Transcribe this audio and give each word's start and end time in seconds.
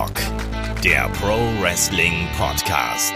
Headlock, 0.00 0.82
der 0.82 1.10
Pro 1.20 1.36
Wrestling 1.60 2.26
Podcast. 2.38 3.14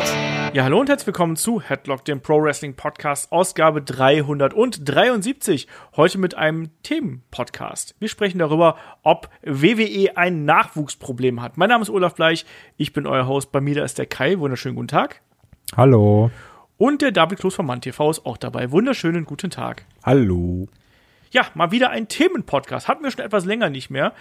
Ja, 0.52 0.64
hallo 0.64 0.80
und 0.80 0.90
herzlich 0.90 1.06
willkommen 1.06 1.34
zu 1.34 1.62
Headlock, 1.62 2.04
dem 2.04 2.20
Pro 2.20 2.42
Wrestling 2.42 2.74
Podcast, 2.74 3.32
Ausgabe 3.32 3.80
373. 3.80 5.66
Heute 5.96 6.18
mit 6.18 6.34
einem 6.34 6.68
Themenpodcast. 6.82 7.94
Wir 8.00 8.08
sprechen 8.08 8.38
darüber, 8.38 8.76
ob 9.02 9.30
WWE 9.42 10.14
ein 10.16 10.44
Nachwuchsproblem 10.44 11.40
hat. 11.40 11.56
Mein 11.56 11.70
Name 11.70 11.80
ist 11.80 11.90
Olaf 11.90 12.16
Bleich, 12.16 12.44
ich 12.76 12.92
bin 12.92 13.06
euer 13.06 13.26
Host. 13.26 13.50
Bei 13.50 13.62
mir 13.62 13.76
da 13.76 13.84
ist 13.84 13.96
der 13.96 14.06
Kai. 14.06 14.38
Wunderschönen 14.38 14.76
guten 14.76 14.88
Tag. 14.88 15.22
Hallo. 15.74 16.30
Und 16.76 17.00
der 17.00 17.12
David 17.12 17.38
Kloß 17.38 17.54
von 17.54 17.64
MannTV 17.64 18.10
ist 18.10 18.26
auch 18.26 18.36
dabei. 18.36 18.70
Wunderschönen 18.72 19.24
guten 19.24 19.48
Tag. 19.48 19.86
Hallo. 20.04 20.68
Ja, 21.30 21.46
mal 21.54 21.70
wieder 21.70 21.90
ein 21.90 22.08
Themenpodcast. 22.08 22.88
Hatten 22.88 23.02
wir 23.02 23.10
schon 23.10 23.24
etwas 23.24 23.46
länger 23.46 23.70
nicht 23.70 23.88
mehr. 23.88 24.12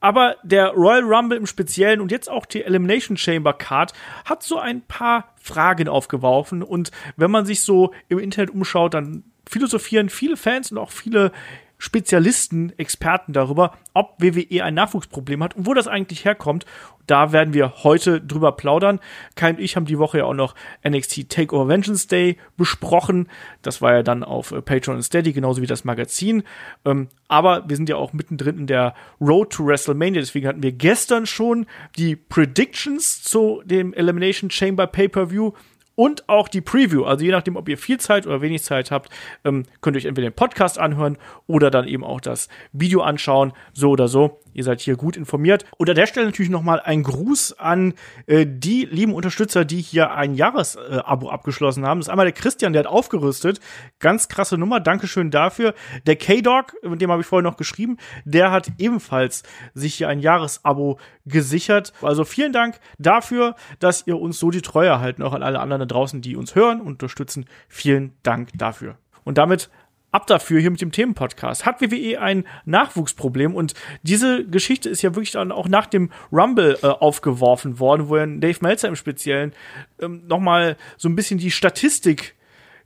Aber 0.00 0.36
der 0.42 0.70
Royal 0.70 1.04
Rumble 1.04 1.36
im 1.36 1.46
Speziellen 1.46 2.00
und 2.00 2.10
jetzt 2.10 2.30
auch 2.30 2.46
die 2.46 2.64
Elimination 2.64 3.16
Chamber 3.16 3.52
Card 3.52 3.92
hat 4.24 4.42
so 4.42 4.58
ein 4.58 4.80
paar 4.82 5.34
Fragen 5.40 5.88
aufgeworfen. 5.88 6.62
Und 6.62 6.90
wenn 7.16 7.30
man 7.30 7.44
sich 7.44 7.62
so 7.62 7.92
im 8.08 8.18
Internet 8.18 8.50
umschaut, 8.50 8.94
dann 8.94 9.24
philosophieren 9.46 10.08
viele 10.08 10.36
Fans 10.36 10.72
und 10.72 10.78
auch 10.78 10.90
viele 10.90 11.32
Spezialisten, 11.76 12.78
Experten 12.78 13.32
darüber, 13.32 13.74
ob 13.94 14.14
WWE 14.18 14.62
ein 14.62 14.74
Nachwuchsproblem 14.74 15.42
hat 15.42 15.56
und 15.56 15.66
wo 15.66 15.72
das 15.72 15.88
eigentlich 15.88 16.24
herkommt. 16.26 16.66
Da 17.10 17.32
werden 17.32 17.54
wir 17.54 17.82
heute 17.82 18.20
drüber 18.20 18.52
plaudern. 18.52 19.00
Kai 19.34 19.50
und 19.50 19.58
ich 19.58 19.74
haben 19.74 19.84
die 19.84 19.98
Woche 19.98 20.18
ja 20.18 20.26
auch 20.26 20.34
noch 20.34 20.54
NXT 20.88 21.28
Takeover 21.28 21.66
Vengeance 21.66 22.06
Day 22.06 22.36
besprochen. 22.56 23.28
Das 23.62 23.82
war 23.82 23.94
ja 23.94 24.02
dann 24.04 24.22
auf 24.22 24.52
äh, 24.52 24.62
Patreon 24.62 24.98
und 24.98 25.02
Steady, 25.02 25.32
genauso 25.32 25.60
wie 25.60 25.66
das 25.66 25.82
Magazin. 25.82 26.44
Ähm, 26.84 27.08
aber 27.26 27.68
wir 27.68 27.74
sind 27.74 27.88
ja 27.88 27.96
auch 27.96 28.12
mittendrin 28.12 28.58
in 28.58 28.66
der 28.68 28.94
Road 29.20 29.50
to 29.50 29.66
WrestleMania. 29.66 30.20
Deswegen 30.20 30.46
hatten 30.46 30.62
wir 30.62 30.70
gestern 30.70 31.26
schon 31.26 31.66
die 31.96 32.14
Predictions 32.14 33.24
zu 33.24 33.60
dem 33.64 33.92
Elimination 33.92 34.48
Chamber 34.48 34.86
Pay-Per-View 34.86 35.50
und 35.94 36.28
auch 36.28 36.48
die 36.48 36.60
Preview. 36.60 37.04
Also 37.04 37.24
je 37.24 37.30
nachdem, 37.30 37.56
ob 37.56 37.68
ihr 37.68 37.78
viel 37.78 37.98
Zeit 38.00 38.26
oder 38.26 38.40
wenig 38.40 38.62
Zeit 38.62 38.90
habt, 38.90 39.10
ähm, 39.44 39.64
könnt 39.80 39.96
ihr 39.96 39.98
euch 39.98 40.06
entweder 40.06 40.30
den 40.30 40.34
Podcast 40.34 40.78
anhören 40.78 41.18
oder 41.46 41.70
dann 41.70 41.86
eben 41.86 42.04
auch 42.04 42.20
das 42.20 42.48
Video 42.72 43.02
anschauen, 43.02 43.52
so 43.72 43.90
oder 43.90 44.08
so. 44.08 44.40
Ihr 44.52 44.64
seid 44.64 44.80
hier 44.80 44.96
gut 44.96 45.16
informiert. 45.16 45.64
Und 45.76 45.88
an 45.88 45.94
der 45.96 46.06
Stelle 46.06 46.26
natürlich 46.26 46.50
nochmal 46.50 46.80
ein 46.80 47.02
Gruß 47.02 47.58
an 47.58 47.94
äh, 48.26 48.46
die 48.48 48.84
lieben 48.84 49.14
Unterstützer, 49.14 49.64
die 49.64 49.80
hier 49.80 50.12
ein 50.12 50.34
Jahresabo 50.34 51.28
äh, 51.28 51.32
abgeschlossen 51.32 51.86
haben. 51.86 52.00
Das 52.00 52.06
ist 52.06 52.10
einmal 52.10 52.26
der 52.26 52.32
Christian, 52.32 52.72
der 52.72 52.80
hat 52.80 52.90
aufgerüstet. 52.90 53.60
Ganz 54.00 54.28
krasse 54.28 54.58
Nummer. 54.58 54.80
Dankeschön 54.80 55.30
dafür. 55.30 55.74
Der 56.06 56.16
K-Dog, 56.16 56.74
mit 56.82 57.00
dem 57.00 57.10
habe 57.10 57.22
ich 57.22 57.26
vorher 57.26 57.48
noch 57.48 57.56
geschrieben, 57.56 57.98
der 58.24 58.50
hat 58.50 58.72
ebenfalls 58.78 59.42
sich 59.74 59.94
hier 59.94 60.08
ein 60.08 60.20
Jahresabo 60.20 60.98
gesichert. 61.30 61.92
Also 62.02 62.24
vielen 62.24 62.52
Dank 62.52 62.80
dafür, 62.98 63.56
dass 63.78 64.06
ihr 64.06 64.18
uns 64.18 64.38
so 64.38 64.50
die 64.50 64.62
Treue 64.62 64.88
erhalten. 64.88 65.22
Auch 65.22 65.32
an 65.32 65.42
alle 65.42 65.60
anderen 65.60 65.80
da 65.80 65.86
draußen, 65.86 66.20
die 66.20 66.36
uns 66.36 66.54
hören 66.54 66.80
und 66.80 66.88
unterstützen. 66.88 67.46
Vielen 67.68 68.12
Dank 68.22 68.50
dafür. 68.54 68.96
Und 69.24 69.38
damit 69.38 69.70
ab 70.12 70.26
dafür 70.26 70.60
hier 70.60 70.70
mit 70.70 70.80
dem 70.80 70.92
Themenpodcast. 70.92 71.66
Hat 71.66 71.80
WWE 71.80 72.20
ein 72.20 72.44
Nachwuchsproblem? 72.64 73.54
Und 73.54 73.74
diese 74.02 74.44
Geschichte 74.44 74.88
ist 74.88 75.02
ja 75.02 75.14
wirklich 75.14 75.32
dann 75.32 75.52
auch 75.52 75.68
nach 75.68 75.86
dem 75.86 76.10
Rumble 76.32 76.78
äh, 76.82 76.86
aufgeworfen 76.86 77.78
worden, 77.78 78.08
wo 78.08 78.16
ja 78.16 78.26
Dave 78.26 78.58
Meltzer 78.60 78.88
im 78.88 78.96
Speziellen 78.96 79.52
ähm, 80.00 80.26
nochmal 80.26 80.76
so 80.96 81.08
ein 81.08 81.16
bisschen 81.16 81.38
die 81.38 81.50
Statistik 81.50 82.34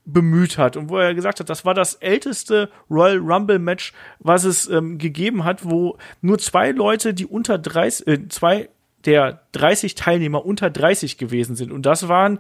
bemüht 0.05 0.58
hat 0.58 0.77
und 0.77 0.91
wo 0.91 0.98
er 0.98 1.14
gesagt 1.14 1.41
hat, 1.41 1.48
das 1.48 1.64
war 1.64 1.74
das 1.74 1.94
älteste 1.94 2.70
Royal 2.91 3.19
Rumble 3.19 3.58
Match, 3.58 3.92
was 4.19 4.44
es 4.44 4.69
ähm, 4.69 4.98
gegeben 4.98 5.44
hat, 5.44 5.64
wo 5.64 5.96
nur 6.20 6.38
zwei 6.38 6.72
Leute, 6.72 7.14
die 7.14 7.27
unter 7.27 7.58
30, 7.58 8.06
äh, 8.06 8.29
zwei 8.29 8.68
der 9.06 9.42
30 9.52 9.95
Teilnehmer 9.95 10.45
unter 10.45 10.70
30 10.70 11.18
gewesen 11.18 11.56
sind. 11.56 11.73
Und 11.73 11.86
das 11.86 12.08
waren 12.08 12.39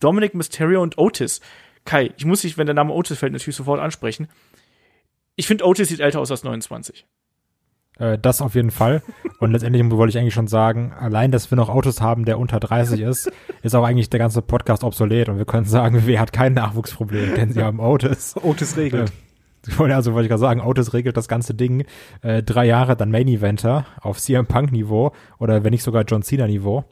Dominic 0.00 0.34
Mysterio 0.34 0.82
und 0.82 0.98
Otis. 0.98 1.40
Kai, 1.84 2.12
ich 2.16 2.24
muss 2.24 2.42
dich, 2.42 2.58
wenn 2.58 2.66
der 2.66 2.74
Name 2.74 2.92
Otis 2.92 3.18
fällt, 3.18 3.32
natürlich 3.32 3.56
sofort 3.56 3.80
ansprechen. 3.80 4.28
Ich 5.36 5.46
finde, 5.46 5.66
Otis 5.66 5.88
sieht 5.88 6.00
älter 6.00 6.20
aus 6.20 6.30
als 6.30 6.44
29. 6.44 7.06
Äh, 7.98 8.18
das 8.18 8.42
auf 8.42 8.54
jeden 8.54 8.70
Fall. 8.70 9.02
Und 9.38 9.52
letztendlich 9.52 9.88
wollte 9.90 10.10
ich 10.10 10.18
eigentlich 10.18 10.34
schon 10.34 10.48
sagen, 10.48 10.92
allein, 10.98 11.30
dass 11.30 11.50
wir 11.50 11.56
noch 11.56 11.68
Autos 11.68 12.00
haben, 12.00 12.24
der 12.24 12.38
unter 12.38 12.60
30 12.60 13.00
ist, 13.00 13.30
ist 13.62 13.74
auch 13.74 13.84
eigentlich 13.84 14.10
der 14.10 14.18
ganze 14.18 14.42
Podcast 14.42 14.84
obsolet. 14.84 15.28
Und 15.28 15.38
wir 15.38 15.44
können 15.44 15.66
sagen, 15.66 16.02
wer 16.06 16.20
hat 16.20 16.32
kein 16.32 16.54
Nachwuchsproblem, 16.54 17.34
denn 17.34 17.52
sie 17.52 17.62
haben 17.62 17.80
Otis. 17.80 18.34
Otis 18.42 18.76
regelt. 18.76 19.10
Äh, 19.10 19.92
also 19.92 20.12
wollte 20.12 20.26
ich 20.26 20.30
gerade 20.30 20.40
sagen, 20.40 20.60
Otis 20.60 20.92
regelt 20.92 21.16
das 21.16 21.28
ganze 21.28 21.54
Ding. 21.54 21.84
Äh, 22.22 22.42
drei 22.42 22.66
Jahre 22.66 22.96
dann 22.96 23.10
Main 23.10 23.28
Eventer 23.28 23.86
auf 24.00 24.20
CM 24.20 24.46
Punk 24.46 24.72
Niveau 24.72 25.12
oder 25.38 25.64
wenn 25.64 25.72
nicht 25.72 25.82
sogar 25.82 26.04
John 26.04 26.22
Cena 26.22 26.46
Niveau. 26.46 26.84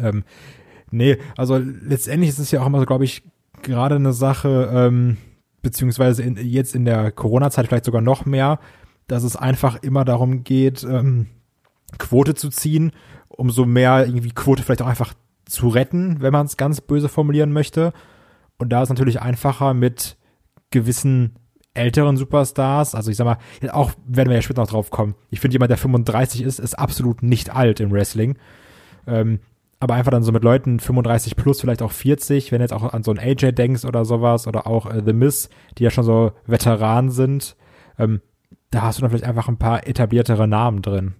Ähm, 0.00 0.24
nee, 0.90 1.18
also 1.36 1.58
letztendlich 1.58 2.30
ist 2.30 2.38
es 2.38 2.50
ja 2.50 2.60
auch 2.60 2.66
immer 2.66 2.78
so, 2.78 2.86
glaube 2.86 3.04
ich, 3.04 3.22
gerade 3.62 3.96
eine 3.96 4.12
Sache, 4.12 4.70
ähm, 4.72 5.16
beziehungsweise 5.62 6.22
in, 6.22 6.36
jetzt 6.36 6.74
in 6.74 6.84
der 6.84 7.10
Corona-Zeit 7.10 7.66
vielleicht 7.66 7.84
sogar 7.84 8.00
noch 8.02 8.26
mehr, 8.26 8.60
dass 9.08 9.24
es 9.24 9.36
einfach 9.36 9.82
immer 9.82 10.04
darum 10.04 10.44
geht, 10.44 10.84
ähm, 10.84 11.26
Quote 11.98 12.34
zu 12.34 12.50
ziehen, 12.50 12.92
umso 13.28 13.64
mehr 13.64 14.06
irgendwie 14.06 14.30
Quote 14.30 14.62
vielleicht 14.62 14.82
auch 14.82 14.86
einfach 14.86 15.14
zu 15.46 15.68
retten, 15.68 16.20
wenn 16.20 16.32
man 16.32 16.46
es 16.46 16.56
ganz 16.56 16.80
böse 16.80 17.08
formulieren 17.08 17.52
möchte. 17.52 17.92
Und 18.58 18.70
da 18.70 18.82
ist 18.82 18.90
natürlich 18.90 19.20
einfacher 19.20 19.74
mit 19.74 20.16
gewissen 20.70 21.36
älteren 21.74 22.16
Superstars, 22.16 22.94
also 22.94 23.10
ich 23.10 23.16
sag 23.16 23.24
mal, 23.24 23.38
auch 23.70 23.92
werden 24.06 24.28
wir 24.28 24.36
ja 24.36 24.42
später 24.42 24.62
noch 24.62 24.70
drauf 24.70 24.90
kommen. 24.90 25.14
Ich 25.30 25.40
finde, 25.40 25.54
jemand, 25.54 25.70
der 25.70 25.78
35 25.78 26.42
ist, 26.42 26.58
ist 26.58 26.78
absolut 26.78 27.22
nicht 27.22 27.54
alt 27.54 27.80
im 27.80 27.92
Wrestling. 27.92 28.36
Ähm, 29.06 29.40
aber 29.80 29.94
einfach 29.94 30.10
dann 30.10 30.24
so 30.24 30.32
mit 30.32 30.42
Leuten 30.42 30.80
35 30.80 31.36
plus, 31.36 31.60
vielleicht 31.60 31.82
auch 31.82 31.92
40, 31.92 32.50
wenn 32.50 32.58
du 32.58 32.64
jetzt 32.64 32.72
auch 32.72 32.92
an 32.92 33.04
so 33.04 33.12
ein 33.12 33.18
AJ 33.18 33.52
denkst 33.52 33.84
oder 33.84 34.04
sowas 34.04 34.48
oder 34.48 34.66
auch 34.66 34.86
äh, 34.86 35.02
The 35.04 35.12
Miss, 35.12 35.50
die 35.78 35.84
ja 35.84 35.90
schon 35.90 36.04
so 36.04 36.32
Veteranen 36.46 37.10
sind, 37.10 37.56
ähm, 37.96 38.20
da 38.70 38.82
hast 38.82 38.98
du 38.98 39.02
dann 39.02 39.10
vielleicht 39.10 39.24
einfach 39.24 39.48
ein 39.48 39.58
paar 39.58 39.86
etabliertere 39.86 40.46
Namen 40.46 40.82
drin, 40.82 41.14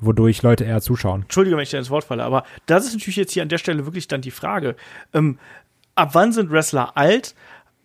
wodurch 0.00 0.42
Leute 0.42 0.64
eher 0.64 0.80
zuschauen. 0.80 1.22
Entschuldige, 1.22 1.56
wenn 1.56 1.62
ich 1.62 1.70
dir 1.70 1.78
ins 1.78 1.90
Wort 1.90 2.04
falle, 2.04 2.24
aber 2.24 2.44
das 2.66 2.86
ist 2.86 2.94
natürlich 2.94 3.16
jetzt 3.16 3.32
hier 3.32 3.42
an 3.42 3.48
der 3.48 3.58
Stelle 3.58 3.86
wirklich 3.86 4.08
dann 4.08 4.20
die 4.20 4.30
Frage. 4.30 4.76
Ähm, 5.12 5.38
ab 5.94 6.10
wann 6.12 6.32
sind 6.32 6.50
Wrestler 6.50 6.96
alt? 6.96 7.34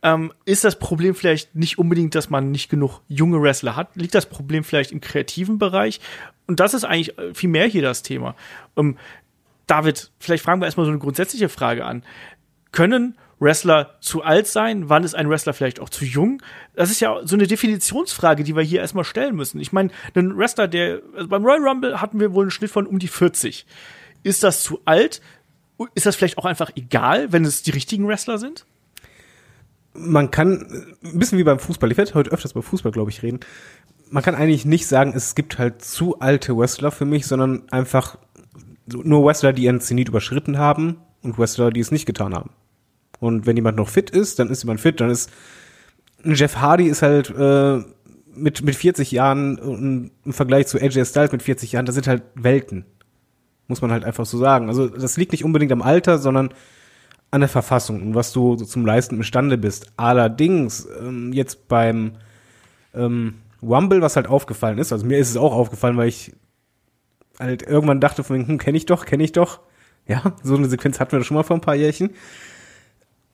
Ähm, 0.04 0.32
ist 0.46 0.64
das 0.64 0.78
Problem 0.78 1.16
vielleicht 1.16 1.56
nicht 1.56 1.80
unbedingt, 1.80 2.14
dass 2.14 2.30
man 2.30 2.52
nicht 2.52 2.70
genug 2.70 3.02
junge 3.08 3.42
Wrestler 3.42 3.76
hat? 3.76 3.96
Liegt 3.96 4.14
das 4.14 4.28
Problem 4.28 4.64
vielleicht 4.64 4.92
im 4.92 5.02
kreativen 5.02 5.58
Bereich? 5.58 6.00
Und 6.46 6.60
das 6.60 6.74
ist 6.74 6.86
eigentlich 6.86 7.18
äh, 7.18 7.34
viel 7.34 7.50
mehr 7.50 7.66
hier 7.66 7.82
das 7.82 8.04
Thema. 8.04 8.36
Ähm, 8.76 8.98
David, 9.66 10.12
vielleicht 10.20 10.44
fragen 10.44 10.62
wir 10.62 10.66
erstmal 10.66 10.86
so 10.86 10.92
eine 10.92 11.00
grundsätzliche 11.00 11.50
Frage 11.50 11.84
an. 11.84 12.04
Können 12.72 13.18
Wrestler 13.40 13.96
zu 14.02 14.24
alt 14.24 14.48
sein? 14.48 14.90
Wann 14.90 15.04
ist 15.04 15.16
ein 15.16 15.30
Wrestler 15.30 15.54
vielleicht 15.54 15.80
auch 15.80 15.90
zu 15.90 16.06
jung? 16.06 16.42
Das 16.76 16.90
ist 16.90 17.00
ja 17.00 17.20
so 17.24 17.36
eine 17.36 17.48
Definitionsfrage, 17.48 18.44
die 18.44 18.56
wir 18.56 18.64
hier 18.64 18.82
erstmal 18.82 19.04
stellen 19.04 19.36
müssen. 19.36 19.60
Ich 19.60 19.72
meine, 19.72 19.92
ein 20.16 20.38
Wrestler, 20.38 20.68
der 20.68 21.02
also 21.16 21.28
beim 21.28 21.46
Royal 21.46 21.68
Rumble 21.68 22.02
hatten 22.02 22.20
wir 22.20 22.34
wohl 22.34 22.46
einen 22.46 22.52
Schnitt 22.52 22.72
von 22.72 22.88
um 22.88 23.00
die 23.00 23.08
40. 23.08 23.66
Ist 24.24 24.44
das 24.44 24.64
zu 24.64 24.80
alt? 24.86 25.22
Ist 25.94 26.06
das 26.06 26.16
vielleicht 26.16 26.38
auch 26.38 26.46
einfach 26.46 26.72
egal, 26.76 27.32
wenn 27.32 27.46
es 27.46 27.62
die 27.62 27.72
richtigen 27.72 28.08
Wrestler 28.08 28.40
sind? 28.40 28.66
Man 29.94 30.32
kann, 30.32 30.96
ein 31.04 31.20
bisschen 31.20 31.38
wie 31.38 31.44
beim 31.44 31.60
Fußball, 31.60 31.92
ich 31.92 31.98
werde 31.98 32.14
heute 32.14 32.32
öfters 32.32 32.52
über 32.52 32.64
Fußball, 32.64 32.92
glaube 32.92 33.12
ich, 33.12 33.24
reden. 33.24 33.40
Man 34.10 34.24
kann 34.24 34.36
eigentlich 34.36 34.66
nicht 34.66 34.88
sagen, 34.88 35.14
es 35.16 35.36
gibt 35.36 35.58
halt 35.58 35.84
zu 35.84 36.20
alte 36.20 36.58
Wrestler 36.58 36.92
für 36.92 37.06
mich, 37.06 37.26
sondern 37.28 37.64
einfach 37.72 38.18
nur 38.86 39.26
Wrestler, 39.26 39.54
die 39.54 39.64
ihren 39.64 39.82
Zenit 39.82 40.08
überschritten 40.08 40.58
haben 40.58 40.98
und 41.22 41.38
Wrestler, 41.38 41.72
die 41.72 41.80
es 41.80 41.92
nicht 41.92 42.06
getan 42.06 42.34
haben. 42.34 42.52
Und 43.20 43.46
wenn 43.46 43.56
jemand 43.56 43.78
noch 43.78 43.90
fit 43.90 44.10
ist, 44.10 44.40
dann 44.40 44.50
ist 44.50 44.64
jemand 44.64 44.80
fit, 44.80 45.00
dann 45.02 45.10
ist 45.10 45.32
Jeff 46.24 46.58
Hardy 46.58 46.88
ist 46.88 47.02
halt 47.02 47.30
äh, 47.30 47.84
mit 48.34 48.64
mit 48.64 48.76
40 48.76 49.12
Jahren 49.12 49.58
und 49.60 50.12
im 50.26 50.34
Vergleich 50.34 50.68
zu 50.68 50.80
AJ 50.80 51.06
Styles 51.06 51.32
mit 51.32 51.44
40 51.44 51.72
Jahren, 51.72 51.86
das 51.86 51.96
sind 51.96 52.08
halt 52.08 52.24
Welten. 52.36 52.86
Muss 53.68 53.82
man 53.82 53.92
halt 53.92 54.06
einfach 54.06 54.26
so 54.26 54.38
sagen. 54.38 54.70
Also 54.70 54.88
das 54.88 55.18
liegt 55.18 55.32
nicht 55.32 55.44
unbedingt 55.44 55.72
am 55.72 55.82
Alter, 55.82 56.20
sondern 56.20 56.50
an 57.32 57.42
der 57.42 57.50
Verfassung 57.50 58.02
und 58.02 58.16
was 58.16 58.32
du 58.32 58.58
so 58.58 58.66
zum 58.66 58.86
Leisten 58.86 59.16
imstande 59.16 59.58
bist. 59.58 59.92
Allerdings 59.98 60.88
ähm, 61.00 61.34
jetzt 61.34 61.68
beim 61.68 62.14
ähm, 62.94 63.36
Rumble, 63.62 64.02
was 64.02 64.16
halt 64.16 64.28
aufgefallen 64.28 64.78
ist, 64.78 64.94
also 64.94 65.06
mir 65.06 65.18
ist 65.18 65.30
es 65.30 65.38
auch 65.38 65.54
aufgefallen, 65.54 65.98
weil 65.98 66.08
ich 66.08 66.34
halt 67.40 67.64
irgendwann 67.64 68.00
dachte 68.00 68.24
von 68.24 68.48
hm, 68.48 68.58
kenne 68.58 68.78
ich 68.78 68.86
doch, 68.86 69.06
kenne 69.06 69.24
ich 69.24 69.32
doch. 69.32 69.60
Ja, 70.08 70.36
so 70.42 70.56
eine 70.56 70.70
Sequenz 70.70 71.00
hatten 71.00 71.12
wir 71.18 71.24
schon 71.24 71.36
mal 71.36 71.44
vor 71.44 71.58
ein 71.58 71.62
paar 71.62 71.76
Jährchen. 71.76 72.12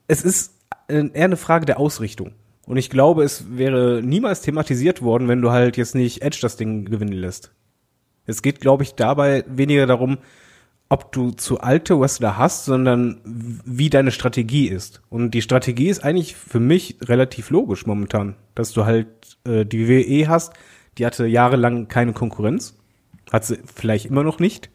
Es 0.06 0.22
ist 0.22 0.54
eher 0.88 1.10
eine 1.14 1.36
Frage 1.36 1.66
der 1.66 1.78
Ausrichtung. 1.78 2.32
Und 2.66 2.76
ich 2.76 2.90
glaube, 2.90 3.24
es 3.24 3.56
wäre 3.56 4.00
niemals 4.02 4.40
thematisiert 4.42 5.02
worden, 5.02 5.28
wenn 5.28 5.42
du 5.42 5.50
halt 5.50 5.76
jetzt 5.76 5.94
nicht 5.94 6.22
Edge 6.22 6.38
das 6.40 6.56
Ding 6.56 6.86
gewinnen 6.86 7.12
lässt. 7.12 7.52
Es 8.26 8.40
geht, 8.40 8.60
glaube 8.60 8.82
ich, 8.82 8.94
dabei 8.94 9.44
weniger 9.46 9.86
darum, 9.86 10.18
ob 10.88 11.12
du 11.12 11.30
zu 11.30 11.60
alte 11.60 11.98
Wrestler 11.98 12.38
hast, 12.38 12.64
sondern 12.64 13.20
wie 13.24 13.90
deine 13.90 14.10
Strategie 14.10 14.68
ist. 14.68 15.02
Und 15.10 15.32
die 15.32 15.42
Strategie 15.42 15.88
ist 15.88 16.04
eigentlich 16.04 16.36
für 16.36 16.60
mich 16.60 16.96
relativ 17.02 17.50
logisch 17.50 17.86
momentan, 17.86 18.36
dass 18.54 18.72
du 18.72 18.86
halt 18.86 19.08
äh, 19.44 19.66
die 19.66 19.88
WWE 19.88 20.28
hast, 20.28 20.54
die 20.96 21.04
hatte 21.04 21.26
jahrelang 21.26 21.88
keine 21.88 22.12
Konkurrenz 22.12 22.74
hat 23.32 23.44
sie 23.44 23.58
vielleicht 23.74 24.06
immer 24.06 24.22
noch 24.22 24.38
nicht. 24.38 24.70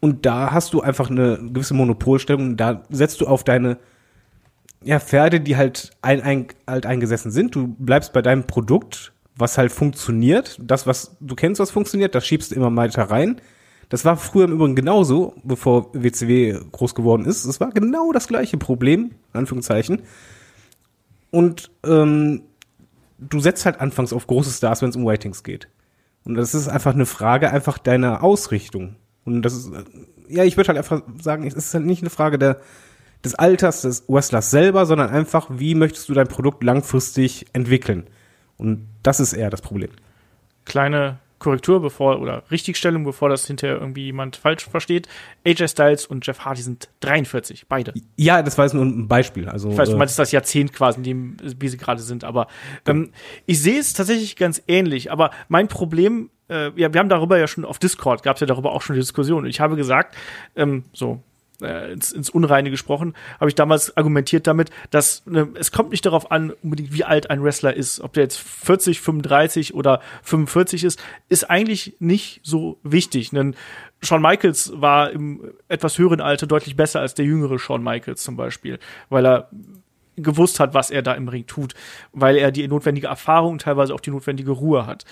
Und 0.00 0.26
da 0.26 0.52
hast 0.52 0.74
du 0.74 0.82
einfach 0.82 1.10
eine 1.10 1.38
gewisse 1.38 1.74
Monopolstellung. 1.74 2.56
Da 2.56 2.84
setzt 2.90 3.20
du 3.20 3.26
auf 3.26 3.44
deine 3.44 3.78
ja, 4.82 5.00
Pferde, 5.00 5.40
die 5.40 5.56
halt 5.56 5.90
ein, 6.02 6.22
ein, 6.22 6.46
alt 6.66 6.86
eingesessen 6.86 7.30
sind. 7.30 7.54
Du 7.54 7.68
bleibst 7.78 8.12
bei 8.12 8.22
deinem 8.22 8.46
Produkt, 8.46 9.12
was 9.36 9.58
halt 9.58 9.72
funktioniert. 9.72 10.58
Das, 10.62 10.86
was 10.86 11.16
du 11.20 11.34
kennst, 11.34 11.60
was 11.60 11.70
funktioniert, 11.70 12.14
das 12.14 12.26
schiebst 12.26 12.50
du 12.50 12.54
immer 12.54 12.74
weiter 12.74 13.04
rein. 13.04 13.40
Das 13.88 14.04
war 14.04 14.16
früher 14.16 14.46
im 14.46 14.52
Übrigen 14.52 14.74
genauso, 14.74 15.34
bevor 15.44 15.90
WCW 15.94 16.58
groß 16.72 16.94
geworden 16.94 17.24
ist. 17.24 17.44
Es 17.44 17.60
war 17.60 17.70
genau 17.70 18.12
das 18.12 18.26
gleiche 18.26 18.58
Problem, 18.58 19.12
in 19.32 19.40
Anführungszeichen. 19.40 20.02
Und 21.30 21.70
ähm, 21.84 22.42
du 23.18 23.40
setzt 23.40 23.64
halt 23.64 23.80
anfangs 23.80 24.12
auf 24.12 24.26
große 24.26 24.50
Stars, 24.50 24.82
wenn 24.82 24.90
es 24.90 24.96
um 24.96 25.06
Ratings 25.06 25.44
geht. 25.44 25.68
Und 26.24 26.34
das 26.34 26.54
ist 26.54 26.68
einfach 26.68 26.94
eine 26.94 27.06
Frage 27.06 27.52
einfach 27.52 27.78
deiner 27.78 28.24
Ausrichtung. 28.24 28.96
Und 29.24 29.42
das 29.42 29.54
ist, 29.54 29.72
äh, 29.72 29.84
ja, 30.28 30.44
ich 30.44 30.56
würde 30.56 30.68
halt 30.68 30.78
einfach 30.78 31.02
sagen, 31.22 31.46
es 31.46 31.54
ist 31.54 31.72
halt 31.72 31.86
nicht 31.86 32.02
eine 32.02 32.10
Frage 32.10 32.38
der, 32.38 32.60
des 33.26 33.34
Alters 33.34 33.82
des 33.82 34.04
Wrestlers 34.08 34.50
selber, 34.50 34.86
sondern 34.86 35.10
einfach, 35.10 35.48
wie 35.50 35.74
möchtest 35.74 36.08
du 36.08 36.14
dein 36.14 36.28
Produkt 36.28 36.62
langfristig 36.62 37.46
entwickeln? 37.52 38.06
Und 38.56 38.88
das 39.02 39.20
ist 39.20 39.32
eher 39.32 39.50
das 39.50 39.60
Problem. 39.60 39.90
Kleine 40.64 41.18
Korrektur, 41.38 41.82
bevor, 41.82 42.20
oder 42.20 42.42
Richtigstellung, 42.50 43.04
bevor 43.04 43.28
das 43.28 43.46
hinterher 43.46 43.78
irgendwie 43.78 44.06
jemand 44.06 44.36
falsch 44.36 44.66
versteht. 44.66 45.06
AJ 45.44 45.68
Styles 45.68 46.06
und 46.06 46.26
Jeff 46.26 46.40
Hardy 46.40 46.62
sind 46.62 46.88
43, 47.00 47.66
beide. 47.68 47.92
Ja, 48.16 48.42
das 48.42 48.56
war 48.56 48.64
jetzt 48.64 48.72
nur 48.72 48.84
ein 48.84 49.06
Beispiel. 49.06 49.48
Also, 49.48 49.70
Ich 49.70 49.76
weiß, 49.76 49.90
du 49.90 49.96
äh, 49.96 49.98
meinst 49.98 50.18
das 50.18 50.32
Jahrzehnt 50.32 50.72
quasi, 50.72 50.98
in 50.98 51.04
dem, 51.04 51.36
wie 51.58 51.68
sie 51.68 51.76
gerade 51.76 52.00
sind, 52.00 52.24
aber 52.24 52.46
ähm, 52.86 53.12
ich 53.44 53.60
sehe 53.60 53.78
es 53.78 53.92
tatsächlich 53.92 54.36
ganz 54.36 54.62
ähnlich. 54.66 55.12
Aber 55.12 55.30
mein 55.48 55.68
Problem, 55.68 56.30
äh, 56.48 56.70
ja, 56.80 56.92
wir 56.92 57.00
haben 57.00 57.10
darüber 57.10 57.38
ja 57.38 57.46
schon 57.46 57.66
auf 57.66 57.78
Discord, 57.78 58.22
gab 58.22 58.36
es 58.36 58.40
ja 58.40 58.46
darüber 58.46 58.72
auch 58.72 58.80
schon 58.80 58.94
die 58.94 59.00
Diskussion. 59.00 59.44
Ich 59.44 59.60
habe 59.60 59.76
gesagt, 59.76 60.16
ähm, 60.56 60.84
so, 60.94 61.22
äh, 61.62 61.92
ins, 61.92 62.12
ins 62.12 62.30
Unreine 62.30 62.70
gesprochen, 62.70 63.14
habe 63.40 63.48
ich 63.48 63.54
damals 63.54 63.96
argumentiert 63.96 64.46
damit, 64.46 64.70
dass 64.90 65.24
ne, 65.26 65.48
es 65.54 65.72
kommt 65.72 65.90
nicht 65.90 66.06
darauf 66.06 66.30
an, 66.30 66.52
unbedingt 66.62 66.92
wie 66.92 67.04
alt 67.04 67.30
ein 67.30 67.42
Wrestler 67.42 67.74
ist, 67.74 68.00
ob 68.00 68.12
der 68.12 68.24
jetzt 68.24 68.38
40, 68.38 69.00
35 69.00 69.74
oder 69.74 70.00
45 70.22 70.84
ist, 70.84 71.02
ist 71.28 71.48
eigentlich 71.50 71.96
nicht 71.98 72.40
so 72.42 72.78
wichtig. 72.82 73.30
Denn 73.30 73.54
Shawn 74.02 74.22
Michaels 74.22 74.72
war 74.74 75.10
im 75.10 75.52
etwas 75.68 75.98
höheren 75.98 76.20
Alter 76.20 76.46
deutlich 76.46 76.76
besser 76.76 77.00
als 77.00 77.14
der 77.14 77.24
jüngere 77.24 77.58
Shawn 77.58 77.82
Michaels 77.82 78.22
zum 78.22 78.36
Beispiel, 78.36 78.78
weil 79.08 79.26
er 79.26 79.48
gewusst 80.16 80.60
hat, 80.60 80.74
was 80.74 80.90
er 80.90 81.02
da 81.02 81.12
im 81.12 81.28
Ring 81.28 81.46
tut, 81.46 81.74
weil 82.12 82.36
er 82.36 82.50
die 82.50 82.66
notwendige 82.68 83.08
Erfahrung 83.08 83.52
und 83.52 83.62
teilweise 83.62 83.94
auch 83.94 84.00
die 84.00 84.10
notwendige 84.10 84.50
Ruhe 84.50 84.86
hat. 84.86 85.04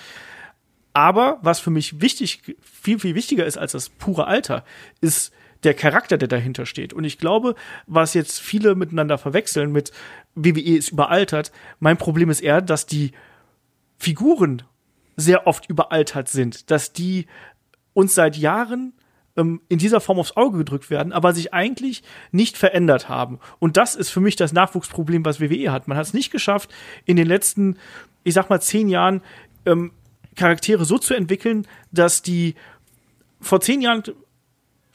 Aber 0.93 1.39
was 1.43 1.61
für 1.61 1.71
mich 1.71 2.01
wichtig, 2.01 2.57
viel, 2.63 2.99
viel 2.99 3.15
wichtiger 3.15 3.45
ist 3.45 3.59
als 3.59 3.73
das 3.73 3.89
pure 3.89 4.27
Alter, 4.27 4.65
ist 5.01 5.33
der 5.65 5.75
Charakter, 5.75 6.19
der 6.19 6.29
dahinter 6.29 6.67
steht. 6.67 6.93
Und 6.93 7.05
ich 7.05 7.19
glaube, 7.19 7.55
was 7.87 8.15
jetzt 8.15 8.41
viele 8.41 8.75
miteinander 8.75 9.19
verwechseln 9.19 9.73
mit 9.73 9.93
WWE 10.35 10.77
ist 10.77 10.91
überaltert, 10.91 11.53
mein 11.81 11.97
Problem 11.97 12.31
ist 12.31 12.41
eher, 12.41 12.61
dass 12.61 12.87
die 12.87 13.13
Figuren 13.99 14.63
sehr 15.17 15.47
oft 15.47 15.69
überaltert 15.69 16.29
sind, 16.29 16.71
dass 16.71 16.93
die 16.93 17.27
uns 17.93 18.15
seit 18.15 18.37
Jahren 18.37 18.93
ähm, 19.37 19.61
in 19.69 19.79
dieser 19.79 20.01
Form 20.01 20.19
aufs 20.19 20.37
Auge 20.37 20.59
gedrückt 20.59 20.91
werden, 20.91 21.13
aber 21.13 21.33
sich 21.33 21.55
eigentlich 21.55 22.03
nicht 22.33 22.57
verändert 22.57 23.09
haben. 23.09 23.39
Und 23.59 23.77
das 23.77 23.95
ist 23.95 24.11
für 24.11 24.21
mich 24.21 24.37
das 24.37 24.53
Nachwuchsproblem, 24.53 25.25
was 25.25 25.41
WWE 25.41 25.73
hat. 25.73 25.89
Man 25.89 25.97
hat 25.97 26.07
es 26.07 26.15
nicht 26.15 26.31
geschafft, 26.31 26.73
in 27.05 27.17
den 27.17 27.27
letzten, 27.27 27.79
ich 28.25 28.35
sag 28.35 28.51
mal, 28.51 28.61
zehn 28.61 28.89
Jahren 28.89 29.23
ähm, 29.67 29.93
Charaktere 30.35 30.85
so 30.85 30.99
zu 30.99 31.15
entwickeln, 31.15 31.67
dass 31.93 32.23
die 32.23 32.55
vor 33.41 33.61
zehn 33.61 33.81
Jahren 33.81 34.03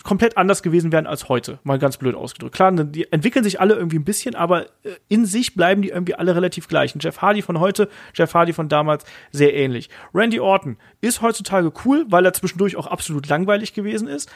komplett 0.03 0.37
anders 0.37 0.63
gewesen 0.63 0.91
wären 0.91 1.07
als 1.07 1.27
heute, 1.27 1.59
mal 1.63 1.77
ganz 1.77 1.97
blöd 1.97 2.15
ausgedrückt. 2.15 2.55
Klar, 2.55 2.71
ne, 2.71 2.85
die 2.85 3.11
entwickeln 3.11 3.43
sich 3.43 3.59
alle 3.59 3.75
irgendwie 3.75 3.97
ein 3.97 4.05
bisschen, 4.05 4.33
aber 4.35 4.65
äh, 4.83 4.91
in 5.09 5.25
sich 5.25 5.55
bleiben 5.55 5.81
die 5.81 5.89
irgendwie 5.89 6.15
alle 6.15 6.35
relativ 6.35 6.67
gleich. 6.67 6.95
Und 6.95 7.03
Jeff 7.03 7.21
Hardy 7.21 7.41
von 7.41 7.59
heute, 7.59 7.89
Jeff 8.13 8.33
Hardy 8.33 8.53
von 8.53 8.69
damals 8.69 9.03
sehr 9.31 9.53
ähnlich. 9.53 9.89
Randy 10.13 10.39
Orton 10.39 10.77
ist 11.01 11.21
heutzutage 11.21 11.71
cool, 11.85 12.05
weil 12.09 12.25
er 12.25 12.33
zwischendurch 12.33 12.77
auch 12.77 12.87
absolut 12.87 13.27
langweilig 13.27 13.73
gewesen 13.73 14.07
ist. 14.07 14.31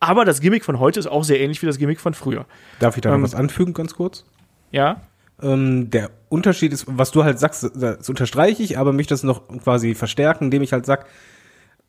Aber 0.00 0.24
das 0.24 0.40
Gimmick 0.40 0.64
von 0.64 0.78
heute 0.80 0.98
ist 0.98 1.06
auch 1.06 1.24
sehr 1.24 1.40
ähnlich 1.40 1.60
wie 1.60 1.66
das 1.66 1.76
Gimmick 1.76 2.00
von 2.00 2.14
früher. 2.14 2.46
Darf 2.78 2.96
ich 2.96 3.02
da 3.02 3.10
noch 3.10 3.16
Ähm, 3.16 3.22
was 3.22 3.34
anfügen, 3.34 3.74
ganz 3.74 3.94
kurz? 3.94 4.24
Ja, 4.70 5.02
Ähm, 5.42 5.88
der 5.90 6.10
Unterschied 6.28 6.72
ist, 6.72 6.84
was 6.86 7.10
du 7.10 7.24
halt 7.24 7.38
sagst, 7.38 7.70
das 7.74 8.08
unterstreiche 8.08 8.62
ich, 8.62 8.76
aber 8.78 8.92
möchte 8.92 9.14
das 9.14 9.22
noch 9.22 9.48
quasi 9.62 9.94
verstärken, 9.94 10.44
indem 10.44 10.62
ich 10.62 10.72
halt 10.72 10.84
sag, 10.86 11.06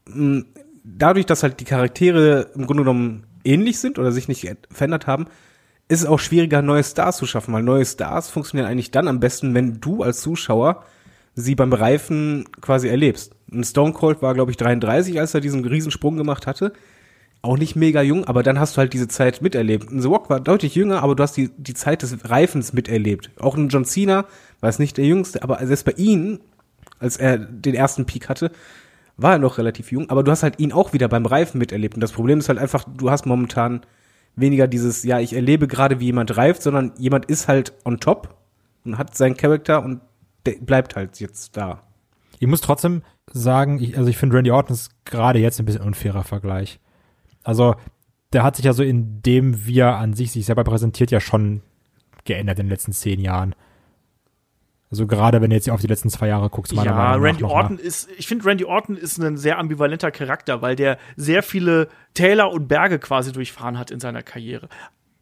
mh, 0.08 0.44
dadurch, 0.84 1.26
dass 1.26 1.44
halt 1.44 1.60
die 1.60 1.66
Charaktere 1.66 2.52
im 2.56 2.66
Grunde 2.66 2.84
genommen 2.84 3.24
ähnlich 3.44 3.80
sind 3.80 4.00
oder 4.00 4.12
sich 4.12 4.28
nicht 4.28 4.48
verändert 4.72 5.08
haben, 5.08 5.26
ist 5.88 6.02
es 6.02 6.06
auch 6.06 6.20
schwieriger, 6.20 6.62
neue 6.62 6.84
Stars 6.84 7.18
zu 7.18 7.26
schaffen, 7.26 7.54
weil 7.54 7.64
neue 7.64 7.86
Stars 7.86 8.30
funktionieren 8.30 8.70
eigentlich 8.70 8.92
dann 8.92 9.08
am 9.08 9.20
besten, 9.20 9.54
wenn 9.54 9.82
du 9.82 10.04
als 10.04 10.22
Zuschauer 10.22 10.86
sie 11.36 11.56
beim 11.56 11.74
Reifen 11.74 12.46
quasi 12.62 12.88
erlebst. 12.88 13.34
Ein 13.52 13.64
Stone 13.64 13.94
Cold 13.94 14.22
war, 14.22 14.34
glaube 14.34 14.52
ich, 14.52 14.58
33, 14.58 15.20
als 15.20 15.34
er 15.34 15.42
diesen 15.42 15.66
Riesensprung 15.66 16.18
gemacht 16.18 16.48
hatte. 16.48 16.74
Auch 17.42 17.58
nicht 17.58 17.76
mega 17.76 18.02
jung, 18.02 18.26
aber 18.26 18.44
dann 18.44 18.60
hast 18.60 18.76
du 18.76 18.80
halt 18.80 18.94
diese 18.94 19.08
Zeit 19.08 19.42
miterlebt. 19.42 19.92
Ein 19.92 20.02
The 20.02 20.08
Rock 20.08 20.30
war 20.30 20.40
deutlich 20.40 20.76
jünger, 20.76 21.02
aber 21.02 21.16
du 21.16 21.24
hast 21.24 21.36
die, 21.36 21.50
die 21.58 21.74
Zeit 21.74 22.04
des 22.04 22.30
Reifens 22.30 22.72
miterlebt. 22.72 23.32
Auch 23.40 23.58
ein 23.58 23.70
John 23.70 23.84
Cena 23.84 24.26
war 24.60 24.70
es 24.70 24.80
nicht 24.80 24.98
der 24.98 25.06
Jüngste, 25.06 25.42
aber 25.42 25.66
selbst 25.66 25.86
bei 25.86 25.94
ihm, 25.94 26.40
als 27.00 27.18
er 27.18 27.38
den 27.38 27.74
ersten 27.74 28.06
Peak 28.06 28.30
hatte, 28.30 28.52
war 29.22 29.34
er 29.34 29.40
noch 29.40 29.58
relativ 29.58 29.92
jung, 29.92 30.10
aber 30.10 30.24
du 30.24 30.32
hast 30.32 30.44
halt 30.44 30.60
ihn 30.60 30.72
auch 30.72 30.94
wieder 30.94 31.08
beim 31.08 31.26
Reifen 31.26 31.58
miterlebt. 31.58 31.96
Und 31.96 32.02
das 32.02 32.12
Problem 32.12 32.40
ist 32.40 32.50
halt 32.50 32.60
einfach, 32.60 32.86
du 32.86 33.10
hast 33.12 33.26
momentan 33.26 33.82
weniger 34.36 34.68
dieses, 34.68 35.04
ja, 35.04 35.20
ich 35.20 35.34
erlebe 35.34 35.68
gerade, 35.68 36.00
wie 36.00 36.06
jemand 36.06 36.36
reift, 36.38 36.62
sondern 36.64 36.94
jemand 36.98 37.26
ist 37.26 37.48
halt 37.48 37.74
on 37.86 38.00
top 38.00 38.36
und 38.86 38.98
hat 38.98 39.16
seinen 39.16 39.38
Charakter 39.38 39.84
und 39.84 40.02
der 40.46 40.54
bleibt 40.62 40.96
halt 40.96 41.20
jetzt 41.20 41.58
da. 41.58 41.84
Ich 42.40 42.48
muss 42.48 42.62
trotzdem 42.62 43.04
sagen, 43.32 43.82
ich, 43.82 43.98
also 43.98 44.10
ich 44.10 44.18
finde 44.18 44.38
Randy 44.38 44.52
Orton 44.52 44.74
ist 44.74 45.06
gerade 45.06 45.40
jetzt 45.40 45.60
ein 45.60 45.66
bisschen 45.66 45.84
unfairer 45.84 46.24
Vergleich. 46.24 46.80
Also, 47.44 47.76
der 48.34 48.44
hat 48.44 48.56
sich 48.56 48.66
ja 48.66 48.74
so 48.74 48.84
in 48.84 49.22
dem, 49.22 49.66
wie 49.66 49.80
er 49.80 49.98
an 49.98 50.14
sich 50.14 50.32
sich 50.32 50.46
selber 50.46 50.64
präsentiert, 50.64 51.12
ja 51.12 51.20
schon 51.20 51.62
geändert 52.24 52.60
in 52.60 52.66
den 52.66 52.72
letzten 52.72 52.94
zehn 52.94 53.20
Jahren. 53.20 53.56
Also 54.92 55.08
gerade 55.08 55.42
wenn 55.42 55.50
du 55.50 55.56
jetzt 55.56 55.70
auf 55.70 55.80
die 55.80 55.88
letzten 55.88 56.10
zwei 56.10 56.28
Jahre 56.28 56.50
guckst, 56.50 56.76
meiner 56.76 56.92
ja, 56.92 56.96
Meinung 56.96 57.22
nach 57.22 57.28
Randy 57.28 57.42
noch 57.44 57.50
mal. 57.50 57.62
Orton 57.64 57.80
ist, 57.80 58.10
ich 58.18 58.28
finde, 58.28 58.46
Randy 58.46 58.66
Orton 58.66 58.98
ist 58.98 59.18
ein 59.20 59.38
sehr 59.38 59.58
ambivalenter 59.58 60.12
Charakter, 60.12 60.62
weil 60.62 60.76
der 60.76 60.98
sehr 61.16 61.44
viele 61.44 61.88
Täler 62.14 62.52
und 62.52 62.68
Berge 62.68 63.00
quasi 63.00 63.32
durchfahren 63.32 63.80
hat 63.80 63.90
in 63.90 64.02
seiner 64.02 64.22
Karriere. 64.22 64.68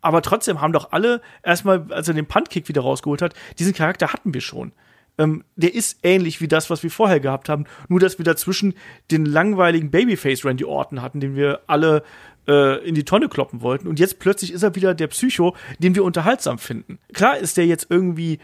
Aber 0.02 0.24
trotzdem 0.24 0.60
haben 0.60 0.74
doch 0.74 0.92
alle 0.92 1.22
erstmal, 1.44 1.86
als 1.92 2.08
er 2.08 2.16
den 2.16 2.26
Puntkick 2.26 2.68
wieder 2.68 2.82
rausgeholt 2.82 3.22
hat, 3.22 3.36
diesen 3.60 3.74
Charakter 3.74 4.12
hatten 4.12 4.34
wir 4.34 4.42
schon. 4.42 4.72
Ähm, 5.20 5.44
der 5.56 5.76
ist 5.76 6.00
ähnlich 6.02 6.42
wie 6.42 6.48
das, 6.48 6.70
was 6.70 6.82
wir 6.82 6.90
vorher 6.90 7.20
gehabt 7.20 7.50
haben, 7.50 7.66
nur 7.90 8.00
dass 8.00 8.18
wir 8.18 8.26
dazwischen 8.26 8.74
den 9.12 9.26
langweiligen 9.26 9.92
Babyface 9.92 10.46
Randy 10.46 10.64
Orton 10.64 11.02
hatten, 11.02 11.20
den 11.20 11.36
wir 11.36 11.62
alle 11.68 12.04
äh, 12.48 12.84
in 12.88 12.96
die 12.96 13.04
Tonne 13.04 13.28
kloppen 13.28 13.62
wollten. 13.62 13.88
Und 13.88 14.00
jetzt 14.00 14.20
plötzlich 14.20 14.54
ist 14.54 14.64
er 14.64 14.76
wieder 14.76 14.96
der 14.96 15.08
Psycho, 15.08 15.56
den 15.78 15.94
wir 15.94 16.06
unterhaltsam 16.06 16.58
finden. 16.58 17.00
Klar 17.14 17.38
ist 17.38 17.58
der 17.58 17.68
jetzt 17.68 17.88
irgendwie 17.90 18.40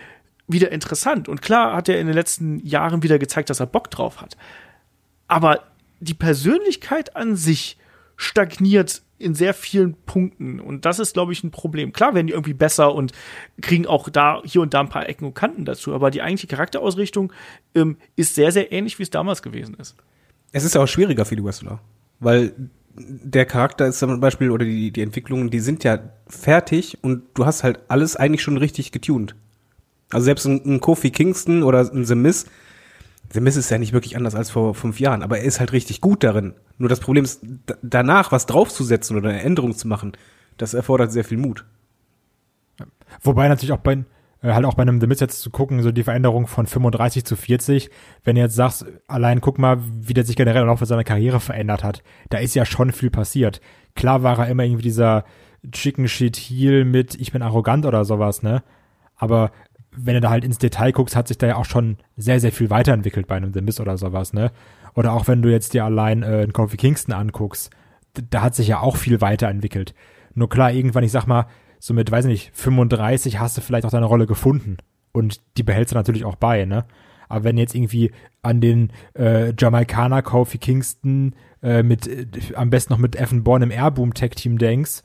wieder 0.48 0.72
interessant. 0.72 1.28
Und 1.28 1.42
klar 1.42 1.76
hat 1.76 1.90
er 1.90 2.00
in 2.00 2.08
den 2.08 2.16
letzten 2.16 2.60
Jahren 2.66 3.04
wieder 3.04 3.20
gezeigt, 3.20 3.50
dass 3.50 3.60
er 3.60 3.66
Bock 3.66 3.90
drauf 3.90 4.22
hat. 4.22 4.38
Aber 5.28 5.64
die 6.00 6.14
Persönlichkeit 6.14 7.16
an 7.16 7.36
sich 7.36 7.78
stagniert 8.16 9.02
in 9.18 9.34
sehr 9.34 9.54
vielen 9.54 9.94
Punkten. 10.06 10.60
Und 10.60 10.86
das 10.86 11.00
ist, 11.00 11.14
glaube 11.14 11.32
ich, 11.32 11.44
ein 11.44 11.52
Problem. 11.52 11.94
Klar 11.94 12.14
werden 12.14 12.28
die 12.28 12.34
irgendwie 12.34 12.54
besser 12.54 12.94
und 12.94 13.14
kriegen 13.62 13.88
auch 13.88 14.10
da 14.10 14.42
hier 14.44 14.62
und 14.62 14.74
da 14.74 14.82
ein 14.82 14.90
paar 14.90 15.08
Ecken 15.08 15.26
und 15.26 15.34
Kanten 15.34 15.66
dazu. 15.66 15.94
Aber 15.94 16.12
die 16.12 16.22
eigentliche 16.22 16.48
Charakterausrichtung 16.48 17.32
ähm, 17.74 17.98
ist 18.16 18.36
sehr, 18.36 18.52
sehr 18.52 18.72
ähnlich, 18.72 19.00
wie 19.00 19.04
es 19.04 19.10
damals 19.10 19.42
gewesen 19.42 19.76
ist. 19.76 19.96
Es 20.52 20.64
ist 20.64 20.76
ja 20.76 20.82
auch 20.84 20.88
schwieriger 20.88 21.26
für 21.26 21.36
die 21.36 21.44
Wrestler, 21.44 21.80
weil 22.20 22.54
der 22.98 23.46
Charakter 23.46 23.88
ist 23.88 24.00
zum 24.00 24.20
Beispiel, 24.20 24.52
oder 24.52 24.66
die, 24.66 24.92
die 24.92 25.02
Entwicklungen, 25.02 25.50
die 25.50 25.60
sind 25.60 25.84
ja 25.84 26.00
fertig 26.28 26.98
und 27.02 27.24
du 27.34 27.46
hast 27.46 27.64
halt 27.64 27.80
alles 27.90 28.16
eigentlich 28.16 28.42
schon 28.42 28.58
richtig 28.58 28.92
getuned. 28.92 29.36
Also 30.12 30.26
selbst 30.26 30.46
ein, 30.46 30.62
ein 30.66 30.80
Kofi 30.82 31.12
Kingston 31.12 31.64
oder 31.64 31.80
ein 31.92 32.06
The 32.06 32.16
Miz, 32.16 32.46
The 33.34 33.42
Miz 33.42 33.56
ist 33.56 33.72
ja 33.72 33.78
nicht 33.80 33.92
wirklich 33.94 34.16
anders 34.16 34.36
als 34.36 34.52
vor 34.52 34.76
fünf 34.76 35.00
Jahren, 35.00 35.24
aber 35.24 35.40
er 35.40 35.44
ist 35.46 35.60
halt 35.60 35.72
richtig 35.74 36.00
gut 36.00 36.24
darin. 36.24 36.54
Nur 36.78 36.90
das 36.90 37.00
Problem 37.00 37.24
ist, 37.24 37.42
da- 37.66 37.76
danach 37.82 38.32
was 38.32 38.46
draufzusetzen 38.46 39.18
oder 39.18 39.30
eine 39.30 39.42
Änderung 39.42 39.76
zu 39.76 39.88
machen, 39.88 40.14
das 40.58 40.74
erfordert 40.74 41.12
sehr 41.12 41.24
viel 41.26 41.38
Mut. 41.40 41.66
Wobei 43.22 43.48
natürlich 43.48 43.72
auch 43.72 43.80
bei, 43.80 43.94
äh, 44.42 44.54
halt 44.54 44.66
auch 44.66 44.74
bei 44.76 44.84
einem 44.84 45.00
The 45.00 45.08
Miz 45.08 45.20
jetzt 45.20 45.42
zu 45.42 45.50
gucken, 45.50 45.82
so 45.82 45.92
die 45.92 46.04
Veränderung 46.04 46.48
von 46.48 46.68
35 46.68 47.26
zu 47.26 47.36
40, 47.36 47.90
wenn 48.24 48.36
du 48.36 48.42
jetzt 48.42 48.56
sagst, 48.56 48.86
allein 49.08 49.42
guck 49.42 49.58
mal, 49.58 49.80
wie 50.02 50.14
der 50.14 50.26
sich 50.26 50.36
generell 50.36 50.62
im 50.62 50.68
Laufe 50.68 50.86
seiner 50.86 51.04
Karriere 51.04 51.40
verändert 51.40 51.84
hat, 51.84 52.04
da 52.30 52.38
ist 52.38 52.56
ja 52.56 52.66
schon 52.66 52.92
viel 52.92 53.10
passiert. 53.10 53.62
Klar 53.96 54.24
war 54.24 54.40
er 54.40 54.48
immer 54.50 54.64
irgendwie 54.64 54.84
dieser 54.84 55.26
Chicken 55.72 56.08
Shit 56.08 56.36
Heel 56.36 56.86
mit 56.86 57.16
ich 57.16 57.32
bin 57.32 57.42
arrogant 57.42 57.86
oder 57.86 58.06
sowas, 58.06 58.44
ne? 58.44 58.62
Aber 59.18 59.52
wenn 59.98 60.16
du 60.16 60.22
da 60.22 60.30
halt 60.30 60.44
ins 60.44 60.58
Detail 60.58 60.92
guckst, 60.92 61.16
hat 61.16 61.28
sich 61.28 61.38
da 61.38 61.48
ja 61.48 61.56
auch 61.56 61.66
schon 61.66 61.98
sehr, 62.18 62.40
sehr 62.40 62.52
viel 62.52 62.70
weiterentwickelt 62.70 63.28
bei 63.28 63.36
einem 63.36 63.54
The 63.54 63.62
Miz 63.62 63.80
oder 63.80 63.98
sowas, 63.98 64.34
ne? 64.34 64.52
Oder 64.94 65.14
auch 65.14 65.28
wenn 65.28 65.42
du 65.42 65.50
jetzt 65.50 65.74
dir 65.74 65.84
allein 65.84 66.24
äh, 66.24 66.26
einen 66.26 66.54
Kofi 66.54 66.78
Kingston 66.78 67.14
anguckst, 67.14 67.70
da 68.30 68.42
hat 68.42 68.56
sich 68.56 68.68
ja 68.68 68.80
auch 68.80 68.96
viel 68.96 69.22
weiterentwickelt. 69.22 69.94
Nur 70.34 70.50
klar, 70.50 70.72
irgendwann, 70.72 71.04
ich 71.04 71.12
sag 71.12 71.28
mal, 71.28 71.48
so 71.80 71.94
mit, 71.94 72.10
weiß 72.12 72.26
nicht, 72.26 72.52
35 72.54 73.40
hast 73.40 73.58
du 73.58 73.62
vielleicht 73.62 73.86
auch 73.86 73.92
deine 73.92 74.06
Rolle 74.06 74.26
gefunden. 74.26 74.78
Und 75.12 75.42
die 75.58 75.64
behältst 75.64 75.94
du 75.94 75.98
natürlich 75.98 76.26
auch 76.26 76.36
bei, 76.36 76.66
ne? 76.66 76.86
Aber 77.28 77.44
wenn 77.44 77.58
jetzt 77.58 77.76
irgendwie 77.76 78.12
an 78.42 78.62
den 78.62 78.92
äh, 79.18 79.54
Jamaikaner 79.58 80.22
Kofi 80.22 80.58
Kingston 80.58 81.34
äh, 81.64 81.84
mit 81.84 82.08
äh, 82.08 82.28
am 82.56 82.70
besten 82.70 82.94
noch 82.94 83.00
mit 83.00 83.16
Evan 83.16 83.44
Bourne 83.44 83.66
im 83.66 83.72
Airboom 83.72 84.14
Tag 84.14 84.36
Team 84.36 84.58
denkst 84.58 85.02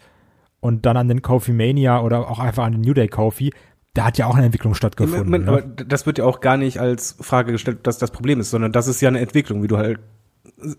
und 0.60 0.84
dann 0.84 0.96
an 0.96 1.08
den 1.08 1.22
Kofi 1.22 1.52
Mania 1.52 2.02
oder 2.02 2.30
auch 2.30 2.38
einfach 2.38 2.64
an 2.64 2.72
den 2.72 2.82
New 2.82 2.92
Day 2.92 3.08
Kofi, 3.08 3.52
da 3.94 4.04
hat 4.04 4.18
ja 4.18 4.26
auch 4.26 4.36
eine 4.36 4.46
Entwicklung 4.46 4.74
stattgefunden. 4.74 5.24
Moment, 5.24 5.46
ne? 5.46 5.50
aber 5.50 5.62
das 5.62 6.06
wird 6.06 6.18
ja 6.18 6.24
auch 6.24 6.40
gar 6.40 6.56
nicht 6.56 6.78
als 6.78 7.16
Frage 7.20 7.52
gestellt, 7.52 7.86
dass 7.86 7.98
das 7.98 8.10
Problem 8.10 8.40
ist, 8.40 8.50
sondern 8.50 8.72
das 8.72 8.86
ist 8.86 9.00
ja 9.00 9.08
eine 9.08 9.20
Entwicklung, 9.20 9.62
wie 9.62 9.68
du 9.68 9.78
halt 9.78 9.98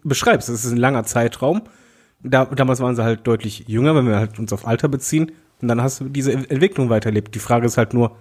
beschreibst. 0.04 0.50
Das 0.50 0.64
ist 0.64 0.72
ein 0.72 0.78
langer 0.78 1.04
Zeitraum. 1.04 1.64
Da, 2.24 2.46
damals 2.46 2.80
waren 2.80 2.96
sie 2.96 3.04
halt 3.04 3.28
deutlich 3.28 3.68
jünger, 3.68 3.96
wenn 3.96 4.08
wir 4.08 4.18
halt 4.18 4.40
uns 4.40 4.54
auf 4.54 4.66
Alter 4.66 4.88
beziehen. 4.88 5.32
Und 5.62 5.68
dann 5.68 5.82
hast 5.82 6.00
du 6.00 6.10
diese 6.10 6.32
Entwicklung 6.32 6.90
weiterlebt. 6.90 7.36
Die 7.36 7.40
Frage 7.40 7.66
ist 7.66 7.78
halt 7.78 7.94
nur, 7.94 8.16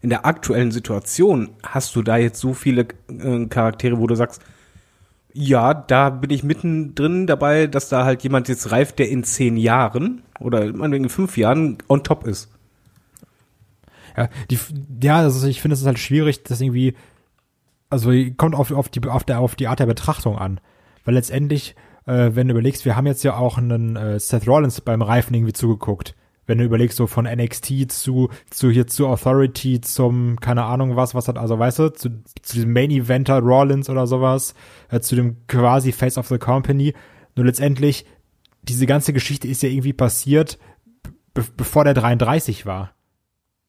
in 0.00 0.10
der 0.10 0.26
aktuellen 0.26 0.70
Situation 0.70 1.50
hast 1.62 1.96
du 1.96 2.02
da 2.02 2.16
jetzt 2.16 2.40
so 2.40 2.52
viele 2.52 2.88
äh, 3.08 3.46
Charaktere, 3.46 3.98
wo 3.98 4.06
du 4.06 4.14
sagst, 4.14 4.42
ja, 5.32 5.74
da 5.74 6.10
bin 6.10 6.30
ich 6.30 6.44
mittendrin 6.44 7.26
dabei, 7.26 7.66
dass 7.66 7.88
da 7.88 8.04
halt 8.04 8.22
jemand 8.22 8.48
jetzt 8.48 8.70
reift, 8.70 8.98
der 8.98 9.08
in 9.08 9.24
zehn 9.24 9.56
Jahren 9.56 10.22
oder 10.38 10.64
in 10.64 11.08
fünf 11.08 11.36
Jahren 11.36 11.78
on 11.88 12.04
top 12.04 12.26
ist. 12.26 12.53
Ja, 14.16 14.28
die, 14.50 14.58
ja, 15.02 15.18
also 15.18 15.46
ich 15.46 15.60
finde 15.60 15.74
es 15.74 15.80
ist 15.80 15.86
halt 15.86 15.98
schwierig, 15.98 16.44
das 16.44 16.60
irgendwie, 16.60 16.94
also 17.90 18.12
kommt 18.36 18.54
auf, 18.54 18.70
auf, 18.70 18.88
die, 18.88 19.06
auf, 19.08 19.24
der, 19.24 19.40
auf 19.40 19.56
die 19.56 19.68
Art 19.68 19.80
der 19.80 19.86
Betrachtung 19.86 20.38
an. 20.38 20.60
Weil 21.04 21.14
letztendlich, 21.14 21.74
äh, 22.06 22.30
wenn 22.34 22.48
du 22.48 22.52
überlegst, 22.52 22.84
wir 22.84 22.96
haben 22.96 23.06
jetzt 23.06 23.24
ja 23.24 23.36
auch 23.36 23.58
einen 23.58 23.96
äh, 23.96 24.18
Seth 24.18 24.46
Rollins 24.46 24.80
beim 24.80 25.02
Reifen 25.02 25.34
irgendwie 25.34 25.52
zugeguckt. 25.52 26.14
Wenn 26.46 26.58
du 26.58 26.64
überlegst, 26.64 26.98
so 26.98 27.06
von 27.06 27.24
NXT 27.24 27.90
zu, 27.90 28.28
zu 28.50 28.70
hier 28.70 28.86
zu 28.86 29.06
Authority 29.06 29.80
zum, 29.80 30.38
keine 30.40 30.64
Ahnung 30.64 30.94
was, 30.94 31.14
was 31.14 31.26
hat, 31.26 31.38
also 31.38 31.58
weißt 31.58 31.78
du, 31.78 31.88
zu, 31.92 32.10
zu 32.42 32.54
diesem 32.54 32.72
Main 32.72 32.90
Eventer 32.90 33.38
Rollins 33.38 33.88
oder 33.88 34.06
sowas, 34.06 34.54
äh, 34.90 35.00
zu 35.00 35.16
dem 35.16 35.46
quasi 35.46 35.90
Face 35.92 36.18
of 36.18 36.28
the 36.28 36.38
Company. 36.38 36.92
Nur 37.34 37.46
letztendlich, 37.46 38.04
diese 38.62 38.86
ganze 38.86 39.12
Geschichte 39.12 39.48
ist 39.48 39.62
ja 39.62 39.70
irgendwie 39.70 39.94
passiert, 39.94 40.58
be 41.32 41.44
bevor 41.56 41.84
der 41.84 41.94
33 41.94 42.66
war 42.66 42.94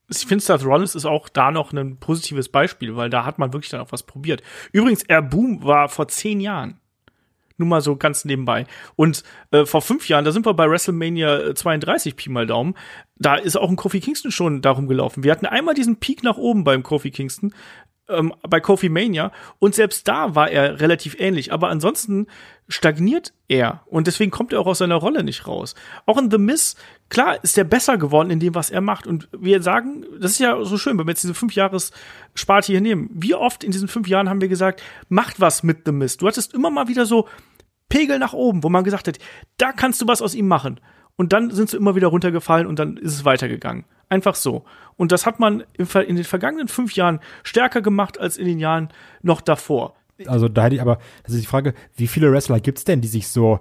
ich 0.09 0.25
finde, 0.25 0.43
Seth 0.43 0.63
Rollins 0.63 0.95
ist 0.95 1.05
auch 1.05 1.29
da 1.29 1.51
noch 1.51 1.73
ein 1.73 1.97
positives 1.97 2.49
Beispiel, 2.49 2.95
weil 2.95 3.09
da 3.09 3.25
hat 3.25 3.39
man 3.39 3.53
wirklich 3.53 3.69
dann 3.69 3.81
auch 3.81 3.91
was 3.91 4.03
probiert. 4.03 4.43
Übrigens, 4.71 5.03
Air 5.03 5.21
Boom 5.21 5.63
war 5.63 5.89
vor 5.89 6.07
zehn 6.07 6.39
Jahren. 6.39 6.79
Nur 7.57 7.69
mal 7.69 7.81
so 7.81 7.95
ganz 7.95 8.25
nebenbei. 8.25 8.65
Und 8.97 9.23
äh, 9.51 9.65
vor 9.65 9.81
fünf 9.81 10.09
Jahren, 10.09 10.25
da 10.25 10.31
sind 10.33 10.45
wir 10.45 10.53
bei 10.53 10.69
WrestleMania 10.69 11.55
32 11.55 12.17
Pi 12.17 12.29
mal 12.29 12.45
Daumen, 12.45 12.75
da 13.17 13.35
ist 13.35 13.55
auch 13.55 13.69
ein 13.69 13.77
Kofi 13.77 14.01
Kingston 14.01 14.31
schon 14.31 14.61
darum 14.61 14.87
gelaufen. 14.87 15.23
Wir 15.23 15.31
hatten 15.31 15.45
einmal 15.45 15.73
diesen 15.73 15.97
Peak 15.97 16.21
nach 16.21 16.37
oben 16.37 16.65
beim 16.65 16.83
Kofi 16.83 17.11
Kingston, 17.11 17.53
ähm, 18.09 18.33
bei 18.47 18.59
Kofi 18.59 18.89
Mania 18.89 19.31
und 19.59 19.75
selbst 19.75 20.07
da 20.07 20.35
war 20.35 20.49
er 20.49 20.79
relativ 20.79 21.15
ähnlich, 21.19 21.51
aber 21.51 21.69
ansonsten 21.69 22.27
stagniert 22.67 23.33
er 23.47 23.81
und 23.85 24.07
deswegen 24.07 24.31
kommt 24.31 24.53
er 24.53 24.59
auch 24.59 24.67
aus 24.67 24.79
seiner 24.79 24.95
Rolle 24.95 25.23
nicht 25.23 25.47
raus. 25.47 25.75
Auch 26.05 26.17
in 26.17 26.31
The 26.31 26.37
Miss, 26.37 26.75
klar, 27.09 27.43
ist 27.43 27.57
er 27.57 27.63
besser 27.63 27.97
geworden 27.97 28.29
in 28.29 28.39
dem, 28.39 28.55
was 28.55 28.69
er 28.69 28.81
macht 28.81 29.07
und 29.07 29.29
wir 29.37 29.61
sagen, 29.61 30.05
das 30.19 30.31
ist 30.31 30.39
ja 30.39 30.63
so 30.63 30.77
schön, 30.77 30.97
wenn 30.97 31.07
wir 31.07 31.11
jetzt 31.11 31.23
diese 31.23 31.33
fünf 31.33 31.53
Jahres 31.53 31.91
Sparte 32.33 32.71
hier 32.71 32.81
nehmen. 32.81 33.09
Wie 33.13 33.35
oft 33.35 33.63
in 33.63 33.71
diesen 33.71 33.87
fünf 33.87 34.07
Jahren 34.07 34.29
haben 34.29 34.41
wir 34.41 34.47
gesagt, 34.47 34.81
macht 35.09 35.39
was 35.39 35.63
mit 35.63 35.79
The 35.85 35.91
Miss. 35.91 36.17
Du 36.17 36.27
hattest 36.27 36.53
immer 36.53 36.69
mal 36.69 36.87
wieder 36.87 37.05
so 37.05 37.27
Pegel 37.89 38.19
nach 38.19 38.33
oben, 38.33 38.63
wo 38.63 38.69
man 38.69 38.83
gesagt 38.83 39.07
hat, 39.07 39.19
da 39.57 39.71
kannst 39.71 40.01
du 40.01 40.07
was 40.07 40.21
aus 40.21 40.35
ihm 40.35 40.47
machen. 40.47 40.79
Und 41.17 41.33
dann 41.33 41.51
sind 41.51 41.69
sie 41.69 41.77
immer 41.77 41.95
wieder 41.95 42.07
runtergefallen 42.07 42.67
und 42.67 42.77
dann 42.77 42.97
ist 42.97 43.13
es 43.13 43.25
weitergegangen. 43.25 43.85
Einfach 44.09 44.35
so. 44.35 44.65
Und 44.97 45.11
das 45.11 45.25
hat 45.25 45.39
man 45.39 45.63
in 45.77 46.15
den 46.15 46.23
vergangenen 46.23 46.67
fünf 46.67 46.93
Jahren 46.93 47.19
stärker 47.43 47.81
gemacht 47.81 48.19
als 48.19 48.37
in 48.37 48.45
den 48.45 48.59
Jahren 48.59 48.89
noch 49.21 49.41
davor. 49.41 49.95
Also 50.27 50.47
da 50.47 50.63
hätte 50.63 50.75
ich 50.75 50.81
aber, 50.81 50.99
das 51.23 51.33
ist 51.33 51.43
die 51.43 51.47
Frage, 51.47 51.73
wie 51.95 52.07
viele 52.07 52.31
Wrestler 52.31 52.59
gibt's 52.59 52.85
denn, 52.85 53.01
die 53.01 53.07
sich 53.07 53.27
so, 53.27 53.59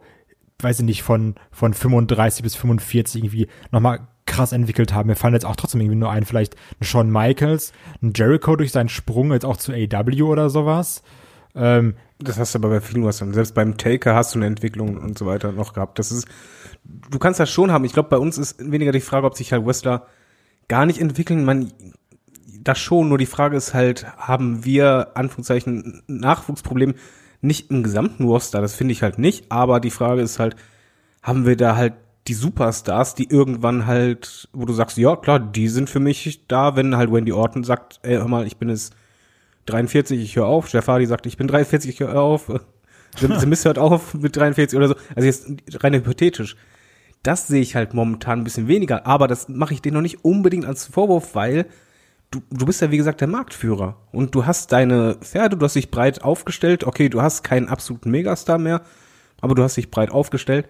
weiß 0.61 0.81
ich 0.81 0.85
nicht, 0.85 1.03
von, 1.03 1.35
von 1.51 1.75
35 1.75 2.43
bis 2.43 2.55
45 2.55 3.23
irgendwie 3.23 3.49
nochmal 3.73 4.07
krass 4.27 4.53
entwickelt 4.53 4.93
haben. 4.95 5.09
Mir 5.09 5.17
fallen 5.17 5.35
jetzt 5.35 5.45
auch 5.45 5.57
trotzdem 5.57 5.81
irgendwie 5.81 5.99
nur 5.99 6.11
ein, 6.11 6.25
vielleicht 6.25 6.57
ein 6.81 6.85
Shawn 6.85 7.11
Michaels, 7.11 7.73
ein 8.03 8.13
Jericho 8.15 8.57
durch 8.57 8.73
seinen 8.73 8.89
Sprung 8.89 9.33
jetzt 9.33 9.45
auch 9.45 9.57
zu 9.57 9.73
AW 9.73 10.23
oder 10.23 10.49
sowas. 10.49 11.03
Ähm, 11.55 11.95
das 12.19 12.39
hast 12.39 12.55
du 12.55 12.59
aber 12.59 12.69
bei 12.69 12.81
vielen 12.81 13.05
was 13.05 13.19
Selbst 13.19 13.55
beim 13.55 13.77
Taker 13.77 14.15
hast 14.15 14.35
du 14.35 14.39
eine 14.39 14.47
Entwicklung 14.47 14.97
und 14.97 15.19
so 15.19 15.27
weiter 15.27 15.53
noch 15.53 15.73
gehabt. 15.73 15.99
Das 15.99 16.13
ist, 16.13 16.27
du 16.85 17.19
kannst 17.19 17.41
das 17.41 17.51
schon 17.51 17.73
haben. 17.73 17.85
Ich 17.85 17.93
glaube, 17.93 18.09
bei 18.09 18.19
uns 18.19 18.39
ist 18.39 18.59
weniger 18.59 18.93
die 18.93 19.01
Frage, 19.01 19.27
ob 19.27 19.37
sich 19.37 19.53
halt 19.53 19.67
Wrestler 19.67 20.07
gar 20.68 20.87
nicht 20.87 21.00
entwickeln. 21.00 21.44
Man, 21.44 21.73
das 22.62 22.78
schon, 22.78 23.09
nur 23.09 23.18
die 23.18 23.26
Frage 23.26 23.56
ist 23.56 23.75
halt, 23.75 24.06
haben 24.16 24.64
wir, 24.64 25.12
Anführungszeichen, 25.14 26.02
Nachwuchsproblem 26.06 26.94
nicht 27.40 27.71
im 27.71 27.83
gesamten 27.83 28.25
Roster, 28.25 28.61
das 28.61 28.75
finde 28.75 28.92
ich 28.92 29.02
halt 29.02 29.18
nicht, 29.18 29.52
aber 29.52 29.78
die 29.78 29.90
Frage 29.90 30.23
ist 30.23 30.38
halt, 30.38 30.56
haben 31.23 31.47
wir 31.47 31.56
da 31.56 31.76
halt 31.76 31.92
die 32.26 32.35
Superstars, 32.35 33.14
die 33.14 33.28
irgendwann 33.28 33.87
halt, 33.87 34.49
wo 34.54 34.64
du 34.64 34.73
sagst, 34.73 34.97
ja 34.97 35.14
klar, 35.16 35.38
die 35.38 35.68
sind 35.68 35.90
für 35.90 36.00
mich 36.00 36.47
da, 36.49 36.75
wenn 36.75 36.97
halt 36.97 37.12
Wendy 37.12 37.33
Orton 37.33 37.64
sagt, 37.64 38.00
ey, 38.02 38.16
hör 38.16 38.28
mal, 38.28 38.47
ich 38.47 38.56
bin 38.56 38.71
jetzt 38.71 38.94
43, 39.66 40.21
ich 40.21 40.37
höre 40.37 40.47
auf, 40.47 40.68
Jeff 40.73 40.88
Hardy 40.88 41.06
sagt, 41.06 41.26
ich 41.26 41.37
bin 41.37 41.47
43, 41.47 41.90
ich 41.90 42.00
höre 42.00 42.18
auf, 42.18 42.50
The 43.16 43.47
Miss 43.47 43.64
hört 43.64 43.78
auf 43.78 44.14
mit 44.14 44.37
43 44.37 44.76
oder 44.76 44.88
so, 44.88 44.94
also 45.14 45.26
jetzt 45.26 45.47
rein 45.83 45.94
hypothetisch. 45.94 46.56
Das 47.25 47.49
sehe 47.49 47.62
ich 47.62 47.75
halt 47.75 47.95
momentan 47.95 48.40
ein 48.40 48.45
bisschen 48.45 48.69
weniger, 48.69 49.07
aber 49.07 49.26
das 49.26 49.49
mache 49.49 49.75
ich 49.75 49.83
dir 49.83 49.90
noch 49.90 50.02
nicht 50.02 50.25
unbedingt 50.25 50.66
als 50.66 50.87
Vorwurf, 50.87 51.35
weil 51.35 51.66
du, 52.31 52.43
du 52.50 52.66
bist 52.66 52.83
ja 52.83 52.90
wie 52.90 52.99
gesagt 52.99 53.21
der 53.21 53.28
Marktführer 53.28 53.97
und 54.12 54.35
du 54.35 54.47
hast 54.47 54.71
deine 54.71 55.16
Pferde, 55.16 55.57
du 55.57 55.64
hast 55.64 55.75
dich 55.75 55.90
breit 55.90 56.23
aufgestellt. 56.23 56.85
Okay, 56.85 57.09
du 57.09 57.23
hast 57.23 57.43
keinen 57.43 57.69
absoluten 57.69 58.11
Megastar 58.11 58.59
mehr, 58.59 58.83
aber 59.40 59.54
du 59.54 59.62
hast 59.62 59.76
dich 59.76 59.90
breit 59.90 60.11
aufgestellt 60.11 60.69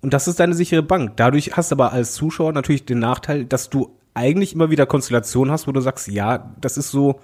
und 0.00 0.14
das 0.14 0.28
ist 0.28 0.40
deine 0.40 0.54
sichere 0.54 0.82
Bank. 0.82 1.16
Dadurch 1.16 1.56
hast 1.56 1.72
du 1.72 1.74
aber 1.74 1.92
als 1.92 2.14
Zuschauer 2.14 2.52
natürlich 2.52 2.86
den 2.86 3.00
Nachteil, 3.00 3.44
dass 3.44 3.68
du 3.68 3.98
eigentlich 4.14 4.54
immer 4.54 4.70
wieder 4.70 4.86
Konstellationen 4.86 5.52
hast, 5.52 5.66
wo 5.66 5.72
du 5.72 5.80
sagst, 5.80 6.08
ja, 6.08 6.54
das 6.60 6.78
ist 6.78 6.90
so 6.90 7.20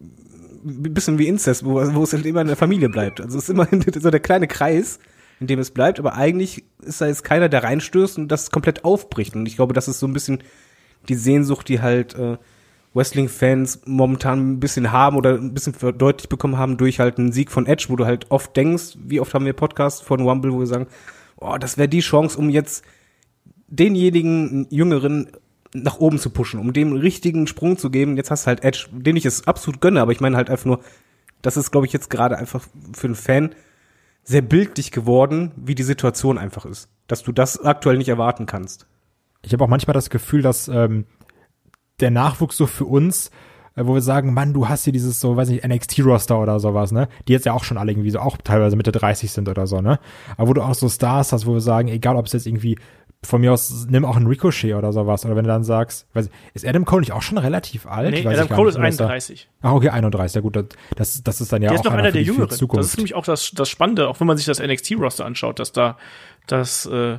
ein 0.00 0.94
bisschen 0.94 1.18
wie 1.18 1.28
Inzest, 1.28 1.64
wo, 1.64 1.74
wo 1.94 2.02
es 2.02 2.12
halt 2.12 2.26
immer 2.26 2.40
in 2.40 2.46
der 2.46 2.56
Familie 2.56 2.88
bleibt. 2.88 3.20
Also 3.20 3.38
es 3.38 3.44
ist 3.44 3.50
immer 3.50 3.68
so 4.00 4.10
der 4.10 4.20
kleine 4.20 4.46
Kreis, 4.46 4.98
in 5.40 5.46
dem 5.46 5.58
es 5.58 5.70
bleibt, 5.70 5.98
aber 5.98 6.14
eigentlich 6.14 6.64
ist 6.82 7.00
da 7.00 7.06
jetzt 7.06 7.24
keiner, 7.24 7.48
der 7.48 7.62
reinstößt 7.62 8.18
und 8.18 8.28
das 8.28 8.50
komplett 8.50 8.84
aufbricht. 8.84 9.36
Und 9.36 9.46
ich 9.46 9.56
glaube, 9.56 9.74
das 9.74 9.88
ist 9.88 9.98
so 9.98 10.06
ein 10.06 10.12
bisschen 10.12 10.42
die 11.08 11.14
Sehnsucht, 11.14 11.68
die 11.68 11.80
halt 11.80 12.14
äh, 12.14 12.38
Wrestling-Fans 12.94 13.82
momentan 13.84 14.52
ein 14.52 14.60
bisschen 14.60 14.92
haben 14.92 15.16
oder 15.16 15.34
ein 15.34 15.52
bisschen 15.52 15.74
verdeutlicht 15.74 16.30
bekommen 16.30 16.56
haben 16.56 16.78
durch 16.78 16.98
halt 16.98 17.18
einen 17.18 17.32
Sieg 17.32 17.50
von 17.50 17.66
Edge, 17.66 17.86
wo 17.88 17.96
du 17.96 18.06
halt 18.06 18.30
oft 18.30 18.56
denkst, 18.56 18.96
wie 19.04 19.20
oft 19.20 19.34
haben 19.34 19.44
wir 19.44 19.52
Podcasts 19.52 20.00
von 20.00 20.24
Wumble, 20.24 20.52
wo 20.52 20.60
wir 20.60 20.66
sagen, 20.66 20.86
oh, 21.36 21.56
das 21.58 21.76
wäre 21.76 21.88
die 21.88 22.00
Chance, 22.00 22.38
um 22.38 22.48
jetzt 22.48 22.84
denjenigen 23.68 24.66
Jüngeren 24.70 25.30
nach 25.74 25.98
oben 25.98 26.18
zu 26.18 26.30
pushen, 26.30 26.58
um 26.58 26.72
dem 26.72 26.92
richtigen 26.92 27.46
Sprung 27.46 27.76
zu 27.76 27.90
geben. 27.90 28.16
Jetzt 28.16 28.30
hast 28.30 28.44
du 28.44 28.48
halt 28.48 28.64
Edge, 28.64 28.86
den 28.90 29.16
ich 29.16 29.26
es 29.26 29.46
absolut 29.46 29.82
gönne, 29.82 30.00
aber 30.00 30.12
ich 30.12 30.20
meine 30.20 30.36
halt 30.36 30.48
einfach 30.48 30.64
nur, 30.64 30.80
das 31.42 31.58
ist, 31.58 31.70
glaube 31.70 31.86
ich, 31.86 31.92
jetzt 31.92 32.08
gerade 32.08 32.38
einfach 32.38 32.64
für 32.94 33.08
einen 33.08 33.14
Fan 33.14 33.54
sehr 34.26 34.42
bildlich 34.42 34.90
geworden, 34.90 35.52
wie 35.56 35.76
die 35.76 35.84
Situation 35.84 36.36
einfach 36.36 36.66
ist. 36.66 36.88
Dass 37.06 37.22
du 37.22 37.32
das 37.32 37.60
aktuell 37.64 37.96
nicht 37.96 38.08
erwarten 38.08 38.46
kannst. 38.46 38.86
Ich 39.42 39.52
habe 39.52 39.62
auch 39.64 39.68
manchmal 39.68 39.94
das 39.94 40.10
Gefühl, 40.10 40.42
dass 40.42 40.66
ähm, 40.66 41.06
der 42.00 42.10
Nachwuchs 42.10 42.56
so 42.56 42.66
für 42.66 42.86
uns, 42.86 43.30
äh, 43.76 43.86
wo 43.86 43.94
wir 43.94 44.02
sagen, 44.02 44.34
Mann, 44.34 44.52
du 44.52 44.68
hast 44.68 44.82
hier 44.82 44.92
dieses 44.92 45.20
so, 45.20 45.36
weiß 45.36 45.48
nicht, 45.48 45.64
NXT-Roster 45.64 46.40
oder 46.40 46.58
sowas, 46.58 46.90
ne? 46.90 47.08
Die 47.28 47.32
jetzt 47.32 47.46
ja 47.46 47.52
auch 47.52 47.62
schon 47.62 47.78
alle 47.78 47.92
irgendwie 47.92 48.10
so 48.10 48.18
auch 48.18 48.36
teilweise 48.38 48.74
Mitte 48.74 48.90
30 48.90 49.30
sind 49.30 49.48
oder 49.48 49.68
so, 49.68 49.80
ne? 49.80 50.00
Aber 50.36 50.48
wo 50.48 50.54
du 50.54 50.62
auch 50.62 50.74
so 50.74 50.88
Stars 50.88 51.32
hast, 51.32 51.46
wo 51.46 51.52
wir 51.54 51.60
sagen, 51.60 51.86
egal 51.86 52.16
ob 52.16 52.26
es 52.26 52.32
jetzt 52.32 52.48
irgendwie 52.48 52.76
von 53.22 53.40
mir 53.40 53.52
aus, 53.52 53.86
nimm 53.88 54.04
auch 54.04 54.16
einen 54.16 54.26
Ricochet 54.26 54.74
oder 54.74 54.92
sowas. 54.92 55.24
Oder 55.24 55.36
wenn 55.36 55.44
du 55.44 55.48
dann 55.48 55.64
sagst, 55.64 56.06
weiß, 56.14 56.28
ist 56.54 56.66
Adam 56.66 56.84
Cole 56.84 57.00
nicht 57.00 57.12
auch 57.12 57.22
schon 57.22 57.38
relativ 57.38 57.86
alt? 57.86 58.12
Nee, 58.12 58.26
Adam 58.26 58.48
Cole 58.48 58.70
ist 58.70 58.76
31. 58.76 59.48
Ach, 59.62 59.72
okay, 59.72 59.88
31. 59.88 60.34
Ja, 60.36 60.40
gut, 60.40 60.56
das, 60.96 61.22
das 61.22 61.40
ist 61.40 61.52
dann 61.52 61.62
ja 61.62 61.70
der 61.70 61.78
auch 61.78 61.80
ist 61.80 61.84
noch 61.84 61.92
einer, 61.92 62.04
einer 62.04 62.12
der 62.12 62.22
Jüngeren. 62.22 62.48
Das 62.48 62.60
ist 62.60 62.96
nämlich 62.96 63.14
auch 63.14 63.24
das, 63.24 63.50
das 63.52 63.68
Spannende, 63.68 64.08
auch 64.08 64.20
wenn 64.20 64.26
man 64.26 64.36
sich 64.36 64.46
das 64.46 64.60
NXT-Roster 64.60 65.24
anschaut, 65.24 65.58
dass 65.58 65.72
da, 65.72 65.96
dass, 66.46 66.86
äh, 66.86 67.18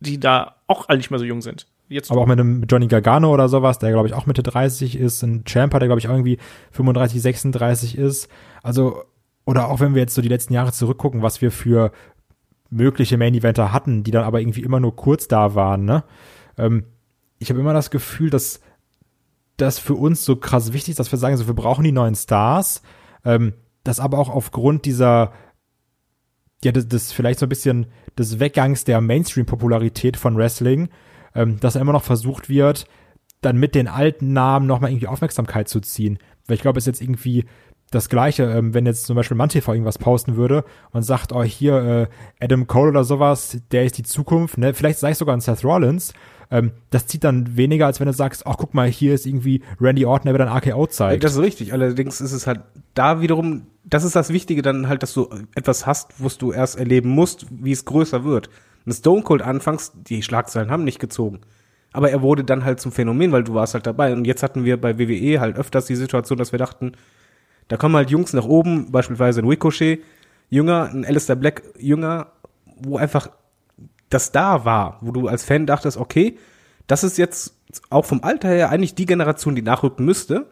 die 0.00 0.20
da 0.20 0.56
auch 0.66 0.88
alle 0.88 0.98
nicht 0.98 1.10
mehr 1.10 1.18
so 1.18 1.24
jung 1.24 1.42
sind. 1.42 1.66
Jetzt 1.88 2.10
Aber 2.10 2.22
auch 2.22 2.26
mit 2.26 2.40
einem 2.40 2.64
Johnny 2.64 2.86
Gargano 2.86 3.32
oder 3.32 3.48
sowas, 3.48 3.78
der 3.78 3.90
glaube 3.90 4.08
ich 4.08 4.14
auch 4.14 4.26
Mitte 4.26 4.42
30 4.42 4.96
ist, 4.96 5.22
ein 5.22 5.44
Champer, 5.46 5.78
der 5.78 5.88
glaube 5.88 5.98
ich 5.98 6.08
auch 6.08 6.12
irgendwie 6.12 6.38
35, 6.70 7.20
36 7.20 7.98
ist. 7.98 8.28
Also, 8.62 9.04
oder 9.44 9.68
auch 9.68 9.80
wenn 9.80 9.94
wir 9.94 10.00
jetzt 10.00 10.14
so 10.14 10.22
die 10.22 10.28
letzten 10.28 10.54
Jahre 10.54 10.72
zurückgucken, 10.72 11.22
was 11.22 11.42
wir 11.42 11.50
für 11.50 11.92
mögliche 12.72 13.18
Main 13.18 13.34
Eventer 13.34 13.72
hatten, 13.72 14.02
die 14.02 14.10
dann 14.10 14.24
aber 14.24 14.40
irgendwie 14.40 14.62
immer 14.62 14.80
nur 14.80 14.96
kurz 14.96 15.28
da 15.28 15.54
waren. 15.54 15.84
Ne? 15.84 16.04
Ähm, 16.56 16.84
ich 17.38 17.50
habe 17.50 17.60
immer 17.60 17.74
das 17.74 17.90
Gefühl, 17.90 18.30
dass 18.30 18.60
das 19.56 19.78
für 19.78 19.94
uns 19.94 20.24
so 20.24 20.36
krass 20.36 20.72
wichtig 20.72 20.92
ist, 20.92 20.98
dass 20.98 21.12
wir 21.12 21.18
sagen, 21.18 21.36
so, 21.36 21.46
wir 21.46 21.54
brauchen 21.54 21.84
die 21.84 21.92
neuen 21.92 22.14
Stars, 22.14 22.82
ähm, 23.24 23.52
das 23.84 24.00
aber 24.00 24.18
auch 24.18 24.30
aufgrund 24.30 24.84
dieser 24.86 25.32
ja, 26.64 26.72
das, 26.72 26.88
das 26.88 27.12
vielleicht 27.12 27.38
so 27.38 27.46
ein 27.46 27.48
bisschen 27.48 27.86
des 28.18 28.38
Weggangs 28.40 28.84
der 28.84 29.00
Mainstream-Popularität 29.00 30.16
von 30.16 30.36
Wrestling, 30.36 30.88
ähm, 31.34 31.58
dass 31.60 31.76
immer 31.76 31.92
noch 31.92 32.04
versucht 32.04 32.48
wird, 32.48 32.86
dann 33.40 33.56
mit 33.56 33.74
den 33.74 33.88
alten 33.88 34.32
Namen 34.32 34.66
nochmal 34.66 34.90
irgendwie 34.90 35.08
Aufmerksamkeit 35.08 35.68
zu 35.68 35.80
ziehen. 35.80 36.18
Weil 36.46 36.56
ich 36.56 36.62
glaube, 36.62 36.78
es 36.78 36.84
ist 36.84 37.00
jetzt 37.00 37.02
irgendwie 37.02 37.46
das 37.92 38.08
Gleiche, 38.08 38.44
ähm, 38.44 38.74
wenn 38.74 38.86
jetzt 38.86 39.06
zum 39.06 39.14
Beispiel 39.14 39.36
MannTV 39.36 39.68
irgendwas 39.68 39.98
posten 39.98 40.36
würde 40.36 40.64
und 40.90 41.02
sagt, 41.02 41.32
oh, 41.32 41.42
hier 41.42 42.08
äh, 42.40 42.44
Adam 42.44 42.66
Cole 42.66 42.90
oder 42.90 43.04
sowas, 43.04 43.58
der 43.70 43.84
ist 43.84 43.98
die 43.98 44.02
Zukunft, 44.02 44.58
ne? 44.58 44.74
Vielleicht 44.74 44.98
sei 44.98 45.10
es 45.10 45.18
sogar 45.18 45.36
ein 45.36 45.40
Seth 45.40 45.64
Rollins. 45.64 46.12
Ähm, 46.50 46.72
das 46.90 47.06
zieht 47.06 47.24
dann 47.24 47.56
weniger, 47.56 47.86
als 47.86 48.00
wenn 48.00 48.06
du 48.06 48.12
sagst, 48.12 48.46
ach, 48.46 48.56
guck 48.58 48.74
mal, 48.74 48.88
hier 48.88 49.14
ist 49.14 49.26
irgendwie 49.26 49.62
Randy 49.80 50.04
Orton, 50.04 50.26
der 50.26 50.34
wieder 50.34 50.50
ein 50.50 50.56
RKO 50.56 50.86
zeigt. 50.86 51.22
Das 51.22 51.32
ist 51.32 51.40
richtig. 51.40 51.72
Allerdings 51.72 52.20
ist 52.20 52.32
es 52.32 52.46
halt 52.46 52.60
da 52.94 53.20
wiederum, 53.20 53.66
das 53.84 54.04
ist 54.04 54.16
das 54.16 54.30
Wichtige 54.32 54.62
dann 54.62 54.88
halt, 54.88 55.02
dass 55.02 55.14
du 55.14 55.28
etwas 55.54 55.86
hast, 55.86 56.12
was 56.18 56.38
du 56.38 56.52
erst 56.52 56.78
erleben 56.78 57.10
musst, 57.10 57.46
wie 57.50 57.72
es 57.72 57.84
größer 57.84 58.24
wird. 58.24 58.50
Ein 58.86 58.92
Stone 58.92 59.22
Cold 59.22 59.42
anfangs, 59.42 59.92
die 59.94 60.22
Schlagzeilen 60.22 60.70
haben 60.70 60.84
nicht 60.84 60.98
gezogen. 60.98 61.40
Aber 61.92 62.10
er 62.10 62.22
wurde 62.22 62.42
dann 62.42 62.64
halt 62.64 62.80
zum 62.80 62.90
Phänomen, 62.90 63.32
weil 63.32 63.44
du 63.44 63.54
warst 63.54 63.74
halt 63.74 63.86
dabei. 63.86 64.12
Und 64.12 64.26
jetzt 64.26 64.42
hatten 64.42 64.64
wir 64.64 64.80
bei 64.80 64.98
WWE 64.98 65.40
halt 65.40 65.56
öfters 65.56 65.86
die 65.86 65.94
Situation, 65.94 66.38
dass 66.38 66.52
wir 66.52 66.58
dachten, 66.58 66.92
da 67.68 67.76
kommen 67.76 67.96
halt 67.96 68.10
Jungs 68.10 68.32
nach 68.32 68.44
oben, 68.44 68.90
beispielsweise 68.92 69.40
ein 69.40 69.48
Ricochet, 69.48 70.02
Jünger, 70.50 70.90
ein 70.92 71.04
Alistair 71.04 71.36
Black, 71.36 71.62
Jünger, 71.78 72.32
wo 72.64 72.96
einfach 72.96 73.30
das 74.10 74.32
da 74.32 74.64
war, 74.64 74.98
wo 75.00 75.10
du 75.12 75.28
als 75.28 75.44
Fan 75.44 75.66
dachtest, 75.66 75.96
okay, 75.96 76.38
das 76.86 77.04
ist 77.04 77.16
jetzt 77.16 77.54
auch 77.90 78.04
vom 78.04 78.22
Alter 78.22 78.48
her 78.48 78.70
eigentlich 78.70 78.94
die 78.94 79.06
Generation, 79.06 79.54
die 79.54 79.62
nachrücken 79.62 80.04
müsste. 80.04 80.50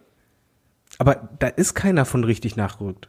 Aber 0.99 1.29
da 1.39 1.49
ist 1.49 1.75
keiner 1.75 2.05
von 2.05 2.25
richtig 2.25 2.57
nachgerückt. 2.57 3.09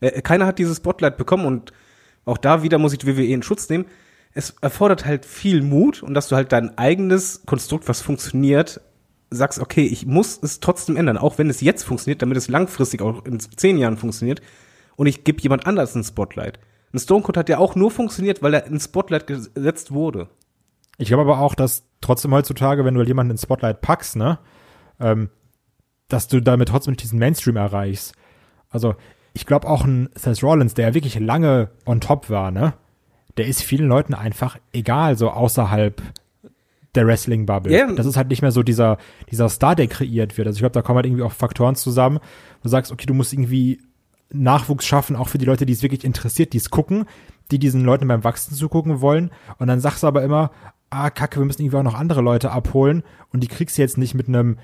Äh, 0.00 0.22
keiner 0.22 0.46
hat 0.46 0.58
dieses 0.58 0.78
Spotlight 0.78 1.16
bekommen 1.16 1.46
und 1.46 1.72
auch 2.24 2.38
da 2.38 2.62
wieder 2.62 2.78
muss 2.78 2.92
ich 2.92 2.98
die 2.98 3.06
WWE 3.06 3.26
in 3.26 3.42
Schutz 3.42 3.68
nehmen. 3.68 3.86
Es 4.32 4.54
erfordert 4.60 5.06
halt 5.06 5.24
viel 5.24 5.62
Mut 5.62 6.02
und 6.02 6.14
dass 6.14 6.28
du 6.28 6.36
halt 6.36 6.52
dein 6.52 6.76
eigenes 6.76 7.42
Konstrukt, 7.46 7.88
was 7.88 8.02
funktioniert, 8.02 8.80
sagst, 9.30 9.58
okay, 9.58 9.84
ich 9.84 10.06
muss 10.06 10.38
es 10.42 10.60
trotzdem 10.60 10.96
ändern, 10.96 11.18
auch 11.18 11.38
wenn 11.38 11.50
es 11.50 11.60
jetzt 11.60 11.82
funktioniert, 11.82 12.22
damit 12.22 12.36
es 12.36 12.48
langfristig 12.48 13.02
auch 13.02 13.24
in 13.24 13.40
zehn 13.40 13.78
Jahren 13.78 13.96
funktioniert. 13.96 14.40
Und 14.96 15.06
ich 15.06 15.24
gebe 15.24 15.42
jemand 15.42 15.66
anders 15.66 15.94
ein 15.94 16.04
Spotlight. 16.04 16.58
Ein 16.92 16.98
Stone 16.98 17.22
Cold 17.22 17.36
hat 17.36 17.48
ja 17.48 17.58
auch 17.58 17.74
nur 17.74 17.90
funktioniert, 17.90 18.42
weil 18.42 18.54
er 18.54 18.66
ins 18.66 18.84
Spotlight 18.84 19.26
gesetzt 19.26 19.92
wurde. 19.92 20.28
Ich 20.98 21.08
glaube 21.08 21.22
aber 21.22 21.40
auch, 21.40 21.54
dass 21.54 21.84
trotzdem 22.00 22.32
heutzutage, 22.32 22.84
wenn 22.84 22.94
du 22.94 23.00
halt 23.00 23.08
jemanden 23.08 23.32
ins 23.32 23.42
Spotlight 23.42 23.80
packst, 23.82 24.16
ne, 24.16 24.38
ähm, 25.00 25.28
dass 26.08 26.28
du 26.28 26.40
damit 26.40 26.68
trotzdem 26.68 26.96
diesen 26.96 27.18
Mainstream 27.18 27.56
erreichst. 27.56 28.14
Also, 28.70 28.94
ich 29.34 29.44
glaube 29.44 29.68
auch 29.68 29.84
ein 29.84 30.08
Seth 30.14 30.42
Rollins, 30.42 30.74
der 30.74 30.88
ja 30.88 30.94
wirklich 30.94 31.18
lange 31.18 31.70
on 31.84 32.00
top 32.00 32.30
war, 32.30 32.50
ne, 32.50 32.74
der 33.36 33.46
ist 33.46 33.62
vielen 33.62 33.88
Leuten 33.88 34.14
einfach 34.14 34.58
egal, 34.72 35.18
so 35.18 35.30
außerhalb 35.30 36.00
der 36.96 37.06
Wrestling-Bubble. 37.06 37.72
Ja. 37.72 37.92
Das 37.92 38.06
ist 38.06 38.16
halt 38.16 38.28
nicht 38.28 38.42
mehr 38.42 38.52
so 38.52 38.62
dieser, 38.62 38.98
dieser 39.30 39.48
Star, 39.48 39.74
der 39.74 39.86
kreiert 39.86 40.36
wird. 40.36 40.46
Also 40.46 40.56
ich 40.56 40.60
glaube, 40.60 40.72
da 40.72 40.82
kommen 40.82 40.96
halt 40.96 41.06
irgendwie 41.06 41.22
auch 41.22 41.32
Faktoren 41.32 41.76
zusammen, 41.76 42.18
du 42.62 42.68
sagst, 42.68 42.92
okay, 42.92 43.06
du 43.06 43.14
musst 43.14 43.32
irgendwie 43.32 43.80
Nachwuchs 44.32 44.84
schaffen, 44.84 45.16
auch 45.16 45.28
für 45.28 45.38
die 45.38 45.44
Leute, 45.44 45.66
die 45.66 45.72
es 45.72 45.82
wirklich 45.82 46.04
interessiert, 46.04 46.52
die 46.52 46.58
es 46.58 46.70
gucken, 46.70 47.04
die 47.50 47.58
diesen 47.58 47.84
Leuten 47.84 48.08
beim 48.08 48.24
Wachsen 48.24 48.54
zugucken 48.54 49.00
wollen. 49.00 49.30
Und 49.58 49.68
dann 49.68 49.80
sagst 49.80 50.02
du 50.02 50.06
aber 50.08 50.22
immer, 50.22 50.50
ah, 50.90 51.10
kacke, 51.10 51.38
wir 51.38 51.46
müssen 51.46 51.62
irgendwie 51.62 51.76
auch 51.78 51.82
noch 51.82 51.94
andere 51.94 52.22
Leute 52.22 52.50
abholen. 52.50 53.02
Und 53.32 53.42
die 53.42 53.48
kriegst 53.48 53.78
du 53.78 53.82
jetzt 53.82 53.98
nicht 53.98 54.14
mit 54.14 54.28
einem, 54.28 54.58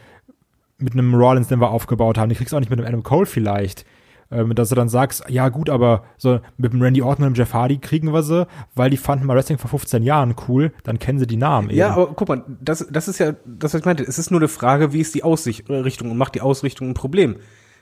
mit 0.78 0.94
einem 0.94 1.14
Rollins, 1.14 1.48
den 1.48 1.60
wir 1.60 1.70
aufgebaut 1.70 2.18
haben. 2.18 2.28
Die 2.28 2.34
kriegst 2.34 2.52
du 2.52 2.56
auch 2.56 2.60
nicht 2.60 2.70
mit 2.70 2.78
einem 2.80 2.88
Adam 2.88 3.02
Cole 3.02 3.26
vielleicht. 3.26 3.86
Ähm, 4.32 4.54
dass 4.54 4.70
du 4.70 4.74
dann 4.74 4.88
sagst, 4.88 5.24
ja 5.28 5.50
gut, 5.50 5.68
aber 5.68 6.04
so 6.16 6.40
mit 6.56 6.72
dem 6.72 6.80
Randy 6.80 7.02
Orton 7.02 7.26
und 7.26 7.34
dem 7.34 7.38
Jeff 7.38 7.52
Hardy 7.52 7.78
kriegen 7.78 8.12
wir 8.12 8.22
sie, 8.22 8.46
weil 8.74 8.88
die 8.88 8.96
fanden 8.96 9.26
mal 9.26 9.36
Wrestling 9.36 9.58
vor 9.58 9.68
15 9.68 10.02
Jahren 10.02 10.34
cool, 10.48 10.72
dann 10.84 10.98
kennen 10.98 11.18
sie 11.18 11.26
die 11.26 11.36
Namen 11.36 11.68
eben. 11.68 11.78
Ja, 11.78 11.90
aber 11.90 12.08
guck 12.14 12.28
mal, 12.28 12.42
das, 12.60 12.86
das 12.90 13.08
ist 13.08 13.18
ja 13.18 13.32
das, 13.44 13.74
was 13.74 13.80
ich 13.80 13.84
meinte. 13.84 14.02
Es 14.02 14.18
ist 14.18 14.30
nur 14.30 14.40
eine 14.40 14.48
Frage, 14.48 14.92
wie 14.92 15.00
ist 15.00 15.14
die 15.14 15.22
Ausrichtung 15.22 16.10
und 16.10 16.16
macht 16.16 16.34
die 16.34 16.40
Ausrichtung 16.40 16.88
ein 16.90 16.94
Problem. 16.94 17.36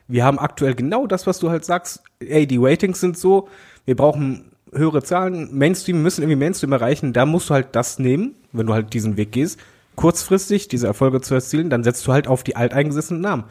Wir 0.09 0.25
haben 0.25 0.41
aktuell 0.41 0.75
genau 0.75 1.07
das, 1.07 1.29
was 1.29 1.39
du 1.39 1.51
halt 1.51 1.65
sagst. 1.65 2.03
Ey, 2.19 2.49
die 2.49 2.59
Ratings 2.59 3.01
sind 3.01 3.17
so, 3.17 3.49
wir 3.85 3.95
brauchen 3.95 4.51
höhere 4.73 5.03
Zahlen, 5.03 5.57
Mainstream, 5.57 6.03
müssen 6.03 6.23
irgendwie 6.23 6.39
Mainstream 6.39 6.73
erreichen, 6.73 7.13
da 7.13 7.27
musst 7.27 7.51
du 7.51 7.55
halt 7.55 7.69
das 7.73 7.99
nehmen, 7.99 8.35
wenn 8.53 8.67
du 8.67 8.73
halt 8.73 8.93
diesen 8.93 9.17
Weg 9.17 9.33
gehst, 9.33 9.61
kurzfristig 9.95 10.69
diese 10.69 10.87
Erfolge 10.87 11.21
zu 11.21 11.35
erzielen, 11.35 11.71
dann 11.71 11.85
setzt 11.85 12.07
du 12.07 12.13
halt 12.13 12.27
auf 12.27 12.43
die 12.43 12.57
alteingesessenen 12.57 13.21
Namen. 13.21 13.45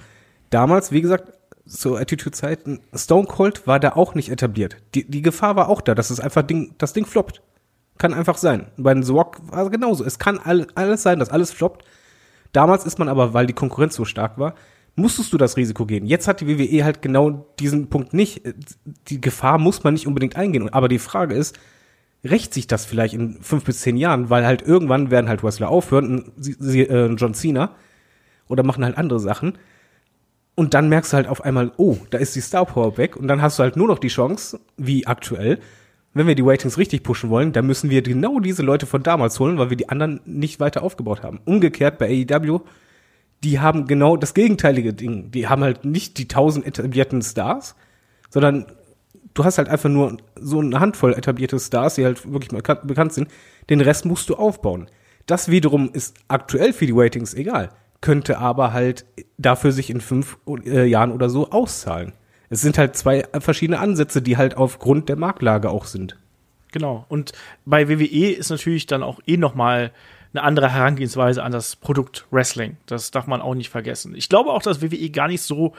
Damals, 0.50 0.92
wie 0.92 1.02
gesagt, 1.02 1.34
zu 1.70 1.96
Attitude-Zeiten, 1.96 2.82
Stone 2.94 3.28
Cold 3.28 3.68
war 3.68 3.80
da 3.80 3.94
auch 3.94 4.16
nicht 4.16 4.30
etabliert. 4.30 4.78
Die, 4.96 5.10
die 5.10 5.22
Gefahr 5.22 5.56
war 5.56 5.70
auch 5.70 5.82
da, 5.82 5.96
dass 5.96 6.10
es 6.10 6.20
einfach 6.20 6.42
Ding, 6.42 6.76
das 6.78 6.94
Ding 6.94 7.06
floppt. 7.06 7.42
Kann 7.98 8.14
einfach 8.14 8.38
sein. 8.38 8.68
Bei 8.78 8.94
den 8.94 9.04
The 9.04 9.12
Rock 9.12 9.38
war 9.52 9.66
es 9.66 9.72
genauso. 9.72 10.04
Es 10.06 10.20
kann 10.20 10.40
all, 10.40 10.68
alles 10.76 11.04
sein, 11.04 11.20
dass 11.20 11.30
alles 11.30 11.52
floppt. 11.52 11.86
Damals 12.54 12.86
ist 12.86 12.98
man 12.98 13.10
aber, 13.10 13.34
weil 13.34 13.46
die 13.46 13.54
Konkurrenz 13.54 13.96
so 13.96 14.06
stark 14.06 14.38
war, 14.38 14.56
musstest 14.96 15.34
du 15.34 15.38
das 15.38 15.58
Risiko 15.58 15.86
gehen. 15.86 16.06
Jetzt 16.06 16.28
hat 16.28 16.42
die 16.42 16.48
WWE 16.48 16.84
halt 16.84 17.02
genau 17.02 17.46
diesen 17.60 17.90
Punkt 17.90 18.14
nicht. 18.14 18.42
Die 19.08 19.22
Gefahr 19.22 19.58
muss 19.58 19.84
man 19.84 19.94
nicht 19.94 20.08
unbedingt 20.08 20.36
eingehen. 20.36 20.70
Aber 20.70 20.88
die 20.88 21.00
Frage 21.00 21.36
ist, 21.36 21.60
rächt 22.24 22.54
sich 22.54 22.68
das 22.68 22.86
vielleicht 22.86 23.14
in 23.14 23.42
fünf 23.42 23.66
bis 23.66 23.82
zehn 23.82 23.98
Jahren? 23.98 24.30
Weil 24.30 24.46
halt 24.46 24.62
irgendwann 24.62 25.12
werden 25.12 25.30
halt 25.30 25.44
Wrestler 25.44 25.70
aufhören, 25.70 26.32
sie, 26.38 26.56
sie, 26.58 26.82
äh, 26.82 27.14
John 27.14 27.34
Cena, 27.34 27.76
oder 28.48 28.64
machen 28.64 28.84
halt 28.84 28.98
andere 28.98 29.20
Sachen. 29.20 29.58
Und 30.60 30.74
dann 30.74 30.90
merkst 30.90 31.14
du 31.14 31.16
halt 31.16 31.30
auf 31.30 31.46
einmal, 31.46 31.72
oh, 31.78 31.96
da 32.10 32.18
ist 32.18 32.36
die 32.36 32.42
Star 32.42 32.66
Power 32.66 32.98
weg. 32.98 33.16
Und 33.16 33.30
dann 33.30 33.42
hast 33.42 33.58
du 33.58 33.64
halt 33.64 33.78
nur 33.78 33.88
noch 33.88 33.98
die 33.98 34.10
Chance, 34.10 34.60
wie 34.76 35.08
aktuell, 35.08 35.60
wenn 36.14 36.28
wir 36.28 36.36
die 36.36 36.42
Ratings 36.42 36.78
richtig 36.78 37.04
pushen 37.04 37.30
wollen, 37.30 37.54
dann 37.54 37.66
müssen 37.66 37.90
wir 37.90 38.02
genau 38.02 38.42
diese 38.42 38.62
Leute 38.62 38.86
von 38.86 39.02
damals 39.02 39.40
holen, 39.40 39.58
weil 39.58 39.70
wir 39.70 39.78
die 39.78 39.88
anderen 39.88 40.20
nicht 40.26 40.60
weiter 40.60 40.84
aufgebaut 40.84 41.24
haben. 41.24 41.40
Umgekehrt 41.46 41.98
bei 41.98 42.26
AEW, 42.30 42.60
die 43.42 43.62
haben 43.62 43.88
genau 43.88 44.18
das 44.18 44.34
gegenteilige 44.34 44.94
Ding. 44.94 45.32
Die 45.32 45.48
haben 45.48 45.64
halt 45.64 45.86
nicht 45.86 46.18
die 46.18 46.28
tausend 46.28 46.66
etablierten 46.66 47.22
Stars, 47.22 47.76
sondern 48.30 48.66
du 49.36 49.46
hast 49.46 49.60
halt 49.60 49.70
einfach 49.70 49.90
nur 49.90 50.18
so 50.36 50.60
eine 50.60 50.78
Handvoll 50.82 51.14
etablierte 51.14 51.58
Stars, 51.58 51.96
die 51.96 52.04
halt 52.04 52.30
wirklich 52.30 52.52
mal 52.52 52.62
bekannt 52.84 53.14
sind. 53.14 53.30
Den 53.70 53.80
Rest 53.80 54.04
musst 54.04 54.30
du 54.30 54.36
aufbauen. 54.36 54.90
Das 55.26 55.50
wiederum 55.50 55.90
ist 55.94 56.18
aktuell 56.28 56.74
für 56.74 56.86
die 56.86 56.94
Ratings 56.94 57.34
egal 57.34 57.70
könnte 58.02 58.38
aber 58.38 58.74
halt 58.74 59.06
dafür 59.38 59.72
sich 59.72 59.90
in 59.90 60.02
fünf 60.02 60.38
äh, 60.66 60.86
Jahren 60.86 61.12
oder 61.12 61.30
so 61.30 61.52
auszahlen. 61.52 62.14
Es 62.50 62.62
sind 62.62 62.78
halt 62.78 62.96
zwei 62.96 63.26
verschiedene 63.40 63.80
Ansätze, 63.80 64.22
die 64.22 64.38
halt 64.38 64.58
aufgrund 64.58 65.10
der 65.10 65.18
Marktlage 65.18 65.70
auch 65.70 65.86
sind. 65.86 66.18
Genau. 66.72 67.06
Und 67.10 67.34
bei 67.66 67.90
WWE 67.90 68.32
ist 68.32 68.50
natürlich 68.50 68.86
dann 68.86 69.04
auch 69.04 69.20
eh 69.26 69.38
noch 69.38 69.56
mal 69.56 69.92
eine 70.34 70.44
andere 70.44 70.72
Herangehensweise 70.72 71.44
an 71.44 71.52
das 71.52 71.76
Produkt 71.76 72.26
Wrestling. 72.32 72.78
Das 72.86 73.12
darf 73.12 73.28
man 73.28 73.42
auch 73.42 73.56
nicht 73.56 73.70
vergessen. 73.70 74.16
Ich 74.16 74.30
glaube 74.30 74.52
auch, 74.52 74.62
dass 74.62 74.82
WWE 74.82 75.10
gar 75.10 75.28
nicht 75.28 75.42
so 75.42 75.74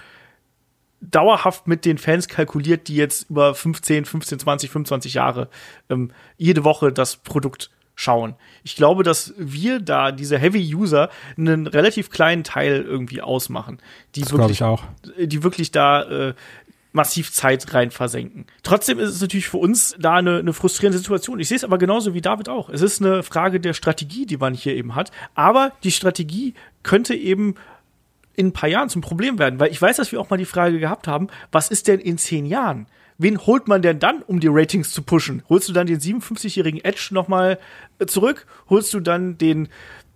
dauerhaft 1.00 1.66
mit 1.66 1.84
den 1.84 1.98
Fans 1.98 2.28
kalkuliert, 2.28 2.88
die 2.88 2.96
jetzt 2.96 3.30
über 3.30 3.54
15, 3.54 4.04
15, 4.04 4.38
20, 4.40 4.70
25 4.70 5.14
Jahre 5.14 5.48
ähm, 5.88 6.10
jede 6.36 6.64
Woche 6.64 6.92
das 6.92 7.16
Produkt 7.16 7.70
schauen. 8.00 8.34
Ich 8.64 8.76
glaube, 8.76 9.02
dass 9.02 9.34
wir 9.36 9.78
da, 9.78 10.10
diese 10.10 10.38
Heavy-User, 10.38 11.10
einen 11.36 11.66
relativ 11.66 12.08
kleinen 12.08 12.44
Teil 12.44 12.82
irgendwie 12.82 13.20
ausmachen. 13.20 13.78
Die 14.14 14.22
Das 14.22 14.32
wirklich, 14.32 14.52
ich 14.52 14.62
auch. 14.62 14.84
die 15.18 15.42
wirklich 15.42 15.70
da 15.70 16.02
äh, 16.28 16.34
massiv 16.92 17.30
Zeit 17.30 17.72
rein 17.74 17.90
versenken. 17.90 18.46
Trotzdem 18.62 18.98
ist 18.98 19.10
es 19.10 19.20
natürlich 19.20 19.48
für 19.48 19.58
uns 19.58 19.94
da 19.98 20.14
eine, 20.14 20.38
eine 20.38 20.54
frustrierende 20.54 20.98
Situation. 20.98 21.38
Ich 21.40 21.48
sehe 21.48 21.58
es 21.58 21.64
aber 21.64 21.76
genauso 21.76 22.14
wie 22.14 22.22
David 22.22 22.48
auch. 22.48 22.70
Es 22.70 22.80
ist 22.80 23.02
eine 23.02 23.22
Frage 23.22 23.60
der 23.60 23.74
Strategie, 23.74 24.24
die 24.24 24.38
man 24.38 24.54
hier 24.54 24.74
eben 24.74 24.94
hat. 24.94 25.10
Aber 25.34 25.72
die 25.84 25.92
Strategie 25.92 26.54
könnte 26.82 27.14
eben 27.14 27.54
in 28.34 28.48
ein 28.48 28.52
paar 28.52 28.70
Jahren 28.70 28.88
zum 28.88 29.02
Problem 29.02 29.38
werden, 29.38 29.60
weil 29.60 29.70
ich 29.70 29.80
weiß, 29.80 29.98
dass 29.98 30.10
wir 30.10 30.20
auch 30.20 30.30
mal 30.30 30.38
die 30.38 30.46
Frage 30.46 30.78
gehabt 30.78 31.06
haben, 31.06 31.28
was 31.52 31.68
ist 31.68 31.86
denn 31.86 32.00
in 32.00 32.16
zehn 32.16 32.46
Jahren? 32.46 32.86
Wen 33.22 33.36
holt 33.38 33.68
man 33.68 33.82
denn 33.82 33.98
dann, 33.98 34.22
um 34.22 34.40
die 34.40 34.48
Ratings 34.48 34.92
zu 34.92 35.02
pushen? 35.02 35.42
Holst 35.50 35.68
du 35.68 35.74
dann 35.74 35.86
den 35.86 35.98
57-jährigen 35.98 36.82
Edge 36.82 37.08
nochmal 37.10 37.58
zurück? 38.06 38.46
Holst 38.70 38.94
du 38.94 39.00
dann 39.00 39.36
den, 39.36 39.68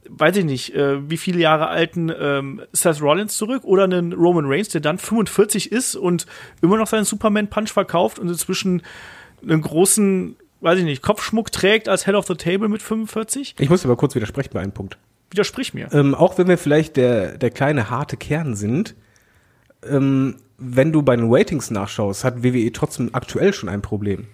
weiß 0.09 0.39
ich 0.39 0.47
nicht, 0.47 0.75
äh, 0.75 1.07
wie 1.11 1.19
viele 1.19 1.39
Jahre 1.39 1.69
alten 1.69 2.11
ähm, 2.19 2.63
Seth 2.73 3.03
Rollins 3.03 3.37
zurück 3.37 3.65
oder 3.65 3.85
einen 3.85 4.15
Roman 4.15 4.47
Reigns, 4.47 4.71
der 4.71 4.81
dann 4.81 4.97
45 4.97 5.71
ist 5.71 5.97
und 5.97 6.25
immer 6.63 6.79
noch 6.79 6.87
seinen 6.87 7.05
Superman-Punch 7.05 7.73
verkauft 7.73 8.19
und 8.19 8.29
inzwischen 8.29 8.81
einen 9.43 9.61
großen, 9.61 10.37
weiß 10.63 10.79
ich 10.79 10.87
nicht, 10.87 11.03
Kopfschmuck 11.03 11.53
trägt 11.53 11.91
als 11.91 12.07
Head 12.07 12.15
of 12.15 12.27
the 12.27 12.37
Table 12.37 12.71
mit 12.71 12.81
45? 12.81 13.57
Ich 13.59 13.69
muss 13.69 13.85
aber 13.85 13.97
kurz 13.97 14.15
widersprechen 14.15 14.51
bei 14.55 14.61
einem 14.61 14.73
Punkt. 14.73 14.97
Widersprich 15.29 15.75
mir. 15.75 15.93
Ähm, 15.93 16.15
auch 16.15 16.39
wenn 16.39 16.49
wir 16.49 16.57
vielleicht 16.57 16.97
der, 16.97 17.37
der 17.37 17.51
kleine 17.51 17.91
harte 17.91 18.17
Kern 18.17 18.55
sind, 18.55 18.95
ähm, 19.87 20.37
wenn 20.59 20.93
du 20.93 21.03
bei 21.03 21.17
den 21.17 21.33
Ratings 21.33 21.71
nachschaust, 21.71 22.25
hat 22.25 22.43
WWE 22.43 22.73
trotzdem 22.73 23.11
aktuell 23.13 23.53
schon 23.53 23.69
ein 23.69 23.83
Problem. 23.83 24.27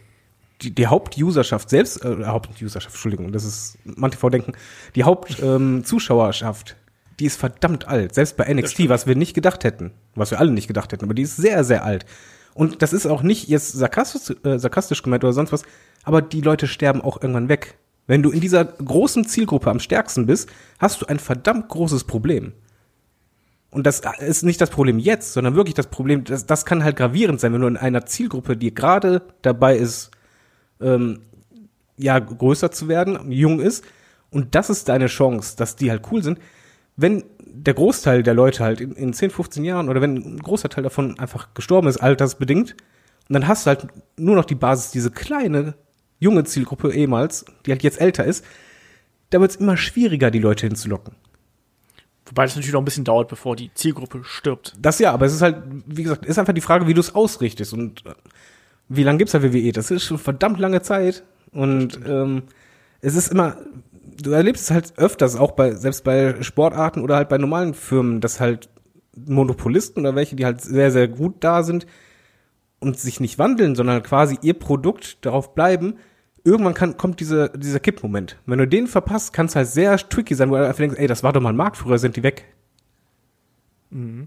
Die, 0.62 0.74
die 0.74 0.87
Hauptuserschaft 0.87 1.70
selbst, 1.70 2.04
äh, 2.04 2.24
Hauptuserschaft, 2.24 2.94
Entschuldigung, 2.94 3.33
das 3.33 3.44
ist 3.44 3.78
ManTV 3.85 4.28
denken, 4.28 4.52
die 4.94 5.04
Hauptzuschauerschaft, 5.04 6.76
die 7.18 7.24
ist 7.26 7.37
verdammt 7.37 7.88
alt. 7.88 8.14
Selbst 8.14 8.37
bei 8.37 8.52
NXT, 8.52 8.88
was 8.88 9.06
wir 9.06 9.16
nicht 9.16 9.35
gedacht 9.35 9.64
hätten, 9.64 9.92
was 10.14 10.30
wir 10.30 10.38
alle 10.38 10.50
nicht 10.50 10.68
gedacht 10.68 10.92
hätten, 10.92 11.04
aber 11.04 11.14
die 11.14 11.22
ist 11.22 11.37
sehr, 11.37 11.64
sehr 11.64 11.85
alt. 11.85 12.04
Und 12.52 12.83
das 12.83 12.92
ist 12.92 13.06
auch 13.06 13.22
nicht 13.22 13.48
jetzt 13.48 13.72
sarkastisch, 13.72 14.37
äh, 14.44 14.59
sarkastisch 14.59 15.02
gemeint 15.02 15.24
oder 15.24 15.33
sonst 15.33 15.52
was, 15.52 15.62
aber 16.02 16.20
die 16.20 16.40
Leute 16.40 16.66
sterben 16.66 17.00
auch 17.00 17.22
irgendwann 17.22 17.48
weg. 17.48 17.76
Wenn 18.06 18.22
du 18.22 18.30
in 18.30 18.40
dieser 18.40 18.64
großen 18.64 19.24
Zielgruppe 19.24 19.70
am 19.70 19.78
stärksten 19.78 20.26
bist, 20.26 20.50
hast 20.78 21.00
du 21.00 21.06
ein 21.06 21.18
verdammt 21.18 21.68
großes 21.68 22.04
Problem. 22.04 22.52
Und 23.70 23.87
das 23.87 24.02
ist 24.18 24.42
nicht 24.42 24.61
das 24.61 24.70
Problem 24.70 24.98
jetzt, 24.98 25.33
sondern 25.33 25.54
wirklich 25.54 25.74
das 25.74 25.87
Problem, 25.87 26.24
das, 26.24 26.46
das 26.46 26.64
kann 26.64 26.83
halt 26.83 26.96
gravierend 26.96 27.40
sein, 27.40 27.52
wenn 27.52 27.61
du 27.61 27.68
in 27.68 27.76
einer 27.76 28.04
Zielgruppe, 28.04 28.56
die 28.56 28.74
gerade 28.74 29.22
dabei 29.42 29.76
ist, 29.76 30.11
ähm, 30.80 31.20
ja, 31.96 32.18
größer 32.18 32.72
zu 32.72 32.88
werden, 32.88 33.30
jung 33.30 33.61
ist, 33.61 33.85
und 34.30 34.54
das 34.54 34.70
ist 34.70 34.88
deine 34.88 35.06
Chance, 35.06 35.56
dass 35.56 35.76
die 35.76 35.90
halt 35.90 36.02
cool 36.11 36.22
sind. 36.22 36.38
Wenn 36.96 37.24
der 37.44 37.74
Großteil 37.74 38.22
der 38.22 38.35
Leute 38.35 38.62
halt 38.62 38.80
in, 38.80 38.92
in 38.92 39.12
10, 39.12 39.30
15 39.30 39.64
Jahren 39.64 39.88
oder 39.88 40.00
wenn 40.00 40.16
ein 40.16 40.38
großer 40.38 40.68
Teil 40.68 40.85
davon 40.85 41.18
einfach 41.18 41.52
gestorben 41.54 41.88
ist, 41.88 41.98
altersbedingt, 41.98 42.76
und 43.28 43.35
dann 43.35 43.46
hast 43.46 43.66
du 43.66 43.68
halt 43.68 43.87
nur 44.16 44.35
noch 44.35 44.44
die 44.44 44.56
Basis, 44.56 44.90
diese 44.90 45.11
kleine, 45.11 45.74
junge 46.18 46.44
Zielgruppe 46.44 46.92
ehemals, 46.92 47.44
die 47.64 47.70
halt 47.70 47.83
jetzt 47.83 48.00
älter 48.00 48.24
ist, 48.24 48.44
da 49.30 49.40
wird 49.40 49.52
es 49.52 49.56
immer 49.56 49.76
schwieriger, 49.76 50.30
die 50.30 50.40
Leute 50.40 50.66
hinzulocken. 50.66 51.14
Wobei 52.31 52.45
das 52.45 52.55
natürlich 52.55 52.73
noch 52.73 52.81
ein 52.81 52.85
bisschen 52.85 53.05
dauert, 53.05 53.29
bevor 53.29 53.57
die 53.57 53.75
Zielgruppe 53.75 54.23
stirbt. 54.23 54.75
Das 54.81 55.01
ja, 55.01 55.12
aber 55.12 55.27
es 55.27 55.35
ist 55.35 55.43
halt, 55.43 55.62
wie 55.87 56.05
gesagt, 56.05 56.25
ist 56.25 56.38
einfach 56.38 56.53
die 56.53 56.61
Frage, 56.61 56.87
wie 56.87 56.95
du 56.95 57.01
es 57.01 57.14
ausrichtest 57.14 57.73
und 57.73 58.07
äh, 58.07 58.14
wie 58.88 59.03
lange 59.03 59.19
gibt's 59.19 59.33
da 59.33 59.43
WWE? 59.43 59.73
Das 59.73 59.90
ist 59.90 60.05
schon 60.05 60.19
verdammt 60.19 60.61
lange 60.61 60.81
Zeit 60.81 61.25
und 61.51 61.99
ähm, 62.07 62.45
es 63.01 63.16
ist 63.16 63.33
immer, 63.33 63.57
du 64.23 64.31
erlebst 64.31 64.64
es 64.64 64.71
halt 64.71 64.93
öfters, 64.97 65.35
auch 65.35 65.53
bei, 65.53 65.73
selbst 65.73 66.05
bei 66.05 66.40
Sportarten 66.43 67.03
oder 67.03 67.16
halt 67.16 67.29
bei 67.29 67.38
normalen 67.38 67.75
Firmen, 67.75 68.21
dass 68.21 68.38
halt 68.38 68.69
Monopolisten 69.16 70.01
oder 70.01 70.14
welche, 70.14 70.37
die 70.37 70.45
halt 70.45 70.61
sehr, 70.61 70.93
sehr 70.93 71.09
gut 71.09 71.37
da 71.40 71.64
sind 71.64 71.87
und 72.79 72.99
sich 72.99 73.19
nicht 73.19 73.38
wandeln, 73.38 73.75
sondern 73.75 74.03
quasi 74.05 74.38
ihr 74.43 74.55
Produkt 74.55 75.25
darauf 75.25 75.55
bleiben, 75.55 75.95
irgendwann 76.44 76.74
kann, 76.74 76.96
kommt 76.96 77.20
dieser, 77.20 77.48
dieser 77.50 77.81
Kippmoment. 77.81 78.38
Wenn 78.46 78.59
du 78.59 78.66
den 78.66 78.87
verpasst, 78.87 79.33
kann 79.33 79.46
es 79.46 79.57
halt 79.57 79.68
sehr 79.68 79.96
tricky 79.96 80.35
sein, 80.35 80.50
wo 80.50 80.57
du 80.57 80.66
einfach 80.66 80.79
denkst, 80.79 80.98
ey, 80.98 81.07
das 81.07 81.22
war 81.22 81.33
doch 81.33 81.40
mal 81.40 81.50
ein 81.50 81.57
Markt, 81.57 81.76
früher 81.76 81.98
sind 81.98 82.16
die 82.16 82.22
weg. 82.22 82.46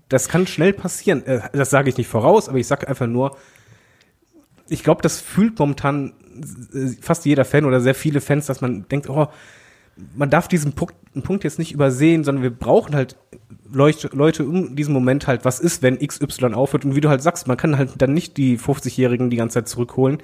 Das 0.09 0.27
kann 0.27 0.45
schnell 0.45 0.73
passieren. 0.73 1.25
Äh, 1.25 1.41
Das 1.53 1.69
sage 1.69 1.89
ich 1.89 1.97
nicht 1.97 2.07
voraus, 2.07 2.49
aber 2.49 2.57
ich 2.57 2.67
sage 2.67 2.87
einfach 2.87 3.07
nur, 3.07 3.37
ich 4.67 4.83
glaube, 4.83 5.01
das 5.01 5.21
fühlt 5.21 5.57
momentan 5.59 6.13
äh, 6.73 6.89
fast 7.01 7.25
jeder 7.25 7.45
Fan 7.45 7.65
oder 7.65 7.79
sehr 7.79 7.95
viele 7.95 8.21
Fans, 8.21 8.45
dass 8.45 8.61
man 8.61 8.87
denkt, 8.89 9.09
oh, 9.09 9.27
man 10.15 10.29
darf 10.29 10.47
diesen 10.47 10.73
Punkt, 10.73 10.95
Punkt 11.23 11.43
jetzt 11.43 11.59
nicht 11.59 11.71
übersehen, 11.71 12.23
sondern 12.23 12.43
wir 12.43 12.51
brauchen 12.51 12.95
halt 12.95 13.15
Leute, 13.71 14.09
Leute 14.13 14.43
um 14.45 14.75
diesen 14.75 14.93
Moment 14.93 15.27
halt, 15.27 15.45
was 15.45 15.59
ist, 15.59 15.81
wenn 15.81 15.99
XY 15.99 16.53
aufhört 16.53 16.85
und 16.85 16.95
wie 16.95 17.01
du 17.01 17.09
halt 17.09 17.21
sagst, 17.21 17.47
man 17.47 17.57
kann 17.57 17.77
halt 17.77 17.93
dann 18.01 18.13
nicht 18.13 18.37
die 18.37 18.57
50-Jährigen 18.57 19.29
die 19.29 19.37
ganze 19.37 19.55
Zeit 19.55 19.67
zurückholen, 19.67 20.19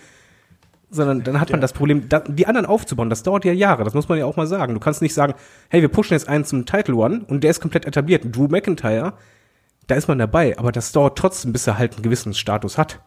sondern 0.92 1.24
dann 1.24 1.40
hat 1.40 1.52
man 1.52 1.62
das 1.62 1.74
Problem, 1.74 2.10
die 2.28 2.48
anderen 2.48 2.66
aufzubauen, 2.66 3.10
das 3.10 3.24
dauert 3.24 3.46
ja 3.46 3.54
Jahre, 3.54 3.84
das 3.84 3.94
muss 3.94 4.10
man 4.10 4.18
ja 4.18 4.26
auch 4.26 4.36
mal 4.36 4.48
sagen. 4.48 4.74
Du 4.74 4.80
kannst 4.80 5.02
nicht 5.02 5.14
sagen, 5.14 5.34
hey, 5.70 5.82
wir 5.82 5.90
pushen 5.90 6.14
jetzt 6.14 6.28
einen 6.28 6.46
zum 6.46 6.66
Title 6.66 6.96
One 6.96 7.22
und 7.28 7.44
der 7.44 7.52
ist 7.52 7.62
komplett 7.62 7.86
etabliert. 7.86 8.36
Drew 8.36 8.48
McIntyre, 8.48 9.14
da 9.88 9.96
ist 9.96 10.08
man 10.08 10.18
dabei, 10.18 10.58
aber 10.58 10.72
das 10.72 10.92
dauert 10.92 11.18
trotzdem, 11.18 11.54
bis 11.54 11.68
er 11.68 11.78
halt 11.78 11.94
einen 11.94 12.04
gewissen 12.04 12.34
Status 12.34 12.78
hat. 12.78 13.00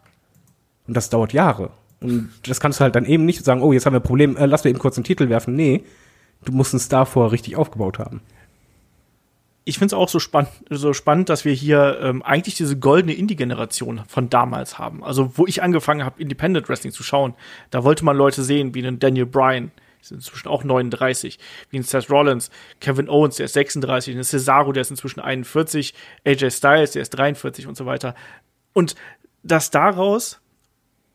Und 0.87 0.97
das 0.97 1.11
dauert 1.11 1.33
Jahre. 1.33 1.71
Und 2.01 2.31
das 2.47 2.61
kannst 2.61 2.81
du 2.81 2.85
halt 2.85 2.97
dann 2.97 3.05
eben 3.05 3.25
nicht 3.25 3.45
sagen, 3.45 3.63
oh, 3.63 3.73
jetzt 3.73 3.87
haben 3.87 3.95
wir 3.95 4.01
ein 4.01 4.05
Problem, 4.05 4.37
äh, 4.37 4.47
lass 4.47 4.65
wir 4.65 4.71
eben 4.71 4.81
kurz 4.81 4.97
einen 4.97 5.05
Titel 5.05 5.29
werfen. 5.29 5.55
Nee, 5.55 5.85
du 6.45 6.53
musst 6.53 6.75
einen 6.75 6.81
Star 6.81 7.07
vorher 7.07 7.33
richtig 7.33 7.57
aufgebaut 7.57 7.99
haben. 7.99 8.21
Ich 9.65 9.79
finde 9.79 9.95
es 9.95 9.95
auch 9.95 10.09
so 10.09 10.19
spannend, 10.19 10.51
so 10.71 10.93
spannend, 10.93 11.29
dass 11.29 11.45
wir 11.45 11.53
hier 11.53 11.99
ähm, 12.03 12.23
eigentlich 12.23 12.57
diese 12.57 12.77
goldene 12.77 13.15
Indie-Generation 13.15 14.03
von 14.09 14.29
damals 14.29 14.79
haben. 14.79 15.05
Also 15.05 15.39
wo 15.39 15.47
ich 15.47 15.63
angefangen 15.63 16.05
habe, 16.05 16.21
Independent 16.21 16.69
Wrestling 16.69 16.93
zu 16.93 17.03
schauen, 17.03 17.35
da 17.71 17.85
wollte 17.85 18.05
man 18.05 18.17
Leute 18.17 18.43
sehen 18.43 18.75
wie 18.75 18.85
einen 18.85 18.99
Daniel 18.99 19.27
Bryan, 19.27 19.71
die 20.01 20.07
sind 20.07 20.17
inzwischen 20.17 20.49
auch 20.49 20.65
39, 20.65 21.39
wie 21.71 21.79
ein 21.79 21.85
Seth 21.85 22.11
Rollins, 22.11 22.51
Kevin 22.81 23.09
Owens, 23.09 23.37
der 23.37 23.45
ist 23.45 23.53
36, 23.53 24.17
ein 24.17 24.25
Cesaro, 24.25 24.73
der 24.73 24.81
ist 24.81 24.91
inzwischen 24.91 25.21
41, 25.21 25.95
AJ 26.27 26.51
Styles, 26.51 26.91
der 26.93 27.03
ist 27.03 27.11
43 27.11 27.69
und 27.69 27.77
so 27.77 27.87
weiter. 27.87 28.17
Und 28.73 28.97
dass 29.45 29.71
daraus 29.71 30.41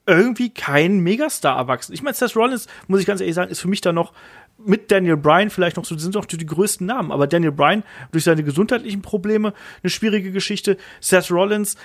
irgendwie 0.05 0.51
kein 0.53 0.99
Megastar 0.99 1.57
erwachsen. 1.57 1.93
Ich 1.93 2.01
meine, 2.01 2.13
Seth 2.13 2.38
Rollins, 2.38 2.67
muss 2.88 3.01
ich 3.01 3.05
ganz 3.05 3.19
ehrlich 3.19 3.36
sagen, 3.36 3.51
ist 3.51 3.60
für 3.60 3.67
mich 3.67 3.81
da 3.81 3.91
noch 3.91 4.13
mit 4.58 4.91
Daniel 4.91 5.17
Bryan 5.17 5.50
vielleicht 5.50 5.78
noch 5.78 5.86
so, 5.86 5.96
die 5.96 6.02
sind 6.02 6.15
doch 6.15 6.26
die 6.26 6.46
größten 6.46 6.86
Namen. 6.86 7.12
Aber 7.12 7.28
Daniel 7.28 7.52
Bryan 7.52 7.84
durch 8.12 8.24
seine 8.24 8.43
gesundheitlichen 8.43 9.02
Probleme 9.02 9.54
eine 9.84 9.89
schwierige 9.89 10.32
Geschichte. 10.32 10.78
Seth 11.00 11.32
Rollins, 11.32 11.78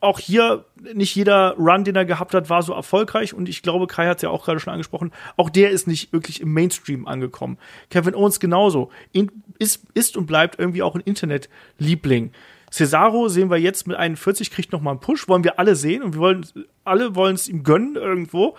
auch 0.00 0.18
hier 0.18 0.64
nicht 0.94 1.14
jeder 1.14 1.54
Run, 1.56 1.84
den 1.84 1.96
er 1.96 2.04
gehabt 2.04 2.34
hat, 2.34 2.48
war 2.48 2.62
so 2.62 2.72
erfolgreich. 2.72 3.34
Und 3.34 3.48
ich 3.48 3.62
glaube, 3.62 3.86
Kai 3.86 4.06
hat 4.06 4.18
es 4.18 4.22
ja 4.22 4.30
auch 4.30 4.44
gerade 4.44 4.60
schon 4.60 4.72
angesprochen, 4.72 5.12
auch 5.36 5.50
der 5.50 5.70
ist 5.70 5.86
nicht 5.86 6.12
wirklich 6.12 6.40
im 6.40 6.52
Mainstream 6.52 7.06
angekommen. 7.06 7.58
Kevin 7.90 8.14
Owens 8.14 8.40
genauso. 8.40 8.90
In, 9.12 9.30
ist, 9.58 9.84
ist 9.94 10.16
und 10.16 10.26
bleibt 10.26 10.58
irgendwie 10.58 10.82
auch 10.82 10.94
ein 10.94 11.02
Internetliebling. 11.02 12.32
Cesaro 12.70 13.28
sehen 13.28 13.50
wir 13.50 13.58
jetzt 13.58 13.88
mit 13.88 13.96
41, 13.96 14.50
kriegt 14.50 14.72
noch 14.72 14.80
mal 14.80 14.92
einen 14.92 15.00
Push, 15.00 15.28
wollen 15.28 15.44
wir 15.44 15.58
alle 15.58 15.74
sehen 15.74 16.02
und 16.02 16.14
wir 16.14 16.20
wollen, 16.20 16.46
alle 16.84 17.16
wollen 17.16 17.34
es 17.34 17.48
ihm 17.48 17.62
gönnen 17.62 17.96
irgendwo. 17.96 18.56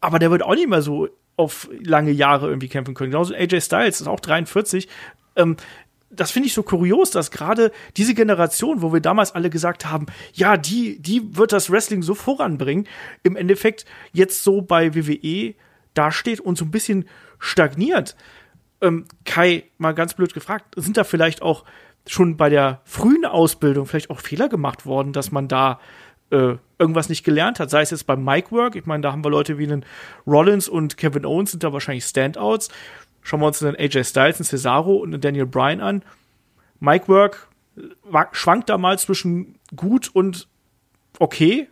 Aber 0.00 0.18
der 0.18 0.30
wird 0.30 0.42
auch 0.42 0.54
nicht 0.54 0.68
mehr 0.68 0.82
so 0.82 1.08
auf 1.36 1.68
lange 1.82 2.10
Jahre 2.10 2.48
irgendwie 2.48 2.68
kämpfen 2.68 2.94
können. 2.94 3.10
Genauso 3.10 3.34
AJ 3.34 3.60
Styles 3.62 4.00
ist 4.00 4.06
auch 4.06 4.20
43. 4.20 4.88
Ähm, 5.36 5.56
das 6.10 6.30
finde 6.30 6.46
ich 6.46 6.54
so 6.54 6.62
kurios, 6.62 7.10
dass 7.10 7.30
gerade 7.30 7.72
diese 7.96 8.14
Generation, 8.14 8.82
wo 8.82 8.92
wir 8.92 9.00
damals 9.00 9.34
alle 9.34 9.50
gesagt 9.50 9.86
haben, 9.86 10.06
ja, 10.32 10.56
die, 10.56 11.00
die 11.00 11.36
wird 11.36 11.52
das 11.52 11.70
Wrestling 11.70 12.02
so 12.02 12.14
voranbringen, 12.14 12.86
im 13.22 13.36
Endeffekt 13.36 13.84
jetzt 14.12 14.44
so 14.44 14.62
bei 14.62 14.94
WWE 14.94 15.54
dasteht 15.94 16.40
und 16.40 16.56
so 16.56 16.64
ein 16.64 16.70
bisschen 16.70 17.08
stagniert. 17.38 18.16
Ähm, 18.80 19.06
Kai, 19.24 19.64
mal 19.78 19.94
ganz 19.94 20.14
blöd 20.14 20.34
gefragt, 20.34 20.74
sind 20.76 20.96
da 20.96 21.04
vielleicht 21.04 21.42
auch 21.42 21.64
schon 22.06 22.36
bei 22.36 22.50
der 22.50 22.80
frühen 22.84 23.24
Ausbildung 23.24 23.86
vielleicht 23.86 24.10
auch 24.10 24.20
Fehler 24.20 24.48
gemacht 24.48 24.86
worden, 24.86 25.12
dass 25.12 25.32
man 25.32 25.48
da 25.48 25.80
äh, 26.30 26.56
irgendwas 26.78 27.08
nicht 27.08 27.24
gelernt 27.24 27.60
hat, 27.60 27.70
sei 27.70 27.82
es 27.82 27.90
jetzt 27.90 28.06
beim 28.06 28.24
Mic-Work, 28.24 28.76
ich 28.76 28.86
meine, 28.86 29.02
da 29.02 29.12
haben 29.12 29.24
wir 29.24 29.30
Leute 29.30 29.58
wie 29.58 29.64
einen 29.64 29.84
Rollins 30.26 30.68
und 30.68 30.96
Kevin 30.96 31.24
Owens 31.24 31.50
sind 31.52 31.62
da 31.62 31.72
wahrscheinlich 31.72 32.04
Standouts. 32.04 32.68
Schauen 33.22 33.40
wir 33.40 33.46
uns 33.46 33.62
einen 33.62 33.76
AJ 33.76 34.04
Styles, 34.04 34.36
einen 34.38 34.44
Cesaro 34.46 34.96
und 34.96 35.12
einen 35.14 35.20
Daniel 35.20 35.46
Bryan 35.46 35.80
an. 35.80 36.02
Mic-Work 36.80 37.48
wa- 38.04 38.28
schwankt 38.32 38.68
da 38.68 38.78
mal 38.78 38.98
zwischen 38.98 39.58
gut 39.74 40.10
und 40.12 40.48
okay. 41.18 41.68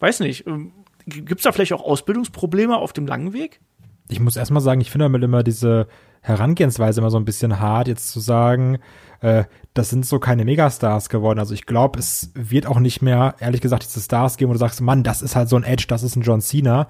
Weiß 0.00 0.20
nicht. 0.20 0.46
Ähm, 0.46 0.72
Gibt 1.06 1.40
es 1.40 1.44
da 1.44 1.52
vielleicht 1.52 1.72
auch 1.74 1.82
Ausbildungsprobleme 1.84 2.76
auf 2.76 2.92
dem 2.92 3.06
langen 3.06 3.32
Weg? 3.32 3.60
ich 4.08 4.20
muss 4.20 4.36
erstmal 4.36 4.60
sagen, 4.62 4.80
ich 4.82 4.90
finde 4.90 5.06
damit 5.06 5.22
immer 5.22 5.42
diese 5.42 5.88
Herangehensweise 6.24 7.00
immer 7.00 7.10
so 7.10 7.18
ein 7.18 7.26
bisschen 7.26 7.60
hart, 7.60 7.86
jetzt 7.86 8.08
zu 8.10 8.18
sagen, 8.18 8.78
äh, 9.20 9.44
das 9.74 9.90
sind 9.90 10.06
so 10.06 10.18
keine 10.18 10.44
Megastars 10.46 11.10
geworden. 11.10 11.38
Also 11.38 11.52
ich 11.52 11.66
glaube, 11.66 11.98
es 11.98 12.30
wird 12.34 12.66
auch 12.66 12.78
nicht 12.80 13.02
mehr, 13.02 13.34
ehrlich 13.40 13.60
gesagt, 13.60 13.84
diese 13.84 14.00
Stars 14.00 14.38
geben, 14.38 14.48
wo 14.48 14.54
du 14.54 14.58
sagst, 14.58 14.80
Mann, 14.80 15.02
das 15.02 15.20
ist 15.20 15.36
halt 15.36 15.50
so 15.50 15.56
ein 15.56 15.64
Edge, 15.64 15.84
das 15.86 16.02
ist 16.02 16.16
ein 16.16 16.22
John 16.22 16.40
Cena. 16.40 16.88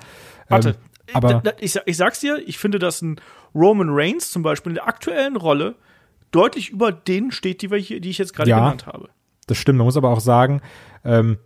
Warte, 0.49 0.69
Ähm, 0.69 0.75
aber 1.15 1.29
da, 1.35 1.41
da, 1.41 1.53
ich, 1.59 1.77
ich 1.85 1.97
sag's 1.97 2.21
dir, 2.21 2.39
ich 2.47 2.59
finde, 2.59 2.79
dass 2.79 3.03
ein 3.03 3.21
Roman 3.57 3.89
Reigns 3.91 4.31
zum 4.31 4.43
Beispiel 4.45 4.71
in 4.71 4.77
der 4.77 4.87
aktuellen 4.87 5.37
Rolle 5.37 5.75
deutlich 6.31 6.71
über 6.71 6.93
denen 6.93 7.33
steht, 7.33 7.61
die, 7.63 7.71
wir 7.73 7.79
hier, 7.79 8.01
die 8.01 8.11
ich 8.11 8.19
jetzt 8.19 8.35
gerade 8.35 8.51
Ja. 8.51 8.59
genannt 8.61 8.87
habe. 8.87 9.09
das 9.49 9.59
stimmt. 9.59 9.79
Man 9.79 9.85
muss 9.87 9.97
aber 9.97 10.11
auch 10.11 10.21
sagen, 10.21 10.63
ähm, 11.05 11.39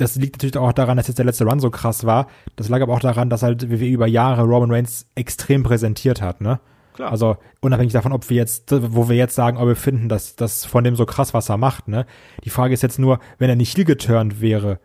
das 0.00 0.16
liegt 0.16 0.36
natürlich 0.36 0.56
auch 0.56 0.72
daran, 0.72 0.96
dass 0.96 1.08
jetzt 1.08 1.18
der 1.18 1.24
letzte 1.26 1.44
Run 1.44 1.60
so 1.60 1.70
krass 1.70 2.04
war. 2.04 2.26
Das 2.56 2.68
lag 2.68 2.80
aber 2.80 2.94
auch 2.94 3.00
daran, 3.00 3.30
dass 3.30 3.42
halt 3.42 3.70
WWE 3.70 3.86
über 3.86 4.06
Jahre 4.06 4.42
Roman 4.42 4.70
Reigns 4.70 5.06
extrem 5.14 5.62
präsentiert 5.62 6.22
hat, 6.22 6.40
ne? 6.40 6.60
Klar. 6.94 7.12
Also 7.12 7.36
unabhängig 7.60 7.92
davon, 7.92 8.12
ob 8.12 8.28
wir 8.30 8.36
jetzt, 8.36 8.72
wo 8.72 9.08
wir 9.08 9.16
jetzt 9.16 9.34
sagen, 9.34 9.56
ob 9.58 9.68
wir 9.68 9.76
finden, 9.76 10.08
dass 10.08 10.36
das 10.36 10.64
von 10.64 10.82
dem 10.84 10.96
so 10.96 11.06
krass, 11.06 11.34
was 11.34 11.48
er 11.48 11.56
macht, 11.56 11.88
ne? 11.88 12.06
Die 12.44 12.50
Frage 12.50 12.74
ist 12.74 12.82
jetzt 12.82 12.98
nur, 12.98 13.20
wenn 13.38 13.48
er 13.50 13.56
nicht 13.56 13.76
heel 13.76 13.84
geturnt 13.84 14.40
wäre, 14.40 14.80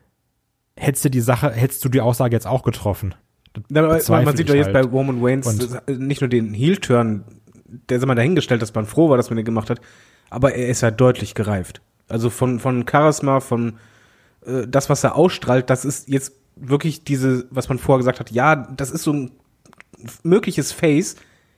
hättest 0.76 1.06
du 1.06 1.10
die 1.10 1.22
Sache, 1.22 1.52
hättest 1.52 1.84
du 1.84 1.90
die 1.90 2.02
Aussage 2.02 2.36
jetzt 2.36 2.48
auch 2.48 2.64
getroffen? 2.64 3.16
Ja, 3.70 3.84
aber 3.84 4.22
man 4.22 4.36
sieht 4.36 4.50
doch 4.50 4.54
jetzt 4.56 4.74
halt. 4.74 4.74
bei 4.74 4.82
Roman 4.82 5.24
Reigns 5.24 5.48
Und- 5.48 5.82
äh, 5.88 5.94
nicht 5.94 6.22
nur 6.22 6.30
den 6.30 6.54
Heel-Turn, 6.54 7.24
der 7.90 7.98
ist 7.98 8.06
mal 8.06 8.16
dahingestellt, 8.16 8.62
dass 8.62 8.74
man 8.74 8.86
froh 8.86 9.10
war, 9.10 9.18
dass 9.18 9.30
man 9.30 9.38
den 9.38 9.46
gemacht 9.46 9.70
hat, 9.70 9.80
aber 10.30 10.54
er 10.54 10.68
ist 10.68 10.82
ja 10.82 10.92
deutlich 10.92 11.36
gereift. 11.36 11.82
Also 12.08 12.30
von, 12.30 12.60
von 12.60 12.86
Charisma, 12.88 13.40
von 13.40 13.78
äh, 14.46 14.68
das, 14.68 14.90
was 14.90 15.04
er 15.04 15.16
ausstrahlt, 15.16 15.70
das 15.70 15.86
ist 15.86 16.10
jetzt 16.10 16.34
wirklich 16.56 17.04
diese, 17.04 17.48
was 17.50 17.70
man 17.70 17.78
vorher 17.78 18.00
gesagt 18.00 18.20
hat, 18.20 18.32
ja, 18.32 18.56
das 18.56 18.92
ist 18.92 19.04
so 19.04 19.14
ein 19.14 19.32
mögliches 20.24 20.72
Face, 20.72 21.16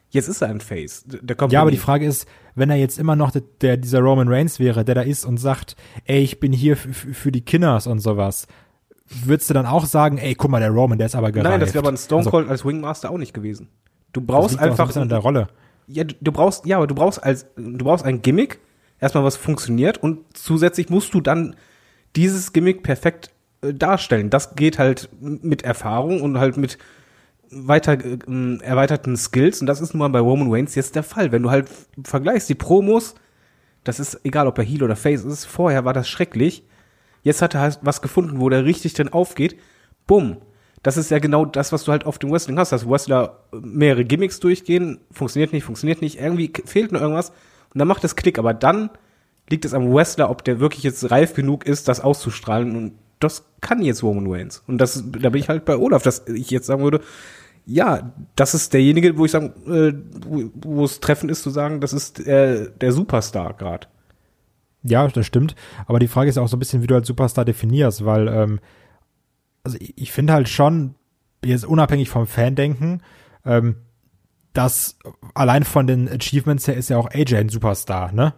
jetzt 0.10 0.28
ist 0.28 0.42
er 0.42 0.50
ein 0.50 0.62
Face. 0.62 1.04
Der 1.06 1.36
kommt 1.36 1.54
Ja, 1.54 1.62
aber 1.62 1.72
die 1.72 1.78
Frage 1.78 2.06
ist, 2.06 2.28
wenn 2.56 2.70
er 2.70 2.78
jetzt 2.78 2.98
immer 2.98 3.16
noch 3.16 3.32
der, 3.32 3.44
der 3.62 3.78
dieser 3.78 4.00
Roman 4.00 4.28
Reigns 4.28 4.60
wäre, 4.60 4.84
der 4.84 4.96
da 4.96 5.02
ist 5.02 5.26
und 5.26 5.38
sagt, 5.38 5.76
ey, 6.06 6.22
ich 6.22 6.40
bin 6.40 6.52
hier 6.52 6.76
für 6.78 7.32
die 7.32 7.42
Kinders 7.42 7.88
und 7.88 8.00
sowas, 8.00 8.48
würdest 9.08 9.50
du 9.50 9.54
dann 9.54 9.66
auch 9.66 9.86
sagen, 9.86 10.18
ey, 10.18 10.36
guck 10.36 10.52
mal, 10.52 10.60
der 10.60 10.72
Roman, 10.72 10.98
der 10.98 11.08
ist 11.08 11.16
aber 11.16 11.32
gereift. 11.32 11.50
Nein, 11.50 11.60
das 11.60 11.74
wäre 11.74 11.84
aber 11.84 11.94
ein 11.94 11.98
Stone 11.98 12.20
Also, 12.20 12.32
Cold 12.32 12.50
als 12.50 12.66
Wingmaster 12.66 13.10
auch 13.12 13.18
nicht 13.18 13.34
gewesen. 13.34 13.70
Du 14.14 14.22
brauchst 14.22 14.56
auch 14.56 14.60
so 14.60 14.66
ein 14.66 14.72
einfach 14.72 15.08
der 15.08 15.18
Rolle. 15.20 15.48
Ja, 15.88 16.04
du, 16.04 16.16
du 16.20 16.32
brauchst, 16.32 16.66
ja, 16.66 16.78
aber 16.78 16.88
du 16.88 16.96
brauchst 16.96 17.24
als, 17.24 17.46
du 17.56 17.78
brauchst 17.78 18.04
ein 18.04 18.22
Gimmick, 18.22 18.60
erstmal 19.00 19.24
was 19.24 19.38
funktioniert 19.38 20.02
und 20.02 20.20
zusätzlich 20.34 20.90
musst 20.90 21.14
du 21.14 21.22
dann 21.22 21.56
dieses 22.16 22.54
Gimmick 22.54 22.84
perfekt 22.84 23.32
äh, 23.62 23.74
darstellen. 23.74 24.30
Das 24.30 24.56
geht 24.56 24.80
halt 24.80 25.10
mit 25.20 25.64
Erfahrung 25.64 26.22
und 26.22 26.40
halt 26.40 26.58
mit 26.58 26.78
weiter 27.50 27.94
äh, 27.94 28.58
erweiterten 28.62 29.16
Skills 29.16 29.62
und 29.62 29.68
das 29.68 29.82
ist 29.82 29.94
nun 29.94 30.00
mal 30.00 30.10
bei 30.10 30.20
Roman 30.20 30.52
Reigns 30.52 30.76
jetzt 30.76 30.96
der 30.96 31.04
Fall. 31.04 31.32
Wenn 31.32 31.44
du 31.44 31.52
halt 31.52 31.68
vergleichst 32.04 32.50
die 32.50 32.56
Promos, 32.56 33.16
das 33.84 34.00
ist 34.00 34.20
egal, 34.24 34.48
ob 34.48 34.58
er 34.58 34.64
Heel 34.64 34.84
oder 34.84 34.96
Face 34.96 35.24
ist, 35.24 35.46
vorher 35.46 35.86
war 35.86 35.94
das 35.94 36.10
schrecklich. 36.10 36.64
Jetzt 37.24 37.42
hat 37.42 37.56
er 37.56 37.62
halt 37.62 37.80
was 37.82 38.02
gefunden, 38.02 38.40
wo 38.40 38.50
der 38.50 38.66
richtig 38.66 38.94
drin 38.94 39.10
aufgeht. 39.10 39.58
Bumm. 40.06 40.38
Das 40.84 40.96
ist 40.96 41.10
ja 41.10 41.20
genau 41.20 41.44
das, 41.44 41.72
was 41.72 41.84
du 41.84 41.92
halt 41.92 42.06
auf 42.06 42.20
dem 42.20 42.32
Wrestling 42.32 42.58
hast, 42.60 42.72
dass 42.72 42.88
Wrestler 42.88 43.44
mehrere 43.52 44.06
Gimmicks 44.06 44.40
durchgehen, 44.40 45.00
funktioniert 45.12 45.52
nicht, 45.52 45.64
funktioniert 45.64 46.02
nicht, 46.02 46.20
irgendwie 46.20 46.54
fehlt 46.66 46.92
nur 46.92 47.02
irgendwas 47.02 47.32
und 47.74 47.80
dann 47.80 47.88
macht 47.88 48.04
es 48.04 48.16
Klick, 48.16 48.40
aber 48.40 48.54
dann 48.54 48.92
liegt 49.50 49.66
es 49.66 49.74
am 49.74 49.94
Wrestler, 49.94 50.30
ob 50.30 50.44
der 50.44 50.60
wirklich 50.60 50.84
jetzt 50.84 51.10
reif 51.12 51.34
genug 51.34 51.66
ist, 51.66 51.88
das 51.88 52.00
auszustrahlen 52.00 52.76
und 52.76 52.94
das 53.20 53.46
kann 53.62 53.82
jetzt 53.82 54.04
Roman 54.04 54.28
Reigns. 54.28 54.64
Und 54.68 54.78
das, 54.78 55.04
da 55.20 55.30
bin 55.30 55.42
ich 55.42 55.50
halt 55.50 55.66
bei 55.66 55.78
Olaf, 55.78 56.04
dass 56.04 56.28
ich 56.28 56.52
jetzt 56.52 56.68
sagen 56.68 56.84
würde, 56.84 57.02
ja, 57.66 58.14
das 58.36 58.54
ist 58.54 58.74
derjenige, 58.74 59.18
wo 59.18 59.26
ich 59.26 59.32
sagen, 59.32 59.54
äh, 59.68 59.94
wo, 60.26 60.86
es 60.86 61.00
treffend 61.00 61.32
ist 61.32 61.44
zu 61.44 61.50
sagen, 61.50 61.82
das 61.82 61.94
ist 61.94 62.26
äh, 62.26 62.70
der 62.80 62.92
Superstar 62.94 63.54
gerade. 63.56 63.88
Ja, 64.84 65.08
das 65.08 65.26
stimmt. 65.26 65.56
Aber 65.86 66.00
die 66.00 66.08
Frage 66.08 66.30
ist 66.30 66.38
auch 66.38 66.48
so 66.48 66.56
ein 66.56 66.60
bisschen, 66.60 66.82
wie 66.82 66.88
du 66.88 66.96
als 66.96 67.08
Superstar 67.08 67.44
definierst, 67.44 68.06
weil, 68.06 68.28
ähm, 68.30 68.60
also 69.64 69.78
ich, 69.82 69.98
ich 69.98 70.12
finde 70.12 70.34
halt 70.34 70.48
schon, 70.48 70.96
jetzt 71.44 71.66
unabhängig 71.66 72.10
vom 72.10 72.26
Fandenken, 72.26 73.02
ähm, 73.46 73.78
dass 74.54 74.98
allein 75.34 75.64
von 75.64 75.88
den 75.88 76.08
Achievements 76.08 76.68
her 76.68 76.76
ist 76.76 76.90
ja 76.90 76.98
auch 76.98 77.10
AJ 77.12 77.36
ein 77.36 77.50
Superstar, 77.50 78.12
ne? 78.12 78.34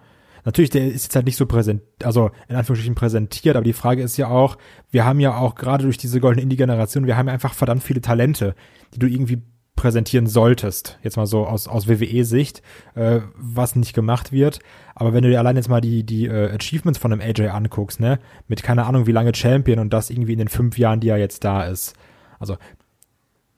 Natürlich, 0.45 0.69
der 0.69 0.88
ist 0.88 1.04
jetzt 1.04 1.15
halt 1.15 1.25
nicht 1.25 1.38
so 1.38 1.45
präsent, 1.45 1.82
also 2.04 2.32
in 2.47 2.56
Anführungsstrichen 2.56 2.95
präsentiert, 2.95 3.56
aber 3.56 3.63
die 3.63 3.73
Frage 3.73 4.02
ist 4.02 4.17
ja 4.17 4.28
auch, 4.28 4.58
wir 4.89 5.06
haben 5.06 5.19
ja 5.19 5.38
auch 5.38 5.56
gerade 5.56 5.84
durch 5.84 5.97
diese 5.97 6.19
goldene 6.19 6.43
Indie-Generation, 6.43 7.08
wir 7.08 7.17
haben 7.17 7.28
ja 7.28 7.34
einfach 7.34 7.54
verdammt 7.54 7.84
viele 7.84 8.02
Talente, 8.02 8.56
die 8.93 8.99
du 8.99 9.08
irgendwie 9.08 9.41
präsentieren 9.80 10.28
solltest, 10.28 10.99
jetzt 11.04 11.15
mal 11.15 11.25
so 11.25 11.47
aus, 11.47 11.69
aus 11.69 11.88
WWE-Sicht, 11.88 12.62
äh, 12.95 13.21
was 13.38 13.78
nicht 13.78 13.93
gemacht 13.93 14.34
wird. 14.34 14.60
Aber 14.93 15.13
wenn 15.13 15.23
du 15.23 15.30
dir 15.30 15.39
allein 15.39 15.56
jetzt 15.56 15.69
mal 15.69 15.80
die, 15.80 16.04
die 16.04 16.25
äh, 16.25 16.54
Achievements 16.54 16.99
von 16.99 17.13
einem 17.13 17.21
AJ 17.21 17.47
anguckst, 17.47 18.02
ne, 18.02 18.19
mit 18.49 18.62
keine 18.62 18.86
Ahnung 18.86 19.08
wie 19.08 19.13
lange 19.13 19.34
Champion 19.34 19.80
und 19.80 19.93
das 19.93 20.10
irgendwie 20.10 20.34
in 20.34 20.39
den 20.39 20.49
fünf 20.49 20.78
Jahren, 20.78 20.99
die 20.99 21.08
er 21.08 21.17
jetzt 21.17 21.45
da 21.45 21.63
ist. 21.63 21.95
Also 22.39 22.58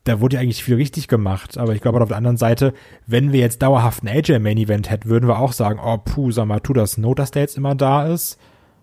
da 0.04 0.20
wurde 0.20 0.36
ja 0.36 0.42
eigentlich 0.42 0.64
viel 0.64 0.76
richtig 0.76 1.08
gemacht. 1.08 1.58
Aber 1.58 1.76
ich 1.76 1.82
glaube, 1.82 2.02
auf 2.02 2.08
der 2.08 2.18
anderen 2.18 2.38
Seite, 2.38 2.74
wenn 3.06 3.32
wir 3.32 3.40
jetzt 3.40 3.62
dauerhaft 3.62 4.04
ein 4.04 4.08
AJ-Main-Event 4.08 4.90
hätten, 4.90 5.10
würden 5.10 5.28
wir 5.28 5.40
auch 5.40 5.54
sagen, 5.54 5.80
oh, 5.84 5.98
puh, 5.98 6.32
sag 6.32 6.46
mal, 6.46 6.60
tu 6.60 6.74
das 6.74 6.98
Not, 6.98 7.20
dass 7.20 7.32
der 7.32 7.44
jetzt 7.44 7.58
immer 7.58 7.76
da 7.76 8.08
ist. 8.08 8.40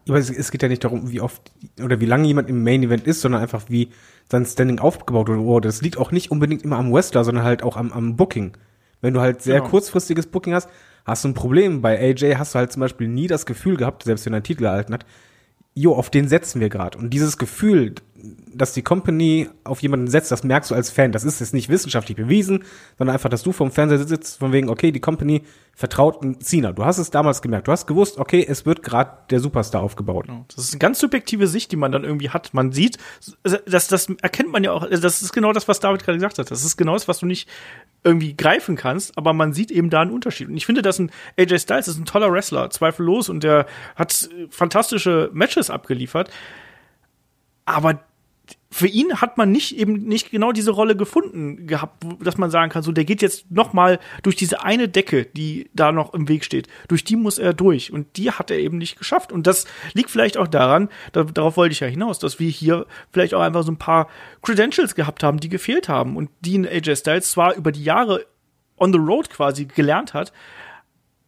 Aber 0.09 0.19
es, 0.19 0.31
es 0.31 0.51
geht 0.51 0.63
ja 0.63 0.69
nicht 0.69 0.85
darum, 0.85 1.11
wie 1.11 1.21
oft 1.21 1.53
oder 1.83 2.01
wie 2.01 2.07
lange 2.07 2.27
jemand 2.27 2.49
im 2.49 2.63
Main-Event 2.63 3.07
ist, 3.07 3.21
sondern 3.21 3.43
einfach, 3.43 3.65
wie 3.69 3.89
sein 4.31 4.47
Standing 4.47 4.79
aufgebaut 4.79 5.29
wurde. 5.29 5.41
Oh, 5.41 5.61
das 5.61 5.83
liegt 5.83 5.99
auch 5.99 6.13
nicht 6.13 6.31
unbedingt 6.31 6.63
immer 6.63 6.79
am 6.79 6.93
Wrestler, 6.93 7.25
sondern 7.25 7.45
halt 7.45 7.63
auch 7.63 7.77
am, 7.77 7.93
am 7.93 8.17
Booking. 8.17 8.53
Wenn 9.01 9.15
du 9.15 9.21
halt 9.21 9.43
sehr 9.43 9.59
genau. 9.59 9.71
kurzfristiges 9.71 10.27
Booking 10.27 10.55
hast, 10.55 10.69
hast 11.05 11.25
du 11.25 11.29
ein 11.29 11.35
Problem. 11.35 11.83
Bei 11.83 11.99
AJ 11.99 12.37
hast 12.37 12.55
du 12.55 12.59
halt 12.59 12.73
zum 12.73 12.81
Beispiel 12.81 13.09
nie 13.09 13.27
das 13.27 13.45
Gefühl 13.45 13.77
gehabt, 13.77 14.05
selbst 14.05 14.25
wenn 14.27 14.33
er 14.33 14.39
einen 14.39 14.45
Titel 14.45 14.65
erhalten 14.65 14.95
hat, 14.95 15.05
jo, 15.75 15.95
auf 15.95 16.11
den 16.11 16.29
setzen 16.29 16.61
wir 16.61 16.69
gerade. 16.69 16.99
Und 16.99 17.11
dieses 17.11 17.39
Gefühl, 17.39 17.95
dass 18.53 18.73
die 18.73 18.83
Company 18.83 19.49
auf 19.63 19.81
jemanden 19.81 20.09
setzt, 20.09 20.33
das 20.33 20.43
merkst 20.43 20.71
du 20.71 20.75
als 20.75 20.91
Fan. 20.91 21.13
Das 21.13 21.25
ist 21.25 21.39
jetzt 21.39 21.55
nicht 21.55 21.69
wissenschaftlich 21.69 22.17
bewiesen, 22.17 22.65
sondern 22.97 23.15
einfach, 23.15 23.29
dass 23.29 23.45
du 23.45 23.53
vom 23.53 23.71
Fernseher 23.71 23.99
sitzt, 23.99 24.39
von 24.39 24.53
wegen, 24.53 24.69
okay, 24.69 24.91
die 24.91 25.01
Company 25.01 25.43
vertraut 25.73 26.19
Cena. 26.43 26.73
Du 26.73 26.85
hast 26.85 26.99
es 26.99 27.11
damals 27.11 27.43
gemerkt. 27.43 27.69
Du 27.69 27.73
hast 27.73 27.87
gewusst, 27.87 28.19
okay, 28.19 28.45
es 28.49 28.67
wird 28.67 28.83
gerade 28.83 29.19
der 29.31 29.39
Superstar 29.39 29.83
aufgebaut. 29.83 30.27
Das 30.55 30.65
ist 30.65 30.73
eine 30.73 30.81
ganz 30.81 30.99
subjektive 30.99 31.47
Sicht, 31.47 31.71
die 31.71 31.77
man 31.77 31.93
dann 31.93 32.03
irgendwie 32.03 32.31
hat. 32.31 32.53
Man 32.55 32.73
sieht, 32.73 32.99
das, 33.45 33.87
das 33.87 34.09
erkennt 34.21 34.51
man 34.51 34.65
ja 34.65 34.73
auch, 34.73 34.89
das 34.89 35.23
ist 35.23 35.33
genau 35.33 35.53
das, 35.53 35.69
was 35.69 35.79
David 35.79 36.03
gerade 36.03 36.19
gesagt 36.19 36.39
hat. 36.39 36.51
Das 36.51 36.65
ist 36.65 36.77
genau 36.77 36.95
das, 36.95 37.07
was 37.07 37.21
du 37.21 37.27
nicht 37.27 37.49
irgendwie 38.03 38.37
greifen 38.37 38.75
kannst, 38.75 39.17
aber 39.17 39.33
man 39.33 39.53
sieht 39.53 39.71
eben 39.71 39.91
da 39.91 40.01
einen 40.01 40.11
Unterschied. 40.11 40.49
Und 40.49 40.57
ich 40.57 40.67
finde, 40.67 40.83
dass 40.83 40.99
ein 40.99 41.13
AJ 41.39 41.61
Styles 41.61 41.87
ist 41.87 41.99
ein 41.99 42.05
toller 42.05 42.33
Wrestler, 42.33 42.71
zweifellos, 42.71 43.29
und 43.29 43.45
der 43.45 43.67
hat 43.95 44.29
fantastische 44.51 45.31
Matches 45.33 45.71
abgeliefert. 45.71 46.31
Aber 47.65 48.01
für 48.71 48.87
ihn 48.87 49.21
hat 49.21 49.39
man 49.39 49.51
nicht 49.51 49.79
eben 49.79 49.95
nicht 50.05 50.31
genau 50.31 50.53
diese 50.53 50.73
Rolle 50.73 50.95
gefunden 50.95 51.67
gehabt, 51.67 52.05
dass 52.21 52.37
man 52.37 52.51
sagen 52.51 52.71
kann, 52.71 52.83
so 52.83 52.93
der 52.93 53.05
geht 53.05 53.23
jetzt 53.23 53.51
noch 53.51 53.73
mal 53.73 53.99
durch 54.23 54.37
diese 54.37 54.63
eine 54.63 54.89
Decke, 54.89 55.25
die 55.25 55.71
da 55.73 55.91
noch 55.91 56.13
im 56.13 56.29
Weg 56.29 56.45
steht. 56.45 56.69
Durch 56.87 57.03
die 57.03 57.17
muss 57.17 57.39
er 57.39 57.55
durch 57.55 57.93
und 57.93 58.19
die 58.19 58.31
hat 58.31 58.51
er 58.51 58.59
eben 58.59 58.77
nicht 58.77 58.99
geschafft 58.99 59.33
und 59.33 59.47
das 59.47 59.67
liegt 59.95 60.11
vielleicht 60.11 60.37
auch 60.37 60.49
daran, 60.49 60.91
da, 61.13 61.25
darauf 61.25 61.57
wollte 61.57 61.73
ich 61.73 61.81
ja 61.81 61.87
hinaus, 61.87 62.19
dass 62.19 62.39
wir 62.41 62.51
hier 62.51 62.87
vielleicht 63.11 63.33
auch 63.33 63.41
einfach 63.41 63.63
so 63.63 63.73
ein 63.73 63.79
paar 63.79 64.09
Credentials 64.43 64.95
gehabt 64.95 65.23
haben, 65.23 65.41
die 65.41 65.49
gefehlt 65.49 65.89
haben 65.89 66.17
und 66.17 66.29
die 66.41 66.55
in 66.55 66.67
AJ 66.67 66.97
Styles 66.97 67.31
zwar 67.31 67.55
über 67.55 67.73
die 67.73 67.85
Jahre 67.85 68.27
on 68.77 68.93
the 68.93 68.99
road 68.99 69.31
quasi 69.31 69.65
gelernt 69.65 70.15
hat, 70.15 70.33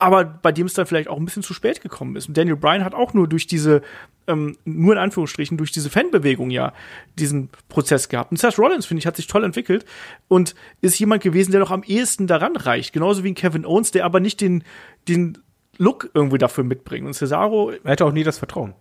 aber 0.00 0.24
bei 0.24 0.50
dem 0.50 0.66
es 0.66 0.74
dann 0.74 0.86
vielleicht 0.86 1.08
auch 1.08 1.18
ein 1.18 1.24
bisschen 1.24 1.42
zu 1.42 1.52
spät 1.52 1.82
gekommen 1.82 2.16
ist. 2.16 2.26
Und 2.26 2.36
Daniel 2.36 2.56
Bryan 2.56 2.84
hat 2.84 2.94
auch 2.94 3.12
nur 3.12 3.28
durch 3.28 3.46
diese, 3.46 3.82
ähm, 4.26 4.56
nur 4.64 4.94
in 4.94 4.98
Anführungsstrichen, 4.98 5.58
durch 5.58 5.72
diese 5.72 5.90
Fanbewegung 5.90 6.50
ja 6.50 6.72
diesen 7.18 7.50
Prozess 7.68 8.08
gehabt. 8.08 8.30
Und 8.30 8.38
Seth 8.38 8.58
Rollins, 8.58 8.86
finde 8.86 9.00
ich, 9.00 9.06
hat 9.06 9.16
sich 9.16 9.26
toll 9.26 9.44
entwickelt 9.44 9.84
und 10.26 10.54
ist 10.80 10.98
jemand 10.98 11.22
gewesen, 11.22 11.52
der 11.52 11.60
noch 11.60 11.70
am 11.70 11.82
ehesten 11.82 12.26
daran 12.26 12.56
reicht. 12.56 12.94
Genauso 12.94 13.24
wie 13.24 13.30
ein 13.30 13.34
Kevin 13.34 13.66
Owens, 13.66 13.90
der 13.90 14.06
aber 14.06 14.20
nicht 14.20 14.40
den, 14.40 14.64
den 15.06 15.38
Look 15.76 16.10
irgendwie 16.14 16.38
dafür 16.38 16.64
mitbringt. 16.64 17.06
Und 17.06 17.12
Cesaro. 17.12 17.72
Er 17.84 17.92
hatte 17.92 18.06
auch 18.06 18.12
nie 18.12 18.24
das 18.24 18.38
Vertrauen. 18.38 18.72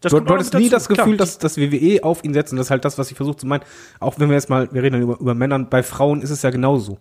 Das 0.00 0.12
du, 0.12 0.20
du 0.20 0.32
hattest 0.32 0.54
nie 0.54 0.70
das 0.70 0.88
Gefühl, 0.88 1.18
dass 1.18 1.36
das 1.36 1.58
WWE 1.58 2.02
auf 2.02 2.24
ihn 2.24 2.32
setzt. 2.32 2.52
Und 2.52 2.56
das 2.56 2.68
ist 2.68 2.70
halt 2.70 2.86
das, 2.86 2.96
was 2.96 3.10
ich 3.10 3.16
versuche 3.16 3.36
zu 3.36 3.46
meinen. 3.46 3.62
Auch 3.98 4.18
wenn 4.18 4.30
wir 4.30 4.36
jetzt 4.36 4.48
mal, 4.48 4.72
wir 4.72 4.82
reden 4.82 4.94
dann 4.94 5.02
über, 5.02 5.20
über 5.20 5.34
Männern, 5.34 5.68
bei 5.68 5.82
Frauen 5.82 6.22
ist 6.22 6.30
es 6.30 6.40
ja 6.40 6.48
genauso. 6.48 6.98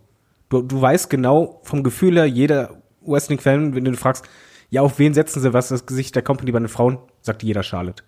Du, 0.49 0.61
du 0.61 0.81
weißt 0.81 1.09
genau 1.09 1.61
vom 1.63 1.83
Gefühl 1.83 2.15
her, 2.15 2.25
jeder 2.25 2.81
Wrestling-Fan, 3.01 3.75
wenn 3.75 3.85
du 3.85 3.95
fragst, 3.95 4.25
ja, 4.69 4.81
auf 4.81 4.99
wen 4.99 5.13
setzen 5.13 5.41
sie 5.41 5.53
was 5.53 5.69
das 5.69 5.85
Gesicht 5.85 6.15
der 6.15 6.23
Company 6.23 6.51
bei 6.51 6.59
den 6.59 6.67
Frauen, 6.67 6.99
sagt 7.21 7.43
jeder 7.43 7.63
Charlotte. 7.63 8.03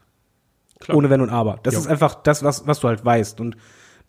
Klar. 0.80 0.97
Ohne 0.97 1.10
Wenn 1.10 1.21
und 1.21 1.30
Aber. 1.30 1.60
Das 1.63 1.75
jo. 1.75 1.80
ist 1.80 1.88
einfach 1.88 2.15
das, 2.15 2.43
was, 2.43 2.67
was 2.67 2.80
du 2.80 2.88
halt 2.88 3.06
weißt. 3.06 3.39
Und 3.39 3.56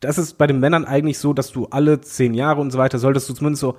das 0.00 0.18
ist 0.18 0.38
bei 0.38 0.46
den 0.46 0.60
Männern 0.60 0.84
eigentlich 0.84 1.18
so, 1.18 1.32
dass 1.32 1.52
du 1.52 1.66
alle 1.66 2.00
zehn 2.00 2.34
Jahre 2.34 2.60
und 2.60 2.70
so 2.70 2.78
weiter 2.78 2.98
solltest 2.98 3.28
du 3.28 3.34
zumindest 3.34 3.60
so, 3.60 3.76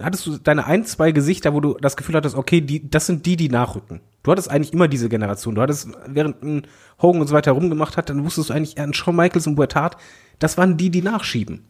hattest 0.00 0.26
du 0.26 0.38
deine 0.38 0.66
ein, 0.66 0.84
zwei 0.84 1.12
Gesichter, 1.12 1.54
wo 1.54 1.60
du 1.60 1.74
das 1.74 1.96
Gefühl 1.96 2.14
hattest, 2.14 2.36
okay, 2.36 2.60
die, 2.60 2.88
das 2.88 3.06
sind 3.06 3.26
die, 3.26 3.36
die 3.36 3.48
nachrücken. 3.48 4.00
Du 4.22 4.30
hattest 4.30 4.50
eigentlich 4.50 4.72
immer 4.72 4.88
diese 4.88 5.08
Generation. 5.08 5.54
Du 5.54 5.62
hattest, 5.62 5.88
während 6.06 6.42
ein 6.42 6.66
Hogan 7.00 7.20
und 7.20 7.26
so 7.26 7.34
weiter 7.34 7.52
rumgemacht 7.52 7.96
hat, 7.96 8.10
dann 8.10 8.24
wusstest 8.24 8.50
du 8.50 8.54
eigentlich, 8.54 8.76
ja, 8.76 8.84
ein 8.84 8.94
Shawn 8.94 9.16
Michaels 9.16 9.46
und 9.46 9.54
Buertat, 9.56 9.96
das 10.38 10.58
waren 10.58 10.76
die, 10.76 10.90
die 10.90 11.02
nachschieben. 11.02 11.64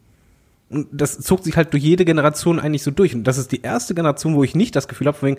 Und 0.69 0.87
das 0.91 1.19
zog 1.19 1.43
sich 1.43 1.55
halt 1.55 1.71
durch 1.73 1.83
jede 1.83 2.05
Generation 2.05 2.59
eigentlich 2.59 2.83
so 2.83 2.91
durch. 2.91 3.15
Und 3.15 3.23
das 3.23 3.37
ist 3.37 3.51
die 3.51 3.61
erste 3.61 3.95
Generation, 3.95 4.35
wo 4.35 4.43
ich 4.43 4.55
nicht 4.55 4.75
das 4.75 4.87
Gefühl 4.87 5.07
habe, 5.07 5.21
wegen, 5.21 5.37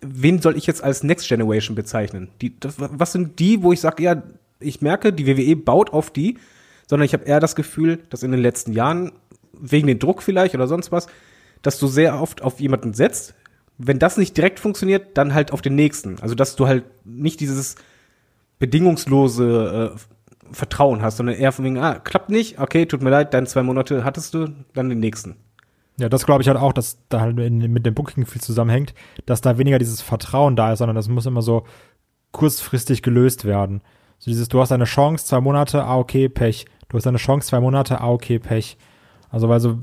wen 0.00 0.40
soll 0.40 0.56
ich 0.56 0.66
jetzt 0.66 0.82
als 0.82 1.02
Next 1.02 1.28
Generation 1.28 1.74
bezeichnen? 1.74 2.30
Die, 2.40 2.58
das, 2.58 2.76
was 2.78 3.12
sind 3.12 3.38
die, 3.38 3.62
wo 3.62 3.72
ich 3.72 3.80
sage, 3.80 4.02
ja, 4.02 4.22
ich 4.60 4.80
merke, 4.80 5.12
die 5.12 5.26
WWE 5.26 5.56
baut 5.56 5.92
auf 5.92 6.10
die, 6.10 6.38
sondern 6.86 7.04
ich 7.04 7.12
habe 7.12 7.24
eher 7.24 7.40
das 7.40 7.54
Gefühl, 7.54 7.98
dass 8.10 8.22
in 8.22 8.32
den 8.32 8.40
letzten 8.40 8.72
Jahren, 8.72 9.12
wegen 9.52 9.86
dem 9.88 9.98
Druck 9.98 10.22
vielleicht 10.22 10.54
oder 10.54 10.68
sonst 10.68 10.92
was, 10.92 11.06
dass 11.62 11.78
du 11.78 11.86
sehr 11.86 12.20
oft 12.20 12.42
auf 12.42 12.60
jemanden 12.60 12.94
setzt. 12.94 13.34
Wenn 13.76 13.98
das 13.98 14.16
nicht 14.16 14.36
direkt 14.36 14.58
funktioniert, 14.60 15.16
dann 15.16 15.34
halt 15.34 15.52
auf 15.52 15.62
den 15.62 15.74
nächsten. 15.74 16.18
Also, 16.20 16.34
dass 16.34 16.56
du 16.56 16.66
halt 16.66 16.84
nicht 17.04 17.40
dieses 17.40 17.76
bedingungslose 18.58 19.94
äh, 19.94 19.98
Vertrauen 20.52 21.02
hast, 21.02 21.16
sondern 21.16 21.36
eher 21.36 21.52
von 21.52 21.64
wegen, 21.64 21.78
ah, 21.78 21.98
klappt 21.98 22.30
nicht, 22.30 22.58
okay, 22.58 22.86
tut 22.86 23.02
mir 23.02 23.10
leid, 23.10 23.34
deine 23.34 23.46
zwei 23.46 23.62
Monate 23.62 24.04
hattest 24.04 24.34
du, 24.34 24.48
dann 24.74 24.88
den 24.88 25.00
nächsten. 25.00 25.36
Ja, 25.98 26.08
das 26.08 26.26
glaube 26.26 26.42
ich 26.42 26.48
halt 26.48 26.58
auch, 26.58 26.72
dass 26.72 26.98
da 27.08 27.20
halt 27.20 27.36
mit 27.36 27.84
dem 27.84 27.94
Booking 27.94 28.24
viel 28.24 28.40
zusammenhängt, 28.40 28.94
dass 29.26 29.40
da 29.40 29.58
weniger 29.58 29.78
dieses 29.78 30.00
Vertrauen 30.00 30.54
da 30.54 30.72
ist, 30.72 30.78
sondern 30.78 30.94
das 30.94 31.08
muss 31.08 31.26
immer 31.26 31.42
so 31.42 31.64
kurzfristig 32.30 33.02
gelöst 33.02 33.44
werden. 33.44 33.82
So 34.18 34.30
dieses, 34.30 34.48
du 34.48 34.60
hast 34.60 34.72
eine 34.72 34.84
Chance, 34.84 35.26
zwei 35.26 35.40
Monate, 35.40 35.82
ah, 35.82 35.96
okay, 35.96 36.28
Pech. 36.28 36.66
Du 36.88 36.96
hast 36.96 37.06
eine 37.06 37.18
Chance, 37.18 37.48
zwei 37.48 37.60
Monate, 37.60 38.00
ah, 38.00 38.10
okay, 38.10 38.38
Pech. 38.38 38.76
Also, 39.30 39.48
weil 39.48 39.60
so, 39.60 39.78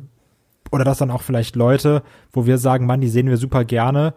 oder 0.72 0.84
dass 0.84 0.98
dann 0.98 1.12
auch 1.12 1.22
vielleicht 1.22 1.56
Leute, 1.56 2.02
wo 2.32 2.46
wir 2.46 2.58
sagen, 2.58 2.86
Mann, 2.86 3.02
die 3.02 3.10
sehen 3.10 3.30
wir 3.30 3.38
super 3.38 3.66
gerne, 3.66 4.14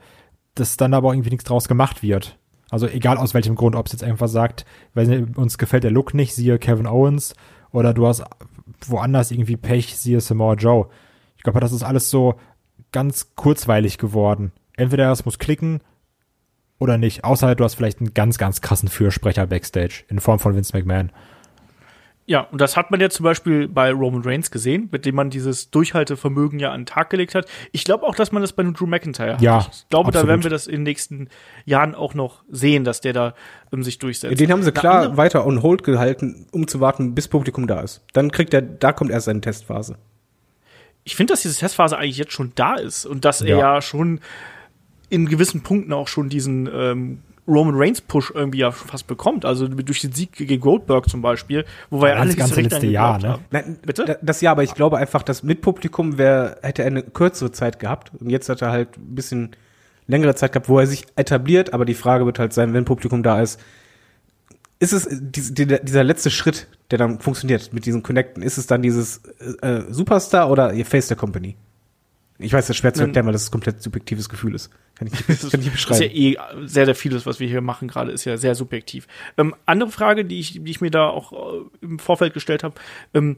dass 0.55 0.77
dann 0.77 0.95
aber 0.95 1.09
auch 1.09 1.13
irgendwie 1.13 1.31
nichts 1.31 1.45
draus 1.45 1.69
gemacht 1.69 2.03
wird. 2.03 2.39
Also 2.71 2.87
egal 2.87 3.17
aus 3.17 3.35
welchem 3.35 3.55
Grund, 3.55 3.77
ob 3.77 3.87
es 3.87 3.93
jetzt 3.93 4.05
einfach 4.05 4.29
sagt, 4.29 4.65
weil 4.95 5.29
uns 5.37 5.59
gefällt 5.59 5.85
der 5.85 5.91
Look 5.91 6.15
nicht, 6.15 6.35
siehe 6.35 6.59
Kevin 6.59 6.87
Owens, 6.87 7.35
oder 7.71 7.95
du 7.95 8.07
hast 8.07 8.25
woanders 8.87 9.31
irgendwie 9.31 9.57
Pech, 9.57 9.97
siehe 9.97 10.21
Samoa 10.21 10.55
Joe. 10.55 10.89
Ich 11.37 11.43
glaube, 11.43 11.61
das 11.61 11.73
ist 11.73 11.83
alles 11.83 12.11
so 12.11 12.35
ganz 12.93 13.35
kurzweilig 13.35 13.99
geworden. 13.99 14.53
Entweder 14.77 15.11
es 15.11 15.25
muss 15.25 15.39
klicken 15.39 15.81
oder 16.79 16.99
nicht. 16.99 17.25
Außer 17.25 17.55
du 17.55 17.65
hast 17.65 17.75
vielleicht 17.75 18.01
einen 18.01 18.15
ganz, 18.15 18.39
ganz 18.39 18.61
krassen 18.61 18.89
Fürsprecher 18.89 19.47
backstage 19.47 20.05
in 20.09 20.21
Form 20.21 20.39
von 20.39 20.55
Vince 20.55 20.77
McMahon. 20.77 21.11
Ja, 22.31 22.41
und 22.43 22.61
das 22.61 22.77
hat 22.77 22.91
man 22.91 23.01
ja 23.01 23.09
zum 23.09 23.25
Beispiel 23.25 23.69
bei 23.69 23.91
Roman 23.91 24.21
Reigns 24.23 24.51
gesehen, 24.51 24.91
mit 24.93 25.07
dem 25.07 25.15
man 25.15 25.31
dieses 25.31 25.71
Durchhaltevermögen 25.71 26.59
ja 26.59 26.73
an 26.73 26.83
den 26.83 26.87
Tag 26.87 27.09
gelegt 27.09 27.35
hat. 27.35 27.47
Ich 27.73 27.85
glaube 27.85 28.05
auch, 28.07 28.15
dass 28.15 28.33
man 28.33 28.43
das 28.43 28.53
bei 28.53 28.63
Drew 28.63 28.87
McIntyre 28.87 29.39
Ja, 29.41 29.65
hat. 29.65 29.71
Ich 29.75 29.89
glaube, 29.89 30.13
da 30.13 30.19
absolut. 30.19 30.29
werden 30.29 30.43
wir 30.43 30.51
das 30.51 30.67
in 30.67 30.75
den 30.75 30.83
nächsten 30.83 31.29
Jahren 31.65 31.95
auch 31.95 32.13
noch 32.13 32.45
sehen, 32.51 32.85
dass 32.85 33.01
der 33.01 33.15
da 33.15 33.35
ähm, 33.73 33.83
sich 33.83 33.99
durchsetzt. 33.99 34.39
Den 34.39 34.53
haben 34.53 34.63
sie 34.63 34.73
klar 34.73 35.01
andere- 35.05 35.17
weiter 35.17 35.47
on 35.47 35.63
hold 35.63 35.85
gehalten, 35.85 36.47
um 36.53 36.69
zu 36.69 36.81
warten, 36.81 37.15
bis 37.15 37.29
Publikum 37.29 37.67
da 37.67 37.81
ist. 37.81 38.05
Dann 38.13 38.31
kriegt 38.31 38.53
er, 38.53 38.61
da 38.61 38.93
kommt 38.93 39.11
erst 39.11 39.25
seine 39.25 39.41
Testphase. 39.41 39.97
ich 41.05 41.17
finde, 41.17 41.33
dass 41.33 41.41
diese 41.41 41.59
Testphase 41.59 41.97
eigentlich 41.97 42.19
jetzt 42.19 42.33
schon 42.35 42.53
da 42.57 42.75
ist 42.75 43.07
und 43.07 43.25
dass 43.25 43.41
er 43.41 43.49
Ja. 43.49 43.59
ja 43.77 43.81
schon 43.81 44.21
in 45.09 45.25
gewissen 45.27 45.63
Punkten 45.63 45.95
auch 45.95 46.09
schon 46.09 46.29
diesen 46.29 46.69
ähm, 46.71 47.23
Roman 47.49 47.75
Reigns 47.77 48.01
Push 48.03 48.31
irgendwie 48.35 48.59
ja 48.59 48.71
fast 48.71 49.07
bekommt. 49.07 49.45
Also 49.47 49.67
durch 49.69 50.01
den 50.03 50.13
Sieg 50.13 50.33
gegen 50.33 50.61
Goldberg 50.61 51.09
zum 51.09 51.23
Beispiel, 51.23 51.65
wo 51.91 52.01
wir 52.03 52.11
ja 52.11 52.15
alle 52.17 52.27
das 52.27 52.37
ganze 52.37 52.61
letzte 52.61 52.87
Jahr, 52.87 53.19
ne? 53.19 53.39
Nein, 53.51 53.79
Bitte? 53.85 54.05
da- 54.05 54.17
Das 54.21 54.41
ja, 54.43 54.51
aber 54.51 54.63
ich 54.63 54.75
glaube 54.75 54.99
einfach, 54.99 55.23
dass 55.23 55.43
mit 55.43 55.63
Publikum 55.63 56.19
wär, 56.19 56.59
hätte 56.63 56.83
er 56.83 56.89
eine 56.89 57.03
kürzere 57.03 57.51
Zeit 57.51 57.79
gehabt. 57.81 58.13
Und 58.21 58.29
jetzt 58.31 58.49
hat 58.51 58.61
er 58.63 58.71
halt 58.71 58.97
ein 58.99 59.15
bisschen 59.15 59.51
längere 60.07 60.35
Zeit 60.35 60.53
gehabt, 60.53 60.69
wo 60.69 60.79
er 60.79 60.87
sich 60.87 61.05
etabliert. 61.17 61.73
Aber 61.73 61.85
die 61.85 61.95
Frage 61.95 62.27
wird 62.27 62.39
halt 62.39 62.53
sein, 62.53 62.75
wenn 62.75 62.85
Publikum 62.85 63.23
da 63.23 63.41
ist, 63.41 63.59
ist 64.81 64.93
es 64.93 65.09
dies- 65.11 65.55
die- 65.55 65.67
dieser 65.67 66.05
letzte 66.05 66.31
Schritt, 66.31 66.69
der 66.91 66.99
dann 66.99 67.19
funktioniert 67.21 67.73
mit 67.73 67.85
diesen 67.87 68.03
Connecten, 68.03 68.43
ist 68.43 68.59
es 68.59 68.67
dann 68.67 68.83
dieses 68.83 69.23
äh, 69.63 69.83
Superstar 69.89 70.51
oder 70.51 70.73
ihr 70.73 70.87
Face 70.87 71.09
der 71.09 71.17
Company? 71.17 71.57
Ich 72.41 72.53
weiß, 72.53 72.67
das 72.67 72.77
ist 72.77 72.81
schwer 72.81 72.95
zu 72.95 73.03
erklären, 73.03 73.27
weil 73.27 73.33
das 73.33 73.49
ein 73.49 73.51
komplett 73.51 73.83
subjektives 73.83 74.29
Gefühl 74.29 74.55
ist. 74.55 74.71
Kann 74.95 75.09
ich, 75.09 75.13
kann 75.27 75.35
ich 75.37 75.39
nicht 75.39 75.53
Das 75.53 75.55
ist 75.55 75.71
beschreiben. 75.73 76.03
ja 76.03 76.09
eh 76.09 76.37
sehr, 76.67 76.85
sehr 76.85 76.95
vieles, 76.95 77.27
was 77.27 77.41
wir 77.41 77.49
hier 77.49 77.61
machen 77.61 77.89
gerade, 77.89 78.13
ist 78.13 78.25
ja 78.25 78.37
sehr 78.37 78.55
subjektiv. 78.55 79.09
Ähm, 79.37 79.55
andere 79.67 79.91
Frage, 79.91 80.25
die 80.25 80.39
ich, 80.39 80.53
die 80.63 80.71
ich 80.71 80.81
mir 80.81 80.91
da 80.91 81.09
auch 81.09 81.33
äh, 81.33 81.65
im 81.81 81.99
Vorfeld 81.99 82.35
gestellt 82.35 82.63
habe, 82.63 82.75
ähm, 83.15 83.37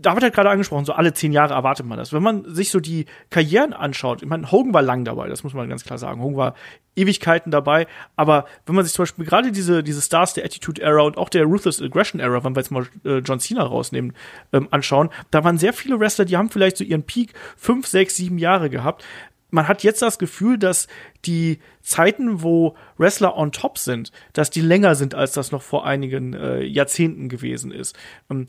David 0.00 0.22
hat 0.22 0.34
gerade 0.34 0.50
angesprochen, 0.50 0.84
so 0.84 0.92
alle 0.92 1.12
zehn 1.12 1.32
Jahre 1.32 1.54
erwartet 1.54 1.86
man 1.86 1.98
das. 1.98 2.12
Wenn 2.12 2.22
man 2.22 2.44
sich 2.54 2.70
so 2.70 2.80
die 2.80 3.06
Karrieren 3.30 3.72
anschaut, 3.72 4.22
ich 4.22 4.28
meine, 4.28 4.50
Hogan 4.50 4.74
war 4.74 4.82
lang 4.82 5.04
dabei, 5.04 5.28
das 5.28 5.44
muss 5.44 5.54
man 5.54 5.68
ganz 5.68 5.84
klar 5.84 5.98
sagen. 5.98 6.22
Hogan 6.22 6.36
war 6.36 6.54
Ewigkeiten 6.96 7.50
dabei, 7.50 7.86
aber 8.16 8.46
wenn 8.66 8.74
man 8.74 8.84
sich 8.84 8.94
zum 8.94 9.04
Beispiel 9.04 9.24
gerade 9.24 9.52
diese, 9.52 9.82
diese 9.82 10.00
Stars 10.00 10.34
der 10.34 10.44
Attitude 10.44 10.82
Era 10.82 11.02
und 11.02 11.16
auch 11.16 11.28
der 11.28 11.44
Ruthless 11.44 11.80
Aggression 11.80 12.20
Era, 12.20 12.42
wenn 12.44 12.54
wir 12.54 12.60
jetzt 12.60 12.70
mal 12.70 12.86
äh, 13.04 13.18
John 13.18 13.40
Cena 13.40 13.62
rausnehmen, 13.62 14.14
ähm, 14.52 14.68
anschauen, 14.70 15.10
da 15.30 15.44
waren 15.44 15.58
sehr 15.58 15.72
viele 15.72 15.98
Wrestler, 16.00 16.24
die 16.24 16.36
haben 16.36 16.50
vielleicht 16.50 16.76
so 16.76 16.84
ihren 16.84 17.04
Peak 17.04 17.32
fünf, 17.56 17.86
sechs, 17.86 18.16
sieben 18.16 18.38
Jahre 18.38 18.70
gehabt. 18.70 19.04
Man 19.50 19.66
hat 19.66 19.82
jetzt 19.82 20.02
das 20.02 20.18
Gefühl, 20.18 20.58
dass 20.58 20.88
die 21.24 21.60
Zeiten, 21.80 22.42
wo 22.42 22.76
Wrestler 22.98 23.34
on 23.34 23.50
top 23.50 23.78
sind, 23.78 24.12
dass 24.34 24.50
die 24.50 24.60
länger 24.60 24.94
sind, 24.94 25.14
als 25.14 25.32
das 25.32 25.52
noch 25.52 25.62
vor 25.62 25.86
einigen 25.86 26.34
äh, 26.34 26.62
Jahrzehnten 26.62 27.30
gewesen 27.30 27.70
ist. 27.70 27.96
Ähm, 28.28 28.48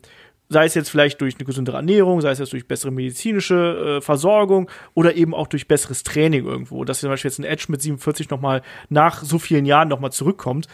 sei 0.50 0.66
es 0.66 0.74
jetzt 0.74 0.90
vielleicht 0.90 1.20
durch 1.20 1.36
eine 1.36 1.44
gesündere 1.44 1.76
Ernährung, 1.76 2.20
sei 2.20 2.32
es 2.32 2.40
jetzt 2.40 2.52
durch 2.52 2.66
bessere 2.66 2.90
medizinische 2.90 3.98
äh, 3.98 4.00
Versorgung 4.02 4.68
oder 4.94 5.14
eben 5.14 5.32
auch 5.32 5.46
durch 5.46 5.68
besseres 5.68 6.02
Training 6.02 6.44
irgendwo. 6.44 6.84
Dass 6.84 7.00
zum 7.00 7.08
Beispiel 7.08 7.30
jetzt 7.30 7.38
ein 7.38 7.44
Edge 7.44 7.66
mit 7.68 7.80
47 7.80 8.28
noch 8.30 8.40
mal 8.40 8.60
nach 8.88 9.22
so 9.22 9.38
vielen 9.38 9.64
Jahren 9.64 9.88
noch 9.88 10.00
mal 10.00 10.10
zurückkommt, 10.10 10.66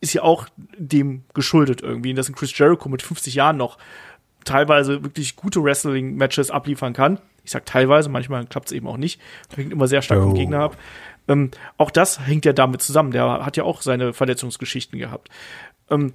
ist 0.00 0.14
ja 0.14 0.22
auch 0.22 0.46
dem 0.76 1.22
geschuldet 1.34 1.82
irgendwie. 1.82 2.10
Und 2.10 2.16
dass 2.16 2.28
ein 2.30 2.34
Chris 2.34 2.56
Jericho 2.58 2.88
mit 2.88 3.02
50 3.02 3.34
Jahren 3.34 3.58
noch 3.58 3.78
teilweise 4.44 5.04
wirklich 5.04 5.36
gute 5.36 5.62
Wrestling-Matches 5.62 6.50
abliefern 6.50 6.94
kann. 6.94 7.18
Ich 7.44 7.50
sag 7.50 7.66
teilweise, 7.66 8.08
manchmal 8.08 8.46
klappt 8.46 8.68
es 8.68 8.72
eben 8.72 8.86
auch 8.86 8.96
nicht. 8.96 9.20
Hängt 9.54 9.72
immer 9.72 9.86
sehr 9.86 10.00
stark 10.00 10.20
vom 10.20 10.32
Oh. 10.32 10.34
Gegner 10.34 10.60
ab. 10.60 10.78
Ähm, 11.28 11.50
auch 11.76 11.90
das 11.90 12.26
hängt 12.26 12.46
ja 12.46 12.54
damit 12.54 12.80
zusammen. 12.80 13.10
Der 13.10 13.44
hat 13.44 13.58
ja 13.58 13.64
auch 13.64 13.82
seine 13.82 14.14
Verletzungsgeschichten 14.14 14.98
gehabt. 14.98 15.28
Ähm, 15.90 16.12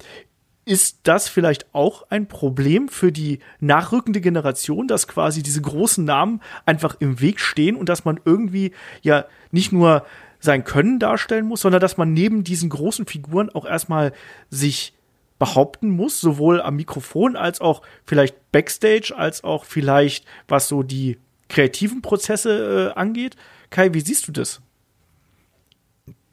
ist 0.70 1.00
das 1.02 1.28
vielleicht 1.28 1.74
auch 1.74 2.10
ein 2.10 2.28
Problem 2.28 2.88
für 2.88 3.10
die 3.10 3.40
nachrückende 3.58 4.20
Generation, 4.20 4.86
dass 4.86 5.08
quasi 5.08 5.42
diese 5.42 5.60
großen 5.60 6.04
Namen 6.04 6.40
einfach 6.64 6.96
im 7.00 7.20
Weg 7.20 7.40
stehen 7.40 7.74
und 7.74 7.88
dass 7.88 8.04
man 8.04 8.20
irgendwie 8.24 8.72
ja 9.02 9.24
nicht 9.50 9.72
nur 9.72 10.06
sein 10.38 10.62
Können 10.62 11.00
darstellen 11.00 11.46
muss, 11.46 11.62
sondern 11.62 11.80
dass 11.80 11.96
man 11.96 12.12
neben 12.12 12.44
diesen 12.44 12.70
großen 12.70 13.06
Figuren 13.06 13.50
auch 13.50 13.66
erstmal 13.66 14.12
sich 14.48 14.94
behaupten 15.40 15.90
muss, 15.90 16.20
sowohl 16.20 16.62
am 16.62 16.76
Mikrofon 16.76 17.34
als 17.34 17.60
auch 17.60 17.82
vielleicht 18.04 18.52
backstage, 18.52 19.12
als 19.16 19.42
auch 19.42 19.64
vielleicht 19.64 20.24
was 20.46 20.68
so 20.68 20.84
die 20.84 21.18
kreativen 21.48 22.00
Prozesse 22.00 22.92
äh, 22.94 22.98
angeht. 22.98 23.34
Kai, 23.70 23.92
wie 23.92 24.00
siehst 24.00 24.28
du 24.28 24.32
das? 24.32 24.62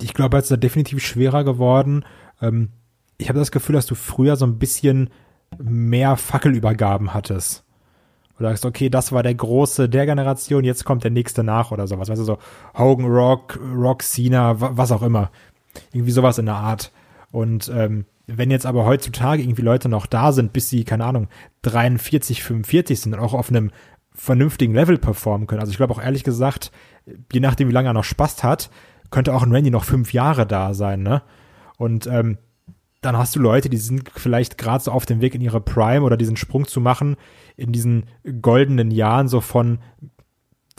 ich 0.01 0.13
glaube, 0.13 0.37
es 0.37 0.45
ist 0.45 0.51
da 0.51 0.57
definitiv 0.57 1.03
schwerer 1.05 1.43
geworden. 1.43 2.05
Ähm, 2.41 2.69
ich 3.17 3.29
habe 3.29 3.39
das 3.39 3.51
Gefühl, 3.51 3.73
dass 3.75 3.85
du 3.85 3.95
früher 3.95 4.35
so 4.35 4.45
ein 4.45 4.59
bisschen 4.59 5.09
mehr 5.57 6.17
Fackelübergaben 6.17 7.13
hattest. 7.13 7.63
Oder 8.39 8.49
sagst, 8.49 8.65
okay, 8.65 8.89
das 8.89 9.11
war 9.11 9.23
der 9.23 9.33
große 9.33 9.89
der 9.89 10.05
Generation, 10.05 10.63
jetzt 10.63 10.85
kommt 10.85 11.03
der 11.03 11.11
nächste 11.11 11.43
nach 11.43 11.71
oder 11.71 11.87
sowas. 11.87 12.09
Weißt 12.09 12.21
du, 12.21 12.25
so 12.25 12.37
Hogan, 12.77 13.07
Rock, 13.07 13.59
Rock, 13.75 14.03
Cena, 14.03 14.61
wa- 14.61 14.71
was 14.73 14.91
auch 14.91 15.01
immer. 15.01 15.31
Irgendwie 15.91 16.11
sowas 16.11 16.37
in 16.37 16.45
der 16.45 16.55
Art. 16.55 16.91
Und 17.31 17.71
ähm, 17.73 18.05
wenn 18.27 18.51
jetzt 18.51 18.65
aber 18.67 18.85
heutzutage 18.85 19.41
irgendwie 19.41 19.63
Leute 19.63 19.89
noch 19.89 20.05
da 20.05 20.31
sind, 20.33 20.53
bis 20.53 20.69
sie, 20.69 20.83
keine 20.83 21.05
Ahnung, 21.05 21.29
43, 21.63 22.43
45 22.43 22.99
sind 22.99 23.13
und 23.15 23.19
auch 23.19 23.33
auf 23.33 23.49
einem 23.49 23.71
vernünftigen 24.13 24.73
Level 24.73 24.97
performen 24.97 25.47
können. 25.47 25.61
Also 25.61 25.71
ich 25.71 25.77
glaube 25.77 25.93
auch 25.93 26.01
ehrlich 26.01 26.23
gesagt, 26.23 26.71
je 27.33 27.39
nachdem, 27.39 27.69
wie 27.69 27.73
lange 27.73 27.89
er 27.89 27.93
noch 27.93 28.03
Spaß 28.03 28.43
hat, 28.43 28.69
könnte 29.09 29.33
auch 29.33 29.43
ein 29.43 29.51
Randy 29.51 29.71
noch 29.71 29.83
fünf 29.85 30.13
Jahre 30.13 30.45
da 30.45 30.73
sein, 30.73 31.01
ne? 31.01 31.21
Und 31.77 32.07
ähm, 32.07 32.37
dann 33.01 33.17
hast 33.17 33.35
du 33.35 33.39
Leute, 33.39 33.69
die 33.69 33.77
sind 33.77 34.09
vielleicht 34.15 34.57
gerade 34.57 34.83
so 34.83 34.91
auf 34.91 35.05
dem 35.05 35.21
Weg 35.21 35.35
in 35.35 35.41
ihre 35.41 35.61
Prime 35.61 36.01
oder 36.01 36.17
diesen 36.17 36.37
Sprung 36.37 36.67
zu 36.67 36.81
machen 36.81 37.15
in 37.55 37.71
diesen 37.71 38.05
goldenen 38.41 38.91
Jahren 38.91 39.27
so 39.27 39.41
von 39.41 39.79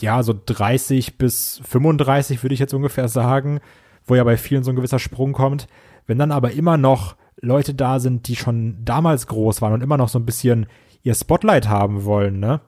ja 0.00 0.22
so 0.22 0.34
30 0.46 1.18
bis 1.18 1.60
35 1.64 2.42
würde 2.42 2.54
ich 2.54 2.60
jetzt 2.60 2.74
ungefähr 2.74 3.08
sagen, 3.08 3.60
wo 4.04 4.14
ja 4.14 4.24
bei 4.24 4.36
vielen 4.36 4.64
so 4.64 4.70
ein 4.70 4.76
gewisser 4.76 4.98
Sprung 4.98 5.32
kommt. 5.32 5.66
Wenn 6.06 6.18
dann 6.18 6.32
aber 6.32 6.52
immer 6.52 6.76
noch 6.76 7.16
Leute 7.40 7.74
da 7.74 8.00
sind, 8.00 8.28
die 8.28 8.36
schon 8.36 8.84
damals 8.84 9.26
groß 9.26 9.60
waren 9.60 9.72
und 9.72 9.82
immer 9.82 9.96
noch 9.96 10.08
so 10.08 10.18
ein 10.18 10.26
bisschen 10.26 10.66
ihr 11.02 11.14
Spotlight 11.14 11.68
haben 11.68 12.04
wollen, 12.04 12.40
ne? 12.40 12.60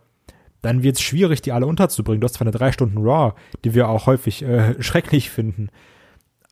Dann 0.63 0.83
wird 0.83 0.97
es 0.97 1.03
schwierig, 1.03 1.41
die 1.41 1.53
alle 1.53 1.67
unterzubringen. 1.67 2.21
Du 2.21 2.27
hast 2.27 2.35
zwar 2.35 2.47
eine 2.47 2.57
drei 2.57 2.71
Stunden 2.71 2.99
Raw, 2.99 3.33
die 3.65 3.75
wir 3.75 3.89
auch 3.89 4.07
häufig 4.07 4.43
äh, 4.43 4.81
schrecklich 4.83 5.31
finden. 5.31 5.71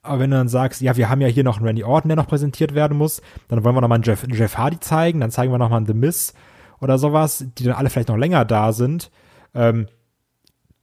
Aber 0.08 0.20
wenn 0.20 0.30
du 0.30 0.36
dann 0.36 0.48
sagst, 0.48 0.80
ja, 0.80 0.96
wir 0.96 1.08
haben 1.08 1.20
ja 1.20 1.28
hier 1.28 1.44
noch 1.44 1.58
einen 1.58 1.66
Randy 1.66 1.84
Orton, 1.84 2.08
der 2.08 2.16
noch 2.16 2.26
präsentiert 2.26 2.74
werden 2.74 2.96
muss, 2.96 3.20
dann 3.48 3.62
wollen 3.62 3.76
wir 3.76 3.80
noch 3.80 3.88
mal 3.88 3.96
einen 3.96 4.04
Jeff, 4.04 4.26
Jeff 4.28 4.56
Hardy 4.56 4.80
zeigen, 4.80 5.20
dann 5.20 5.30
zeigen 5.30 5.52
wir 5.52 5.58
noch 5.58 5.70
mal 5.70 5.76
einen 5.76 5.86
The 5.86 5.94
Miz 5.94 6.34
oder 6.80 6.98
sowas, 6.98 7.44
die 7.58 7.64
dann 7.64 7.74
alle 7.74 7.90
vielleicht 7.90 8.08
noch 8.08 8.16
länger 8.16 8.44
da 8.44 8.72
sind, 8.72 9.10
ähm, 9.54 9.86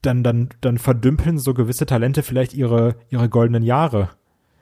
dann, 0.01 0.23
dann, 0.23 0.49
dann 0.61 0.77
verdümpeln 0.77 1.39
so 1.39 1.53
gewisse 1.53 1.85
Talente 1.85 2.21
vielleicht 2.21 2.53
ihre, 2.53 2.95
ihre 3.09 3.29
goldenen 3.29 3.63
Jahre. 3.63 4.09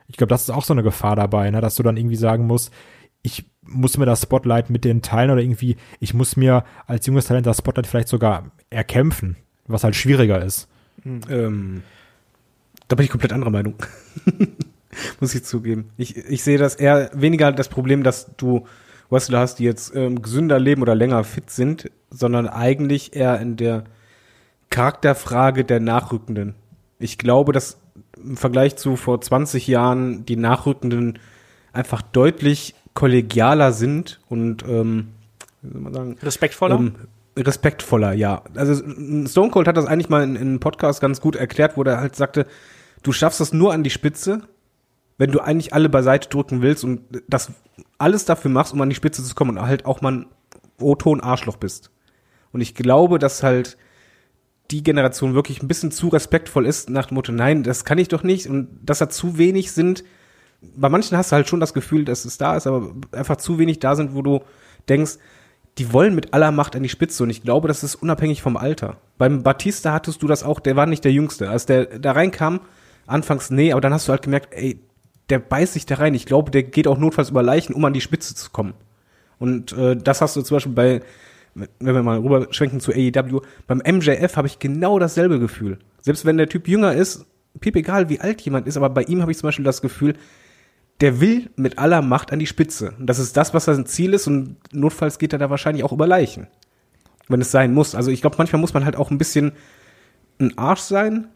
Ich 0.07 0.17
glaube, 0.17 0.29
das 0.29 0.43
ist 0.43 0.49
auch 0.51 0.63
so 0.63 0.73
eine 0.73 0.83
Gefahr 0.83 1.15
dabei, 1.15 1.49
ne? 1.51 1.59
dass 1.59 1.75
du 1.75 1.83
dann 1.83 1.97
irgendwie 1.97 2.15
sagen 2.15 2.47
musst, 2.47 2.71
ich 3.21 3.45
muss 3.61 3.97
mir 3.97 4.05
das 4.05 4.21
Spotlight 4.21 4.69
mit 4.69 4.85
denen 4.85 5.01
teilen 5.01 5.31
oder 5.31 5.41
irgendwie, 5.41 5.77
ich 5.99 6.13
muss 6.13 6.35
mir 6.35 6.63
als 6.85 7.05
junges 7.05 7.25
Talent 7.25 7.47
das 7.47 7.57
Spotlight 7.57 7.87
vielleicht 7.87 8.09
sogar 8.09 8.51
erkämpfen, 8.69 9.37
was 9.65 9.83
halt 9.83 9.95
schwieriger 9.95 10.43
ist. 10.43 10.67
Ähm, 11.29 11.83
da 12.87 12.95
bin 12.95 13.05
ich 13.05 13.11
komplett 13.11 13.33
anderer 13.33 13.51
Meinung. 13.51 13.75
Muss 15.19 15.33
ich 15.33 15.43
zugeben. 15.43 15.89
Ich, 15.97 16.17
ich 16.17 16.43
sehe 16.43 16.57
das 16.57 16.75
eher 16.75 17.09
weniger 17.13 17.51
das 17.51 17.69
Problem, 17.69 18.03
dass 18.03 18.35
du 18.37 18.65
Wrestler 19.09 19.39
hast, 19.39 19.59
die 19.59 19.63
jetzt 19.63 19.95
ähm, 19.95 20.21
gesünder 20.21 20.59
leben 20.59 20.81
oder 20.81 20.95
länger 20.95 21.23
fit 21.23 21.49
sind, 21.49 21.89
sondern 22.09 22.47
eigentlich 22.47 23.15
eher 23.15 23.39
in 23.39 23.57
der 23.57 23.85
Charakterfrage 24.69 25.63
der 25.63 25.79
Nachrückenden. 25.79 26.55
Ich 26.99 27.17
glaube, 27.17 27.53
dass 27.53 27.77
im 28.17 28.37
Vergleich 28.37 28.75
zu 28.75 28.95
vor 28.95 29.21
20 29.21 29.67
Jahren 29.67 30.25
die 30.25 30.35
Nachrückenden 30.35 31.19
einfach 31.73 32.01
deutlich 32.01 32.75
kollegialer 32.93 33.71
sind 33.71 34.19
und 34.29 34.63
ähm, 34.67 35.09
wie 35.61 35.73
soll 35.73 35.81
man 35.81 35.93
sagen, 35.93 36.17
Respektvoller? 36.21 36.75
ähm, 36.75 36.95
respektvoller, 37.37 38.13
ja. 38.13 38.43
Also 38.55 38.75
Stone 39.27 39.49
Cold 39.49 39.67
hat 39.67 39.77
das 39.77 39.85
eigentlich 39.85 40.09
mal 40.09 40.23
in, 40.23 40.35
in 40.35 40.41
einem 40.41 40.59
Podcast 40.59 41.01
ganz 41.01 41.19
gut 41.19 41.35
erklärt, 41.35 41.77
wo 41.77 41.83
er 41.83 41.99
halt 41.99 42.15
sagte, 42.15 42.45
du 43.03 43.11
schaffst 43.11 43.39
das 43.39 43.53
nur 43.53 43.73
an 43.73 43.83
die 43.83 43.89
Spitze, 43.89 44.41
wenn 45.17 45.31
du 45.31 45.39
eigentlich 45.39 45.73
alle 45.73 45.89
beiseite 45.89 46.29
drücken 46.29 46.61
willst 46.61 46.83
und 46.83 47.01
das 47.27 47.51
alles 47.97 48.25
dafür 48.25 48.51
machst, 48.51 48.73
um 48.73 48.81
an 48.81 48.89
die 48.89 48.95
Spitze 48.95 49.23
zu 49.23 49.35
kommen 49.35 49.57
und 49.57 49.65
halt 49.65 49.85
auch 49.85 50.01
mal 50.01 50.13
ein 50.13 50.25
O-Ton 50.79 51.21
Arschloch 51.21 51.57
bist. 51.57 51.91
Und 52.51 52.61
ich 52.61 52.75
glaube, 52.75 53.19
dass 53.19 53.43
halt 53.43 53.77
die 54.71 54.83
Generation 54.83 55.35
wirklich 55.35 55.61
ein 55.61 55.67
bisschen 55.67 55.91
zu 55.91 56.07
respektvoll 56.07 56.65
ist 56.65 56.89
nach 56.89 57.07
dem 57.07 57.15
Motto, 57.15 57.31
nein, 57.31 57.63
das 57.63 57.85
kann 57.85 57.97
ich 57.97 58.07
doch 58.07 58.23
nicht 58.23 58.47
und 58.47 58.69
dass 58.81 58.99
da 58.99 59.09
zu 59.09 59.37
wenig 59.37 59.71
sind. 59.71 60.03
Bei 60.75 60.89
manchen 60.89 61.17
hast 61.17 61.31
du 61.31 61.35
halt 61.35 61.49
schon 61.49 61.59
das 61.59 61.73
Gefühl, 61.73 62.05
dass 62.05 62.25
es 62.25 62.37
da 62.37 62.55
ist, 62.55 62.65
aber 62.65 62.93
einfach 63.11 63.37
zu 63.37 63.59
wenig 63.59 63.79
da 63.79 63.95
sind, 63.95 64.15
wo 64.15 64.21
du 64.21 64.41
denkst, 64.89 65.17
die 65.77 65.91
wollen 65.91 66.15
mit 66.15 66.33
aller 66.33 66.51
Macht 66.51 66.75
an 66.75 66.83
die 66.83 66.89
Spitze 66.89 67.23
und 67.23 67.29
ich 67.29 67.43
glaube, 67.43 67.67
das 67.67 67.83
ist 67.83 67.95
unabhängig 67.95 68.41
vom 68.41 68.57
Alter. 68.57 68.97
Beim 69.17 69.43
Batista 69.43 69.91
hattest 69.91 70.21
du 70.21 70.27
das 70.27 70.43
auch, 70.43 70.59
der 70.59 70.75
war 70.75 70.85
nicht 70.85 71.03
der 71.03 71.11
Jüngste. 71.11 71.49
Als 71.49 71.65
der 71.65 71.99
da 71.99 72.11
reinkam, 72.11 72.61
anfangs 73.05 73.49
nee, 73.49 73.71
aber 73.71 73.81
dann 73.81 73.93
hast 73.93 74.07
du 74.07 74.11
halt 74.11 74.23
gemerkt, 74.23 74.53
ey, 74.53 74.79
der 75.29 75.39
beißt 75.39 75.73
sich 75.73 75.85
da 75.85 75.95
rein. 75.95 76.13
Ich 76.13 76.25
glaube, 76.25 76.51
der 76.51 76.63
geht 76.63 76.87
auch 76.87 76.97
notfalls 76.97 77.29
über 77.29 77.43
Leichen, 77.43 77.73
um 77.73 77.85
an 77.85 77.93
die 77.93 78.01
Spitze 78.01 78.35
zu 78.35 78.51
kommen. 78.51 78.73
Und 79.39 79.73
äh, 79.73 79.95
das 79.95 80.21
hast 80.21 80.35
du 80.35 80.41
zum 80.41 80.55
Beispiel 80.55 80.73
bei, 80.73 81.01
wenn 81.53 81.95
wir 81.95 82.03
mal 82.03 82.19
rüberschwenken 82.19 82.79
zu 82.79 82.91
AEW, 82.91 83.41
beim 83.67 83.79
MJF 83.79 84.37
habe 84.37 84.47
ich 84.47 84.59
genau 84.59 84.99
dasselbe 84.99 85.39
Gefühl. 85.39 85.79
Selbst 86.01 86.25
wenn 86.25 86.37
der 86.37 86.49
Typ 86.49 86.67
jünger 86.67 86.93
ist, 86.93 87.25
piep 87.59 87.75
egal 87.75 88.09
wie 88.09 88.19
alt 88.19 88.41
jemand 88.41 88.67
ist, 88.67 88.77
aber 88.77 88.89
bei 88.89 89.03
ihm 89.03 89.21
habe 89.21 89.31
ich 89.31 89.37
zum 89.37 89.47
Beispiel 89.47 89.65
das 89.65 89.81
Gefühl, 89.81 90.15
der 91.01 91.19
will 91.19 91.49
mit 91.55 91.79
aller 91.79 92.01
Macht 92.01 92.31
an 92.31 92.39
die 92.39 92.47
Spitze. 92.47 92.93
Und 92.99 93.07
das 93.07 93.19
ist 93.19 93.35
das, 93.35 93.53
was 93.53 93.65
sein 93.65 93.85
Ziel 93.85 94.13
ist 94.13 94.27
und 94.27 94.57
notfalls 94.71 95.19
geht 95.19 95.33
er 95.33 95.39
da 95.39 95.49
wahrscheinlich 95.49 95.83
auch 95.83 95.91
über 95.91 96.07
Leichen. 96.07 96.47
Wenn 97.27 97.41
es 97.41 97.51
sein 97.51 97.73
muss. 97.73 97.95
Also 97.95 98.11
ich 98.11 98.21
glaube, 98.21 98.35
manchmal 98.37 98.59
muss 98.59 98.73
man 98.73 98.85
halt 98.85 98.95
auch 98.95 99.09
ein 99.09 99.17
bisschen 99.17 99.53
ein 100.39 100.57
Arsch 100.57 100.81
sein. 100.81 101.27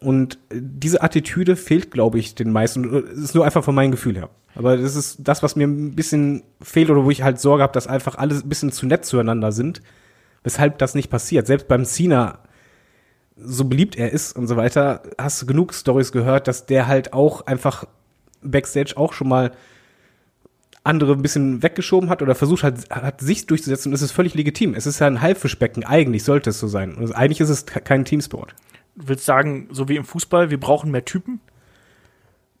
Und 0.00 0.38
diese 0.52 1.02
Attitüde 1.02 1.56
fehlt, 1.56 1.90
glaube 1.90 2.18
ich, 2.18 2.34
den 2.34 2.52
meisten. 2.52 2.90
Das 2.92 3.18
ist 3.18 3.34
nur 3.34 3.44
einfach 3.44 3.64
von 3.64 3.74
meinem 3.74 3.92
Gefühl 3.92 4.16
her. 4.16 4.30
Aber 4.54 4.76
das 4.76 4.96
ist 4.96 5.18
das, 5.20 5.42
was 5.42 5.56
mir 5.56 5.66
ein 5.66 5.94
bisschen 5.94 6.42
fehlt 6.60 6.90
oder 6.90 7.04
wo 7.04 7.10
ich 7.10 7.22
halt 7.22 7.40
Sorge 7.40 7.62
habe, 7.62 7.72
dass 7.72 7.86
einfach 7.86 8.16
alle 8.16 8.34
ein 8.34 8.48
bisschen 8.48 8.72
zu 8.72 8.86
nett 8.86 9.04
zueinander 9.04 9.52
sind. 9.52 9.82
Weshalb 10.42 10.78
das 10.78 10.94
nicht 10.94 11.10
passiert. 11.10 11.46
Selbst 11.46 11.68
beim 11.68 11.84
Cena, 11.84 12.40
so 13.36 13.64
beliebt 13.64 13.96
er 13.96 14.12
ist 14.12 14.36
und 14.36 14.46
so 14.46 14.56
weiter, 14.56 15.02
hast 15.18 15.42
du 15.42 15.46
genug 15.46 15.74
Stories 15.74 16.12
gehört, 16.12 16.46
dass 16.46 16.66
der 16.66 16.86
halt 16.86 17.12
auch 17.12 17.46
einfach 17.46 17.84
Backstage 18.42 18.94
auch 18.96 19.12
schon 19.12 19.28
mal 19.28 19.52
andere 20.84 21.12
ein 21.12 21.22
bisschen 21.22 21.62
weggeschoben 21.62 22.08
hat 22.08 22.22
oder 22.22 22.34
versucht 22.34 22.62
hat, 22.62 22.88
hat 22.90 23.20
sich 23.20 23.46
durchzusetzen 23.46 23.90
und 23.90 23.94
es 23.94 24.02
ist 24.02 24.12
völlig 24.12 24.34
legitim. 24.34 24.74
Es 24.74 24.86
ist 24.86 25.00
ja 25.00 25.08
ein 25.08 25.20
Haifischbecken, 25.20 25.84
eigentlich 25.84 26.22
sollte 26.22 26.50
es 26.50 26.60
so 26.60 26.68
sein. 26.68 26.94
Und 26.94 27.12
eigentlich 27.12 27.40
ist 27.40 27.48
es 27.48 27.66
kein 27.66 28.04
Teamsport. 28.04 28.54
Willst 28.96 29.24
sagen, 29.24 29.68
so 29.70 29.88
wie 29.88 29.96
im 29.96 30.04
Fußball, 30.04 30.50
wir 30.50 30.58
brauchen 30.58 30.90
mehr 30.90 31.04
Typen? 31.04 31.40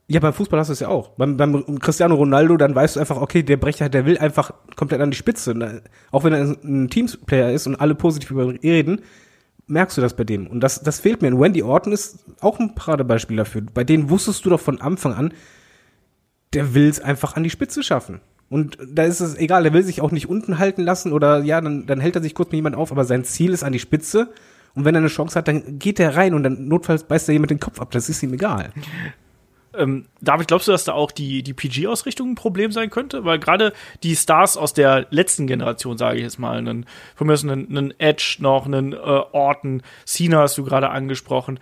Ja, 0.08 0.20
beim 0.20 0.32
Fußball 0.32 0.60
hast 0.60 0.68
du 0.68 0.72
es 0.72 0.80
ja 0.80 0.88
auch. 0.88 1.08
Beim, 1.10 1.36
beim 1.36 1.80
Cristiano 1.80 2.14
Ronaldo, 2.14 2.56
dann 2.56 2.74
weißt 2.74 2.96
du 2.96 3.00
einfach, 3.00 3.20
okay, 3.20 3.42
der 3.42 3.56
Brecher, 3.56 3.88
der 3.88 4.06
will 4.06 4.18
einfach 4.18 4.52
komplett 4.76 5.00
an 5.00 5.10
die 5.10 5.16
Spitze. 5.16 5.50
Äh, 5.52 5.80
auch 6.12 6.22
wenn 6.22 6.32
er 6.32 6.56
ein 6.62 6.88
Teamsplayer 6.88 7.50
ist 7.50 7.66
und 7.66 7.74
alle 7.76 7.96
positiv 7.96 8.30
über 8.30 8.44
ihn 8.44 8.60
reden, 8.62 9.00
merkst 9.66 9.96
du 9.96 10.00
das 10.00 10.14
bei 10.14 10.22
dem. 10.22 10.46
Und 10.46 10.60
das, 10.60 10.80
das 10.80 11.00
fehlt 11.00 11.22
mir. 11.22 11.28
Und 11.28 11.40
Wendy 11.40 11.62
Orton 11.64 11.92
ist 11.92 12.24
auch 12.40 12.60
ein 12.60 12.76
Paradebeispiel 12.76 13.36
dafür. 13.36 13.62
Bei 13.74 13.82
denen 13.82 14.08
wusstest 14.08 14.44
du 14.44 14.50
doch 14.50 14.60
von 14.60 14.80
Anfang 14.80 15.12
an, 15.12 15.32
der 16.52 16.74
will 16.74 16.88
es 16.88 17.00
einfach 17.00 17.34
an 17.34 17.42
die 17.42 17.50
Spitze 17.50 17.82
schaffen. 17.82 18.20
Und 18.48 18.78
da 18.88 19.02
ist 19.02 19.18
es 19.18 19.36
egal, 19.36 19.64
der 19.64 19.72
will 19.72 19.82
sich 19.82 20.00
auch 20.00 20.12
nicht 20.12 20.28
unten 20.28 20.58
halten 20.58 20.82
lassen 20.82 21.12
oder 21.12 21.42
ja, 21.42 21.60
dann, 21.60 21.86
dann 21.86 21.98
hält 21.98 22.14
er 22.14 22.22
sich 22.22 22.34
kurz 22.34 22.48
mit 22.50 22.56
jemand 22.56 22.76
auf, 22.76 22.92
aber 22.92 23.04
sein 23.04 23.24
Ziel 23.24 23.52
ist 23.52 23.64
an 23.64 23.72
die 23.72 23.80
Spitze. 23.80 24.30
Und 24.76 24.84
wenn 24.84 24.94
er 24.94 25.00
eine 25.00 25.08
Chance 25.08 25.36
hat, 25.36 25.48
dann 25.48 25.78
geht 25.78 25.98
er 25.98 26.16
rein 26.16 26.34
und 26.34 26.44
dann 26.44 26.68
notfalls 26.68 27.04
beißt 27.04 27.28
er 27.28 27.32
jemand 27.32 27.50
den 27.50 27.60
Kopf 27.60 27.80
ab. 27.80 27.90
Das 27.90 28.08
ist 28.08 28.22
ihm 28.22 28.34
egal. 28.34 28.72
Ähm, 29.74 30.06
David, 30.20 30.48
glaubst 30.48 30.68
du, 30.68 30.72
dass 30.72 30.84
da 30.84 30.92
auch 30.92 31.10
die, 31.10 31.42
die 31.42 31.54
PG-Ausrichtung 31.54 32.30
ein 32.30 32.34
Problem 32.34 32.72
sein 32.72 32.90
könnte? 32.90 33.24
Weil 33.24 33.38
gerade 33.38 33.72
die 34.02 34.14
Stars 34.16 34.56
aus 34.56 34.74
der 34.74 35.06
letzten 35.10 35.46
Generation, 35.46 35.98
sage 35.98 36.16
ich 36.16 36.22
jetzt 36.22 36.38
mal, 36.38 36.58
einen, 36.58 36.86
von 37.14 37.26
mir 37.26 37.34
ist 37.34 37.44
einen, 37.44 37.68
einen 37.68 37.98
Edge 37.98 38.36
noch, 38.40 38.66
einen 38.66 38.92
äh, 38.92 38.96
Orton, 38.96 39.82
Cena 40.04 40.40
hast 40.40 40.58
du 40.58 40.64
gerade 40.64 40.90
angesprochen, 40.90 41.58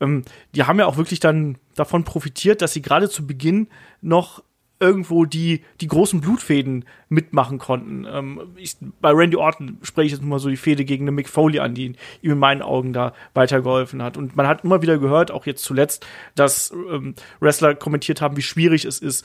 ähm, 0.00 0.24
die 0.54 0.64
haben 0.64 0.78
ja 0.78 0.86
auch 0.86 0.96
wirklich 0.96 1.20
dann 1.20 1.58
davon 1.74 2.04
profitiert, 2.04 2.62
dass 2.62 2.72
sie 2.72 2.82
gerade 2.82 3.08
zu 3.08 3.26
Beginn 3.26 3.68
noch 4.00 4.42
irgendwo 4.78 5.24
die, 5.24 5.62
die 5.80 5.88
großen 5.88 6.20
Blutfäden 6.20 6.84
mitmachen 7.08 7.58
konnten. 7.58 8.06
Ähm, 8.10 8.40
ich, 8.56 8.76
bei 9.00 9.10
Randy 9.10 9.36
Orton 9.36 9.78
spreche 9.82 10.06
ich 10.06 10.12
jetzt 10.12 10.22
mal 10.22 10.38
so 10.38 10.48
die 10.48 10.56
Fehde 10.56 10.84
gegen 10.84 11.04
eine 11.04 11.12
Mick 11.12 11.28
Foley 11.28 11.60
an, 11.60 11.74
die 11.74 11.86
ihm 12.22 12.32
in 12.32 12.38
meinen 12.38 12.62
Augen 12.62 12.92
da 12.92 13.12
weitergeholfen 13.34 14.02
hat. 14.02 14.16
Und 14.16 14.36
man 14.36 14.46
hat 14.46 14.64
immer 14.64 14.82
wieder 14.82 14.98
gehört, 14.98 15.30
auch 15.30 15.46
jetzt 15.46 15.64
zuletzt, 15.64 16.06
dass 16.34 16.72
ähm, 16.90 17.14
Wrestler 17.40 17.74
kommentiert 17.74 18.20
haben, 18.20 18.36
wie 18.36 18.42
schwierig 18.42 18.84
es 18.84 18.98
ist, 18.98 19.24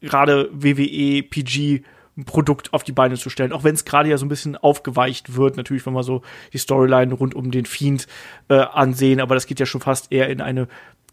gerade 0.00 0.48
WWE, 0.52 1.22
PG, 1.22 1.82
ein 2.16 2.24
Produkt 2.24 2.74
auf 2.74 2.82
die 2.82 2.92
Beine 2.92 3.14
zu 3.14 3.30
stellen, 3.30 3.52
auch 3.52 3.62
wenn 3.62 3.76
es 3.76 3.84
gerade 3.84 4.08
ja 4.08 4.18
so 4.18 4.26
ein 4.26 4.28
bisschen 4.28 4.56
aufgeweicht 4.56 5.36
wird, 5.36 5.56
natürlich, 5.56 5.86
wenn 5.86 5.92
wir 5.92 6.02
so 6.02 6.22
die 6.52 6.58
Storyline 6.58 7.14
rund 7.14 7.34
um 7.36 7.52
den 7.52 7.64
Fiend 7.64 8.08
äh, 8.48 8.56
ansehen, 8.56 9.20
aber 9.20 9.36
das 9.36 9.46
geht 9.46 9.60
ja 9.60 9.66
schon 9.66 9.80
fast 9.80 10.10
eher 10.10 10.28
in 10.28 10.40
eine 10.40 10.66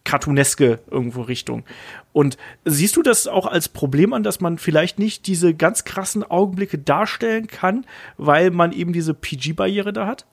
cartooneske 0.06 0.80
irgendwo 0.90 1.24
Richtung. 1.24 1.66
Und 2.14 2.38
siehst 2.64 2.96
du 2.96 3.02
das 3.02 3.28
auch 3.28 3.46
als 3.46 3.68
Problem 3.68 4.14
an, 4.14 4.24
dass 4.24 4.40
man 4.40 4.58
vielleicht 4.58 5.00
nicht 5.00 5.28
diese 5.28 5.54
ganz 5.54 5.84
krassen 5.84 6.24
Augenblicke 6.24 6.78
darstellen 6.78 7.48
kann, 7.48 7.86
weil 8.18 8.52
man 8.52 8.72
eben 8.72 8.94
diese 8.94 9.14
PG-Barriere 9.14 9.92
da 9.92 10.08
hat? 10.08 10.26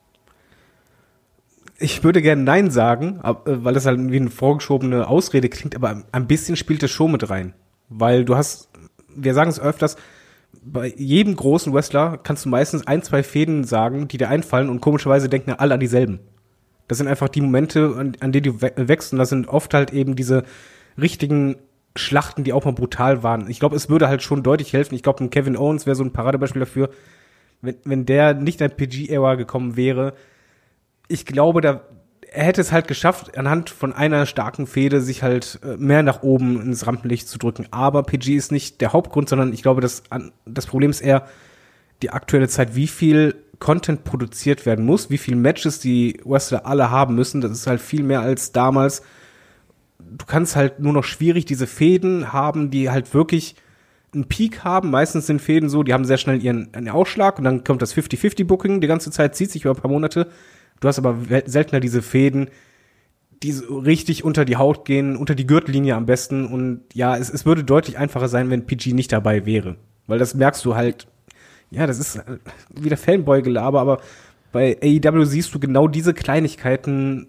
Ich 1.78 2.04
würde 2.04 2.22
gerne 2.22 2.42
Nein 2.42 2.70
sagen, 2.70 3.20
äh, 3.24 3.34
weil 3.44 3.74
das 3.74 3.86
halt 3.86 3.98
wie 4.12 4.16
eine 4.16 4.30
vorgeschobene 4.30 5.08
Ausrede 5.08 5.48
klingt, 5.48 5.74
aber 5.74 6.04
ein 6.12 6.28
bisschen 6.28 6.54
spielt 6.54 6.82
es 6.84 6.92
schon 6.92 7.10
mit 7.10 7.28
rein. 7.28 7.54
Weil 7.88 8.24
du 8.24 8.36
hast, 8.36 8.68
wir 9.08 9.34
sagen 9.34 9.50
es 9.50 9.58
öfters, 9.58 9.96
bei 10.64 10.94
jedem 10.96 11.34
großen 11.34 11.72
Wrestler 11.74 12.18
kannst 12.22 12.44
du 12.44 12.48
meistens 12.48 12.86
ein, 12.86 13.02
zwei 13.02 13.22
Fäden 13.22 13.64
sagen, 13.64 14.06
die 14.06 14.18
dir 14.18 14.28
einfallen 14.28 14.68
und 14.68 14.80
komischerweise 14.80 15.28
denken 15.28 15.52
alle 15.52 15.74
an 15.74 15.80
dieselben. 15.80 16.20
Das 16.92 16.98
sind 16.98 17.08
einfach 17.08 17.30
die 17.30 17.40
Momente, 17.40 17.94
an, 17.96 18.12
an 18.20 18.32
denen 18.32 18.58
du 18.58 18.60
wächst 18.60 19.14
und 19.14 19.18
das 19.18 19.30
sind 19.30 19.48
oft 19.48 19.72
halt 19.72 19.94
eben 19.94 20.14
diese 20.14 20.42
richtigen 21.00 21.56
Schlachten, 21.96 22.44
die 22.44 22.52
auch 22.52 22.66
mal 22.66 22.74
brutal 22.74 23.22
waren. 23.22 23.48
Ich 23.48 23.60
glaube, 23.60 23.76
es 23.76 23.88
würde 23.88 24.08
halt 24.08 24.22
schon 24.22 24.42
deutlich 24.42 24.74
helfen. 24.74 24.94
Ich 24.94 25.02
glaube, 25.02 25.26
Kevin 25.30 25.56
Owens 25.56 25.86
wäre 25.86 25.96
so 25.96 26.04
ein 26.04 26.12
Paradebeispiel 26.12 26.60
dafür, 26.60 26.90
wenn, 27.62 27.76
wenn 27.84 28.04
der 28.04 28.34
nicht 28.34 28.60
in 28.60 28.70
PG-Era 28.70 29.36
gekommen 29.36 29.74
wäre. 29.78 30.12
Ich 31.08 31.24
glaube, 31.24 31.62
da 31.62 31.80
er 32.30 32.44
hätte 32.44 32.60
es 32.60 32.72
halt 32.72 32.88
geschafft, 32.88 33.38
anhand 33.38 33.70
von 33.70 33.94
einer 33.94 34.26
starken 34.26 34.66
Fehde 34.66 35.00
sich 35.00 35.22
halt 35.22 35.60
äh, 35.64 35.78
mehr 35.78 36.02
nach 36.02 36.22
oben 36.22 36.60
ins 36.60 36.86
Rampenlicht 36.86 37.26
zu 37.26 37.38
drücken. 37.38 37.68
Aber 37.70 38.02
PG 38.02 38.36
ist 38.36 38.52
nicht 38.52 38.82
der 38.82 38.92
Hauptgrund, 38.92 39.30
sondern 39.30 39.54
ich 39.54 39.62
glaube, 39.62 39.80
das, 39.80 40.02
das 40.44 40.66
Problem 40.66 40.90
ist 40.90 41.00
eher 41.00 41.26
die 42.02 42.10
aktuelle 42.10 42.48
Zeit, 42.48 42.74
wie 42.74 42.86
viel 42.86 43.34
Content 43.58 44.02
produziert 44.04 44.66
werden 44.66 44.84
muss, 44.84 45.08
wie 45.08 45.18
viele 45.18 45.36
Matches 45.36 45.78
die 45.78 46.20
Wrestler 46.24 46.66
alle 46.66 46.90
haben 46.90 47.14
müssen. 47.14 47.40
Das 47.40 47.52
ist 47.52 47.66
halt 47.66 47.80
viel 47.80 48.02
mehr 48.02 48.20
als 48.20 48.50
damals. 48.50 49.02
Du 49.98 50.26
kannst 50.26 50.56
halt 50.56 50.80
nur 50.80 50.92
noch 50.92 51.04
schwierig 51.04 51.44
diese 51.44 51.68
Fäden 51.68 52.32
haben, 52.32 52.70
die 52.70 52.90
halt 52.90 53.14
wirklich 53.14 53.54
einen 54.12 54.26
Peak 54.26 54.64
haben. 54.64 54.90
Meistens 54.90 55.26
sind 55.26 55.40
Fäden 55.40 55.68
so, 55.68 55.84
die 55.84 55.92
haben 55.92 56.04
sehr 56.04 56.18
schnell 56.18 56.42
ihren, 56.42 56.70
ihren 56.74 56.88
Ausschlag 56.88 57.38
und 57.38 57.44
dann 57.44 57.62
kommt 57.62 57.82
das 57.82 57.94
50-50-Booking. 57.94 58.80
Die 58.80 58.88
ganze 58.88 59.10
Zeit 59.10 59.36
zieht 59.36 59.52
sich 59.52 59.64
über 59.64 59.74
ein 59.74 59.80
paar 59.80 59.90
Monate. 59.90 60.26
Du 60.80 60.88
hast 60.88 60.98
aber 60.98 61.16
seltener 61.46 61.78
diese 61.78 62.02
Fäden, 62.02 62.50
die 63.42 63.52
so 63.52 63.78
richtig 63.78 64.24
unter 64.24 64.44
die 64.44 64.56
Haut 64.56 64.84
gehen, 64.84 65.16
unter 65.16 65.36
die 65.36 65.46
Gürtellinie 65.46 65.94
am 65.94 66.06
besten. 66.06 66.46
Und 66.46 66.82
ja, 66.94 67.16
es, 67.16 67.30
es 67.30 67.46
würde 67.46 67.62
deutlich 67.64 67.96
einfacher 67.96 68.28
sein, 68.28 68.50
wenn 68.50 68.66
PG 68.66 68.92
nicht 68.92 69.12
dabei 69.12 69.46
wäre. 69.46 69.76
Weil 70.08 70.18
das 70.18 70.34
merkst 70.34 70.64
du 70.64 70.74
halt 70.74 71.06
ja, 71.72 71.86
das 71.86 71.98
ist 71.98 72.16
äh, 72.16 72.38
wieder 72.70 72.96
Fanboy-Gelaber, 72.96 73.80
aber 73.80 74.00
bei 74.52 74.78
AEW 74.82 75.24
siehst 75.24 75.54
du 75.54 75.58
genau 75.58 75.88
diese 75.88 76.12
Kleinigkeiten 76.12 77.28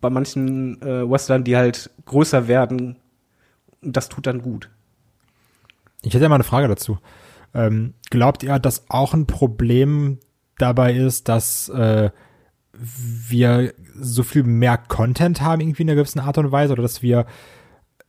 bei 0.00 0.10
manchen 0.10 0.82
äh, 0.82 1.08
Wrestlern, 1.08 1.44
die 1.44 1.56
halt 1.56 1.90
größer 2.04 2.48
werden. 2.48 2.96
Und 3.80 3.96
das 3.96 4.08
tut 4.08 4.26
dann 4.26 4.42
gut. 4.42 4.70
Ich 6.02 6.12
hätte 6.12 6.24
ja 6.24 6.28
mal 6.28 6.36
eine 6.36 6.44
Frage 6.44 6.68
dazu. 6.68 6.98
Ähm, 7.54 7.94
glaubt 8.10 8.42
ihr, 8.42 8.58
dass 8.58 8.90
auch 8.90 9.14
ein 9.14 9.26
Problem 9.26 10.18
dabei 10.58 10.94
ist, 10.94 11.28
dass 11.28 11.68
äh, 11.68 12.10
wir 12.72 13.72
so 13.94 14.24
viel 14.24 14.42
mehr 14.42 14.76
Content 14.76 15.40
haben, 15.40 15.60
irgendwie 15.60 15.82
in 15.82 15.90
einer 15.90 15.96
gewissen 15.96 16.20
Art 16.20 16.38
und 16.38 16.50
Weise, 16.50 16.72
oder 16.72 16.82
dass 16.82 17.02
wir 17.02 17.26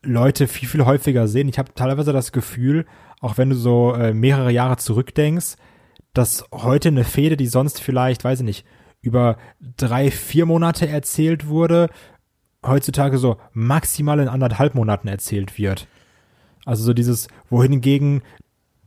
Leute 0.02 0.48
viel, 0.48 0.68
viel 0.68 0.86
häufiger 0.86 1.28
sehen? 1.28 1.48
Ich 1.48 1.60
habe 1.60 1.74
teilweise 1.76 2.14
das 2.14 2.32
Gefühl, 2.32 2.86
auch 3.22 3.38
wenn 3.38 3.52
du 3.52 3.56
so 3.56 3.94
äh, 3.94 4.14
mehrere 4.14 4.52
Jahre 4.52 4.78
zurückdenkst, 4.78 5.56
dass 6.18 6.45
heute 6.51 6.89
eine 6.89 7.03
Fehde, 7.03 7.38
die 7.38 7.47
sonst 7.47 7.82
vielleicht, 7.82 8.24
weiß 8.24 8.39
ich 8.39 8.45
nicht, 8.45 8.66
über 9.01 9.38
drei, 9.78 10.09
vier 10.09 10.45
Monate 10.45 10.88
erzählt 10.88 11.47
wurde, 11.47 11.89
heutzutage 12.66 13.18
so 13.18 13.38
maximal 13.53 14.20
in 14.20 14.28
anderthalb 14.28 14.74
Monaten 14.74 15.07
erzählt 15.07 15.57
wird. 15.59 15.88
Also 16.66 16.84
so 16.84 16.93
dieses, 16.93 17.28
wohingegen 17.49 18.24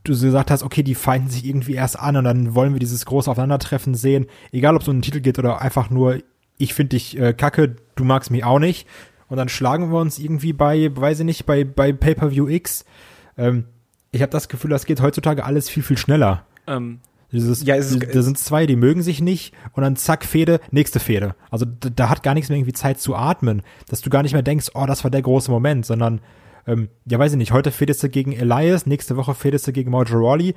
du 0.05 0.15
so 0.15 0.27
gesagt 0.27 0.51
hast, 0.51 0.63
okay, 0.63 0.83
die 0.83 0.95
feinden 0.95 1.31
sich 1.31 1.45
irgendwie 1.45 1.75
erst 1.75 1.99
an 1.99 2.17
und 2.17 2.25
dann 2.25 2.55
wollen 2.55 2.73
wir 2.73 2.81
dieses 2.81 3.05
große 3.07 3.31
Aufeinandertreffen 3.31 3.95
sehen, 3.95 4.27
egal 4.53 4.75
ob 4.75 4.83
es 4.83 4.89
um 4.89 4.95
einen 4.95 5.03
Titel 5.03 5.21
geht 5.21 5.39
oder 5.39 5.61
einfach 5.61 5.91
nur, 5.91 6.19
ich 6.57 6.75
finde 6.75 6.91
dich 6.91 7.19
äh, 7.19 7.33
kacke, 7.33 7.77
du 7.95 8.05
magst 8.05 8.31
mich 8.31 8.45
auch 8.45 8.59
nicht. 8.59 8.89
Und 9.29 9.37
dann 9.37 9.49
schlagen 9.49 9.93
wir 9.93 10.01
uns 10.01 10.19
irgendwie 10.19 10.55
bei, 10.55 10.91
weiß 10.95 11.21
ich 11.21 11.27
nicht, 11.27 11.47
bei, 11.47 11.63
bei 11.65 11.93
Pay-Per-View 11.93 12.49
X. 12.49 12.85
Ähm, 13.37 13.67
ich 14.11 14.23
habe 14.23 14.33
das 14.33 14.49
Gefühl, 14.49 14.71
das 14.71 14.87
geht 14.87 15.03
heutzutage 15.03 15.45
alles 15.45 15.69
viel, 15.69 15.83
viel 15.83 15.99
schneller. 15.99 16.47
Ähm, 16.67 17.01
dieses, 17.33 17.65
ja, 17.65 17.77
es 17.77 17.93
ist, 17.93 18.15
da 18.15 18.23
sind 18.23 18.39
zwei, 18.39 18.67
die 18.67 18.77
mögen 18.77 19.03
sich 19.03 19.21
nicht 19.21 19.55
und 19.73 19.83
dann 19.83 19.97
zack, 19.97 20.25
Fehde, 20.25 20.61
nächste 20.71 20.99
Fehde. 21.01 21.35
Also 21.51 21.67
da, 21.67 21.91
da, 21.91 22.09
hat 22.09 22.23
gar 22.23 22.35
nichts 22.35 22.49
mehr 22.49 22.59
irgendwie 22.59 22.73
Zeit 22.73 23.01
zu 23.01 23.15
atmen, 23.15 23.63
dass 23.89 24.01
du 24.01 24.11
gar 24.11 24.23
nicht 24.23 24.33
mehr 24.33 24.43
denkst, 24.43 24.71
oh, 24.75 24.87
das 24.87 25.05
war 25.05 25.11
der 25.11 25.23
große 25.23 25.51
Moment, 25.51 25.85
sondern 25.85 26.21
ähm, 26.67 26.89
ja, 27.07 27.19
weiß 27.19 27.33
ich 27.33 27.39
nicht, 27.39 27.53
heute 27.53 27.71
fädest 27.71 28.03
du 28.03 28.09
gegen 28.09 28.33
Elias, 28.33 28.87
nächste 28.87 29.17
Woche 29.17 29.35
fädest 29.35 29.67
du 29.67 29.73
gegen 29.73 29.91
Mojo 29.91 30.19
Rawley, 30.19 30.55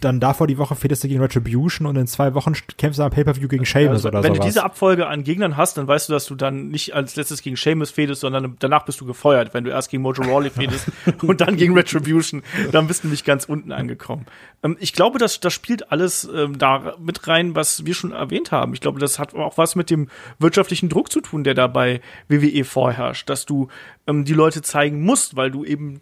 dann 0.00 0.20
davor 0.20 0.46
die 0.46 0.58
Woche 0.58 0.74
fädest 0.74 1.04
du 1.04 1.08
gegen 1.08 1.20
Retribution 1.20 1.86
und 1.86 1.96
in 1.96 2.06
zwei 2.06 2.34
Wochen 2.34 2.54
kämpfst 2.76 2.98
du 2.98 3.04
am 3.04 3.10
Pay-Per-View 3.10 3.48
gegen 3.48 3.64
Sheamus 3.64 3.96
Also, 3.96 4.08
oder 4.08 4.22
wenn 4.22 4.34
sowas. 4.34 4.38
du 4.38 4.46
diese 4.46 4.64
Abfolge 4.64 5.06
an 5.06 5.24
Gegnern 5.24 5.56
hast, 5.56 5.76
dann 5.78 5.86
weißt 5.86 6.08
du, 6.08 6.12
dass 6.12 6.26
du 6.26 6.34
dann 6.34 6.68
nicht 6.68 6.94
als 6.94 7.16
letztes 7.16 7.42
gegen 7.42 7.56
Sheamus 7.56 7.90
fädest, 7.90 8.22
sondern 8.22 8.56
danach 8.58 8.84
bist 8.84 9.00
du 9.00 9.06
gefeuert. 9.06 9.54
Wenn 9.54 9.64
du 9.64 9.70
erst 9.70 9.90
gegen 9.90 10.02
Mojo 10.02 10.22
Rawley 10.22 10.50
fädest 10.50 10.86
und 11.22 11.40
dann 11.40 11.56
gegen 11.56 11.74
Retribution, 11.74 12.42
dann 12.70 12.86
bist 12.86 13.04
du 13.04 13.08
nicht 13.08 13.24
ganz 13.24 13.44
unten 13.44 13.72
angekommen. 13.72 14.26
Ähm, 14.62 14.76
ich 14.80 14.92
glaube, 14.92 15.18
das, 15.18 15.40
das 15.40 15.52
spielt 15.52 15.90
alles 15.92 16.28
ähm, 16.34 16.58
da 16.58 16.94
mit 16.98 17.26
rein, 17.28 17.54
was 17.54 17.84
wir 17.86 17.94
schon 17.94 18.12
erwähnt 18.12 18.52
haben. 18.52 18.74
Ich 18.74 18.80
glaube, 18.80 19.00
das 19.00 19.18
hat 19.18 19.34
auch 19.34 19.58
was 19.58 19.76
mit 19.76 19.90
dem 19.90 20.08
wirtschaftlichen 20.38 20.88
Druck 20.88 21.10
zu 21.10 21.20
tun, 21.20 21.44
der 21.44 21.54
da 21.54 21.66
bei 21.66 22.00
WWE 22.28 22.64
vorherrscht, 22.64 23.28
dass 23.28 23.46
du 23.46 23.68
ähm, 24.06 24.24
die 24.24 24.34
Leute 24.34 24.62
zeigen 24.62 25.02
musst, 25.02 25.36
weil 25.36 25.50
du 25.50 25.64
eben 25.64 26.00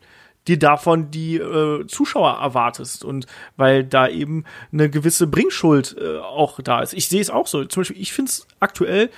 dir 0.51 0.59
davon 0.59 1.11
die 1.11 1.36
äh, 1.36 1.86
Zuschauer 1.86 2.38
erwartest 2.40 3.05
und 3.05 3.26
weil 3.57 3.84
da 3.84 4.09
eben 4.09 4.44
eine 4.72 4.90
gewisse 4.90 5.26
Bringschuld 5.26 5.96
äh, 5.98 6.18
auch 6.18 6.61
da 6.61 6.80
ist. 6.80 6.92
Ich 6.92 7.09
sehe 7.09 7.20
es 7.20 7.30
auch 7.30 7.46
so. 7.46 7.64
Zum 7.64 7.82
Beispiel, 7.82 8.01
ich 8.01 8.12
finde 8.12 8.30
es 8.30 8.46
aktuell 8.59 9.11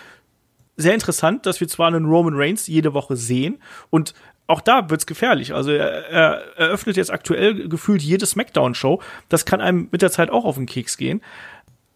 sehr 0.77 0.95
interessant, 0.95 1.47
dass 1.47 1.61
wir 1.61 1.69
zwar 1.69 1.89
einen 1.89 2.05
Roman 2.05 2.35
Reigns 2.35 2.67
jede 2.67 2.95
Woche 2.95 3.17
sehen 3.17 3.59
und 3.91 4.15
auch 4.47 4.61
da 4.61 4.91
wird's 4.91 5.07
gefährlich. 5.07 5.55
Also 5.55 5.71
er, 5.71 6.09
er 6.09 6.59
eröffnet 6.59 6.97
jetzt 6.97 7.11
aktuell 7.11 7.69
gefühlt 7.69 8.03
jede 8.03 8.27
Smackdown-Show. 8.27 9.01
Das 9.29 9.47
kann 9.47 9.61
einem 9.61 9.89
mit 9.91 10.03
der 10.03 10.11
Zeit 10.11 10.31
auch 10.31 10.45
auf 10.45 10.57
den 10.57 10.67
Keks 10.67 10.97
gehen. 10.99 11.23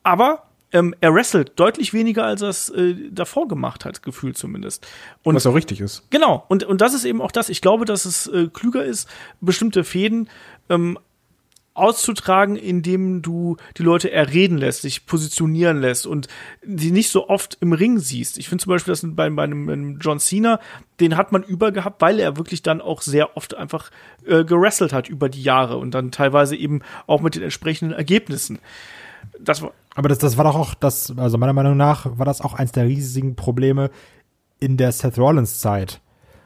Aber 0.03 0.46
ähm, 0.77 0.95
er 1.01 1.15
wrestelt 1.15 1.53
deutlich 1.57 1.95
weniger, 1.95 2.25
als 2.25 2.43
er 2.43 2.49
es 2.49 2.69
äh, 2.69 2.95
davor 3.11 3.49
gemacht 3.49 3.85
hat, 3.85 4.03
gefühlt 4.03 4.37
zumindest. 4.37 4.87
Und 5.23 5.35
Was 5.35 5.47
auch 5.47 5.55
richtig 5.55 5.81
ist. 5.81 6.05
Genau, 6.11 6.45
und, 6.49 6.65
und 6.65 6.81
das 6.81 6.93
ist 6.93 7.05
eben 7.05 7.23
auch 7.23 7.33
das. 7.33 7.49
Ich 7.49 7.63
glaube, 7.63 7.87
dass 7.87 8.05
es 8.05 8.27
äh, 8.27 8.49
klüger 8.53 8.85
ist, 8.85 9.09
bestimmte 9.41 9.85
Fäden 9.85 10.29
ähm, 10.69 10.99
auszutragen, 11.73 12.57
indem 12.57 13.23
du 13.23 13.57
die 13.77 13.83
Leute 13.83 14.11
erreden 14.11 14.59
lässt, 14.59 14.83
sich 14.83 15.07
positionieren 15.07 15.81
lässt 15.81 16.07
und 16.07 16.29
sie 16.63 16.91
nicht 16.91 17.11
so 17.11 17.29
oft 17.29 17.59
im 17.61 17.73
Ring 17.73 17.99
siehst. 17.99 18.39
Ich 18.39 18.49
finde 18.49 18.65
zum 18.65 18.71
Beispiel, 18.71 18.93
dass 18.93 19.03
bei, 19.05 19.29
bei 19.31 19.45
einem, 19.45 19.69
einem 19.69 19.99
John 19.99 20.19
Cena, 20.19 20.61
den 21.01 21.17
hat 21.17 21.33
man 21.33 21.43
über 21.43 21.73
gehabt, 21.73 22.01
weil 22.01 22.19
er 22.19 22.37
wirklich 22.37 22.63
dann 22.63 22.81
auch 22.81 23.03
sehr 23.03 23.37
oft 23.37 23.55
einfach 23.55 23.91
äh, 24.27 24.45
gerasselt 24.45 24.93
hat 24.93 25.09
über 25.09 25.29
die 25.29 25.43
Jahre 25.43 25.77
und 25.77 25.93
dann 25.93 26.11
teilweise 26.11 26.57
eben 26.57 26.81
auch 27.07 27.21
mit 27.21 27.35
den 27.35 27.43
entsprechenden 27.43 27.95
Ergebnissen. 27.95 28.59
Das 29.41 29.63
war, 29.63 29.73
Aber 29.95 30.09
das, 30.09 30.19
das 30.19 30.37
war 30.37 30.45
doch 30.45 30.57
auch 30.57 30.75
das, 30.75 31.13
also 31.17 31.39
meiner 31.39 31.53
Meinung 31.53 31.77
nach 31.77 32.19
war 32.19 32.27
das 32.27 32.41
auch 32.41 32.55
eins 32.55 32.73
der 32.73 32.85
riesigen 32.85 33.37
Probleme 33.37 33.91
in 34.59 34.77
der 34.77 34.93
Seth 34.93 35.19
Rollins 35.19 35.61
Zeit. 35.61 36.01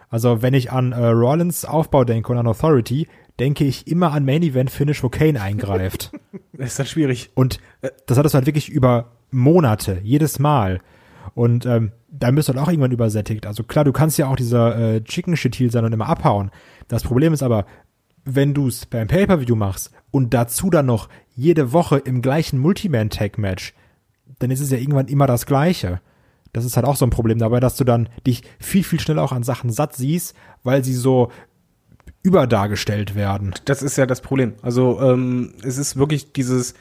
Also 0.09 0.43
wenn 0.43 0.55
ich 0.55 0.72
an 0.72 0.93
äh, 0.93 1.07
Rollins 1.07 1.64
Aufbau 1.64 2.05
denke 2.05 2.33
und 2.33 2.39
an 2.39 2.47
Authority, 2.47 3.09
denke 3.39 3.64
ich 3.64 3.87
immer 3.87 4.12
an 4.12 4.24
Main 4.24 4.43
Event 4.43 4.70
Finish, 4.70 5.03
wo 5.03 5.09
Kane 5.09 5.41
eingreift. 5.41 6.12
Das 6.53 6.72
ist 6.72 6.78
dann 6.78 6.87
schwierig. 6.87 7.31
Und 7.35 7.59
das 8.07 8.18
hattest 8.18 8.35
du 8.35 8.37
halt 8.37 8.45
wirklich 8.45 8.68
über 8.68 9.12
Monate, 9.31 9.99
jedes 10.03 10.39
Mal. 10.39 10.81
Und 11.35 11.64
ähm, 11.64 11.93
da 12.11 12.31
bist 12.31 12.49
du 12.49 12.53
halt 12.53 12.62
auch 12.62 12.68
irgendwann 12.68 12.93
übersättigt. 12.93 13.47
Also 13.47 13.62
klar, 13.62 13.85
du 13.85 13.93
kannst 13.93 14.18
ja 14.18 14.28
auch 14.28 14.37
dieser 14.37 14.76
äh, 14.76 15.03
Chicken 15.03 15.39
Shit 15.39 15.55
Heel 15.55 15.70
sein 15.70 15.87
und 15.87 15.93
immer 15.93 16.09
abhauen. 16.09 16.51
Das 16.89 17.03
Problem 17.03 17.33
ist 17.33 17.43
aber, 17.43 17.64
wenn 18.25 18.55
du 18.55 18.68
es 18.68 18.87
beim 18.87 19.09
Pay-Per-View 19.09 19.57
machst 19.57 19.91
und 20.11 20.35
dazu 20.35 20.71
dann 20.71 20.87
noch 20.87 21.09
jede 21.35 21.73
Woche 21.73 21.99
im 21.99 22.23
gleichen 22.23 22.59
Multiman-Tag-Match, 22.59 23.75
dann 24.39 24.51
ist 24.51 24.61
es 24.61 24.71
ja 24.71 24.79
irgendwann 24.79 25.09
immer 25.09 25.27
das 25.27 25.47
Gleiche. 25.47 26.01
Das 26.53 26.64
ist 26.64 26.77
halt 26.77 26.87
auch 26.87 26.97
so 26.97 27.07
ein 27.07 27.11
Problem 27.11 27.39
dabei, 27.39 27.61
dass 27.61 27.77
du 27.77 27.85
dann 27.85 28.09
dich 28.27 28.43
viel, 28.59 28.83
viel 28.83 29.01
schneller 29.01 29.23
auch 29.23 29.33
an 29.33 29.43
Sachen 29.43 29.71
satt 29.71 29.95
siehst, 29.95 30.35
weil 30.64 30.85
sie 30.85 30.95
so 30.95 31.31
überdargestellt 32.23 33.14
werden. 33.14 33.55
Das 33.64 33.83
ist 33.83 33.97
ja 33.97 34.07
das 34.07 34.21
Problem. 34.21 34.55
Also 34.62 35.01
ähm, 35.01 35.55
es 35.62 35.79
ist 35.79 35.97
wirklich 35.97 36.33
dieses, 36.33 36.75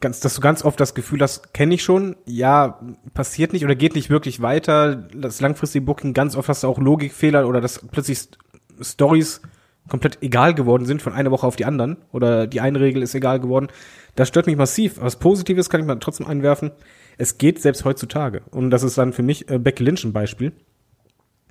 ganz, 0.00 0.20
dass 0.20 0.34
du 0.34 0.40
ganz 0.40 0.64
oft 0.64 0.78
das 0.78 0.94
Gefühl 0.94 1.22
hast, 1.22 1.54
kenne 1.54 1.74
ich 1.74 1.82
schon, 1.82 2.16
ja, 2.26 2.80
passiert 3.14 3.52
nicht 3.52 3.64
oder 3.64 3.74
geht 3.74 3.94
nicht 3.94 4.10
wirklich 4.10 4.42
weiter. 4.42 4.96
Das 4.96 5.40
langfristige 5.40 5.84
Booking, 5.84 6.12
ganz 6.12 6.36
oft 6.36 6.48
hast 6.48 6.64
du 6.64 6.68
auch 6.68 6.78
Logikfehler 6.78 7.46
oder 7.48 7.60
dass 7.60 7.86
plötzlich 7.90 8.18
St 8.18 8.38
Stories 8.80 9.40
komplett 9.88 10.22
egal 10.22 10.54
geworden 10.54 10.86
sind 10.86 11.02
von 11.02 11.12
einer 11.12 11.30
Woche 11.30 11.46
auf 11.46 11.56
die 11.56 11.64
anderen 11.64 11.96
oder 12.12 12.46
die 12.46 12.60
eine 12.60 12.80
Regel 12.80 13.02
ist 13.02 13.14
egal 13.14 13.40
geworden. 13.40 13.68
Das 14.14 14.28
stört 14.28 14.46
mich 14.46 14.56
massiv. 14.56 15.00
Was 15.00 15.16
Positives 15.16 15.70
kann 15.70 15.80
ich 15.80 15.86
mal 15.86 15.98
trotzdem 15.98 16.26
einwerfen. 16.26 16.70
Es 17.18 17.38
geht 17.38 17.60
selbst 17.60 17.84
heutzutage. 17.84 18.42
Und 18.50 18.70
das 18.70 18.82
ist 18.82 18.98
dann 18.98 19.12
für 19.12 19.22
mich 19.22 19.50
äh, 19.50 19.58
Becky 19.58 19.84
Lynch 19.84 20.04
ein 20.04 20.12
Beispiel. 20.12 20.52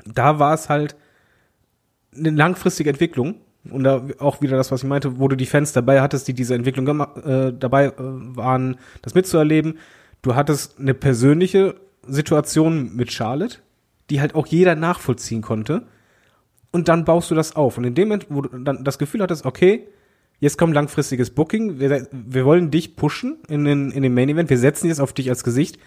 Da 0.06 0.40
war 0.40 0.54
es 0.54 0.70
halt 0.70 0.96
eine 2.16 2.32
langfristige 2.32 2.90
Entwicklung. 2.90 3.36
Und 3.70 3.84
da 3.84 4.04
auch 4.18 4.42
wieder 4.42 4.58
das, 4.58 4.72
was 4.72 4.82
ich 4.82 4.90
meinte, 4.90 5.20
wo 5.20 5.28
du 5.28 5.36
die 5.36 5.46
Fans 5.46 5.72
dabei 5.72 6.02
hattest, 6.02 6.28
die 6.28 6.34
diese 6.34 6.56
Entwicklung 6.56 7.00
äh, 7.00 7.54
dabei 7.54 7.88
äh, 7.88 7.94
waren, 7.98 8.78
das 9.04 9.14
mitzuerleben. 9.14 9.78
Du 10.24 10.36
hattest 10.36 10.80
eine 10.80 10.94
persönliche 10.94 11.76
Situation 12.08 12.96
mit 12.96 13.12
Charlotte, 13.12 13.60
die 14.10 14.20
halt 14.20 14.34
auch 14.34 14.48
jeder 14.48 14.76
nachvollziehen 14.76 15.42
konnte. 15.42 15.84
Und 16.72 16.88
dann 16.88 17.06
baust 17.06 17.30
du 17.30 17.36
das 17.36 17.56
auf. 17.56 17.78
Und 17.78 17.84
in 17.84 17.96
dem 17.96 18.08
Moment, 18.08 18.28
wo 18.30 18.42
du 18.42 18.58
dann 18.58 18.84
das 18.84 18.98
Gefühl 18.98 19.22
hattest, 19.22 19.46
okay, 19.46 19.88
jetzt 20.40 20.58
kommt 20.58 20.74
langfristiges 20.74 21.30
Booking, 21.30 21.80
wir, 21.80 22.08
wir 22.12 22.46
wollen 22.46 22.72
dich 22.72 22.96
pushen 22.96 23.40
in 23.48 23.66
den, 23.66 23.92
in 23.92 24.04
den 24.04 24.14
Main 24.14 24.30
Event, 24.30 24.50
wir 24.50 24.58
setzen 24.58 24.88
jetzt 24.88 25.02
auf 25.02 25.14
dich 25.14 25.30
als 25.30 25.44
Gesicht, 25.44 25.78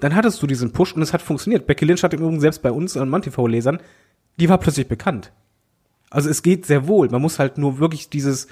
dann 0.00 0.14
hattest 0.14 0.42
du 0.42 0.46
diesen 0.46 0.72
Push 0.72 0.94
und 0.94 1.02
es 1.02 1.12
hat 1.12 1.22
funktioniert. 1.22 1.66
Becky 1.66 1.84
Lynch 1.84 2.02
hat 2.02 2.14
im 2.14 2.20
Übrigen 2.20 2.40
selbst 2.40 2.62
bei 2.62 2.72
uns 2.72 2.96
an 2.96 3.08
ManTV-Lesern, 3.08 3.80
die 4.40 4.48
war 4.48 4.58
plötzlich 4.58 4.88
bekannt. 4.88 5.32
Also 6.10 6.28
es 6.28 6.42
geht 6.42 6.66
sehr 6.66 6.88
wohl. 6.88 7.08
Man 7.08 7.22
muss 7.22 7.38
halt 7.38 7.58
nur 7.58 7.78
wirklich 7.78 8.08
dieses, 8.08 8.48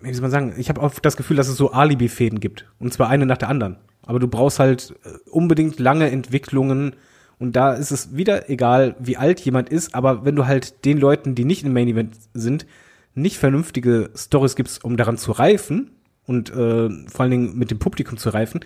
wie 0.00 0.12
soll 0.12 0.22
man 0.22 0.30
sagen, 0.30 0.54
ich 0.56 0.68
habe 0.68 0.80
oft 0.80 1.04
das 1.04 1.16
Gefühl, 1.16 1.36
dass 1.36 1.48
es 1.48 1.56
so 1.56 1.72
Alibi-Fäden 1.72 2.40
gibt. 2.40 2.66
Und 2.78 2.92
zwar 2.92 3.08
eine 3.08 3.26
nach 3.26 3.38
der 3.38 3.48
anderen. 3.48 3.76
Aber 4.02 4.18
du 4.18 4.28
brauchst 4.28 4.58
halt 4.58 4.94
äh, 5.04 5.30
unbedingt 5.30 5.78
lange 5.78 6.10
Entwicklungen. 6.10 6.96
Und 7.42 7.56
da 7.56 7.72
ist 7.72 7.90
es 7.90 8.14
wieder 8.16 8.48
egal, 8.50 8.94
wie 9.00 9.16
alt 9.16 9.40
jemand 9.40 9.68
ist. 9.68 9.96
Aber 9.96 10.24
wenn 10.24 10.36
du 10.36 10.46
halt 10.46 10.84
den 10.84 10.96
Leuten, 10.96 11.34
die 11.34 11.44
nicht 11.44 11.64
im 11.64 11.72
Main 11.72 11.88
Event 11.88 12.14
sind, 12.34 12.66
nicht 13.16 13.36
vernünftige 13.36 14.10
Stories 14.14 14.54
gibst, 14.54 14.84
um 14.84 14.96
daran 14.96 15.18
zu 15.18 15.32
reifen 15.32 15.90
und 16.24 16.50
äh, 16.50 16.88
vor 17.08 17.20
allen 17.20 17.32
Dingen 17.32 17.58
mit 17.58 17.72
dem 17.72 17.80
Publikum 17.80 18.16
zu 18.16 18.28
reifen, 18.28 18.60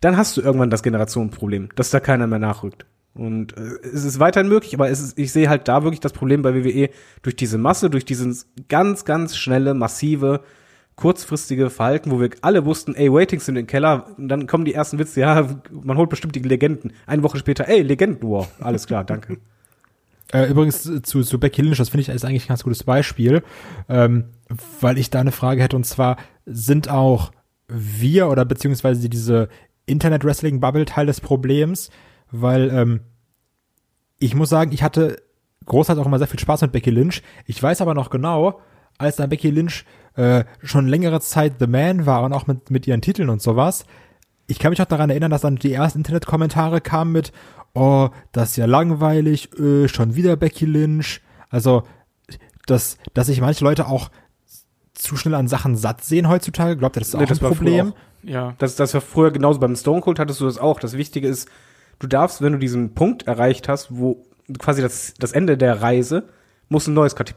dann 0.00 0.16
hast 0.16 0.36
du 0.36 0.40
irgendwann 0.40 0.68
das 0.68 0.82
Generationenproblem, 0.82 1.68
dass 1.76 1.90
da 1.90 2.00
keiner 2.00 2.26
mehr 2.26 2.40
nachrückt. 2.40 2.86
Und 3.14 3.56
äh, 3.56 3.78
es 3.94 4.04
ist 4.04 4.18
weiterhin 4.18 4.48
möglich, 4.48 4.74
aber 4.74 4.90
es 4.90 4.98
ist, 4.98 5.16
ich 5.16 5.30
sehe 5.30 5.48
halt 5.48 5.68
da 5.68 5.84
wirklich 5.84 6.00
das 6.00 6.12
Problem 6.12 6.42
bei 6.42 6.56
WWE 6.56 6.90
durch 7.22 7.36
diese 7.36 7.56
Masse, 7.56 7.88
durch 7.88 8.04
dieses 8.04 8.48
ganz, 8.68 9.04
ganz 9.04 9.36
schnelle, 9.36 9.74
massive, 9.74 10.40
kurzfristige 11.02 11.68
Verhalten, 11.68 12.12
wo 12.12 12.20
wir 12.20 12.30
alle 12.42 12.64
wussten, 12.64 12.94
ey, 12.94 13.12
Waitings 13.12 13.46
sind 13.46 13.56
im 13.56 13.66
Keller, 13.66 14.06
und 14.16 14.28
dann 14.28 14.46
kommen 14.46 14.64
die 14.64 14.72
ersten 14.72 15.00
Witze, 15.00 15.18
ja, 15.18 15.48
man 15.72 15.96
holt 15.96 16.10
bestimmt 16.10 16.36
die 16.36 16.38
Legenden. 16.38 16.92
Eine 17.06 17.24
Woche 17.24 17.38
später, 17.38 17.66
ey, 17.66 17.82
Legenden, 17.82 18.22
wow, 18.22 18.46
alles 18.60 18.86
klar, 18.86 19.04
danke. 19.04 19.38
Äh, 20.32 20.46
übrigens 20.46 20.82
zu, 21.02 21.22
zu 21.22 21.38
Becky 21.38 21.60
Lynch, 21.60 21.76
das 21.76 21.90
finde 21.90 22.02
ich 22.02 22.08
ist 22.08 22.24
eigentlich 22.24 22.46
ein 22.46 22.48
ganz 22.48 22.62
gutes 22.62 22.84
Beispiel, 22.84 23.42
ähm, 23.90 24.30
weil 24.80 24.96
ich 24.96 25.10
da 25.10 25.20
eine 25.20 25.32
Frage 25.32 25.62
hätte 25.62 25.76
und 25.76 25.84
zwar 25.84 26.16
sind 26.46 26.88
auch 26.88 27.32
wir 27.68 28.28
oder 28.28 28.46
beziehungsweise 28.46 29.10
diese 29.10 29.50
Internet-Wrestling-Bubble 29.84 30.86
Teil 30.86 31.04
des 31.04 31.20
Problems, 31.20 31.90
weil 32.30 32.70
ähm, 32.70 33.00
ich 34.18 34.34
muss 34.34 34.48
sagen, 34.48 34.72
ich 34.72 34.82
hatte 34.82 35.20
großartig 35.66 36.00
auch 36.00 36.06
immer 36.06 36.16
sehr 36.16 36.28
viel 36.28 36.40
Spaß 36.40 36.62
mit 36.62 36.72
Becky 36.72 36.88
Lynch. 36.88 37.22
Ich 37.44 37.62
weiß 37.62 37.82
aber 37.82 37.92
noch 37.92 38.08
genau, 38.08 38.58
als 38.96 39.16
dann 39.16 39.28
Becky 39.28 39.50
Lynch 39.50 39.84
äh, 40.16 40.44
schon 40.62 40.86
längere 40.88 41.20
Zeit 41.20 41.54
The 41.58 41.66
Man 41.66 42.06
war 42.06 42.22
und 42.22 42.32
auch 42.32 42.46
mit, 42.46 42.70
mit 42.70 42.86
ihren 42.86 43.00
Titeln 43.02 43.28
und 43.28 43.40
sowas, 43.42 43.84
ich 44.46 44.58
kann 44.58 44.70
mich 44.70 44.82
auch 44.82 44.86
daran 44.86 45.08
erinnern, 45.10 45.30
dass 45.30 45.42
dann 45.42 45.56
die 45.56 45.72
ersten 45.72 46.00
Internetkommentare 46.00 46.80
kamen 46.80 47.12
mit, 47.12 47.32
oh, 47.74 48.08
das 48.32 48.50
ist 48.50 48.56
ja 48.56 48.66
langweilig, 48.66 49.58
äh, 49.58 49.88
schon 49.88 50.14
wieder 50.14 50.36
Becky 50.36 50.66
Lynch. 50.66 51.20
Also, 51.48 51.84
dass, 52.66 52.98
dass 53.14 53.28
sich 53.28 53.40
manche 53.40 53.64
Leute 53.64 53.86
auch 53.86 54.10
zu 54.94 55.16
schnell 55.16 55.34
an 55.34 55.48
Sachen 55.48 55.76
satt 55.76 56.04
sehen 56.04 56.28
heutzutage, 56.28 56.76
glaubt 56.76 56.96
ihr, 56.96 57.00
das 57.00 57.08
ist 57.08 57.14
auch 57.14 57.20
Nee, 57.20 57.26
das 57.26 57.42
ein 57.42 57.48
Problem? 57.48 57.92
auch. 57.92 58.28
ja. 58.28 58.54
Das, 58.58 58.76
das 58.76 58.92
war 58.94 59.00
früher 59.00 59.30
genauso 59.30 59.58
beim 59.58 59.74
Stone 59.76 60.00
Cold 60.02 60.18
hattest 60.18 60.40
du 60.40 60.44
das 60.44 60.58
auch. 60.58 60.78
Das 60.80 60.92
Wichtige 60.94 61.26
ist, 61.28 61.48
du 61.98 62.06
darfst, 62.06 62.42
wenn 62.42 62.52
du 62.52 62.58
diesen 62.58 62.94
Punkt 62.94 63.26
erreicht 63.26 63.68
hast, 63.68 63.88
wo 63.96 64.24
quasi 64.58 64.82
das, 64.82 65.14
das 65.18 65.32
Ende 65.32 65.56
der 65.56 65.80
Reise, 65.80 66.28
musst 66.68 66.86
du 66.86 66.90
ein 66.90 66.94
neues 66.94 67.16
Kap 67.16 67.30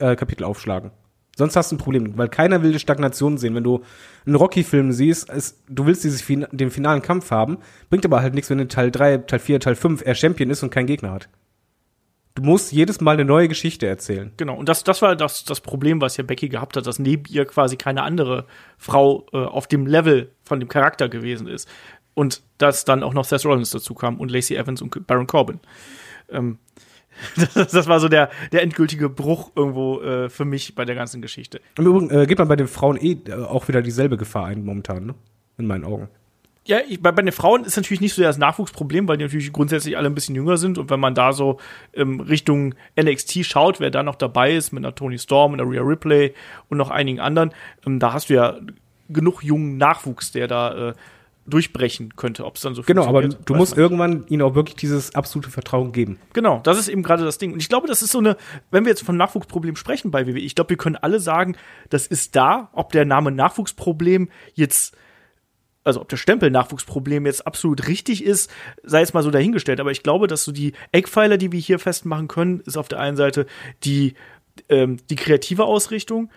äh, 0.00 0.16
Kapitel 0.16 0.44
aufschlagen. 0.44 0.90
Sonst 1.36 1.54
hast 1.54 1.70
du 1.70 1.76
ein 1.76 1.78
Problem, 1.78 2.16
weil 2.16 2.28
keiner 2.28 2.62
will 2.62 2.72
die 2.72 2.78
Stagnation 2.78 3.36
sehen. 3.36 3.54
Wenn 3.54 3.62
du 3.62 3.82
einen 4.24 4.36
Rocky-Film 4.36 4.90
siehst, 4.92 5.30
ist, 5.30 5.62
du 5.68 5.84
willst 5.84 6.02
dieses 6.02 6.24
den 6.26 6.70
finalen 6.70 7.02
Kampf 7.02 7.30
haben, 7.30 7.58
bringt 7.90 8.06
aber 8.06 8.22
halt 8.22 8.34
nichts, 8.34 8.48
wenn 8.48 8.58
in 8.58 8.70
Teil 8.70 8.90
3, 8.90 9.18
Teil 9.18 9.38
4, 9.38 9.60
Teil 9.60 9.74
5 9.74 10.02
er 10.04 10.14
Champion 10.14 10.48
ist 10.48 10.62
und 10.62 10.70
keinen 10.70 10.86
Gegner 10.86 11.12
hat. 11.12 11.28
Du 12.34 12.42
musst 12.42 12.72
jedes 12.72 13.02
Mal 13.02 13.12
eine 13.12 13.26
neue 13.26 13.48
Geschichte 13.48 13.86
erzählen. 13.86 14.32
Genau, 14.38 14.56
und 14.56 14.68
das, 14.68 14.82
das 14.82 15.02
war 15.02 15.14
das, 15.14 15.44
das 15.44 15.60
Problem, 15.60 16.00
was 16.00 16.16
ja 16.16 16.24
Becky 16.24 16.48
gehabt 16.48 16.76
hat, 16.76 16.86
dass 16.86 16.98
neben 16.98 17.24
ihr 17.28 17.44
quasi 17.44 17.76
keine 17.76 18.02
andere 18.02 18.46
Frau 18.78 19.26
äh, 19.32 19.38
auf 19.38 19.66
dem 19.66 19.86
Level 19.86 20.30
von 20.42 20.58
dem 20.58 20.70
Charakter 20.70 21.10
gewesen 21.10 21.48
ist. 21.48 21.68
Und 22.14 22.42
dass 22.56 22.86
dann 22.86 23.02
auch 23.02 23.12
noch 23.12 23.24
Seth 23.24 23.44
Rollins 23.44 23.70
dazu 23.70 23.94
kam 23.94 24.20
und 24.20 24.30
Lacey 24.30 24.56
Evans 24.56 24.80
und 24.80 25.06
Baron 25.06 25.26
Corbin. 25.26 25.60
Ähm, 26.30 26.58
Das, 27.54 27.70
das 27.72 27.86
war 27.86 28.00
so 28.00 28.08
der, 28.08 28.30
der 28.52 28.62
endgültige 28.62 29.08
Bruch 29.08 29.50
irgendwo 29.54 30.00
äh, 30.00 30.28
für 30.28 30.44
mich 30.44 30.74
bei 30.74 30.84
der 30.84 30.94
ganzen 30.94 31.22
Geschichte. 31.22 31.60
Im 31.78 31.86
Übrigen 31.86 32.10
äh, 32.10 32.26
geht 32.26 32.38
man 32.38 32.48
bei 32.48 32.56
den 32.56 32.68
Frauen 32.68 32.96
eh 33.00 33.16
äh, 33.28 33.34
auch 33.34 33.68
wieder 33.68 33.82
dieselbe 33.82 34.16
Gefahr 34.16 34.46
ein 34.46 34.64
momentan, 34.64 35.06
ne? 35.06 35.14
In 35.58 35.66
meinen 35.66 35.84
Augen. 35.84 36.08
Ja, 36.66 36.78
ich, 36.86 37.00
bei, 37.00 37.12
bei 37.12 37.22
den 37.22 37.32
Frauen 37.32 37.64
ist 37.64 37.76
natürlich 37.76 38.00
nicht 38.00 38.14
so 38.14 38.22
das 38.22 38.38
Nachwuchsproblem, 38.38 39.06
weil 39.06 39.16
die 39.16 39.24
natürlich 39.24 39.52
grundsätzlich 39.52 39.96
alle 39.96 40.08
ein 40.08 40.14
bisschen 40.14 40.34
jünger 40.34 40.56
sind. 40.56 40.78
Und 40.78 40.90
wenn 40.90 40.98
man 40.98 41.14
da 41.14 41.32
so 41.32 41.58
ähm, 41.94 42.20
Richtung 42.20 42.74
NXT 43.00 43.46
schaut, 43.46 43.78
wer 43.78 43.90
da 43.90 44.02
noch 44.02 44.16
dabei 44.16 44.54
ist, 44.54 44.72
mit 44.72 44.84
einer 44.84 44.94
Tony 44.94 45.18
Storm, 45.18 45.54
einer 45.54 45.62
Rhea 45.62 45.82
Ripley 45.82 46.34
und 46.68 46.76
noch 46.76 46.90
einigen 46.90 47.20
anderen, 47.20 47.52
ähm, 47.86 48.00
da 48.00 48.12
hast 48.12 48.30
du 48.30 48.34
ja 48.34 48.58
genug 49.08 49.44
jungen 49.44 49.76
Nachwuchs, 49.76 50.32
der 50.32 50.48
da 50.48 50.88
äh, 50.88 50.94
durchbrechen 51.46 52.16
könnte, 52.16 52.44
ob 52.44 52.56
es 52.56 52.62
dann 52.62 52.74
so 52.74 52.82
Genau, 52.82 53.02
aber 53.02 53.22
funktioniert, 53.22 53.48
du 53.48 53.54
weiß 53.54 53.58
musst 53.58 53.76
man. 53.76 53.80
irgendwann 53.82 54.26
ihnen 54.28 54.42
auch 54.42 54.54
wirklich 54.54 54.76
dieses 54.76 55.14
absolute 55.14 55.50
Vertrauen 55.50 55.92
geben. 55.92 56.18
Genau, 56.32 56.60
das 56.62 56.78
ist 56.78 56.88
eben 56.88 57.02
gerade 57.02 57.24
das 57.24 57.38
Ding. 57.38 57.52
Und 57.52 57.60
ich 57.60 57.68
glaube, 57.68 57.86
das 57.86 58.02
ist 58.02 58.12
so 58.12 58.18
eine, 58.18 58.36
wenn 58.70 58.84
wir 58.84 58.90
jetzt 58.90 59.02
von 59.02 59.16
Nachwuchsproblem 59.16 59.76
sprechen 59.76 60.10
bei 60.10 60.26
WWE, 60.26 60.38
ich 60.38 60.54
glaube, 60.54 60.70
wir 60.70 60.76
können 60.76 60.96
alle 60.96 61.20
sagen, 61.20 61.56
das 61.88 62.06
ist 62.06 62.36
da, 62.36 62.70
ob 62.72 62.92
der 62.92 63.04
Name 63.04 63.30
Nachwuchsproblem 63.30 64.28
jetzt, 64.54 64.96
also 65.84 66.00
ob 66.00 66.08
der 66.08 66.16
Stempel 66.16 66.50
Nachwuchsproblem 66.50 67.26
jetzt 67.26 67.46
absolut 67.46 67.86
richtig 67.86 68.24
ist, 68.24 68.50
sei 68.82 69.00
jetzt 69.00 69.14
mal 69.14 69.22
so 69.22 69.30
dahingestellt. 69.30 69.80
Aber 69.80 69.92
ich 69.92 70.02
glaube, 70.02 70.26
dass 70.26 70.44
so 70.44 70.52
die 70.52 70.72
Eckpfeiler, 70.92 71.38
die 71.38 71.52
wir 71.52 71.60
hier 71.60 71.78
festmachen 71.78 72.28
können, 72.28 72.60
ist 72.60 72.76
auf 72.76 72.88
der 72.88 72.98
einen 72.98 73.16
Seite 73.16 73.46
die, 73.84 74.14
ähm, 74.68 74.98
die 75.10 75.16
kreative 75.16 75.64
Ausrichtung, 75.64 76.30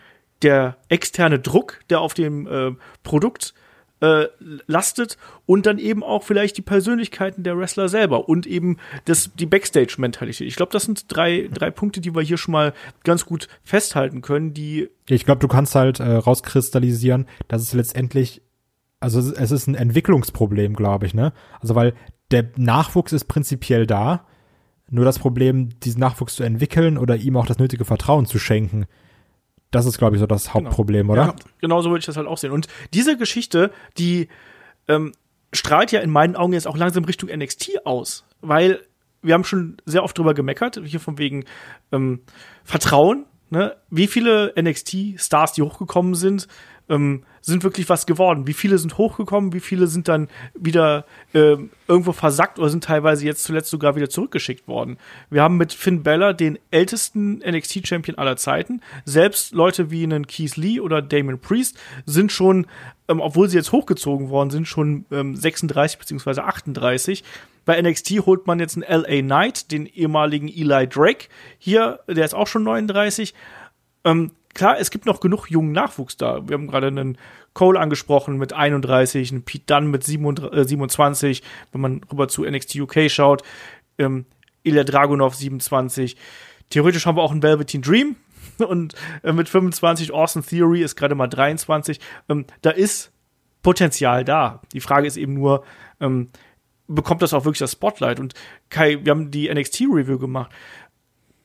der 0.44 0.78
externe 0.88 1.40
Druck, 1.40 1.80
der 1.90 2.00
auf 2.02 2.14
dem 2.14 2.48
äh, 2.48 2.72
Produkt 3.04 3.54
äh, 4.02 4.26
lastet 4.68 5.18
und 5.46 5.66
dann 5.66 5.78
eben 5.78 6.04
auch 6.04 6.24
vielleicht 6.24 6.58
die 6.58 6.62
Persönlichkeiten 6.62 7.44
der 7.44 7.58
Wrestler 7.58 7.90
selber 7.90 8.30
und 8.30 8.48
eben 8.48 8.78
das, 9.06 9.32
die 9.36 9.46
Backstage-Mentalität. 9.46 10.48
Ich 10.48 10.56
glaube, 10.56 10.72
das 10.72 10.84
sind 10.84 11.06
drei, 11.08 11.50
drei 11.54 11.72
Punkte, 11.72 12.02
die 12.02 12.16
wir 12.16 12.22
hier 12.22 12.38
schon 12.38 12.54
mal 12.54 12.74
ganz 13.04 13.26
gut 13.26 13.48
festhalten 13.64 14.22
können, 14.22 14.54
die 14.54 14.90
Ich 15.08 15.26
glaube, 15.26 15.40
du 15.40 15.48
kannst 15.48 15.76
halt 15.76 16.00
äh, 16.00 16.12
rauskristallisieren, 16.12 17.28
dass 17.48 17.62
es 17.62 17.74
letztendlich, 17.74 18.42
also 19.00 19.20
es 19.20 19.32
es 19.32 19.52
ist 19.52 19.68
ein 19.68 19.76
Entwicklungsproblem, 19.76 20.76
glaube 20.76 21.06
ich, 21.06 21.14
ne? 21.14 21.34
Also 21.60 21.76
weil 21.76 21.94
der 22.32 22.50
Nachwuchs 22.56 23.12
ist 23.12 23.26
prinzipiell 23.26 23.88
da, 23.88 24.26
nur 24.92 25.06
das 25.06 25.20
Problem, 25.20 25.70
diesen 25.80 26.00
Nachwuchs 26.00 26.36
zu 26.36 26.44
entwickeln 26.44 26.98
oder 26.98 27.16
ihm 27.16 27.38
auch 27.38 27.46
das 27.46 27.60
nötige 27.60 27.86
Vertrauen 27.86 28.26
zu 28.26 28.40
schenken, 28.40 28.86
das 29.72 29.86
ist, 29.86 29.98
glaube 29.98 30.16
ich, 30.16 30.20
so 30.20 30.26
das 30.28 30.54
Hauptproblem, 30.54 31.10
oder? 31.10 31.22
Ja, 31.22 31.36
genau 31.60 31.82
so 31.82 31.90
würde 31.90 32.00
ich 32.00 32.06
das 32.06 32.18
halt 32.18 32.28
auch 32.28 32.38
sehen. 32.38 32.52
Und 32.52 32.68
diese 32.94 33.18
Geschichte, 33.18 33.72
die 33.98 34.30
ähm, 34.88 35.14
strahlt 35.54 35.92
ja 35.92 36.00
in 36.02 36.10
meinen 36.10 36.36
Augen 36.36 36.54
jetzt 36.54 36.68
auch 36.68 36.78
langsam 36.78 37.06
Richtung 37.06 37.30
NXT 37.30 37.86
aus, 37.86 38.26
weil 38.42 38.82
wir 39.22 39.34
haben 39.34 39.44
schon 39.44 39.78
sehr 39.86 40.04
oft 40.04 40.18
drüber 40.18 40.34
gemeckert, 40.34 40.80
hier 40.84 41.00
von 41.00 41.18
wegen 41.18 41.46
ähm, 41.92 42.22
Vertrauen. 42.64 43.26
Ne? 43.50 43.76
Wie 43.90 44.08
viele 44.08 44.54
NXT-Stars, 44.60 45.54
die 45.54 45.62
hochgekommen 45.62 46.16
sind, 46.16 46.48
ähm, 46.90 47.24
sind 47.42 47.64
wirklich 47.64 47.88
was 47.90 48.06
geworden? 48.06 48.48
Wie 48.48 48.54
viele 48.54 48.78
sind 48.78 48.98
hochgekommen? 48.98 49.54
Wie 49.54 49.60
viele 49.60 49.88
sind 49.88 50.08
dann 50.08 50.28
wieder 50.54 51.06
ähm, 51.34 51.70
irgendwo 51.88 52.12
versackt 52.12 52.60
oder 52.60 52.70
sind 52.70 52.84
teilweise 52.84 53.26
jetzt 53.26 53.44
zuletzt 53.44 53.70
sogar 53.70 53.96
wieder 53.96 54.10
zurückgeschickt 54.10 54.68
worden? 54.68 54.98
Wir 55.30 55.44
haben 55.44 55.58
mit 55.58 55.74
Finn 55.74 56.04
Balor 56.04 56.34
den 56.34 56.60
ältesten 56.72 57.40
NXT-Champion 57.40 58.18
aller 58.18 58.36
Zeiten. 58.36 58.82
Selbst 59.06 59.54
Leute 59.54 59.92
wie 59.92 60.04
einen 60.04 60.28
Keith 60.28 60.58
Lee 60.58 60.80
oder 60.80 61.02
Damon 61.02 61.40
Priest 61.40 61.78
sind 62.06 62.32
schon, 62.32 62.68
ähm, 63.08 63.22
obwohl 63.22 63.50
sie 63.50 63.58
jetzt 63.58 63.72
hochgezogen 63.72 64.30
worden 64.30 64.50
sind, 64.50 64.68
schon 64.68 65.06
ähm, 65.12 65.36
36 65.36 66.00
beziehungsweise 66.00 66.44
38. 66.44 67.24
Bei 67.66 67.80
NXT 67.80 68.26
holt 68.26 68.48
man 68.48 68.60
jetzt 68.60 68.76
einen 68.76 69.04
LA 69.04 69.22
Knight, 69.22 69.72
den 69.72 69.86
ehemaligen 69.86 70.48
Eli 70.48 70.88
Drake. 70.88 71.28
Hier, 71.60 72.00
der 72.08 72.26
ist 72.26 72.34
auch 72.34 72.48
schon 72.48 72.64
39. 72.64 73.34
Ähm, 74.06 74.32
klar, 74.54 74.80
es 74.80 74.92
gibt 74.92 75.06
noch 75.06 75.20
genug 75.20 75.50
jungen 75.50 75.72
Nachwuchs 75.72 76.18
da. 76.18 76.48
Wir 76.48 76.56
haben 76.56 76.68
gerade 76.68 76.88
einen 76.88 77.18
Cole 77.54 77.80
angesprochen 77.80 78.38
mit 78.38 78.54
31, 78.54 79.32
einen 79.32 79.44
Pete 79.44 79.66
Dunne 79.68 79.88
mit 79.88 80.04
27, 80.04 80.60
äh, 80.60 80.68
27 80.68 81.44
wenn 81.72 81.82
man 81.82 82.02
rüber 82.12 82.28
zu 82.28 82.44
NXT 82.44 82.76
UK 82.76 83.10
schaut. 83.10 83.44
Ähm, 83.98 84.26
Ilya 84.64 84.84
Dragunov 84.84 85.36
27. 85.36 86.16
Theoretisch 86.70 87.06
haben 87.06 87.18
wir 87.18 87.24
auch 87.24 87.32
einen 87.32 87.44
Velveteen 87.44 87.82
Dream 87.82 88.16
und 88.58 88.96
äh, 89.24 89.34
mit 89.34 89.50
25 89.50 90.12
Austin 90.12 90.46
Theory 90.46 90.82
ist 90.82 90.96
gerade 90.96 91.16
mal 91.16 91.28
23. 91.28 92.00
Ähm, 92.30 92.46
da 92.62 92.72
ist 92.72 93.12
Potenzial 93.62 94.24
da. 94.24 94.62
Die 94.74 94.80
Frage 94.80 95.08
ist 95.08 95.18
eben 95.18 95.34
nur, 95.34 95.64
ähm, 96.00 96.30
bekommt 96.88 97.22
das 97.22 97.34
auch 97.34 97.46
wirklich 97.46 97.60
das 97.60 97.74
Spotlight? 97.74 98.20
Und 98.20 98.34
Kai, 98.70 99.00
wir 99.04 99.12
haben 99.12 99.32
die 99.32 99.54
NXT-Review 99.54 100.18
gemacht. 100.18 100.52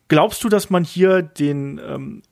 Glaubst 0.08 0.44
du, 0.44 0.48
dass 0.48 0.70
man 0.70 0.84
hier 0.84 1.22
den, 1.22 1.80
ähm, 1.84 2.22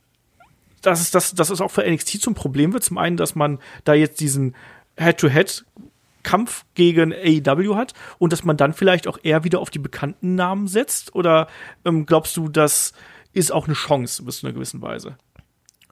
dass 0.82 1.00
es, 1.00 1.10
dass, 1.10 1.34
dass 1.34 1.50
es 1.50 1.60
auch 1.60 1.70
für 1.70 1.88
NXT 1.88 2.20
zum 2.20 2.34
Problem 2.34 2.72
wird? 2.72 2.84
Zum 2.84 2.98
einen, 2.98 3.16
dass 3.16 3.34
man 3.34 3.58
da 3.84 3.94
jetzt 3.94 4.20
diesen 4.20 4.54
Head-to-Head-Kampf 4.96 6.64
gegen 6.74 7.12
AEW 7.12 7.76
hat 7.76 7.94
und 8.18 8.32
dass 8.32 8.44
man 8.44 8.56
dann 8.56 8.72
vielleicht 8.72 9.08
auch 9.08 9.18
eher 9.22 9.44
wieder 9.44 9.60
auf 9.60 9.70
die 9.70 9.78
bekannten 9.78 10.34
Namen 10.34 10.68
setzt? 10.68 11.14
Oder 11.14 11.48
ähm, 11.84 12.06
glaubst 12.06 12.36
du, 12.36 12.48
das 12.48 12.92
ist 13.32 13.52
auch 13.52 13.66
eine 13.66 13.74
Chance 13.74 14.22
bis 14.24 14.38
zu 14.38 14.46
einer 14.46 14.54
gewissen 14.54 14.82
Weise? 14.82 15.16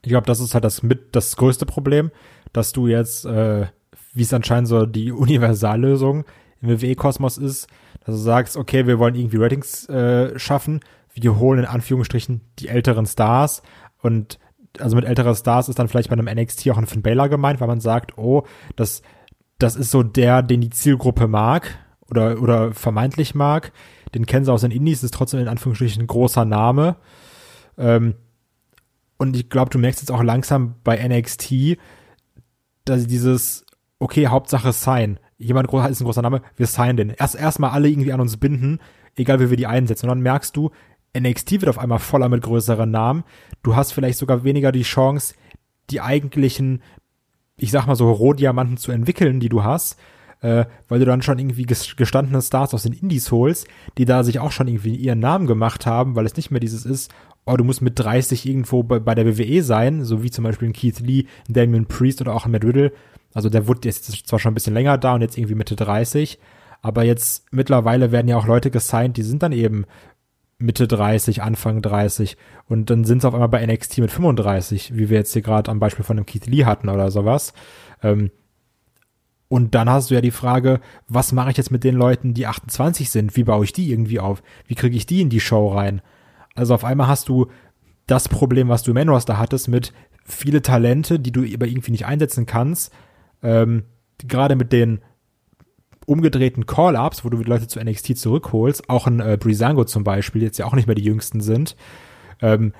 Ich 0.02 0.10
glaube, 0.10 0.26
das 0.26 0.40
ist 0.40 0.54
halt 0.54 0.64
das 0.64 0.82
mit 0.82 1.14
das 1.14 1.36
größte 1.36 1.66
Problem, 1.66 2.10
dass 2.52 2.72
du 2.72 2.86
jetzt, 2.86 3.24
äh, 3.26 3.66
wie 4.12 4.22
es 4.22 4.32
anscheinend 4.32 4.68
so 4.68 4.86
die 4.86 5.12
Universallösung 5.12 6.24
im 6.60 6.68
WWE-Kosmos 6.68 7.38
ist, 7.38 7.68
dass 8.04 8.14
du 8.14 8.20
sagst, 8.20 8.56
okay, 8.56 8.86
wir 8.86 8.98
wollen 8.98 9.14
irgendwie 9.14 9.36
Ratings 9.36 9.88
äh, 9.88 10.38
schaffen, 10.38 10.80
wir 11.12 11.38
holen 11.38 11.60
in 11.60 11.66
Anführungsstrichen 11.66 12.40
die 12.58 12.68
älteren 12.68 13.06
Stars 13.06 13.62
und 13.98 14.38
also 14.78 14.96
mit 14.96 15.04
älterer 15.04 15.34
Stars 15.34 15.68
ist 15.68 15.78
dann 15.78 15.88
vielleicht 15.88 16.10
bei 16.10 16.16
einem 16.16 16.26
NXT 16.26 16.70
auch 16.70 16.78
ein 16.78 16.86
Finn 16.86 17.02
Balor 17.02 17.28
gemeint, 17.28 17.60
weil 17.60 17.68
man 17.68 17.80
sagt, 17.80 18.16
oh, 18.18 18.44
das, 18.76 19.02
das 19.58 19.76
ist 19.76 19.90
so 19.90 20.02
der, 20.02 20.42
den 20.42 20.60
die 20.60 20.70
Zielgruppe 20.70 21.28
mag 21.28 21.78
oder, 22.08 22.40
oder 22.40 22.72
vermeintlich 22.72 23.34
mag. 23.34 23.72
Den 24.14 24.26
kennen 24.26 24.44
sie 24.44 24.52
aus 24.52 24.62
den 24.62 24.70
Indies, 24.70 25.02
ist 25.02 25.14
trotzdem 25.14 25.40
in 25.40 25.48
Anführungsstrichen 25.48 26.02
ein 26.02 26.06
großer 26.06 26.44
Name. 26.44 26.96
Ähm, 27.78 28.14
und 29.18 29.36
ich 29.36 29.48
glaube, 29.50 29.70
du 29.70 29.78
merkst 29.78 30.00
jetzt 30.00 30.10
auch 30.10 30.22
langsam 30.22 30.76
bei 30.82 30.96
NXT, 31.06 31.76
dass 32.84 33.06
dieses, 33.06 33.64
okay, 33.98 34.28
Hauptsache 34.28 34.72
Sign. 34.72 35.18
Jemand 35.36 35.72
ist 35.72 36.00
ein 36.00 36.04
großer 36.04 36.22
Name, 36.22 36.42
wir 36.56 36.66
signen 36.66 36.96
den. 36.96 37.10
Erst 37.10 37.34
erstmal 37.34 37.70
alle 37.70 37.88
irgendwie 37.88 38.12
an 38.12 38.20
uns 38.20 38.36
binden, 38.36 38.78
egal 39.16 39.40
wie 39.40 39.50
wir 39.50 39.56
die 39.56 39.66
einsetzen. 39.66 40.06
Und 40.06 40.10
dann 40.10 40.20
merkst 40.20 40.56
du, 40.56 40.70
NXT 41.18 41.52
wird 41.52 41.68
auf 41.68 41.78
einmal 41.78 41.98
voller 41.98 42.28
mit 42.28 42.42
größeren 42.42 42.90
Namen. 42.90 43.24
Du 43.62 43.74
hast 43.76 43.92
vielleicht 43.92 44.18
sogar 44.18 44.44
weniger 44.44 44.72
die 44.72 44.82
Chance, 44.82 45.34
die 45.90 46.00
eigentlichen, 46.00 46.82
ich 47.56 47.70
sag 47.70 47.86
mal 47.86 47.96
so, 47.96 48.10
Rohdiamanten 48.10 48.76
zu 48.76 48.92
entwickeln, 48.92 49.40
die 49.40 49.48
du 49.48 49.64
hast, 49.64 49.98
äh, 50.40 50.64
weil 50.88 51.00
du 51.00 51.04
dann 51.04 51.22
schon 51.22 51.38
irgendwie 51.38 51.66
ges- 51.66 51.96
gestandene 51.96 52.40
Stars 52.40 52.72
aus 52.74 52.84
den 52.84 52.92
Indies 52.92 53.30
holst, 53.32 53.66
die 53.98 54.04
da 54.04 54.22
sich 54.24 54.38
auch 54.38 54.52
schon 54.52 54.68
irgendwie 54.68 54.94
ihren 54.96 55.18
Namen 55.18 55.46
gemacht 55.46 55.84
haben, 55.84 56.14
weil 56.14 56.26
es 56.26 56.36
nicht 56.36 56.50
mehr 56.50 56.60
dieses 56.60 56.86
ist, 56.86 57.10
oh, 57.44 57.56
du 57.56 57.64
musst 57.64 57.82
mit 57.82 57.98
30 57.98 58.46
irgendwo 58.46 58.82
bei, 58.82 59.00
bei 59.00 59.14
der 59.14 59.26
WWE 59.26 59.62
sein, 59.62 60.04
so 60.04 60.22
wie 60.22 60.30
zum 60.30 60.44
Beispiel 60.44 60.72
Keith 60.72 61.00
Lee, 61.00 61.24
ein 61.48 61.54
Damien 61.54 61.86
Priest 61.86 62.20
oder 62.20 62.34
auch 62.34 62.46
ein 62.46 62.52
Matt 62.52 62.64
Riddle. 62.64 62.92
Also 63.34 63.48
der 63.48 63.66
wurde 63.66 63.88
jetzt 63.88 64.26
zwar 64.28 64.38
schon 64.38 64.52
ein 64.52 64.54
bisschen 64.54 64.74
länger 64.74 64.96
da 64.98 65.14
und 65.14 65.20
jetzt 65.22 65.36
irgendwie 65.36 65.54
Mitte 65.56 65.76
30, 65.76 66.38
aber 66.82 67.02
jetzt 67.04 67.52
mittlerweile 67.52 68.10
werden 68.12 68.28
ja 68.28 68.36
auch 68.38 68.46
Leute 68.46 68.70
gesigned, 68.70 69.16
die 69.16 69.22
sind 69.22 69.42
dann 69.42 69.52
eben 69.52 69.84
Mitte 70.60 70.86
30, 70.86 71.42
Anfang 71.42 71.82
30 71.82 72.36
und 72.68 72.90
dann 72.90 73.04
sind 73.04 73.22
sie 73.22 73.28
auf 73.28 73.34
einmal 73.34 73.48
bei 73.48 73.64
NXT 73.64 73.98
mit 73.98 74.10
35, 74.10 74.96
wie 74.96 75.08
wir 75.08 75.18
jetzt 75.18 75.32
hier 75.32 75.42
gerade 75.42 75.70
am 75.70 75.80
Beispiel 75.80 76.04
von 76.04 76.16
einem 76.16 76.26
Keith 76.26 76.46
Lee 76.46 76.64
hatten 76.64 76.88
oder 76.88 77.10
sowas. 77.10 77.52
Ähm, 78.02 78.30
und 79.48 79.74
dann 79.74 79.90
hast 79.90 80.10
du 80.10 80.14
ja 80.14 80.20
die 80.20 80.30
Frage, 80.30 80.80
was 81.08 81.32
mache 81.32 81.50
ich 81.50 81.56
jetzt 81.56 81.72
mit 81.72 81.82
den 81.82 81.96
Leuten, 81.96 82.34
die 82.34 82.46
28 82.46 83.10
sind? 83.10 83.36
Wie 83.36 83.44
baue 83.44 83.64
ich 83.64 83.72
die 83.72 83.90
irgendwie 83.90 84.20
auf? 84.20 84.42
Wie 84.66 84.76
kriege 84.76 84.96
ich 84.96 85.06
die 85.06 85.22
in 85.22 85.28
die 85.28 85.40
Show 85.40 85.68
rein? 85.68 86.02
Also 86.54 86.74
auf 86.74 86.84
einmal 86.84 87.08
hast 87.08 87.28
du 87.28 87.46
das 88.06 88.28
Problem, 88.28 88.68
was 88.68 88.82
du 88.82 88.92
im 88.92 88.94
Main-Roster 88.94 89.38
hattest, 89.38 89.68
mit 89.68 89.92
viele 90.24 90.62
Talente, 90.62 91.18
die 91.18 91.32
du 91.32 91.40
aber 91.40 91.66
irgendwie 91.66 91.90
nicht 91.90 92.06
einsetzen 92.06 92.46
kannst. 92.46 92.92
Ähm, 93.42 93.84
gerade 94.18 94.54
mit 94.56 94.72
den 94.72 95.00
umgedrehten 96.10 96.66
Call-Ups, 96.66 97.24
wo 97.24 97.28
du 97.28 97.38
die 97.38 97.48
Leute 97.48 97.68
zu 97.68 97.78
NXT 97.78 98.18
zurückholst, 98.18 98.90
auch 98.90 99.06
ein 99.06 99.20
äh, 99.20 99.38
Brisango 99.38 99.84
zum 99.84 100.02
Beispiel, 100.02 100.42
jetzt 100.42 100.58
ja 100.58 100.66
auch 100.66 100.74
nicht 100.74 100.88
mehr 100.88 100.96
die 100.96 101.04
jüngsten 101.04 101.40
sind. 101.40 101.76
Ähm, 102.42 102.72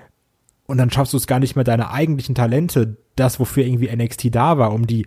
und 0.66 0.78
dann 0.78 0.91
schaffst 0.91 1.12
du 1.12 1.16
es 1.16 1.28
gar 1.28 1.39
nicht 1.39 1.55
mehr, 1.55 1.64
deine 1.64 1.93
eigentlichen 1.93 2.35
Talente, 2.35 2.97
das, 3.14 3.39
wofür 3.39 3.64
irgendwie 3.64 3.95
NXT 3.95 4.35
da 4.35 4.59
war, 4.59 4.72
um 4.72 4.85
die, 4.85 5.07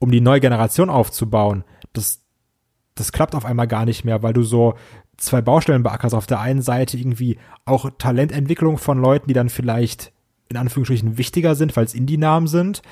um 0.00 0.10
die 0.10 0.20
neue 0.20 0.40
Generation 0.40 0.90
aufzubauen. 0.90 1.62
Das, 1.92 2.20
das 2.96 3.12
klappt 3.12 3.36
auf 3.36 3.44
einmal 3.44 3.68
gar 3.68 3.84
nicht 3.84 4.04
mehr, 4.04 4.24
weil 4.24 4.32
du 4.32 4.42
so 4.42 4.74
zwei 5.16 5.40
Baustellen 5.40 5.84
beackerst. 5.84 6.16
Auf 6.16 6.26
der 6.26 6.40
einen 6.40 6.62
Seite 6.62 6.96
irgendwie 6.96 7.38
auch 7.64 7.88
Talententwicklung 7.96 8.76
von 8.76 8.98
Leuten, 8.98 9.28
die 9.28 9.34
dann 9.34 9.50
vielleicht 9.50 10.12
in 10.48 10.56
Anführungsstrichen 10.56 11.16
wichtiger 11.16 11.54
sind, 11.54 11.76
weil 11.76 11.84
es 11.84 11.94
Indie-Namen 11.94 12.48
sind. 12.48 12.82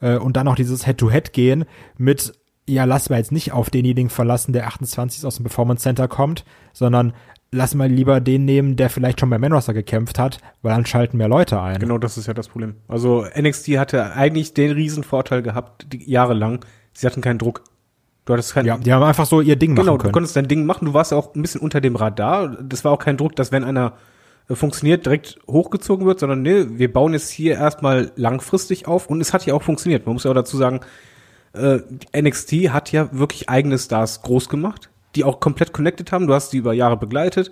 Äh, 0.00 0.18
und 0.18 0.36
dann 0.36 0.46
auch 0.46 0.56
dieses 0.56 0.84
Head-to-Head 0.84 1.32
gehen 1.32 1.64
mit, 1.98 2.32
ja, 2.68 2.84
lass 2.84 3.10
mal 3.10 3.18
jetzt 3.18 3.32
nicht 3.32 3.52
auf 3.52 3.70
denjenigen 3.70 4.10
verlassen, 4.10 4.52
der 4.52 4.66
28 4.66 5.24
aus 5.26 5.36
dem 5.36 5.44
Performance 5.44 5.82
Center 5.82 6.08
kommt, 6.08 6.44
sondern 6.72 7.12
lass 7.52 7.74
mal 7.74 7.88
lieber 7.88 8.20
den 8.20 8.44
nehmen, 8.44 8.76
der 8.76 8.90
vielleicht 8.90 9.20
schon 9.20 9.30
bei 9.30 9.38
Man 9.38 9.52
Roster 9.52 9.74
gekämpft 9.74 10.18
hat, 10.18 10.38
weil 10.62 10.74
dann 10.74 10.86
schalten 10.86 11.18
mehr 11.18 11.28
Leute 11.28 11.60
ein. 11.60 11.78
Genau, 11.78 11.98
das 11.98 12.18
ist 12.18 12.26
ja 12.26 12.34
das 12.34 12.48
Problem. 12.48 12.74
Also 12.88 13.26
NXT 13.38 13.68
hatte 13.78 14.12
eigentlich 14.14 14.54
den 14.54 14.72
Riesenvorteil 14.72 15.42
gehabt, 15.42 15.86
die, 15.92 16.10
jahrelang. 16.10 16.64
Sie 16.92 17.06
hatten 17.06 17.20
keinen 17.20 17.38
Druck. 17.38 17.62
Du 18.24 18.32
hattest 18.32 18.54
keinen, 18.54 18.66
Ja, 18.66 18.78
die 18.78 18.92
haben 18.92 19.02
einfach 19.02 19.26
so 19.26 19.40
ihr 19.40 19.56
Ding 19.56 19.74
genau, 19.74 19.84
machen 19.92 19.98
du 19.98 20.02
können. 20.02 20.12
konntest 20.12 20.34
dein 20.36 20.48
Ding 20.48 20.64
machen. 20.64 20.86
Du 20.86 20.94
warst 20.94 21.12
ja 21.12 21.18
auch 21.18 21.34
ein 21.34 21.42
bisschen 21.42 21.60
unter 21.60 21.80
dem 21.80 21.94
Radar. 21.96 22.48
Das 22.62 22.84
war 22.84 22.92
auch 22.92 22.98
kein 22.98 23.16
Druck, 23.18 23.36
dass 23.36 23.52
wenn 23.52 23.62
einer 23.64 23.92
äh, 24.48 24.54
funktioniert, 24.54 25.04
direkt 25.04 25.38
hochgezogen 25.46 26.06
wird, 26.06 26.20
sondern 26.20 26.42
nee, 26.42 26.64
wir 26.70 26.92
bauen 26.92 27.12
jetzt 27.12 27.30
hier 27.30 27.54
erstmal 27.54 28.12
langfristig 28.16 28.88
auf 28.88 29.08
und 29.08 29.20
es 29.20 29.32
hat 29.32 29.44
ja 29.46 29.54
auch 29.54 29.62
funktioniert. 29.62 30.06
Man 30.06 30.14
muss 30.14 30.24
ja 30.24 30.30
auch 30.30 30.34
dazu 30.34 30.56
sagen, 30.56 30.80
äh, 31.54 31.80
NXT 32.20 32.52
hat 32.70 32.92
ja 32.92 33.08
wirklich 33.12 33.48
eigene 33.48 33.78
Stars 33.78 34.22
groß 34.22 34.48
gemacht, 34.48 34.90
die 35.14 35.24
auch 35.24 35.40
komplett 35.40 35.72
connected 35.72 36.12
haben. 36.12 36.26
Du 36.26 36.34
hast 36.34 36.52
die 36.52 36.58
über 36.58 36.72
Jahre 36.72 36.96
begleitet. 36.96 37.50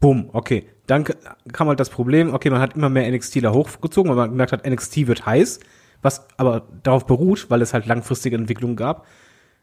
Bumm, 0.00 0.30
okay. 0.32 0.66
Dann 0.86 1.04
kam 1.52 1.68
halt 1.68 1.80
das 1.80 1.88
Problem, 1.88 2.34
okay, 2.34 2.50
man 2.50 2.60
hat 2.60 2.76
immer 2.76 2.90
mehr 2.90 3.10
NXTler 3.10 3.52
hochgezogen, 3.54 4.10
weil 4.10 4.16
man 4.16 4.30
gemerkt 4.30 4.52
hat, 4.52 4.66
NXT 4.66 5.06
wird 5.06 5.24
heiß, 5.24 5.60
was 6.02 6.26
aber 6.36 6.66
darauf 6.82 7.06
beruht, 7.06 7.46
weil 7.48 7.62
es 7.62 7.72
halt 7.72 7.86
langfristige 7.86 8.36
Entwicklungen 8.36 8.76
gab. 8.76 9.06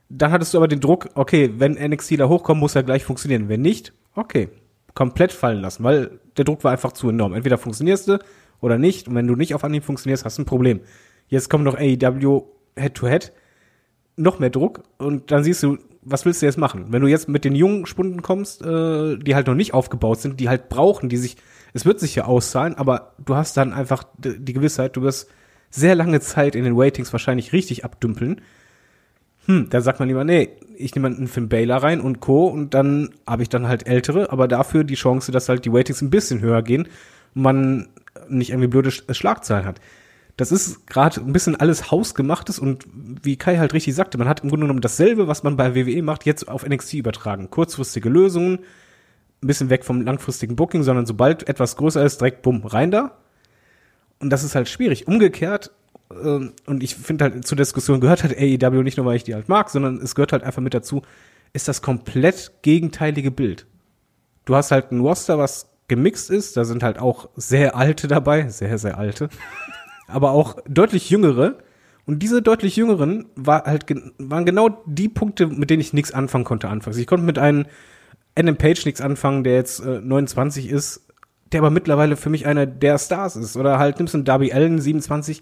Dann 0.10 0.32
hattest 0.32 0.54
du 0.54 0.58
aber 0.58 0.68
den 0.68 0.80
Druck, 0.80 1.10
okay, 1.14 1.52
wenn 1.58 1.74
NXTler 1.74 2.28
hochkommen, 2.28 2.60
muss 2.60 2.76
er 2.76 2.84
gleich 2.84 3.04
funktionieren. 3.04 3.50
Wenn 3.50 3.62
nicht, 3.62 3.94
okay, 4.16 4.50
komplett 4.94 5.32
fallen 5.32 5.62
lassen, 5.62 5.84
weil 5.84 6.20
der 6.38 6.46
Druck 6.46 6.64
war 6.64 6.72
einfach 6.72 6.92
zu 6.92 7.10
enorm. 7.10 7.34
Entweder 7.34 7.58
funktionierst 7.58 8.08
du 8.08 8.20
oder 8.60 8.78
nicht. 8.78 9.08
Und 9.08 9.16
wenn 9.16 9.28
du 9.28 9.36
nicht 9.36 9.54
auf 9.54 9.64
Anhieb 9.64 9.84
funktionierst, 9.84 10.26
hast 10.26 10.38
du 10.38 10.42
ein 10.42 10.46
Problem. 10.46 10.82
Jetzt 11.28 11.50
kommt 11.50 11.64
noch 11.64 11.76
AEW 11.78 12.44
Head-to-Head, 12.78 13.32
noch 14.22 14.40
mehr 14.40 14.50
Druck 14.50 14.84
und 14.98 15.32
dann 15.32 15.44
siehst 15.44 15.64
du, 15.64 15.78
was 16.04 16.26
willst 16.26 16.42
du 16.42 16.46
jetzt 16.48 16.58
machen? 16.58 16.86
Wenn 16.90 17.02
du 17.02 17.08
jetzt 17.08 17.30
mit 17.30 17.46
den 17.46 17.56
jungen 17.56 17.86
Spunden 17.86 18.22
kommst, 18.22 18.62
äh, 18.64 19.18
die 19.18 19.36
halt 19.36 19.48
noch 19.48 19.56
nicht 19.56 19.74
aufgebaut 19.74 20.20
sind, 20.20 20.40
die 20.40 20.50
halt 20.50 20.70
brauchen, 20.70 21.10
die 21.10 21.18
sich, 21.18 21.38
es 21.74 21.86
wird 21.86 22.00
sich 22.00 22.16
ja 22.16 22.26
auszahlen, 22.26 22.76
aber 22.76 23.14
du 23.24 23.36
hast 23.36 23.56
dann 23.58 23.74
einfach 23.74 24.04
die 24.18 24.54
Gewissheit, 24.54 24.96
du 24.96 25.04
wirst 25.04 25.30
sehr 25.70 25.96
lange 25.96 26.20
Zeit 26.20 26.56
in 26.56 26.64
den 26.64 26.76
Waitings 26.76 27.14
wahrscheinlich 27.14 27.54
richtig 27.54 27.86
abdümpeln. 27.86 28.42
Hm, 29.46 29.68
da 29.70 29.82
sagt 29.82 30.00
man 30.00 30.08
lieber, 30.08 30.24
nee, 30.24 30.50
ich 30.76 30.94
nehme 30.96 31.08
einen 31.08 31.28
Finn 31.28 31.50
Baylor 31.50 31.78
rein 31.78 32.02
und 32.02 32.20
Co. 32.20 32.48
und 32.48 32.74
dann 32.74 33.10
habe 33.26 33.44
ich 33.44 33.50
dann 33.50 33.68
halt 33.68 33.88
ältere, 33.88 34.32
aber 34.32 34.48
dafür 34.48 34.84
die 34.84 34.96
Chance, 34.96 35.32
dass 35.32 35.50
halt 35.50 35.66
die 35.66 35.74
Waitings 35.74 36.02
ein 36.02 36.10
bisschen 36.12 36.42
höher 36.42 36.62
gehen 36.62 36.88
und 37.36 37.42
man 37.42 37.88
nicht 38.28 38.50
irgendwie 38.52 38.68
blöde 38.68 38.90
Sch- 38.90 39.12
Schlagzeilen 39.14 39.66
hat. 39.66 39.80
Das 40.42 40.52
ist 40.52 40.88
gerade 40.88 41.22
ein 41.22 41.34
bisschen 41.34 41.56
alles 41.56 41.92
hausgemachtes 41.92 42.58
und 42.58 42.88
wie 43.22 43.36
Kai 43.36 43.60
halt 43.60 43.76
richtig 43.76 43.94
sagte, 43.94 44.18
man 44.18 44.28
hat 44.28 44.40
im 44.40 44.50
Grunde 44.50 44.64
genommen 44.64 44.82
dasselbe, 44.82 45.28
was 45.28 45.44
man 45.44 45.56
bei 45.56 45.76
WWE 45.76 46.02
macht, 46.02 46.26
jetzt 46.26 46.48
auf 46.48 46.68
NXT 46.68 46.96
übertragen. 46.96 47.52
Kurzfristige 47.52 48.10
Lösungen, 48.10 48.58
ein 49.44 49.48
bisschen 49.48 49.70
weg 49.70 49.86
vom 49.86 50.02
langfristigen 50.02 50.56
Booking, 50.56 50.82
sondern 50.82 51.06
sobald 51.06 51.48
etwas 51.48 51.76
größer 51.76 52.04
ist, 52.04 52.22
direkt 52.22 52.42
bumm, 52.42 52.66
rein 52.66 52.90
da. 52.90 53.20
Und 54.18 54.32
das 54.32 54.44
ist 54.44 54.56
halt 54.56 54.68
schwierig. 54.68 55.08
Umgekehrt, 55.08 55.70
ähm, 56.10 56.54
und 56.66 56.82
ich 56.82 56.96
finde 56.96 57.26
halt 57.26 57.46
zur 57.46 57.56
Diskussion 57.56 58.02
gehört 58.02 58.24
halt 58.24 58.36
AEW 58.36 58.82
nicht 58.82 58.98
nur, 58.98 59.06
weil 59.06 59.18
ich 59.18 59.24
die 59.24 59.36
halt 59.36 59.48
mag, 59.48 59.70
sondern 59.70 59.98
es 59.98 60.16
gehört 60.16 60.34
halt 60.34 60.42
einfach 60.42 60.64
mit 60.64 60.74
dazu, 60.74 61.04
ist 61.54 61.68
das 61.68 61.84
komplett 61.84 62.52
gegenteilige 62.64 63.30
Bild. 63.30 63.68
Du 64.46 64.56
hast 64.56 64.72
halt 64.72 64.92
ein 64.92 65.02
Roster, 65.02 65.38
was 65.38 65.70
gemixt 65.88 66.32
ist, 66.32 66.58
da 66.58 66.66
sind 66.66 66.82
halt 66.82 66.98
auch 66.98 67.30
sehr 67.36 67.76
alte 67.76 68.08
dabei, 68.08 68.48
sehr, 68.48 68.80
sehr 68.80 68.98
alte, 68.98 69.30
aber 70.12 70.32
auch 70.32 70.58
deutlich 70.68 71.10
jüngere. 71.10 71.58
Und 72.06 72.20
diese 72.20 72.42
deutlich 72.42 72.76
jüngeren 72.76 73.26
war 73.36 73.64
halt, 73.64 73.86
waren 74.18 74.46
genau 74.46 74.82
die 74.86 75.10
Punkte, 75.10 75.48
mit 75.48 75.70
denen 75.70 75.82
ich 75.82 75.94
nichts 75.94 76.12
anfangen 76.12 76.46
konnte 76.46 76.68
anfangs. 76.68 76.98
Ich 76.98 77.08
konnte 77.08 77.26
mit 77.26 77.38
einem 77.38 77.66
Adam 78.36 78.58
Page 78.58 78.86
nichts 78.86 79.02
anfangen, 79.02 79.44
der 79.44 79.54
jetzt 79.56 79.86
äh, 79.86 80.02
29 80.02 80.70
ist, 80.70 81.06
der 81.52 81.62
aber 81.62 81.70
mittlerweile 81.70 82.16
für 82.16 82.30
mich 82.30 82.46
einer 82.46 82.66
der 82.66 82.98
Stars 82.98 83.36
ist. 83.36 83.58
Oder 83.58 83.78
halt 83.78 84.00
nimmst 84.00 84.14
du 84.14 84.20
einen 84.20 84.26
Darby 84.26 84.52
Allen, 84.52 84.80
27, 84.80 85.42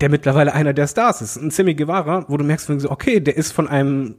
der 0.00 0.10
mittlerweile 0.10 0.52
einer 0.52 0.72
der 0.72 0.86
Stars 0.86 1.22
ist. 1.22 1.36
Ein 1.36 1.50
Sammy 1.50 1.74
Guevara, 1.74 2.24
wo 2.28 2.36
du 2.36 2.44
merkst, 2.44 2.70
okay, 2.86 3.20
der 3.20 3.36
ist 3.36 3.52
von 3.52 3.68
einem 3.68 4.16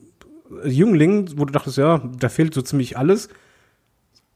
Jüngling, 0.63 1.29
wo 1.35 1.45
du 1.45 1.51
dachtest, 1.51 1.77
ja, 1.77 2.01
da 2.19 2.29
fehlt 2.29 2.53
so 2.53 2.61
ziemlich 2.61 2.97
alles, 2.97 3.29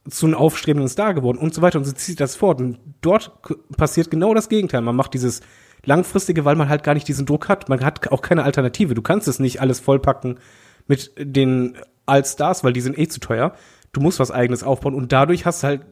zu 0.10 0.26
einem 0.26 0.36
aufstrebenden 0.36 0.90
Star 0.90 1.14
geworden 1.14 1.38
und 1.38 1.54
so 1.54 1.62
weiter 1.62 1.78
und 1.78 1.86
so 1.86 1.92
zieht 1.92 2.20
das 2.20 2.36
fort. 2.36 2.60
Und 2.60 2.80
dort 3.02 3.32
passiert 3.78 4.10
genau 4.10 4.34
das 4.34 4.50
Gegenteil. 4.50 4.82
Man 4.82 4.96
macht 4.96 5.14
dieses 5.14 5.42
langfristige, 5.86 6.46
weil 6.46 6.56
man 6.56 6.70
halt 6.70 6.84
gar 6.84 6.94
nicht 6.94 7.08
diesen 7.08 7.26
Druck 7.26 7.50
hat. 7.50 7.70
Man 7.70 7.84
hat 7.84 8.12
auch 8.12 8.22
keine 8.22 8.44
Alternative. 8.44 8.94
Du 8.94 9.02
kannst 9.02 9.28
es 9.28 9.40
nicht 9.40 9.62
alles 9.62 9.80
vollpacken 9.80 10.40
mit 10.88 11.12
den 11.18 11.78
Allstars, 12.06 12.64
weil 12.64 12.74
die 12.74 12.82
sind 12.82 12.98
eh 12.98 13.08
zu 13.08 13.20
teuer. 13.20 13.54
Du 13.94 14.02
musst 14.02 14.20
was 14.20 14.32
eigenes 14.32 14.64
aufbauen 14.64 14.96
und 14.96 15.12
dadurch 15.12 15.46
hast 15.46 15.64
du 15.64 15.68
halt 15.68 15.86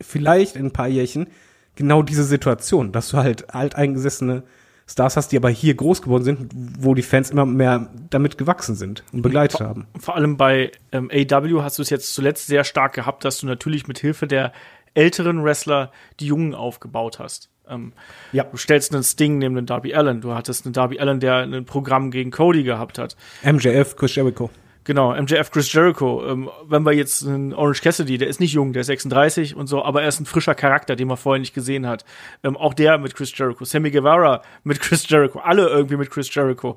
vielleicht 0.00 0.56
in 0.56 0.66
ein 0.66 0.72
paar 0.72 0.88
Jährchen 0.88 1.28
genau 1.74 2.02
diese 2.02 2.24
Situation, 2.24 2.92
dass 2.92 3.10
du 3.10 3.18
halt 3.18 3.54
alteingesessene 3.54 4.44
Stars 4.90 5.16
hast, 5.16 5.30
die 5.30 5.36
aber 5.36 5.50
hier 5.50 5.74
groß 5.74 6.02
geworden 6.02 6.24
sind, 6.24 6.50
wo 6.80 6.94
die 6.94 7.02
Fans 7.02 7.30
immer 7.30 7.46
mehr 7.46 7.90
damit 8.10 8.38
gewachsen 8.38 8.74
sind 8.74 9.04
und 9.12 9.22
begleitet 9.22 9.60
haben. 9.60 9.86
Vor 9.98 10.16
allem 10.16 10.36
bei 10.36 10.72
ähm, 10.90 11.10
AW 11.12 11.62
hast 11.62 11.78
du 11.78 11.82
es 11.82 11.90
jetzt 11.90 12.12
zuletzt 12.12 12.48
sehr 12.48 12.64
stark 12.64 12.94
gehabt, 12.94 13.24
dass 13.24 13.38
du 13.38 13.46
natürlich 13.46 13.86
mit 13.86 14.00
Hilfe 14.00 14.26
der 14.26 14.52
älteren 14.94 15.44
Wrestler 15.44 15.92
die 16.18 16.26
Jungen 16.26 16.54
aufgebaut 16.54 17.20
hast. 17.20 17.50
Ähm, 17.68 17.92
Ja. 18.32 18.44
Du 18.44 18.56
stellst 18.56 18.92
einen 18.92 19.04
Sting 19.04 19.38
neben 19.38 19.54
den 19.54 19.66
Darby 19.66 19.94
Allen. 19.94 20.20
Du 20.20 20.34
hattest 20.34 20.66
einen 20.66 20.72
Darby 20.72 20.98
Allen, 20.98 21.20
der 21.20 21.36
ein 21.36 21.64
Programm 21.64 22.10
gegen 22.10 22.32
Cody 22.32 22.64
gehabt 22.64 22.98
hat. 22.98 23.16
MJF, 23.44 23.94
Chris 23.94 24.16
Jericho. 24.16 24.50
Genau, 24.90 25.14
MJF 25.14 25.52
Chris 25.52 25.72
Jericho. 25.72 26.26
Ähm, 26.26 26.50
wenn 26.66 26.82
wir 26.82 26.90
jetzt 26.90 27.24
einen 27.24 27.54
Orange 27.54 27.80
Cassidy, 27.80 28.18
der 28.18 28.26
ist 28.26 28.40
nicht 28.40 28.54
jung, 28.54 28.72
der 28.72 28.80
ist 28.80 28.88
36 28.88 29.54
und 29.54 29.68
so, 29.68 29.84
aber 29.84 30.02
er 30.02 30.08
ist 30.08 30.18
ein 30.18 30.26
frischer 30.26 30.56
Charakter, 30.56 30.96
den 30.96 31.06
man 31.06 31.16
vorher 31.16 31.38
nicht 31.38 31.54
gesehen 31.54 31.86
hat. 31.86 32.04
Ähm, 32.42 32.56
auch 32.56 32.74
der 32.74 32.98
mit 32.98 33.14
Chris 33.14 33.32
Jericho. 33.38 33.64
Sammy 33.64 33.92
Guevara 33.92 34.42
mit 34.64 34.80
Chris 34.80 35.08
Jericho. 35.08 35.38
Alle 35.38 35.68
irgendwie 35.68 35.94
mit 35.94 36.10
Chris 36.10 36.34
Jericho. 36.34 36.76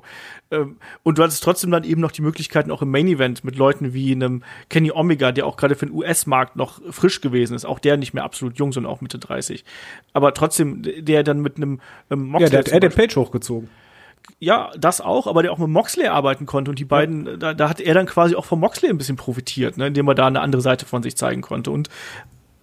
Ähm, 0.52 0.76
und 1.02 1.18
du 1.18 1.24
hattest 1.24 1.42
trotzdem 1.42 1.72
dann 1.72 1.82
eben 1.82 2.00
noch 2.00 2.12
die 2.12 2.22
Möglichkeiten 2.22 2.70
auch 2.70 2.82
im 2.82 2.92
Main 2.92 3.08
Event 3.08 3.42
mit 3.42 3.56
Leuten 3.56 3.94
wie 3.94 4.12
einem 4.12 4.44
Kenny 4.68 4.92
Omega, 4.92 5.32
der 5.32 5.44
auch 5.44 5.56
gerade 5.56 5.74
für 5.74 5.86
den 5.86 5.94
US-Markt 5.96 6.54
noch 6.54 6.80
frisch 6.92 7.20
gewesen 7.20 7.56
ist. 7.56 7.64
Auch 7.64 7.80
der 7.80 7.96
nicht 7.96 8.14
mehr 8.14 8.22
absolut 8.22 8.60
jung, 8.60 8.70
sondern 8.70 8.92
auch 8.92 9.00
Mitte 9.00 9.18
30. 9.18 9.64
Aber 10.12 10.32
trotzdem, 10.34 10.82
der 10.84 11.24
dann 11.24 11.40
mit 11.40 11.56
einem 11.56 11.80
ähm, 12.12 12.26
Ja, 12.26 12.26
Moxley 12.26 12.50
der 12.50 12.58
hat 12.60 12.72
Adam 12.72 12.92
Page 12.92 13.16
hochgezogen. 13.16 13.68
Ja, 14.38 14.70
das 14.78 15.00
auch, 15.00 15.26
aber 15.26 15.42
der 15.42 15.52
auch 15.52 15.58
mit 15.58 15.68
Moxley 15.68 16.06
arbeiten 16.08 16.46
konnte 16.46 16.70
und 16.70 16.78
die 16.78 16.84
beiden, 16.84 17.38
da, 17.38 17.54
da 17.54 17.68
hat 17.68 17.80
er 17.80 17.94
dann 17.94 18.06
quasi 18.06 18.34
auch 18.34 18.44
von 18.44 18.60
Moxley 18.60 18.90
ein 18.90 18.98
bisschen 18.98 19.16
profitiert, 19.16 19.76
ne, 19.76 19.86
indem 19.88 20.08
er 20.08 20.14
da 20.14 20.26
eine 20.26 20.40
andere 20.40 20.62
Seite 20.62 20.86
von 20.86 21.02
sich 21.02 21.16
zeigen 21.16 21.42
konnte 21.42 21.70
und 21.70 21.88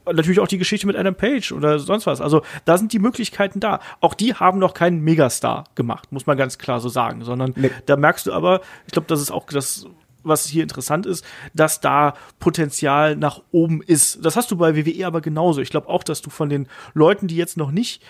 natürlich 0.06 0.40
auch 0.40 0.48
die 0.48 0.58
Geschichte 0.58 0.88
mit 0.88 0.96
Adam 0.96 1.16
Page 1.16 1.52
oder 1.52 1.80
sonst 1.80 2.08
was. 2.08 2.22
Also 2.22 2.42
da 2.66 2.78
sind 2.78 2.92
die 2.92 3.00
Möglichkeiten 3.00 3.60
da. 3.60 3.80
Auch 4.00 4.14
die 4.16 4.34
haben 4.34 4.60
noch 4.60 4.74
keinen 4.74 5.02
Megastar 5.02 5.66
gemacht, 5.76 6.12
muss 6.12 6.26
man 6.26 6.38
ganz 6.38 6.58
klar 6.58 6.80
so 6.80 6.90
sagen, 6.90 7.24
sondern 7.24 7.54
Nee. 7.56 7.72
da 7.86 7.96
merkst 7.98 8.28
du 8.28 8.34
aber, 8.34 8.62
ich 8.88 8.94
glaube, 8.94 9.08
das 9.08 9.22
ist 9.22 9.32
auch 9.32 9.46
das 9.46 9.86
was 10.24 10.46
hier 10.46 10.62
interessant 10.62 11.08
ist, 11.08 11.26
dass 11.56 11.82
da 11.82 12.14
Potenzial 12.38 13.16
nach 13.16 13.42
oben 13.52 13.82
ist. 13.82 14.24
Das 14.24 14.36
hast 14.36 14.52
du 14.52 14.56
bei 14.56 14.76
WWE 14.76 15.08
aber 15.08 15.20
genauso. 15.20 15.62
Ich 15.62 15.72
glaube 15.72 15.90
auch, 15.90 16.04
dass 16.04 16.22
du 16.22 16.30
von 16.30 16.48
den 16.48 16.68
Leuten, 16.94 17.28
die 17.28 17.36
jetzt 17.36 17.58
noch 17.58 17.72
nicht 17.72 18.04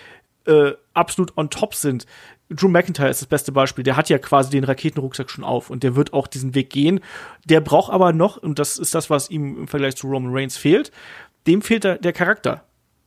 äh, 0.45 0.71
absolut 0.93 1.37
on 1.37 1.49
top 1.49 1.73
sind. 1.73 2.05
Drew 2.55 2.67
McIntyre 2.67 3.09
ist 3.09 3.21
das 3.21 3.27
beste 3.27 3.51
Beispiel. 3.51 3.83
Der 3.83 3.95
hat 3.95 4.09
ja 4.09 4.17
quasi 4.17 4.49
den 4.49 4.63
Raketenrucksack 4.63 5.29
schon 5.29 5.43
auf 5.43 5.69
und 5.69 5.83
der 5.83 5.95
wird 5.95 6.13
auch 6.13 6.27
diesen 6.27 6.53
Weg 6.53 6.69
gehen. 6.69 6.99
Der 7.45 7.61
braucht 7.61 7.91
aber 7.91 8.13
noch, 8.13 8.37
und 8.37 8.59
das 8.59 8.77
ist 8.77 8.93
das, 8.93 9.09
was 9.09 9.29
ihm 9.29 9.57
im 9.57 9.67
Vergleich 9.67 9.95
zu 9.95 10.07
Roman 10.07 10.33
Reigns 10.33 10.57
fehlt, 10.57 10.91
dem 11.47 11.61
fehlt 11.61 11.83
der, 11.83 11.97
der 11.97 12.13
Charakter. 12.13 12.65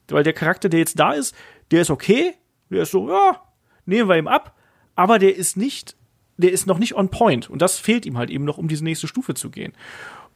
Weil 0.09 0.25
der 0.25 0.33
Charakter, 0.33 0.69
der 0.69 0.81
jetzt 0.81 0.99
da 0.99 1.13
ist, 1.13 1.35
der 1.71 1.83
ist 1.83 1.91
okay, 1.91 2.35
der 2.71 2.83
ist 2.83 2.91
so, 2.91 3.09
ja, 3.09 3.41
nehmen 3.87 4.09
wir 4.09 4.17
ihm 4.17 4.29
ab, 4.29 4.57
aber 4.95 5.19
der 5.19 5.37
ist 5.37 5.57
nicht, 5.57 5.97
der 6.37 6.53
ist 6.53 6.67
noch 6.67 6.79
nicht 6.79 6.95
on 6.95 7.11
point. 7.11 7.49
Und 7.49 7.63
das 7.63 7.79
fehlt 7.79 8.07
ihm 8.07 8.19
halt 8.19 8.31
eben 8.31 8.45
noch, 8.45 8.59
um 8.59 8.69
diese 8.69 8.85
nächste 8.85 9.09
Stufe 9.09 9.35
zu 9.35 9.51
gehen. 9.51 9.73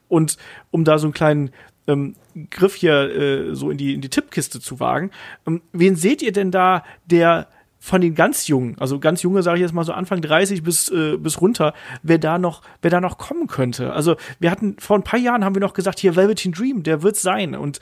Und 0.08 0.36
um 0.70 0.84
da 0.84 0.98
so 0.98 1.06
einen 1.06 1.14
kleinen 1.14 1.50
ähm, 1.86 2.14
Griff 2.50 2.74
hier 2.74 2.94
äh, 2.94 3.54
so 3.54 3.70
in 3.70 3.78
die, 3.78 3.94
in 3.94 4.00
die 4.00 4.08
Tippkiste 4.08 4.60
zu 4.60 4.80
wagen, 4.80 5.10
ähm, 5.46 5.62
wen 5.72 5.96
seht 5.96 6.22
ihr 6.22 6.32
denn 6.32 6.50
da, 6.50 6.84
der 7.06 7.48
von 7.78 8.00
den 8.00 8.14
ganz 8.14 8.48
Jungen, 8.48 8.76
also 8.78 8.98
ganz 8.98 9.22
Junge 9.22 9.42
sage 9.42 9.58
ich 9.58 9.62
jetzt 9.62 9.72
mal 9.72 9.84
so 9.84 9.92
Anfang 9.92 10.20
30 10.20 10.62
bis, 10.62 10.88
äh, 10.90 11.16
bis 11.16 11.40
runter, 11.40 11.74
wer 12.02 12.18
da 12.18 12.38
noch, 12.38 12.62
wer 12.82 12.90
da 12.90 13.00
noch 13.00 13.18
kommen 13.18 13.46
könnte? 13.46 13.92
Also 13.92 14.16
wir 14.40 14.50
hatten, 14.50 14.76
vor 14.78 14.96
ein 14.96 15.04
paar 15.04 15.18
Jahren 15.20 15.44
haben 15.44 15.54
wir 15.54 15.60
noch 15.60 15.74
gesagt, 15.74 15.98
hier 16.00 16.16
Velveteen 16.16 16.52
Dream, 16.52 16.82
der 16.82 17.02
wird 17.02 17.16
sein. 17.16 17.54
Und 17.54 17.78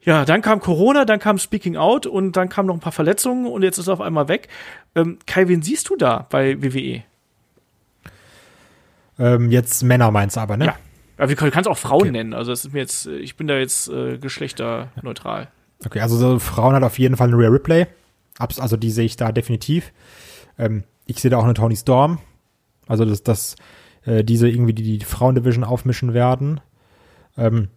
ja, 0.00 0.24
dann 0.24 0.42
kam 0.42 0.60
Corona, 0.60 1.04
dann 1.04 1.18
kam 1.18 1.38
Speaking 1.38 1.76
Out 1.76 2.06
und 2.06 2.36
dann 2.36 2.48
kamen 2.48 2.68
noch 2.68 2.74
ein 2.74 2.80
paar 2.80 2.92
Verletzungen 2.92 3.46
und 3.46 3.62
jetzt 3.62 3.78
ist 3.78 3.86
er 3.88 3.94
auf 3.94 4.00
einmal 4.00 4.28
weg. 4.28 4.48
Ähm, 4.94 5.18
Kai, 5.26 5.48
wen 5.48 5.62
siehst 5.62 5.88
du 5.90 5.96
da 5.96 6.26
bei 6.30 6.62
WWE? 6.62 7.02
Ähm, 9.18 9.50
jetzt 9.50 9.82
Männer 9.82 10.10
meinst 10.10 10.36
du 10.36 10.40
aber, 10.40 10.56
ne? 10.56 10.66
Ja. 10.66 10.76
Ja, 11.18 11.28
wir 11.28 11.36
können 11.36 11.52
es 11.54 11.66
auch 11.66 11.78
Frauen 11.78 12.02
Okay. 12.02 12.10
nennen. 12.10 12.34
Also 12.34 12.50
es 12.50 12.64
ist 12.64 12.72
mir 12.72 12.80
jetzt, 12.80 13.06
äh, 13.06 13.16
ich 13.18 13.36
bin 13.36 13.46
da 13.46 13.56
jetzt 13.56 13.88
äh, 13.88 14.18
geschlechterneutral. 14.18 15.48
Okay, 15.86 16.00
also 16.00 16.16
so 16.16 16.38
Frauen 16.38 16.74
hat 16.74 16.82
auf 16.82 16.98
jeden 16.98 17.16
Fall 17.16 17.28
eine 17.28 17.36
Rhea 17.38 17.48
Ripley. 17.50 17.86
Also 18.38 18.76
die 18.76 18.90
sehe 18.90 19.04
ich 19.04 19.16
da 19.16 19.32
definitiv. 19.32 19.92
Ähm, 20.58 20.84
ich 21.06 21.20
sehe 21.20 21.30
da 21.30 21.38
auch 21.38 21.44
eine 21.44 21.54
Tony 21.54 21.76
Storm. 21.76 22.18
Also 22.86 23.04
dass, 23.04 23.22
dass 23.22 23.56
äh, 24.04 24.24
diese 24.24 24.48
irgendwie 24.48 24.74
die, 24.74 24.98
die 24.98 25.04
Frauendivision 25.04 25.64
aufmischen 25.64 26.14
werden. 26.14 26.60
Ähm, 27.36 27.68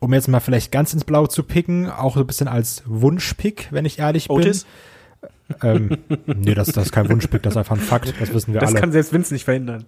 um 0.00 0.12
jetzt 0.12 0.28
mal 0.28 0.40
vielleicht 0.40 0.72
ganz 0.72 0.92
ins 0.92 1.04
Blaue 1.04 1.28
zu 1.28 1.42
picken, 1.44 1.88
auch 1.88 2.14
so 2.14 2.20
ein 2.20 2.26
bisschen 2.26 2.48
als 2.48 2.82
Wunschpick, 2.86 3.68
wenn 3.70 3.84
ich 3.84 3.98
ehrlich 3.98 4.28
Otis? 4.28 4.66
bin. 5.60 5.60
Ähm, 5.62 5.98
nee, 6.26 6.54
das, 6.54 6.68
das 6.72 6.86
ist 6.86 6.92
kein 6.92 7.08
Wunschpick, 7.08 7.42
das 7.42 7.52
ist 7.54 7.56
einfach 7.58 7.76
ein 7.76 7.80
Fakt, 7.82 8.12
das 8.20 8.34
wissen 8.34 8.52
wir 8.54 8.60
Das 8.60 8.70
alle. 8.70 8.80
kann 8.80 8.92
selbst 8.92 9.12
Vince 9.12 9.32
nicht 9.32 9.44
verhindern. 9.44 9.84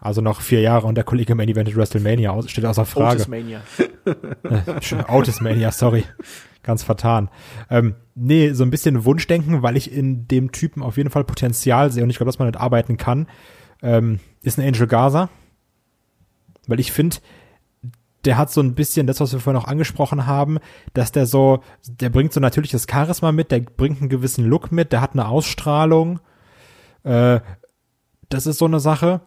also 0.00 0.20
noch 0.20 0.40
vier 0.40 0.60
Jahre 0.60 0.86
und 0.86 0.94
der 0.96 1.04
Kollege 1.04 1.34
Main 1.34 1.48
Evented 1.48 1.76
WrestleMania 1.76 2.40
steht 2.48 2.64
außer 2.64 2.84
Frage. 2.86 3.16
Otis 3.16 3.28
Mania. 3.28 3.60
Autismania, 5.08 5.70
sorry. 5.72 6.04
Ganz 6.64 6.82
vertan. 6.82 7.30
Ähm, 7.70 7.94
nee, 8.14 8.52
so 8.52 8.64
ein 8.64 8.70
bisschen 8.70 9.04
Wunschdenken, 9.04 9.62
weil 9.62 9.76
ich 9.76 9.92
in 9.92 10.26
dem 10.26 10.50
Typen 10.50 10.82
auf 10.82 10.96
jeden 10.96 11.10
Fall 11.10 11.24
Potenzial 11.24 11.92
sehe 11.92 12.02
und 12.02 12.10
ich 12.10 12.16
glaube, 12.16 12.28
dass 12.28 12.38
man 12.40 12.46
damit 12.46 12.60
arbeiten 12.60 12.96
kann, 12.96 13.28
ähm, 13.82 14.18
ist 14.42 14.58
ein 14.58 14.66
Angel 14.66 14.86
Gaza. 14.86 15.28
Weil 16.66 16.80
ich 16.80 16.90
finde, 16.90 17.18
der 18.24 18.38
hat 18.38 18.50
so 18.50 18.62
ein 18.62 18.74
bisschen 18.74 19.06
das, 19.06 19.20
was 19.20 19.32
wir 19.32 19.40
vorhin 19.40 19.60
auch 19.60 19.68
angesprochen 19.68 20.26
haben, 20.26 20.58
dass 20.94 21.12
der 21.12 21.26
so, 21.26 21.60
der 21.86 22.08
bringt 22.08 22.32
so 22.32 22.40
natürliches 22.40 22.86
Charisma 22.90 23.32
mit, 23.32 23.50
der 23.50 23.60
bringt 23.60 24.00
einen 24.00 24.08
gewissen 24.08 24.46
Look 24.46 24.72
mit, 24.72 24.92
der 24.92 25.02
hat 25.02 25.12
eine 25.12 25.28
Ausstrahlung. 25.28 26.20
Äh, 27.02 27.40
das 28.30 28.46
ist 28.46 28.58
so 28.58 28.64
eine 28.64 28.80
Sache. 28.80 29.20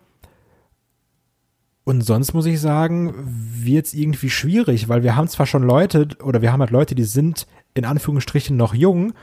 Und 1.87 2.01
sonst 2.01 2.33
muss 2.33 2.45
ich 2.45 2.59
sagen, 2.59 3.13
wird's 3.15 3.93
irgendwie 3.93 4.29
schwierig, 4.29 4.89
weil 4.89 5.03
wir 5.03 5.15
haben 5.15 5.29
zwar 5.29 5.45
schon 5.45 5.63
Leute, 5.63 6.09
oder 6.21 6.41
wir 6.41 6.51
haben 6.51 6.59
halt 6.59 6.71
Leute, 6.71 6.95
die 6.95 7.05
sind 7.05 7.47
in 7.75 7.85
Anführungsstrichen 7.85 8.57
noch 8.57 8.73
jung, 8.73 9.13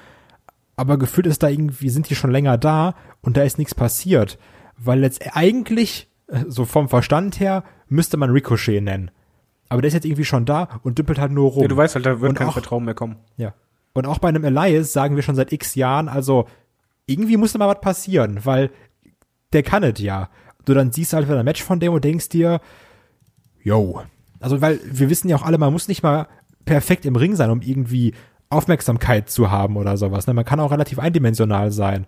aber 0.75 0.97
gefühlt 0.97 1.27
ist 1.27 1.43
da 1.43 1.49
irgendwie, 1.51 1.91
sind 1.91 2.09
die 2.09 2.15
schon 2.15 2.31
länger 2.31 2.57
da 2.57 2.95
und 3.21 3.37
da 3.37 3.43
ist 3.43 3.59
nichts 3.59 3.75
passiert. 3.75 4.39
Weil 4.79 5.03
jetzt 5.03 5.37
eigentlich, 5.37 6.09
so 6.49 6.65
vom 6.65 6.89
Verstand 6.89 7.39
her, 7.39 7.65
müsste 7.89 8.17
man 8.17 8.31
Ricochet 8.31 8.83
nennen. 8.83 9.11
Aber 9.69 9.83
der 9.83 9.89
ist 9.89 9.95
jetzt 9.95 10.07
irgendwie 10.07 10.25
schon 10.25 10.47
da 10.47 10.81
und 10.83 10.97
dümpelt 10.99 11.19
halt 11.19 11.33
nur 11.33 11.51
rum. 11.51 11.63
Ja, 11.65 11.69
du 11.69 11.77
weißt 11.77 11.97
halt, 11.97 12.07
da 12.07 12.19
wird 12.23 12.31
Und 12.31 12.39
kein 12.39 12.49
auch- 12.49 12.55
Vertrauen 12.55 12.87
mehr 12.87 12.95
kommen. 12.95 13.17
Ja. 13.37 13.53
Und 13.93 14.07
auch 14.07 14.19
bei 14.21 14.29
einem 14.31 14.43
Elias 14.43 14.95
sagen 14.95 15.17
wir 15.17 15.23
schon 15.23 15.35
seit 15.37 15.53
x 15.53 15.75
Jahren, 15.75 16.09
also 16.09 16.49
irgendwie 17.05 17.37
musste 17.37 17.59
mal 17.59 17.69
was 17.69 17.83
passieren, 17.83 18.41
weil 18.45 18.71
der 19.53 19.63
kann 19.63 19.83
es 19.83 20.01
ja. 20.01 20.31
Du 20.65 20.75
dann 20.75 20.93
siehst 20.93 21.13
halt 21.13 21.29
wieder 21.29 21.39
ein 21.39 21.45
Match 21.45 21.63
von 21.63 21.81
dem 21.81 21.93
und 21.93 22.05
denkst 22.05 22.29
dir, 22.31 22.61
yo. 23.63 24.03
Also, 24.41 24.61
weil 24.61 24.81
wir 24.85 25.11
wissen 25.11 25.29
ja 25.29 25.37
auch 25.37 25.43
alle, 25.43 25.59
man 25.59 25.73
muss 25.73 25.89
nicht 25.89 26.03
mal 26.03 26.27
perfekt 26.65 27.05
im 27.07 27.17
Ring 27.17 27.35
sein, 27.37 27.51
um 27.51 27.61
irgendwie 27.63 28.15
Aufmerksamkeit 28.51 29.31
zu 29.31 29.51
haben 29.51 29.77
oder 29.77 29.97
sowas. 29.97 30.27
Ne? 30.27 30.35
Man 30.35 30.45
kann 30.45 30.61
auch 30.61 30.71
relativ 30.71 30.99
eindimensional 30.99 31.71
sein. 31.71 32.07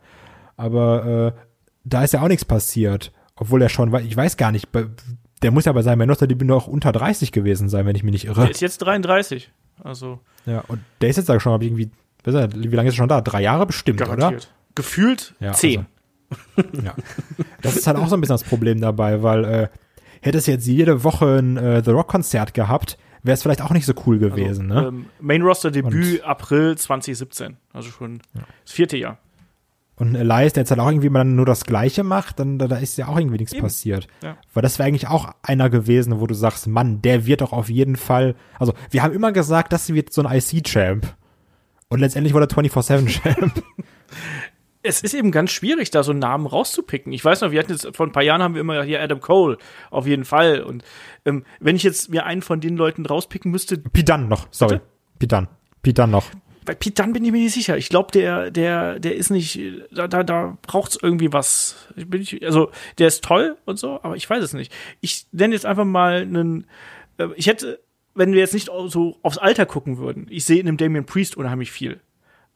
Aber 0.56 1.34
äh, 1.36 1.40
da 1.84 2.04
ist 2.04 2.12
ja 2.12 2.22
auch 2.22 2.28
nichts 2.28 2.44
passiert. 2.44 3.12
Obwohl 3.36 3.60
er 3.60 3.68
schon, 3.68 3.94
ich 4.04 4.16
weiß 4.16 4.36
gar 4.36 4.52
nicht, 4.52 4.68
der 5.42 5.50
muss 5.50 5.66
ja 5.66 5.72
bei 5.72 5.82
seinem 5.82 5.98
Main-Roster-Debüt 5.98 6.48
noch 6.48 6.66
unter 6.66 6.92
30 6.92 7.32
gewesen 7.32 7.68
sein, 7.68 7.84
wenn 7.84 7.96
ich 7.96 8.02
mich 8.02 8.12
nicht 8.12 8.24
irre. 8.26 8.42
Der 8.42 8.50
ist 8.50 8.60
jetzt 8.60 8.78
33. 8.78 9.50
Also 9.82 10.20
Ja, 10.46 10.62
und 10.68 10.80
der 11.00 11.10
ist 11.10 11.16
jetzt 11.16 11.28
da 11.28 11.38
schon, 11.38 11.60
ich 11.60 11.68
irgendwie, 11.68 11.90
wie 12.24 12.76
lange 12.76 12.88
ist 12.88 12.94
er 12.94 12.98
schon 12.98 13.08
da? 13.08 13.20
Drei 13.20 13.42
Jahre 13.42 13.66
bestimmt, 13.66 13.98
garantiert. 13.98 14.50
Gefühlt 14.74 15.34
Ja, 15.40 15.52
10. 15.52 15.80
oder? 15.80 15.86
Ja. 16.84 16.94
Das 17.62 17.76
ist 17.76 17.86
halt 17.86 17.96
auch 17.96 18.08
so 18.08 18.16
ein 18.16 18.20
bisschen 18.20 18.34
das 18.34 18.44
Problem 18.44 18.80
dabei, 18.80 19.22
weil 19.22 19.44
äh, 19.44 19.68
hätte 20.20 20.38
es 20.38 20.46
jetzt 20.46 20.66
jede 20.66 21.02
Woche 21.02 21.38
ein 21.38 21.56
äh, 21.56 21.82
The 21.84 21.90
Rock-Konzert 21.90 22.54
gehabt, 22.54 22.96
wäre 23.22 23.34
es 23.34 23.42
vielleicht 23.42 23.62
auch 23.62 23.70
nicht 23.70 23.86
so 23.86 23.92
cool 24.06 24.18
gewesen, 24.18 24.68
ne? 24.68 24.86
Ähm, 24.88 25.06
Main 25.20 25.42
Roster 25.42 25.70
Debüt 25.70 26.22
April 26.22 26.76
2017. 26.78 27.56
Also 27.72 27.90
schon 27.90 28.20
das 28.64 28.72
vierte 28.72 28.96
Jahr. 28.96 29.18
Und 29.98 30.14
Elias, 30.14 30.52
der 30.52 30.62
jetzt 30.62 30.70
halt 30.70 30.80
auch 30.80 30.88
irgendwie 30.88 31.08
mal 31.08 31.24
nur 31.24 31.46
das 31.46 31.64
Gleiche 31.64 32.04
macht, 32.04 32.38
dann 32.38 32.58
da, 32.58 32.68
da 32.68 32.76
ist 32.76 32.98
ja 32.98 33.08
auch 33.08 33.18
irgendwie 33.18 33.38
nichts 33.38 33.54
Eben. 33.54 33.62
passiert. 33.62 34.08
Ja. 34.22 34.36
Weil 34.52 34.62
das 34.62 34.78
wäre 34.78 34.86
eigentlich 34.86 35.08
auch 35.08 35.32
einer 35.42 35.70
gewesen, 35.70 36.20
wo 36.20 36.26
du 36.26 36.34
sagst, 36.34 36.66
Mann, 36.66 37.00
der 37.00 37.26
wird 37.26 37.40
doch 37.40 37.52
auf 37.52 37.70
jeden 37.70 37.96
Fall, 37.96 38.36
also 38.58 38.74
wir 38.90 39.02
haben 39.02 39.14
immer 39.14 39.32
gesagt, 39.32 39.72
das 39.72 39.92
wird 39.92 40.12
so 40.12 40.22
ein 40.22 40.36
IC-Champ. 40.36 41.16
Und 41.88 42.00
letztendlich 42.00 42.34
wurde 42.34 42.46
er 42.46 42.62
24-7-Champ. 42.62 43.62
Es 44.86 45.02
ist 45.02 45.14
eben 45.14 45.30
ganz 45.30 45.50
schwierig, 45.50 45.90
da 45.90 46.02
so 46.02 46.12
einen 46.12 46.20
Namen 46.20 46.46
rauszupicken. 46.46 47.12
Ich 47.12 47.24
weiß 47.24 47.40
noch, 47.40 47.50
wir 47.50 47.58
hatten 47.58 47.72
jetzt 47.72 47.88
vor 47.96 48.06
ein 48.06 48.12
paar 48.12 48.22
Jahren 48.22 48.42
haben 48.42 48.54
wir 48.54 48.60
immer 48.60 48.82
hier 48.84 49.02
Adam 49.02 49.20
Cole 49.20 49.58
auf 49.90 50.06
jeden 50.06 50.24
Fall. 50.24 50.62
Und 50.62 50.84
ähm, 51.24 51.44
wenn 51.60 51.76
ich 51.76 51.82
jetzt 51.82 52.08
mir 52.10 52.24
einen 52.24 52.42
von 52.42 52.60
den 52.60 52.76
Leuten 52.76 53.04
rauspicken 53.04 53.50
müsste, 53.50 53.78
Pidan 53.78 54.28
noch, 54.28 54.48
sorry. 54.50 54.74
Bitte? 54.76 54.86
Pidan. 55.18 55.48
Pidan 55.82 56.10
noch. 56.10 56.26
bei 56.64 56.74
Dunne 56.74 57.12
bin 57.12 57.24
ich 57.24 57.32
mir 57.32 57.42
nicht 57.42 57.54
sicher. 57.54 57.76
Ich 57.78 57.88
glaube, 57.88 58.10
der, 58.12 58.50
der, 58.50 58.98
der 58.98 59.14
ist 59.14 59.30
nicht, 59.30 59.60
da, 59.92 60.08
da, 60.08 60.22
da 60.24 60.58
braucht's 60.62 60.98
irgendwie 61.00 61.32
was. 61.32 61.88
Ich 61.96 62.08
bin 62.08 62.20
nicht, 62.20 62.44
also, 62.44 62.70
der 62.98 63.08
ist 63.08 63.24
toll 63.24 63.56
und 63.64 63.78
so, 63.78 64.00
aber 64.02 64.16
ich 64.16 64.28
weiß 64.28 64.42
es 64.42 64.52
nicht. 64.52 64.72
Ich 65.00 65.26
nenne 65.32 65.54
jetzt 65.54 65.66
einfach 65.66 65.84
mal 65.84 66.22
einen, 66.22 66.66
äh, 67.18 67.28
ich 67.36 67.46
hätte, 67.46 67.80
wenn 68.14 68.32
wir 68.32 68.40
jetzt 68.40 68.54
nicht 68.54 68.66
so 68.66 69.16
aufs 69.22 69.38
Alter 69.38 69.66
gucken 69.66 69.98
würden, 69.98 70.26
ich 70.28 70.44
sehe 70.44 70.58
in 70.58 70.66
dem 70.66 70.76
Damien 70.76 71.06
Priest 71.06 71.36
unheimlich 71.36 71.70
viel. 71.70 72.00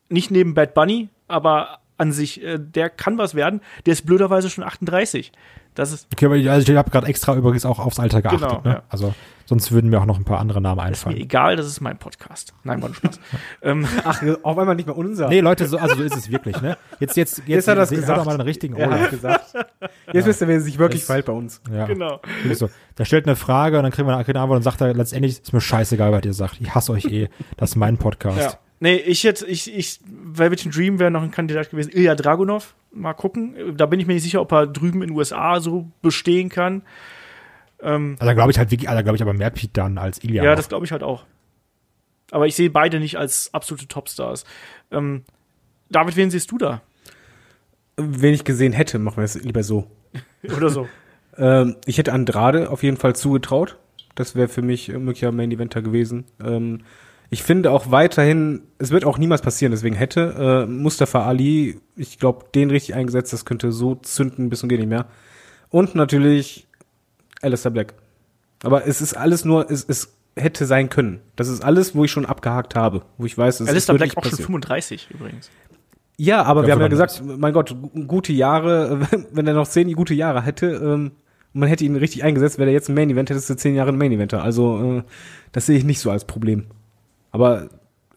Nicht 0.08 0.30
neben 0.30 0.54
Bad 0.54 0.74
Bunny, 0.74 1.08
aber 1.28 1.78
an 2.00 2.12
sich, 2.12 2.42
äh, 2.42 2.58
der 2.58 2.90
kann 2.90 3.18
was 3.18 3.34
werden. 3.34 3.60
Der 3.86 3.92
ist 3.92 4.06
blöderweise 4.06 4.50
schon 4.50 4.64
38. 4.64 5.30
Das 5.74 5.92
ist, 5.92 6.08
Okay, 6.12 6.26
aber 6.26 6.36
ich, 6.36 6.50
also 6.50 6.70
ich 6.72 6.76
habe 6.76 6.90
gerade 6.90 7.06
extra 7.06 7.36
übrigens 7.36 7.64
auch 7.64 7.78
aufs 7.78 8.00
Alter 8.00 8.22
geachtet. 8.22 8.40
Genau, 8.48 8.60
ne? 8.64 8.70
ja. 8.70 8.82
Also 8.88 9.14
sonst 9.46 9.70
würden 9.70 9.88
mir 9.88 10.00
auch 10.00 10.04
noch 10.06 10.18
ein 10.18 10.24
paar 10.24 10.40
andere 10.40 10.60
Namen 10.60 10.78
mir 10.78 10.82
einfallen. 10.82 11.16
egal, 11.16 11.54
das 11.54 11.66
ist 11.66 11.80
mein 11.80 11.96
Podcast. 11.96 12.54
Nein, 12.64 12.82
war 12.82 12.92
Spaß. 12.92 13.20
ähm, 13.62 13.86
Ach, 14.04 14.20
auf 14.42 14.58
einmal 14.58 14.74
nicht 14.74 14.86
mehr 14.86 14.96
unser. 14.96 15.28
Nee, 15.28 15.40
Leute, 15.40 15.66
so, 15.68 15.78
also 15.78 15.94
so 15.94 16.02
ist 16.02 16.16
es 16.16 16.28
wirklich, 16.30 16.60
ne? 16.60 16.76
Jetzt, 16.98 17.16
jetzt, 17.16 17.38
jetzt, 17.46 17.48
Jetzt 17.48 17.68
hat 17.68 17.78
er's 17.78 17.90
hör 17.92 17.98
gesagt. 17.98 18.18
doch 18.18 18.24
mal 18.24 18.32
den 18.36 18.40
richtigen 18.40 18.74
er 18.76 18.88
Olaf. 18.88 19.00
hat 19.00 19.10
gesagt. 19.10 19.54
Jetzt 20.12 20.26
wisst 20.26 20.40
ihr, 20.40 20.48
wer 20.48 20.60
sich 20.60 20.76
wirklich 20.78 21.02
Das- 21.02 21.06
verhält 21.06 21.26
bei 21.26 21.32
uns. 21.32 21.60
Ja. 21.72 21.86
genau. 21.86 22.20
So. 22.52 22.68
Der 22.98 23.04
stellt 23.04 23.26
eine 23.26 23.36
Frage 23.36 23.76
und 23.76 23.84
dann 23.84 23.92
kriegen 23.92 24.08
wir 24.08 24.16
eine 24.16 24.26
Antwort 24.40 24.56
und 24.56 24.62
sagt 24.64 24.80
er 24.80 24.92
letztendlich, 24.92 25.40
ist 25.40 25.52
mir 25.52 25.60
scheißegal, 25.60 26.10
was 26.10 26.24
ihr 26.24 26.34
sagt. 26.34 26.60
Ich 26.60 26.74
hasse 26.74 26.90
euch 26.92 27.04
eh. 27.04 27.28
Das 27.56 27.70
ist 27.70 27.76
mein 27.76 27.96
Podcast. 27.96 28.38
Ja. 28.38 28.58
Nee, 28.82 28.96
ich 28.96 29.22
jetzt, 29.22 29.42
ich, 29.42 29.72
ich, 29.76 30.00
Velvet 30.38 30.74
Dream 30.74 30.98
wäre 30.98 31.10
noch 31.10 31.22
ein 31.22 31.30
Kandidat 31.30 31.70
gewesen. 31.70 31.90
Ilya 31.92 32.14
Dragunov, 32.14 32.74
mal 32.92 33.14
gucken. 33.14 33.76
Da 33.76 33.86
bin 33.86 34.00
ich 34.00 34.06
mir 34.06 34.14
nicht 34.14 34.22
sicher, 34.22 34.40
ob 34.40 34.52
er 34.52 34.66
drüben 34.66 35.02
in 35.02 35.08
den 35.10 35.16
USA 35.16 35.60
so 35.60 35.90
bestehen 36.02 36.48
kann. 36.48 36.82
Ähm, 37.82 38.16
Also 38.18 38.34
glaube 38.34 38.50
ich 38.50 38.58
halt 38.58 38.70
wirklich, 38.70 38.88
also 38.88 39.02
glaube 39.02 39.16
ich 39.16 39.22
aber 39.22 39.32
mehr 39.32 39.50
Pete 39.50 39.72
dann 39.72 39.98
als 39.98 40.22
Ilya. 40.22 40.42
ja, 40.44 40.50
noch. 40.50 40.56
das 40.56 40.68
glaube 40.68 40.84
ich 40.86 40.92
halt 40.92 41.02
auch. 41.02 41.24
Aber 42.30 42.46
ich 42.46 42.54
sehe 42.54 42.70
beide 42.70 43.00
nicht 43.00 43.16
als 43.18 43.52
absolute 43.54 43.88
Topstars. 43.88 44.44
Ähm, 44.90 45.24
David, 45.90 46.16
wen 46.16 46.30
siehst 46.30 46.50
du 46.52 46.58
da? 46.58 46.82
Wen 47.96 48.34
ich 48.34 48.44
gesehen 48.44 48.72
hätte, 48.72 48.98
machen 48.98 49.16
wir 49.18 49.24
es 49.24 49.34
lieber 49.42 49.62
so. 49.62 49.90
Oder 50.56 50.70
so. 50.70 50.88
Ähm, 51.36 51.76
ich 51.86 51.98
hätte 51.98 52.12
Andrade 52.12 52.70
auf 52.70 52.82
jeden 52.82 52.96
Fall 52.96 53.16
zugetraut. 53.16 53.78
Das 54.14 54.34
wäre 54.34 54.48
für 54.48 54.62
mich 54.62 54.88
möglicher 54.88 55.32
Main 55.32 55.50
Eventer 55.50 55.82
gewesen. 55.82 56.24
Ähm, 56.44 56.82
ich 57.30 57.42
finde 57.42 57.70
auch 57.70 57.90
weiterhin, 57.90 58.62
es 58.78 58.90
wird 58.90 59.04
auch 59.04 59.16
niemals 59.18 59.40
passieren, 59.42 59.70
deswegen 59.70 59.94
hätte 59.94 60.64
äh, 60.66 60.70
Mustafa 60.70 61.24
Ali, 61.24 61.80
ich 61.96 62.18
glaube, 62.18 62.46
den 62.54 62.70
richtig 62.70 62.94
eingesetzt, 62.94 63.32
das 63.32 63.44
könnte 63.44 63.70
so 63.72 63.94
zünden 63.94 64.50
bis 64.50 64.62
und 64.62 64.68
geht 64.68 64.80
nicht 64.80 64.88
mehr. 64.88 65.06
Und 65.68 65.94
natürlich 65.94 66.66
Alistair 67.42 67.70
Black. 67.70 67.94
Aber 68.64 68.86
es 68.86 69.00
ist 69.00 69.16
alles 69.16 69.44
nur, 69.44 69.70
es, 69.70 69.84
es 69.88 70.12
hätte 70.36 70.66
sein 70.66 70.88
können. 70.90 71.20
Das 71.36 71.48
ist 71.48 71.62
alles, 71.64 71.94
wo 71.94 72.04
ich 72.04 72.10
schon 72.10 72.26
abgehakt 72.26 72.74
habe, 72.74 73.02
wo 73.16 73.26
ich 73.26 73.38
weiß, 73.38 73.60
es 73.60 73.68
Alistair 73.68 73.94
wird 73.94 74.00
Black 74.00 74.08
nicht 74.10 74.18
auch 74.18 74.22
schon 74.24 74.30
passieren. 74.32 74.46
35 74.48 75.08
übrigens. 75.10 75.50
Ja, 76.16 76.42
aber 76.42 76.62
Ja, 76.62 76.66
wir 76.66 76.72
haben 76.74 76.80
ja 76.82 76.88
gesagt, 76.88 77.22
mein 77.24 77.52
Gott, 77.54 77.70
gu- 77.80 78.04
gute 78.06 78.32
Jahre, 78.32 79.00
wenn 79.32 79.46
er 79.46 79.54
noch 79.54 79.68
zehn 79.68 79.90
gute 79.94 80.12
Jahre 80.14 80.42
hätte, 80.42 80.66
ähm, 80.66 81.12
man 81.52 81.68
hätte 81.68 81.84
ihn 81.84 81.96
richtig 81.96 82.22
eingesetzt, 82.24 82.58
wäre 82.58 82.68
er 82.70 82.74
jetzt 82.74 82.88
ein 82.88 82.94
Main 82.94 83.08
Event, 83.10 83.30
hättest 83.30 83.48
du 83.50 83.56
zehn 83.56 83.74
Jahre 83.74 83.90
ein 83.90 83.98
Main 83.98 84.12
Eventer. 84.12 84.42
Also 84.42 84.98
äh, 84.98 85.02
das 85.52 85.66
sehe 85.66 85.78
ich 85.78 85.84
nicht 85.84 86.00
so 86.00 86.10
als 86.10 86.24
Problem. 86.26 86.66
Aber 87.30 87.68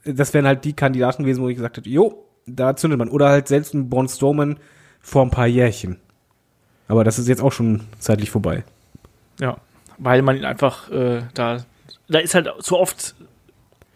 das 0.05 0.33
wären 0.33 0.45
halt 0.45 0.65
die 0.65 0.73
Kandidaten 0.73 1.23
gewesen, 1.23 1.41
wo 1.43 1.49
ich 1.49 1.55
gesagt 1.55 1.77
hätte, 1.77 1.89
jo, 1.89 2.25
da 2.45 2.75
zündet 2.75 2.99
man. 2.99 3.09
Oder 3.09 3.29
halt 3.29 3.47
selbst 3.47 3.73
ein 3.73 3.89
Braun 3.89 4.07
Strowman 4.07 4.57
vor 5.01 5.21
ein 5.21 5.31
paar 5.31 5.47
Jährchen. 5.47 5.97
Aber 6.87 7.03
das 7.03 7.19
ist 7.19 7.27
jetzt 7.27 7.41
auch 7.41 7.51
schon 7.51 7.81
zeitlich 7.99 8.29
vorbei. 8.29 8.63
Ja, 9.39 9.57
weil 9.97 10.21
man 10.21 10.37
ihn 10.37 10.45
einfach 10.45 10.89
äh, 10.91 11.21
da, 11.33 11.63
da 12.07 12.19
ist 12.19 12.35
halt 12.35 12.49
so 12.59 12.79
oft 12.79 13.15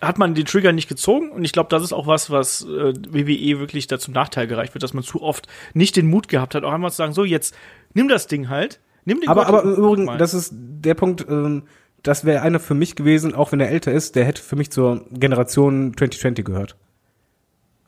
hat 0.02 0.20
man 0.20 0.36
den 0.36 0.46
Trigger 0.46 0.74
nicht 0.74 0.88
gezogen 0.88 1.32
und 1.32 1.44
ich 1.44 1.52
glaube, 1.52 1.70
das 1.70 1.82
ist 1.82 1.92
auch 1.92 2.06
was, 2.06 2.30
was 2.30 2.62
äh, 2.64 2.94
WWE 2.94 3.60
wirklich 3.60 3.88
da 3.88 3.98
zum 3.98 4.14
Nachteil 4.14 4.46
gereicht 4.48 4.76
wird, 4.76 4.84
dass 4.84 4.94
man 4.94 5.04
zu 5.04 5.24
oft 5.24 5.48
nicht 5.74 5.96
den 5.96 6.08
Mut 6.08 6.28
gehabt 6.28 6.54
hat, 6.54 6.64
auch 6.64 6.72
einmal 6.74 6.92
zu 6.92 6.98
sagen, 6.98 7.14
so 7.14 7.26
jetzt 7.26 7.56
nimm 7.94 8.08
das 8.08 8.28
Ding 8.28 8.48
halt, 8.50 8.80
nimm 9.06 9.22
den 9.22 9.30
Aber, 9.30 9.46
Gott 9.46 9.50
aber 9.50 9.64
und 9.64 9.70
im 9.70 9.76
guck 9.76 9.86
Übrigen, 9.86 10.06
mal. 10.06 10.18
das 10.18 10.34
ist 10.36 10.54
der 10.56 10.94
Punkt, 10.94 11.26
ähm, 11.28 11.64
das 12.04 12.26
wäre 12.26 12.42
einer 12.42 12.60
für 12.60 12.74
mich 12.74 12.96
gewesen, 12.96 13.34
auch 13.36 13.52
wenn 13.52 13.60
er 13.60 13.70
älter 13.70 13.92
ist, 13.92 14.16
der 14.16 14.26
hätte 14.26 14.42
für 14.42 14.56
mich 14.56 14.72
zur 14.72 15.06
Generation 15.12 15.94
2020 15.98 16.46
gehört. 16.46 16.76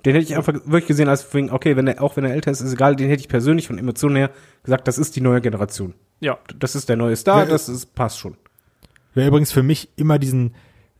Den 0.05 0.13
hätte 0.13 0.25
ich 0.25 0.37
einfach 0.37 0.53
wirklich 0.53 0.87
gesehen 0.87 1.09
als, 1.09 1.27
okay, 1.33 1.75
wenn 1.75 1.87
er, 1.87 2.01
auch 2.01 2.15
wenn 2.15 2.23
er 2.23 2.33
älter 2.33 2.51
ist, 2.51 2.61
ist 2.61 2.73
egal, 2.73 2.95
den 2.95 3.09
hätte 3.09 3.21
ich 3.21 3.27
persönlich 3.27 3.67
von 3.67 3.77
Emotionen 3.77 4.15
her 4.15 4.31
gesagt, 4.63 4.87
das 4.87 4.97
ist 4.97 5.15
die 5.15 5.21
neue 5.21 5.41
Generation. 5.41 5.93
ja, 6.21 6.37
Das 6.57 6.75
ist 6.75 6.87
der 6.87 6.95
neue 6.95 7.15
Star, 7.15 7.39
Ja, 7.39 7.45
das 7.45 7.67
ist, 7.67 7.95
passt 7.95 8.19
schon. 8.19 8.37
Wer 9.13 9.27
übrigens 9.27 9.51
für 9.51 9.63
mich 9.63 9.89
immer 9.97 10.17
diesen 10.19 10.55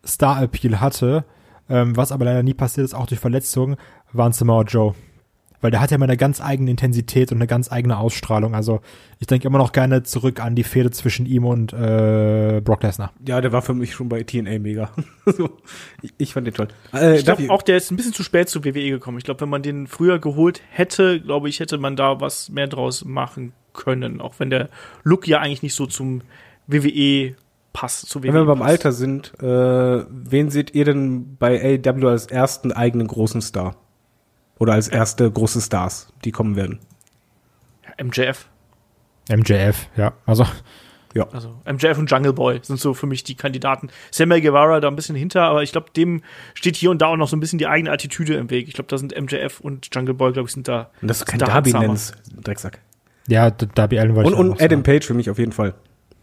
Star-Appeal 0.06 0.82
hatte, 0.82 1.24
ähm, 1.70 1.96
was 1.96 2.12
aber 2.12 2.26
leider 2.26 2.44
nie 2.44 2.54
passiert 2.54 2.86
ist, 2.86 2.94
auch 2.94 3.08
durch 3.08 3.20
Verletzungen, 3.22 3.78
war 4.12 4.26
ein 4.26 4.34
Samoa 4.34 4.64
Joe. 4.64 4.96
Weil 5.62 5.72
der 5.72 5.82
hat 5.82 5.92
ja 5.92 5.96
immer 5.96 6.06
eine 6.06 6.18
ganz 6.18 6.42
eigene 6.42 6.72
Intensität 6.72 7.32
und 7.32 7.38
eine 7.38 7.48
ganz 7.48 7.72
eigene 7.72 7.98
Ausstrahlung. 7.98 8.56
Also 8.56 8.82
ich 9.20 9.28
denke 9.28 9.48
immer 9.48 9.58
noch 9.58 9.72
gerne 9.72 10.04
zurück 10.04 10.44
an 10.44 10.56
die 10.56 10.64
Fehde 10.64 10.92
zwischen 10.92 11.26
ihm 11.26 11.46
und 11.46 11.74
äh, 11.74 12.62
Brock 12.64 12.84
Lesnar. 12.84 13.12
Ja, 13.26 13.42
der 13.42 13.52
war 13.52 13.62
für 13.62 13.74
mich 13.74 13.94
schon 13.94 14.10
bei 14.10 14.24
TNA 14.24 14.60
mega. 14.60 14.92
so, 15.26 15.50
ich, 16.02 16.14
ich 16.18 16.34
fand 16.34 16.48
den 16.48 16.54
toll. 16.54 16.70
Äh, 16.94 17.18
Ich 17.18 17.26
glaube 17.26 17.50
auch, 17.50 17.62
der 17.62 17.78
ist 17.78 17.92
ein 17.92 17.98
bisschen 17.98 18.14
zu 18.14 18.24
spät 18.24 18.50
zu 18.50 18.64
WWE 18.64 18.90
gekommen. 18.90 19.18
Ich 19.18 19.24
glaube, 19.24 19.42
wenn 19.42 19.50
man 19.50 19.62
den 19.62 19.88
früher 19.88 20.20
geholt 20.20 20.62
hätte, 20.70 21.20
glaube 21.20 21.50
ich, 21.50 21.60
hätte 21.60 21.78
man 21.78 21.96
da 21.96 22.22
was 22.22 22.50
mehr 22.50 22.68
draus 22.68 23.04
machen 23.06 23.54
können. 23.74 24.22
Auch 24.22 24.36
wenn 24.40 24.50
der 24.50 24.70
Look 25.04 25.28
ja 25.28 25.40
eigentlich 25.40 25.64
nicht 25.64 25.76
so 25.76 25.86
zum 25.86 26.22
WWE 26.68 27.36
passt. 27.74 28.10
Zu 28.10 28.24
WWE 28.24 28.28
Wenn 28.30 28.36
wir 28.36 28.46
beim 28.46 28.60
passt. 28.60 28.72
Alter 28.72 28.92
sind, 28.92 29.34
äh, 29.42 30.06
wen 30.10 30.50
seht 30.50 30.74
ihr 30.74 30.86
denn 30.86 31.36
bei 31.38 31.80
AEW 31.86 32.08
als 32.08 32.28
ersten 32.28 32.72
eigenen 32.72 33.08
großen 33.08 33.42
Star? 33.42 33.76
Oder 34.60 34.74
als 34.74 34.88
erste 34.88 35.30
große 35.32 35.62
Stars, 35.62 36.14
die 36.24 36.32
kommen 36.32 36.56
werden? 36.56 36.80
MJF. 38.02 38.48
MJF, 39.30 39.88
ja. 39.98 40.14
Also 40.26 40.46
Ja. 41.16 41.28
Also 41.30 41.56
MJF 41.66 41.98
und 41.98 42.12
Jungle 42.12 42.34
Boy 42.34 42.60
sind 42.62 42.80
so 42.80 42.94
für 42.94 43.08
mich 43.08 43.24
die 43.24 43.34
Kandidaten. 43.36 43.90
Samuel 44.12 44.42
Guevara 44.42 44.80
da 44.80 44.88
ein 44.90 44.96
bisschen 44.96 45.16
hinter, 45.16 45.42
aber 45.44 45.64
ich 45.64 45.72
glaube, 45.72 45.90
dem 45.96 46.22
steht 46.54 46.76
hier 46.76 46.92
und 46.92 47.02
da 47.02 47.08
auch 47.08 47.16
noch 47.18 47.28
so 47.28 47.36
ein 47.36 47.40
bisschen 47.40 47.58
die 47.58 47.66
eigene 47.68 47.92
Attitüde 47.92 48.36
im 48.36 48.50
Weg. 48.52 48.68
Ich 48.68 48.76
glaube, 48.76 48.88
da 48.90 48.98
sind 49.00 49.20
MJF 49.20 49.60
und 49.60 49.90
Jungle 49.94 50.14
Boy, 50.14 50.34
glaube 50.34 50.48
ich, 50.48 50.54
sind 50.54 50.68
da. 50.68 50.92
Und 51.02 51.08
dass 51.08 51.20
du 51.20 51.26
kein 51.26 51.40
Darby 51.40 51.74
nennst, 51.74 52.16
Drecksack. 52.44 52.80
ja, 53.28 53.50
Darby 53.50 53.98
Allen 54.00 54.14
wollte 54.16 54.28
Und, 54.28 54.34
ich 54.34 54.38
auch 54.40 54.44
und 54.44 54.62
Adam 54.62 54.70
sagen. 54.80 54.84
Page 54.84 55.06
für 55.08 55.14
mich 55.16 55.30
auf 55.32 55.40
jeden 55.40 55.52
Fall. 55.52 55.74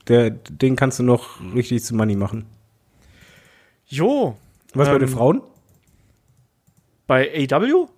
Der, 0.08 0.30
den 0.30 0.76
kannst 0.76 1.00
du 1.00 1.02
noch 1.02 1.40
richtig 1.54 1.82
zu 1.82 1.96
Money 1.96 2.14
machen. 2.14 2.46
Jo. 3.88 4.36
Was 4.74 4.86
bei 4.88 4.94
Ähm, 4.94 5.00
den 5.00 5.08
Frauen? 5.08 5.42
Bei 7.08 7.28
AW 7.50 7.88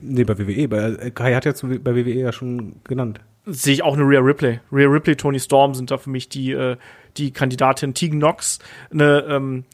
Nee, 0.00 0.24
bei 0.24 0.38
WWE. 0.38 0.68
Bei, 0.68 0.78
äh, 0.78 1.10
Kai 1.10 1.34
hat 1.34 1.44
ja 1.44 1.54
zu, 1.54 1.68
bei 1.68 1.94
WWE 1.94 2.12
ja 2.12 2.32
schon 2.32 2.76
genannt. 2.84 3.20
sehe 3.46 3.74
ich 3.74 3.82
auch 3.82 3.94
eine 3.94 4.04
Rhea 4.04 4.20
Ripley. 4.20 4.60
Rhea 4.72 4.88
Ripley, 4.88 5.16
Tony 5.16 5.38
Storm 5.38 5.74
sind 5.74 5.90
da 5.90 5.98
für 5.98 6.10
mich 6.10 6.28
die, 6.28 6.52
äh, 6.52 6.76
die 7.16 7.32
Kandidatin. 7.32 7.94
Tegan 7.94 8.18
Knox, 8.18 8.58
eine 8.90 9.24
ähm, 9.28 9.64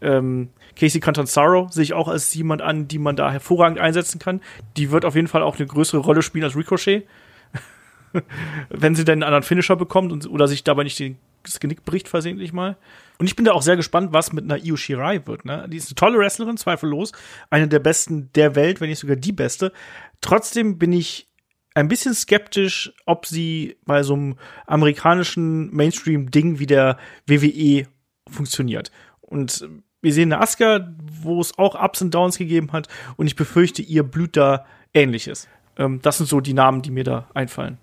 ähm, 0.00 0.50
Casey 0.78 1.00
Cantanzaro 1.00 1.68
sehe 1.70 1.82
ich 1.82 1.94
auch 1.94 2.08
als 2.08 2.32
jemand 2.34 2.62
an, 2.62 2.88
die 2.88 2.98
man 2.98 3.16
da 3.16 3.30
hervorragend 3.30 3.78
einsetzen 3.78 4.18
kann. 4.18 4.40
Die 4.76 4.90
wird 4.90 5.04
auf 5.04 5.14
jeden 5.14 5.28
Fall 5.28 5.42
auch 5.42 5.58
eine 5.58 5.66
größere 5.66 6.00
Rolle 6.00 6.22
spielen 6.22 6.44
als 6.44 6.56
Ricochet. 6.56 7.06
Wenn 8.68 8.94
sie 8.94 9.04
denn 9.04 9.14
einen 9.14 9.22
anderen 9.22 9.42
Finisher 9.42 9.76
bekommt 9.76 10.12
und, 10.12 10.28
oder 10.28 10.48
sich 10.48 10.64
dabei 10.64 10.84
nicht 10.84 10.98
den, 10.98 11.18
das 11.44 11.60
Genick 11.60 11.84
bricht 11.84 12.08
versehentlich 12.08 12.52
mal. 12.52 12.76
Und 13.18 13.26
ich 13.26 13.36
bin 13.36 13.44
da 13.44 13.52
auch 13.52 13.62
sehr 13.62 13.76
gespannt, 13.76 14.12
was 14.12 14.32
mit 14.32 14.44
einer 14.44 14.62
Io 14.62 14.76
Shirai 14.76 15.26
wird. 15.26 15.44
Ne? 15.44 15.66
Die 15.68 15.76
ist 15.76 15.88
eine 15.88 15.94
tolle 15.94 16.18
Wrestlerin, 16.18 16.56
zweifellos. 16.56 17.12
Eine 17.50 17.68
der 17.68 17.78
besten 17.78 18.30
der 18.34 18.54
Welt, 18.54 18.80
wenn 18.80 18.88
nicht 18.88 18.98
sogar 18.98 19.16
die 19.16 19.32
beste. 19.32 19.72
Trotzdem 20.20 20.78
bin 20.78 20.92
ich 20.92 21.28
ein 21.74 21.88
bisschen 21.88 22.14
skeptisch, 22.14 22.92
ob 23.06 23.26
sie 23.26 23.76
bei 23.84 24.02
so 24.02 24.14
einem 24.14 24.36
amerikanischen 24.66 25.74
Mainstream-Ding 25.74 26.58
wie 26.58 26.66
der 26.66 26.98
WWE 27.26 27.86
funktioniert. 28.28 28.90
Und 29.20 29.68
wir 30.00 30.12
sehen 30.12 30.32
eine 30.32 30.42
Asuka, 30.42 30.92
wo 31.22 31.40
es 31.40 31.56
auch 31.58 31.80
Ups 31.80 32.02
und 32.02 32.12
Downs 32.12 32.38
gegeben 32.38 32.72
hat. 32.72 32.88
Und 33.16 33.26
ich 33.26 33.36
befürchte, 33.36 33.82
ihr 33.82 34.02
blüht 34.02 34.36
da 34.36 34.66
Ähnliches. 34.92 35.48
Ähm, 35.76 36.00
das 36.02 36.18
sind 36.18 36.28
so 36.28 36.40
die 36.40 36.54
Namen, 36.54 36.82
die 36.82 36.90
mir 36.90 37.04
da 37.04 37.28
einfallen. 37.34 37.78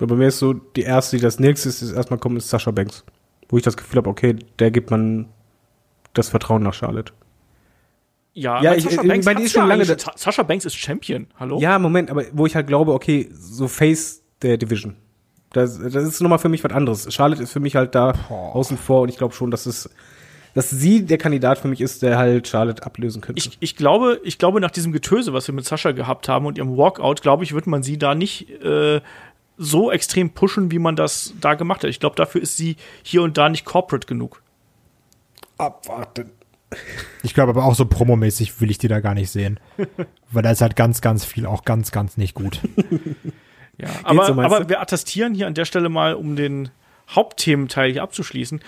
Weil 0.00 0.08
bei 0.08 0.16
mir 0.16 0.26
ist 0.28 0.38
so, 0.40 0.54
die 0.54 0.82
erste, 0.82 1.16
die 1.16 1.22
das 1.22 1.38
nächste 1.38 1.68
ist, 1.68 1.82
ist 1.82 1.92
erstmal 1.92 2.18
kommt, 2.18 2.36
ist 2.38 2.48
Sascha 2.48 2.72
Banks. 2.72 3.04
Wo 3.48 3.56
ich 3.58 3.62
das 3.62 3.76
Gefühl 3.76 3.98
habe, 3.98 4.10
okay, 4.10 4.34
der 4.58 4.70
gibt 4.72 4.90
man 4.90 5.28
das 6.14 6.28
Vertrauen 6.30 6.62
nach 6.64 6.74
Charlotte. 6.74 7.12
Ja, 8.32 8.62
Ja, 8.62 8.70
aber 8.70 8.78
ich- 8.78 8.84
Sasha 8.84 9.02
ich 9.02 9.08
Banks 9.08 9.26
meine, 9.26 9.38
die 9.40 9.46
ist 9.46 9.52
schon 9.52 9.68
lange 9.68 9.84
da- 9.84 9.96
Sasha 10.16 10.42
Banks 10.42 10.64
ist 10.64 10.76
Champion. 10.76 11.26
Hallo? 11.38 11.58
Ja, 11.60 11.78
Moment, 11.78 12.10
aber 12.10 12.24
wo 12.32 12.46
ich 12.46 12.54
halt 12.54 12.66
glaube, 12.66 12.92
okay, 12.92 13.28
so 13.32 13.68
Face 13.68 14.22
der 14.42 14.56
Division. 14.56 14.96
Das, 15.52 15.78
das 15.80 15.94
ist 16.04 16.20
nochmal 16.20 16.38
für 16.38 16.48
mich 16.48 16.62
was 16.62 16.72
anderes. 16.72 17.12
Charlotte 17.12 17.42
ist 17.42 17.52
für 17.52 17.60
mich 17.60 17.74
halt 17.74 17.94
da 17.96 18.12
außen 18.30 18.78
vor 18.78 19.02
und 19.02 19.08
ich 19.08 19.18
glaube 19.18 19.34
schon, 19.34 19.50
dass 19.50 19.66
es, 19.66 19.90
dass 20.54 20.70
sie 20.70 21.04
der 21.04 21.18
Kandidat 21.18 21.58
für 21.58 21.66
mich 21.66 21.80
ist, 21.80 22.02
der 22.02 22.18
halt 22.18 22.46
Charlotte 22.46 22.84
ablösen 22.84 23.20
könnte. 23.20 23.40
Ich, 23.40 23.56
ich 23.58 23.74
glaube, 23.76 24.20
ich 24.22 24.38
glaube, 24.38 24.60
nach 24.60 24.70
diesem 24.70 24.92
Getöse, 24.92 25.32
was 25.32 25.48
wir 25.48 25.54
mit 25.54 25.64
Sascha 25.64 25.90
gehabt 25.90 26.28
haben 26.28 26.46
und 26.46 26.56
ihrem 26.56 26.76
Walkout, 26.76 27.16
glaube 27.20 27.42
ich, 27.42 27.52
wird 27.52 27.66
man 27.66 27.82
sie 27.82 27.98
da 27.98 28.14
nicht 28.14 28.48
äh, 28.62 29.00
so 29.62 29.92
extrem 29.92 30.30
pushen, 30.30 30.70
wie 30.70 30.78
man 30.78 30.96
das 30.96 31.34
da 31.38 31.54
gemacht 31.54 31.82
hat. 31.82 31.90
Ich 31.90 32.00
glaube, 32.00 32.16
dafür 32.16 32.40
ist 32.40 32.56
sie 32.56 32.76
hier 33.02 33.22
und 33.22 33.36
da 33.36 33.50
nicht 33.50 33.66
corporate 33.66 34.06
genug. 34.06 34.42
abwarten. 35.58 36.30
Ich 37.22 37.34
glaube 37.34 37.50
aber 37.50 37.64
auch 37.64 37.74
so 37.74 37.84
promomäßig 37.84 38.60
will 38.60 38.70
ich 38.70 38.78
die 38.78 38.88
da 38.88 39.00
gar 39.00 39.14
nicht 39.14 39.30
sehen. 39.30 39.60
Weil 40.30 40.42
da 40.42 40.50
ist 40.50 40.62
halt 40.62 40.76
ganz, 40.76 41.00
ganz 41.02 41.24
viel 41.24 41.44
auch 41.44 41.64
ganz, 41.64 41.92
ganz 41.92 42.16
nicht 42.16 42.34
gut. 42.34 42.60
Ja, 43.78 43.88
aber, 44.02 44.26
so, 44.26 44.38
aber 44.38 44.68
wir 44.68 44.82
attestieren 44.82 45.34
hier 45.34 45.46
an 45.46 45.54
der 45.54 45.64
Stelle 45.64 45.88
mal, 45.88 46.12
um 46.12 46.36
den 46.36 46.68
Hauptthementeil 47.08 47.92
hier 47.92 48.02
abzuschließen. 48.02 48.60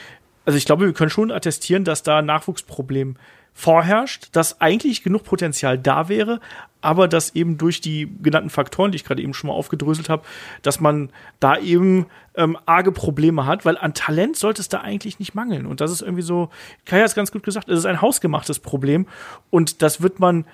Also 0.47 0.57
ich 0.57 0.65
glaube, 0.65 0.87
wir 0.87 0.93
können 0.95 1.11
schon 1.11 1.31
attestieren, 1.31 1.85
dass 1.85 2.03
da 2.03 2.23
Nachwuchsproblem 2.23 3.17
vorherrscht, 3.55 4.29
dass 4.33 4.61
eigentlich 4.61 5.03
genug 5.03 5.25
Potenzial 5.25 5.79
da 5.79 6.09
wäre, 6.09 6.41
aber 6.81 7.07
dass 7.07 7.35
eben 7.35 7.59
durch 7.59 7.81
die 7.81 8.13
genannten 8.23 8.51
Faktoren, 8.51 8.93
die 8.93 8.97
ich 8.97 9.05
gerade 9.05 9.23
eben 9.23 9.35
schon 9.35 9.49
mal 9.49 9.55
aufgedröselt 9.55 10.09
habe, 10.09 10.25
dass 10.63 10.81
man 10.81 11.11
da 11.39 11.57
eben 11.59 12.07
ähm, 12.35 12.59
arge 12.67 12.93
Probleme 12.93 13.47
hat, 13.47 13.65
weil 13.65 13.79
an 13.79 13.95
Talent 13.95 14.37
sollte 14.37 14.61
es 14.61 14.69
da 14.69 14.81
eigentlich 14.81 15.19
nicht 15.19 15.35
mangeln. 15.35 15.67
Und 15.67 15.81
das 15.81 15.93
ist 15.93 16.03
irgendwie 16.03 16.23
so, 16.23 16.51
Kai 16.85 16.99
hat 16.99 17.07
es 17.07 17.15
ganz 17.15 17.31
gut 17.31 17.45
gesagt, 17.45 17.69
es 17.69 17.79
ist 17.79 17.87
ein 17.87 18.01
hausgemachtes 18.01 18.59
Problem 18.59 19.07
und 19.51 19.83
das 19.83 20.03
wird 20.03 20.19
man 20.19 20.45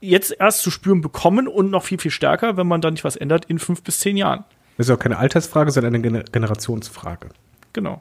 jetzt 0.00 0.34
erst 0.38 0.62
zu 0.62 0.70
spüren 0.70 1.00
bekommen 1.00 1.46
und 1.46 1.70
noch 1.70 1.84
viel, 1.84 1.98
viel 1.98 2.10
stärker, 2.10 2.56
wenn 2.56 2.66
man 2.66 2.80
da 2.80 2.90
nicht 2.90 3.04
was 3.04 3.16
ändert, 3.16 3.44
in 3.44 3.58
fünf 3.58 3.82
bis 3.82 4.00
zehn 4.00 4.16
Jahren. 4.16 4.44
Das 4.76 4.88
ist 4.88 4.94
auch 4.94 4.98
keine 4.98 5.18
Altersfrage, 5.18 5.70
sondern 5.70 5.94
eine 5.94 6.02
Gener 6.02 6.24
Generationsfrage. 6.24 7.28
Genau. 7.72 8.00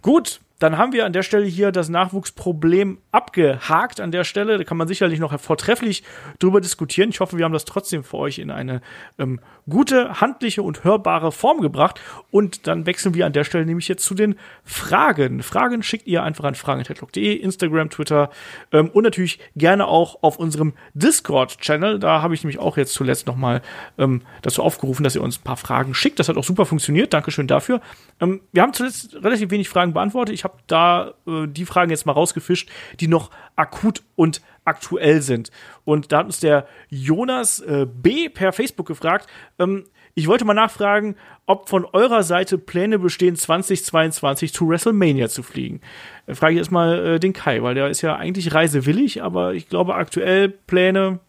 Gut, 0.00 0.40
dann 0.58 0.76
haben 0.76 0.92
wir 0.92 1.06
an 1.06 1.12
der 1.12 1.22
Stelle 1.22 1.46
hier 1.46 1.70
das 1.70 1.88
Nachwuchsproblem 1.88 2.98
abgehakt. 3.12 4.00
An 4.00 4.10
der 4.10 4.24
Stelle, 4.24 4.58
da 4.58 4.64
kann 4.64 4.76
man 4.76 4.88
sicherlich 4.88 5.20
noch 5.20 5.38
vortrefflich 5.38 6.02
drüber 6.40 6.60
diskutieren. 6.60 7.10
Ich 7.10 7.20
hoffe, 7.20 7.38
wir 7.38 7.44
haben 7.44 7.52
das 7.52 7.64
trotzdem 7.64 8.02
für 8.02 8.16
euch 8.16 8.38
in 8.40 8.50
eine 8.50 8.80
ähm, 9.18 9.38
gute, 9.68 10.20
handliche 10.20 10.62
und 10.62 10.82
hörbare 10.82 11.30
Form 11.30 11.60
gebracht. 11.60 12.00
Und 12.32 12.66
dann 12.66 12.86
wechseln 12.86 13.14
wir 13.14 13.24
an 13.26 13.32
der 13.32 13.44
Stelle 13.44 13.66
nämlich 13.66 13.86
jetzt 13.86 14.02
zu 14.04 14.14
den 14.14 14.34
Fragen. 14.64 15.44
Fragen 15.44 15.84
schickt 15.84 16.08
ihr 16.08 16.24
einfach 16.24 16.44
an 16.44 16.56
fragen.headlock.de, 16.56 17.34
Instagram, 17.34 17.90
Twitter 17.90 18.30
ähm, 18.72 18.88
und 18.88 19.04
natürlich 19.04 19.38
gerne 19.54 19.86
auch 19.86 20.22
auf 20.22 20.38
unserem 20.40 20.72
Discord-Channel. 20.94 22.00
Da 22.00 22.20
habe 22.20 22.34
ich 22.34 22.42
nämlich 22.42 22.58
auch 22.58 22.76
jetzt 22.76 22.94
zuletzt 22.94 23.28
nochmal 23.28 23.62
ähm, 23.96 24.22
dazu 24.42 24.64
aufgerufen, 24.64 25.04
dass 25.04 25.14
ihr 25.14 25.22
uns 25.22 25.38
ein 25.38 25.44
paar 25.44 25.56
Fragen 25.56 25.94
schickt. 25.94 26.18
Das 26.18 26.28
hat 26.28 26.36
auch 26.36 26.44
super 26.44 26.66
funktioniert. 26.66 27.12
Dankeschön 27.12 27.46
dafür. 27.46 27.80
Ähm, 28.18 28.40
wir 28.50 28.62
haben 28.62 28.72
zuletzt 28.72 29.14
relativ 29.22 29.50
wenig 29.50 29.68
Fragen 29.68 29.92
beantwortet. 29.92 30.34
Ich 30.34 30.47
habe 30.48 30.58
da 30.66 31.14
äh, 31.26 31.46
die 31.46 31.66
Fragen 31.66 31.90
jetzt 31.90 32.06
mal 32.06 32.12
rausgefischt, 32.12 32.70
die 33.00 33.08
noch 33.08 33.30
akut 33.56 34.02
und 34.16 34.42
aktuell 34.64 35.22
sind. 35.22 35.50
Und 35.84 36.12
da 36.12 36.18
hat 36.18 36.26
uns 36.26 36.40
der 36.40 36.66
Jonas 36.88 37.60
äh, 37.60 37.86
B. 37.90 38.28
per 38.28 38.52
Facebook 38.52 38.86
gefragt, 38.86 39.28
ähm, 39.58 39.84
ich 40.14 40.26
wollte 40.26 40.44
mal 40.44 40.54
nachfragen, 40.54 41.14
ob 41.46 41.68
von 41.68 41.84
eurer 41.84 42.24
Seite 42.24 42.58
Pläne 42.58 42.98
bestehen, 42.98 43.36
2022 43.36 44.52
zu 44.52 44.68
WrestleMania 44.68 45.28
zu 45.28 45.44
fliegen. 45.44 45.80
Da 46.26 46.34
frage 46.34 46.54
ich 46.54 46.58
erstmal 46.58 47.06
äh, 47.06 47.20
den 47.20 47.32
Kai, 47.32 47.62
weil 47.62 47.76
der 47.76 47.88
ist 47.88 48.02
ja 48.02 48.16
eigentlich 48.16 48.52
reisewillig, 48.52 49.22
aber 49.22 49.54
ich 49.54 49.68
glaube 49.68 49.94
aktuell 49.94 50.48
Pläne. 50.48 51.20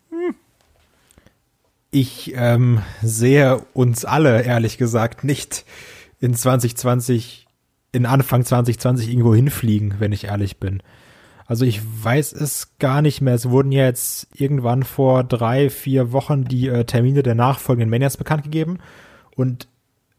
Ich 1.91 2.33
ähm, 2.35 2.81
sehe 3.01 3.61
uns 3.73 4.05
alle, 4.05 4.43
ehrlich 4.43 4.77
gesagt, 4.77 5.23
nicht 5.23 5.65
in 6.19 6.33
2020, 6.33 7.47
in 7.91 8.05
Anfang 8.05 8.45
2020 8.45 9.09
irgendwo 9.09 9.33
hinfliegen, 9.33 9.95
wenn 9.99 10.11
ich 10.11 10.25
ehrlich 10.25 10.57
bin. 10.57 10.81
Also 11.45 11.65
ich 11.65 11.81
weiß 11.83 12.33
es 12.33 12.77
gar 12.77 13.01
nicht 13.01 13.21
mehr. 13.21 13.33
Es 13.33 13.49
wurden 13.49 13.71
jetzt 13.71 14.27
irgendwann 14.35 14.83
vor 14.83 15.23
drei, 15.23 15.71
vier 15.71 16.11
Wochen 16.11 16.45
die 16.45 16.67
äh, 16.67 16.85
Termine 16.85 17.23
der 17.23 17.33
nachfolgenden 17.33 17.89
Manias 17.89 18.17
bekannt 18.17 18.43
gegeben. 18.43 18.77
Und 19.35 19.67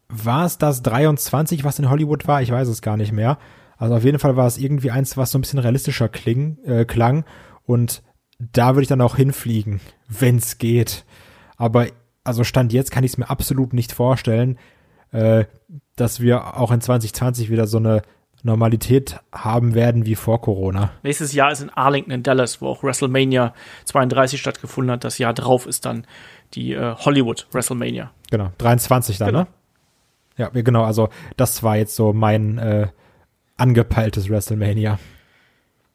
war 0.08 0.44
es 0.44 0.58
das 0.58 0.82
23, 0.82 1.62
was 1.62 1.78
in 1.78 1.88
Hollywood 1.88 2.26
war? 2.26 2.42
Ich 2.42 2.50
weiß 2.50 2.66
es 2.66 2.82
gar 2.82 2.96
nicht 2.96 3.12
mehr. 3.12 3.38
Also 3.76 3.94
auf 3.94 4.04
jeden 4.04 4.18
Fall 4.18 4.36
war 4.36 4.48
es 4.48 4.58
irgendwie 4.58 4.90
eins, 4.90 5.16
was 5.16 5.30
so 5.30 5.38
ein 5.38 5.42
bisschen 5.42 5.60
realistischer 5.60 6.08
kling, 6.08 6.58
äh, 6.64 6.84
klang. 6.84 7.24
Und 7.64 8.02
da 8.38 8.74
würde 8.74 8.82
ich 8.82 8.88
dann 8.88 9.00
auch 9.00 9.14
hinfliegen, 9.14 9.80
wenn's 10.08 10.58
geht. 10.58 11.04
Aber 11.56 11.86
also 12.24 12.42
Stand 12.42 12.72
jetzt 12.72 12.90
kann 12.90 13.04
ich 13.04 13.12
es 13.12 13.18
mir 13.18 13.30
absolut 13.30 13.72
nicht 13.72 13.92
vorstellen, 13.92 14.58
äh, 15.12 15.44
dass 16.00 16.20
wir 16.20 16.58
auch 16.58 16.70
in 16.70 16.80
2020 16.80 17.50
wieder 17.50 17.66
so 17.66 17.78
eine 17.78 18.02
Normalität 18.42 19.20
haben 19.32 19.74
werden 19.74 20.06
wie 20.06 20.14
vor 20.14 20.40
Corona. 20.40 20.90
Nächstes 21.02 21.32
Jahr 21.34 21.52
ist 21.52 21.60
in 21.60 21.70
Arlington 21.70 22.10
in 22.12 22.22
Dallas, 22.22 22.62
wo 22.62 22.68
auch 22.68 22.82
WrestleMania 22.82 23.52
32 23.84 24.40
stattgefunden 24.40 24.90
hat. 24.92 25.04
Das 25.04 25.18
Jahr 25.18 25.34
drauf 25.34 25.66
ist 25.66 25.84
dann 25.84 26.06
die 26.54 26.72
äh, 26.72 26.94
Hollywood 26.96 27.46
WrestleMania. 27.52 28.10
Genau, 28.30 28.50
23 28.58 29.18
dann, 29.18 29.28
Genau. 29.28 29.40
ne? 29.40 29.46
Ja, 30.36 30.48
genau, 30.48 30.84
also 30.84 31.10
das 31.36 31.62
war 31.62 31.76
jetzt 31.76 31.94
so 31.94 32.14
mein 32.14 32.56
äh, 32.56 32.88
angepeiltes 33.58 34.30
WrestleMania. 34.30 34.98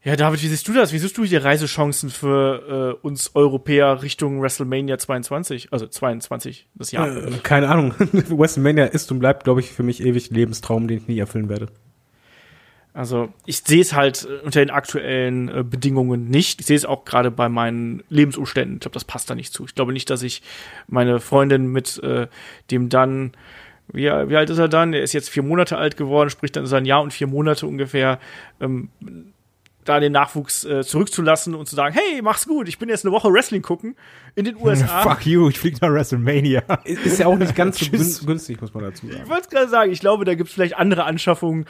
Ja, 0.05 0.15
David, 0.15 0.43
wie 0.43 0.47
siehst 0.47 0.67
du 0.67 0.73
das? 0.73 0.93
Wie 0.93 0.99
siehst 0.99 1.17
du 1.17 1.23
die 1.23 1.35
Reisechancen 1.35 2.11
für 2.11 2.99
äh, 3.01 3.07
uns 3.07 3.31
Europäer 3.33 4.03
Richtung 4.03 4.39
WrestleMania 4.39 4.99
22? 4.99 5.69
Also 5.73 5.87
22, 5.87 6.67
das 6.75 6.91
Jahr. 6.91 7.07
Äh, 7.07 7.31
keine 7.41 7.69
Ahnung. 7.69 7.95
WrestleMania 7.97 8.85
ist 8.85 9.11
und 9.11 9.17
bleibt, 9.17 9.45
glaube 9.45 9.61
ich, 9.61 9.71
für 9.71 9.81
mich 9.81 10.05
ewig 10.05 10.29
Lebenstraum, 10.29 10.87
den 10.87 10.99
ich 10.99 11.07
nie 11.07 11.17
erfüllen 11.17 11.49
werde. 11.49 11.69
Also 12.93 13.33
ich 13.47 13.61
sehe 13.61 13.81
es 13.81 13.95
halt 13.95 14.27
äh, 14.29 14.45
unter 14.45 14.59
den 14.59 14.69
aktuellen 14.69 15.49
äh, 15.49 15.63
Bedingungen 15.63 16.29
nicht. 16.29 16.61
Ich 16.61 16.67
sehe 16.67 16.77
es 16.77 16.85
auch 16.85 17.03
gerade 17.03 17.31
bei 17.31 17.49
meinen 17.49 18.03
Lebensumständen. 18.09 18.75
Ich 18.75 18.81
glaube, 18.81 18.93
das 18.93 19.05
passt 19.05 19.31
da 19.31 19.33
nicht 19.33 19.53
zu. 19.53 19.65
Ich 19.65 19.73
glaube 19.73 19.91
nicht, 19.91 20.11
dass 20.11 20.21
ich 20.21 20.43
meine 20.85 21.19
Freundin 21.19 21.65
mit 21.65 21.97
äh, 22.03 22.27
dem 22.69 22.89
dann, 22.89 23.31
wie, 23.91 24.03
wie 24.03 24.35
alt 24.35 24.51
ist 24.51 24.59
er 24.59 24.69
dann? 24.69 24.93
Er 24.93 25.01
ist 25.01 25.13
jetzt 25.13 25.31
vier 25.31 25.41
Monate 25.41 25.77
alt 25.77 25.97
geworden, 25.97 26.29
sprich 26.29 26.51
dann 26.51 26.65
ist 26.65 26.73
er 26.73 26.77
ein 26.77 26.85
Jahr 26.85 27.01
und 27.01 27.11
vier 27.11 27.25
Monate 27.25 27.65
ungefähr. 27.65 28.19
Ähm, 28.61 28.89
da 29.85 29.99
den 29.99 30.11
Nachwuchs 30.11 30.65
äh, 30.65 30.83
zurückzulassen 30.83 31.55
und 31.55 31.67
zu 31.67 31.75
sagen, 31.75 31.95
hey, 31.95 32.21
mach's 32.21 32.45
gut, 32.47 32.67
ich 32.67 32.77
bin 32.79 32.89
jetzt 32.89 33.05
eine 33.05 33.11
Woche 33.13 33.31
Wrestling 33.31 33.61
gucken 33.61 33.95
in 34.35 34.45
den 34.45 34.57
USA. 34.61 35.03
Fuck 35.03 35.25
you, 35.25 35.47
ich 35.49 35.57
flieg 35.59 35.81
nach 35.81 35.89
WrestleMania. 35.91 36.63
Ist 36.83 37.19
ja 37.19 37.27
auch 37.27 37.37
nicht 37.37 37.55
ganz 37.55 37.79
so 37.79 37.85
gün- 37.89 38.15
günstig, 38.25 38.59
muss 38.59 38.73
man 38.73 38.83
dazu 38.83 39.05
Ich 39.07 39.13
sagen. 39.13 39.29
wollte 39.29 39.49
gerade 39.49 39.69
sagen, 39.69 39.91
ich 39.91 39.99
glaube, 40.01 40.25
da 40.25 40.35
gibt's 40.35 40.53
vielleicht 40.53 40.75
andere 40.75 41.05
Anschaffungen, 41.05 41.65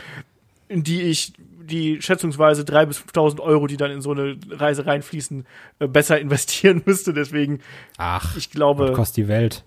in 0.67 0.83
die 0.83 1.03
ich 1.03 1.33
die 1.67 1.99
schätzungsweise 2.01 2.61
3.000 2.61 2.85
bis 2.85 2.99
5.000 2.99 3.39
Euro, 3.39 3.65
die 3.65 3.75
dann 3.77 3.89
in 3.89 3.99
so 3.99 4.11
eine 4.11 4.37
Reise 4.51 4.85
reinfließen, 4.85 5.45
äh, 5.79 5.87
besser 5.87 6.19
investieren 6.21 6.83
müsste. 6.85 7.11
Deswegen, 7.13 7.59
Ach, 7.97 8.37
ich 8.37 8.51
glaube, 8.51 8.93
kostet 8.93 9.17
die 9.17 9.27
Welt? 9.27 9.63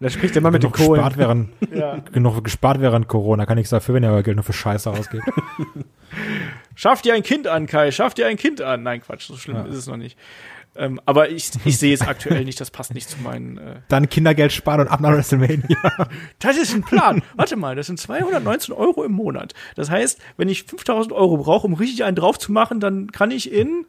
Da 0.00 0.10
spricht 0.10 0.34
der 0.34 0.42
Mann 0.42 0.52
mit 0.52 0.62
den 0.62 0.70
Genug 0.70 0.86
Kohlen. 0.86 1.02
gespart, 1.02 1.18
während, 1.18 1.50
ja. 1.74 1.98
genug 2.12 2.44
gespart 2.44 2.80
während 2.80 3.08
Corona. 3.08 3.46
Kann 3.46 3.56
nichts 3.56 3.70
dafür, 3.70 3.96
wenn 3.96 4.04
ihr 4.04 4.10
euer 4.10 4.22
Geld 4.22 4.36
nur 4.36 4.44
für 4.44 4.52
Scheiße 4.52 4.90
ausgebt. 4.90 5.24
schaff 6.76 7.02
dir 7.02 7.14
ein 7.14 7.24
Kind 7.24 7.48
an, 7.48 7.66
Kai, 7.66 7.90
schaff 7.90 8.14
dir 8.14 8.28
ein 8.28 8.36
Kind 8.36 8.60
an. 8.60 8.84
Nein, 8.84 9.00
Quatsch, 9.00 9.26
so 9.26 9.36
schlimm 9.36 9.66
ist 9.66 9.74
es 9.74 9.86
noch 9.88 9.96
nicht. 9.96 10.16
Ähm, 10.76 11.00
aber 11.06 11.30
ich, 11.30 11.50
ich 11.64 11.78
sehe 11.78 11.92
es 11.92 12.02
aktuell 12.02 12.44
nicht, 12.44 12.60
das 12.60 12.70
passt 12.70 12.94
nicht 12.94 13.08
zu 13.08 13.20
meinen. 13.20 13.58
Äh 13.58 13.80
Dann 13.88 14.08
Kindergeld 14.08 14.52
sparen 14.52 14.82
und 14.82 14.88
ab 14.88 15.00
nach 15.00 15.10
WrestleMania. 15.10 15.76
das 16.38 16.56
ist 16.56 16.72
ein 16.72 16.82
Plan. 16.82 17.22
Warte 17.34 17.56
mal, 17.56 17.74
das 17.74 17.88
sind 17.88 17.98
219 17.98 18.72
Euro 18.72 19.02
im 19.02 19.12
Monat. 19.12 19.54
Das 19.74 19.90
heißt, 19.90 20.20
wenn 20.36 20.48
ich 20.48 20.62
5000 20.64 21.12
Euro 21.12 21.38
brauche, 21.38 21.66
um 21.66 21.74
richtig 21.74 22.04
einen 22.04 22.14
drauf 22.14 22.38
zu 22.38 22.52
machen, 22.52 22.78
dann 22.78 23.10
kann 23.10 23.32
ich 23.32 23.52
in. 23.52 23.86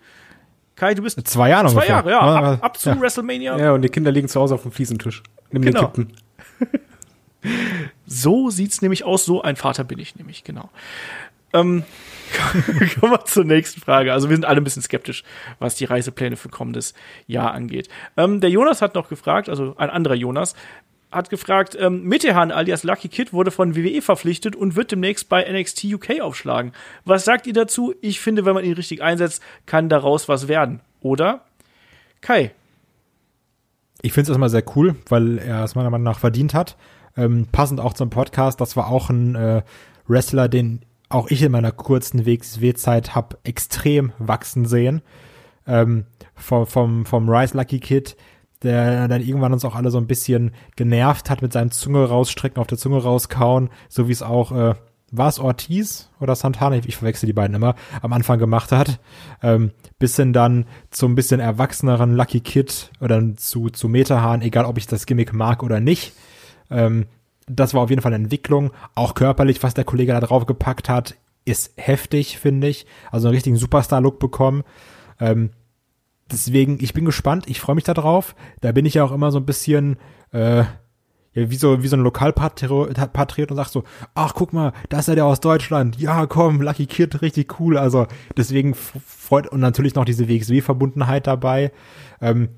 Kai, 0.80 0.94
du 0.94 1.02
bist 1.04 1.28
Zwei 1.28 1.50
Jahre 1.50 1.68
zwei. 1.70 1.88
Jahre, 1.88 2.10
ja. 2.10 2.20
Ab, 2.20 2.64
ab 2.64 2.78
zu 2.78 2.90
ja. 2.90 3.00
WrestleMania. 3.00 3.58
Ja, 3.58 3.72
und 3.74 3.82
die 3.82 3.90
Kinder 3.90 4.12
liegen 4.12 4.30
zu 4.30 4.40
Hause 4.40 4.56
auf 4.56 4.62
dem 4.64 4.72
Fliesentisch. 4.72 5.22
Nimm 5.52 5.62
Genau. 5.64 5.88
den 5.88 6.08
Kippen. 6.08 6.80
So 8.06 8.50
sieht's 8.50 8.82
nämlich 8.82 9.04
aus. 9.06 9.24
So 9.24 9.42
ein 9.42 9.56
Vater 9.56 9.84
bin 9.84 10.00
ich 10.00 10.16
nämlich, 10.16 10.44
genau. 10.44 10.70
Ähm, 11.54 11.84
kommen 13.00 13.14
wir 13.14 13.26
zur 13.26 13.44
nächsten 13.46 13.82
Frage. 13.82 14.14
Also 14.14 14.30
wir 14.30 14.36
sind 14.36 14.46
alle 14.46 14.60
ein 14.62 14.64
bisschen 14.64 14.82
skeptisch, 14.82 15.24
was 15.60 15.76
die 15.76 15.86
Reisepläne 15.86 16.36
für 16.36 16.50
kommendes 16.50 16.94
Jahr 17.28 17.54
angeht. 17.54 17.88
Ähm, 18.18 18.40
der 18.42 18.50
Jonas 18.50 18.82
hat 18.82 18.96
noch 18.96 19.10
gefragt, 19.10 19.48
also 19.50 19.76
ein 19.78 19.90
anderer 19.90 20.16
Jonas, 20.16 20.54
hat 21.12 21.30
gefragt, 21.30 21.78
ähm, 21.80 22.04
Mittehan 22.04 22.52
alias 22.52 22.84
Lucky 22.84 23.08
Kid 23.08 23.34
wurde 23.34 23.52
von 23.52 23.76
WWE 23.76 24.02
verpflichtet 24.02 24.56
und 24.56 24.76
wird 24.76 24.92
demnächst 24.92 25.28
bei 25.28 25.44
NXT 25.44 25.86
UK 25.86 26.22
aufschlagen. 26.22 26.72
Was 27.06 27.26
sagt 27.26 27.48
ihr 27.48 27.54
dazu? 27.54 27.94
Ich 28.02 28.20
finde, 28.20 28.46
wenn 28.46 28.54
man 28.54 28.64
ihn 28.64 28.74
richtig 28.74 29.02
einsetzt, 29.02 29.42
kann 29.66 29.90
daraus 29.90 30.28
was 30.30 30.48
werden. 30.48 30.82
Oder? 31.02 31.46
Kai. 32.22 32.52
Ich 34.02 34.14
finde 34.14 34.24
es 34.24 34.30
erstmal 34.30 34.50
sehr 34.50 34.64
cool, 34.76 34.96
weil 35.10 35.40
er 35.40 35.64
es 35.64 35.76
meiner 35.76 35.90
Meinung 35.90 36.06
nach 36.06 36.20
verdient 36.20 36.54
hat. 36.54 36.78
Ähm, 37.18 37.48
passend 37.52 37.80
auch 37.80 37.94
zum 37.94 38.10
Podcast, 38.10 38.62
das 38.62 38.76
war 38.76 38.88
auch 38.88 39.10
ein 39.10 39.36
äh, 39.36 39.64
Wrestler, 40.08 40.48
den 40.48 40.86
auch 41.10 41.30
ich 41.30 41.42
in 41.42 41.52
meiner 41.52 41.72
kurzen 41.72 42.26
WXW-Zeit 42.26 43.16
habe 43.16 43.38
extrem 43.44 44.14
wachsen 44.20 44.66
sehen. 44.66 45.02
Ähm, 45.68 46.06
vom, 46.36 46.68
vom, 46.68 47.06
vom 47.06 47.30
Rise 47.30 47.58
Lucky 47.58 47.80
Kid, 47.80 48.16
der 48.64 49.08
dann 49.08 49.22
irgendwann 49.22 49.54
uns 49.54 49.66
auch 49.66 49.76
alle 49.76 49.92
so 49.92 49.98
ein 49.98 50.08
bisschen 50.08 50.52
genervt 50.76 51.30
hat 51.30 51.42
mit 51.42 51.54
seinem 51.54 51.72
Zunge 51.72 52.06
rausstrecken, 52.06 52.60
auf 52.60 52.68
der 52.68 52.78
Zunge 52.78 53.02
rauskauen, 53.02 53.70
so 53.88 54.08
wie 54.08 54.12
es 54.12 54.22
auch, 54.22 54.52
äh, 54.52 54.76
war 55.12 55.28
es 55.28 55.40
Ortiz 55.40 56.10
oder 56.20 56.36
Santana, 56.36 56.76
ich, 56.76 56.98
verwechsel 56.98 57.26
die 57.26 57.34
beiden 57.34 57.56
immer, 57.56 57.76
am 58.02 58.14
Anfang 58.14 58.38
gemacht 58.38 58.72
hat, 58.72 59.00
ähm, 59.42 59.72
bis 59.98 60.16
hin 60.16 60.34
dann 60.34 60.66
zum 60.92 61.16
bisschen 61.16 61.40
erwachseneren 61.40 62.16
Lucky 62.16 62.42
Kid 62.42 62.92
oder 63.02 63.36
zu, 63.36 63.70
zu 63.70 63.88
Metahahn, 63.88 64.42
egal 64.42 64.66
ob 64.66 64.78
ich 64.78 64.88
das 64.88 65.06
Gimmick 65.06 65.34
mag 65.34 65.64
oder 65.64 65.80
nicht. 65.80 66.14
Ähm, 66.70 67.06
das 67.48 67.74
war 67.74 67.82
auf 67.82 67.90
jeden 67.90 68.02
Fall 68.02 68.14
eine 68.14 68.24
Entwicklung. 68.24 68.72
Auch 68.94 69.16
körperlich, 69.16 69.64
was 69.64 69.74
der 69.74 69.84
Kollege 69.84 70.12
da 70.12 70.20
drauf 70.20 70.46
gepackt 70.46 70.88
hat, 70.88 71.16
ist 71.46 71.74
heftig, 71.78 72.38
finde 72.38 72.68
ich. 72.68 72.86
Also 73.12 73.28
einen 73.28 73.36
richtigen 73.36 73.56
Superstar-Look 73.56 74.20
bekommen. 74.20 74.64
Ähm, 75.20 75.50
deswegen, 76.32 76.78
ich 76.82 76.94
bin 76.94 77.06
gespannt, 77.06 77.46
ich 77.48 77.60
freue 77.60 77.76
mich 77.76 77.84
da 77.84 77.94
drauf. 77.94 78.36
Da 78.62 78.72
bin 78.72 78.86
ich 78.86 78.96
ja 78.96 79.04
auch 79.04 79.12
immer 79.12 79.32
so 79.32 79.40
ein 79.40 79.46
bisschen, 79.46 79.98
äh, 80.32 80.64
ja, 81.34 81.50
wie 81.50 81.56
so, 81.56 81.84
wie 81.84 81.88
so 81.88 81.96
ein 81.96 82.02
Lokalpatriot 82.02 82.94
Patriot 83.14 83.52
und 83.52 83.58
sagt 83.58 83.72
so, 83.72 83.84
ach, 84.16 84.34
guck 84.34 84.54
mal, 84.54 84.74
da 84.90 85.00
ist 85.00 85.08
ja 85.08 85.16
der 85.16 85.26
aus 85.26 85.40
Deutschland. 85.40 86.00
Ja, 86.00 86.26
komm, 86.26 86.62
Lucky 86.62 86.88
Kid, 86.88 87.22
richtig 87.22 87.60
cool. 87.60 87.78
Also, 87.78 88.08
deswegen 88.36 88.74
freut, 88.74 89.48
und 89.48 89.60
natürlich 89.60 89.96
noch 89.96 90.06
diese 90.06 90.28
WXW-Verbundenheit 90.28 91.28
dabei. 91.28 91.72
Ähm, 92.22 92.50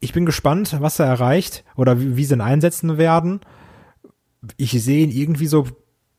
ich 0.00 0.12
bin 0.12 0.26
gespannt, 0.26 0.76
was 0.80 0.98
er 0.98 1.06
erreicht 1.06 1.64
oder 1.76 2.00
wie, 2.00 2.16
wie 2.16 2.24
sie 2.24 2.34
ihn 2.34 2.40
einsetzen 2.40 2.98
werden. 2.98 3.40
Ich 4.56 4.70
sehe 4.70 5.04
ihn 5.04 5.10
irgendwie 5.10 5.46
so 5.46 5.66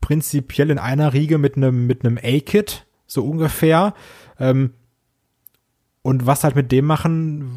prinzipiell 0.00 0.70
in 0.70 0.78
einer 0.78 1.12
Riege 1.12 1.38
mit 1.38 1.56
einem 1.56 1.86
mit 1.86 2.04
einem 2.04 2.18
A-Kit, 2.18 2.86
so 3.06 3.24
ungefähr. 3.24 3.94
Ähm, 4.38 4.74
und 6.02 6.26
was 6.26 6.44
halt 6.44 6.54
mit 6.56 6.72
dem 6.72 6.84
machen, 6.84 7.56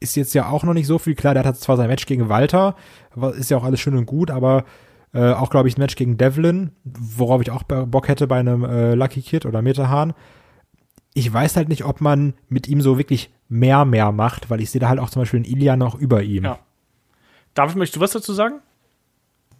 ist 0.00 0.16
jetzt 0.16 0.34
ja 0.34 0.48
auch 0.48 0.64
noch 0.64 0.74
nicht 0.74 0.86
so 0.86 0.98
viel. 0.98 1.14
Klar, 1.14 1.34
der 1.34 1.44
hat 1.44 1.56
zwar 1.58 1.76
sein 1.76 1.88
Match 1.88 2.06
gegen 2.06 2.28
Walter, 2.28 2.74
ist 3.36 3.50
ja 3.50 3.56
auch 3.56 3.64
alles 3.64 3.80
schön 3.80 3.96
und 3.96 4.06
gut, 4.06 4.30
aber 4.30 4.64
äh, 5.14 5.32
auch, 5.32 5.50
glaube 5.50 5.68
ich, 5.68 5.76
ein 5.76 5.80
Match 5.80 5.96
gegen 5.96 6.16
Devlin, 6.16 6.72
worauf 6.84 7.42
ich 7.42 7.50
auch 7.50 7.62
Bo- 7.62 7.86
Bock 7.86 8.08
hätte 8.08 8.26
bei 8.26 8.40
einem 8.40 8.64
äh, 8.64 8.94
Lucky 8.94 9.20
Kid 9.22 9.44
oder 9.46 9.60
Metahahn. 9.62 10.14
Ich 11.14 11.30
weiß 11.30 11.56
halt 11.56 11.68
nicht, 11.68 11.84
ob 11.84 12.00
man 12.00 12.32
mit 12.48 12.66
ihm 12.68 12.80
so 12.80 12.96
wirklich 12.96 13.30
mehr, 13.48 13.84
mehr 13.84 14.12
macht, 14.12 14.48
weil 14.48 14.62
ich 14.62 14.70
sehe 14.70 14.80
da 14.80 14.88
halt 14.88 14.98
auch 14.98 15.10
zum 15.10 15.20
Beispiel 15.22 15.38
einen 15.38 15.44
Ilya 15.44 15.76
noch 15.76 15.94
über 15.94 16.22
ihm. 16.22 16.44
Ja. 16.44 16.58
David, 17.52 17.76
möchtest 17.76 17.96
du 17.96 18.00
was 18.00 18.12
dazu 18.12 18.32
sagen? 18.32 18.60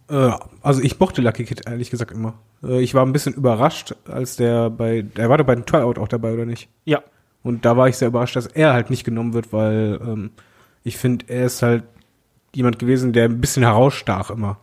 Äh, 0.08 0.30
also 0.62 0.80
ich 0.80 0.98
mochte 0.98 1.20
Lucky 1.20 1.44
Kid 1.44 1.66
ehrlich 1.66 1.90
gesagt 1.90 2.10
immer. 2.10 2.34
Äh, 2.64 2.80
ich 2.80 2.94
war 2.94 3.04
ein 3.04 3.12
bisschen 3.12 3.34
überrascht, 3.34 3.94
als 4.08 4.36
der 4.36 4.70
bei, 4.70 5.02
der 5.02 5.28
war 5.28 5.36
doch 5.36 5.44
bei 5.44 5.54
dem 5.54 5.66
Tryout 5.66 5.98
auch 5.98 6.08
dabei, 6.08 6.32
oder 6.32 6.46
nicht? 6.46 6.70
Ja. 6.86 7.02
Und 7.42 7.64
da 7.64 7.76
war 7.76 7.88
ich 7.88 7.96
sehr 7.96 8.08
überrascht, 8.08 8.36
dass 8.36 8.46
er 8.46 8.72
halt 8.72 8.90
nicht 8.90 9.04
genommen 9.04 9.32
wird, 9.32 9.52
weil 9.52 10.00
ähm, 10.02 10.30
ich 10.84 10.96
finde, 10.96 11.26
er 11.28 11.46
ist 11.46 11.62
halt 11.62 11.84
jemand 12.54 12.78
gewesen, 12.78 13.12
der 13.12 13.24
ein 13.24 13.40
bisschen 13.40 13.62
herausstach 13.62 14.30
immer. 14.30 14.58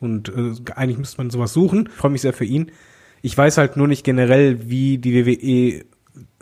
Und 0.00 0.28
äh, 0.28 0.52
eigentlich 0.74 0.98
müsste 0.98 1.18
man 1.18 1.30
sowas 1.30 1.52
suchen. 1.52 1.88
Ich 1.88 1.94
freue 1.94 2.10
mich 2.10 2.22
sehr 2.22 2.32
für 2.32 2.44
ihn. 2.44 2.70
Ich 3.22 3.36
weiß 3.36 3.58
halt 3.58 3.76
nur 3.76 3.88
nicht 3.88 4.04
generell, 4.04 4.68
wie 4.68 4.98
die 4.98 5.26
WWE 5.26 5.84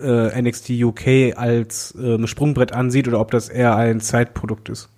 äh, 0.01 0.43
NXT 0.43 0.70
UK 0.70 1.37
als 1.37 1.95
ähm, 1.99 2.26
Sprungbrett 2.26 2.72
ansieht 2.72 3.09
oder 3.09 3.20
ob 3.20 3.30
das 3.30 3.49
eher 3.49 3.76
ein 3.76 4.01
Zeitprodukt 4.01 4.68
ist. 4.68 4.89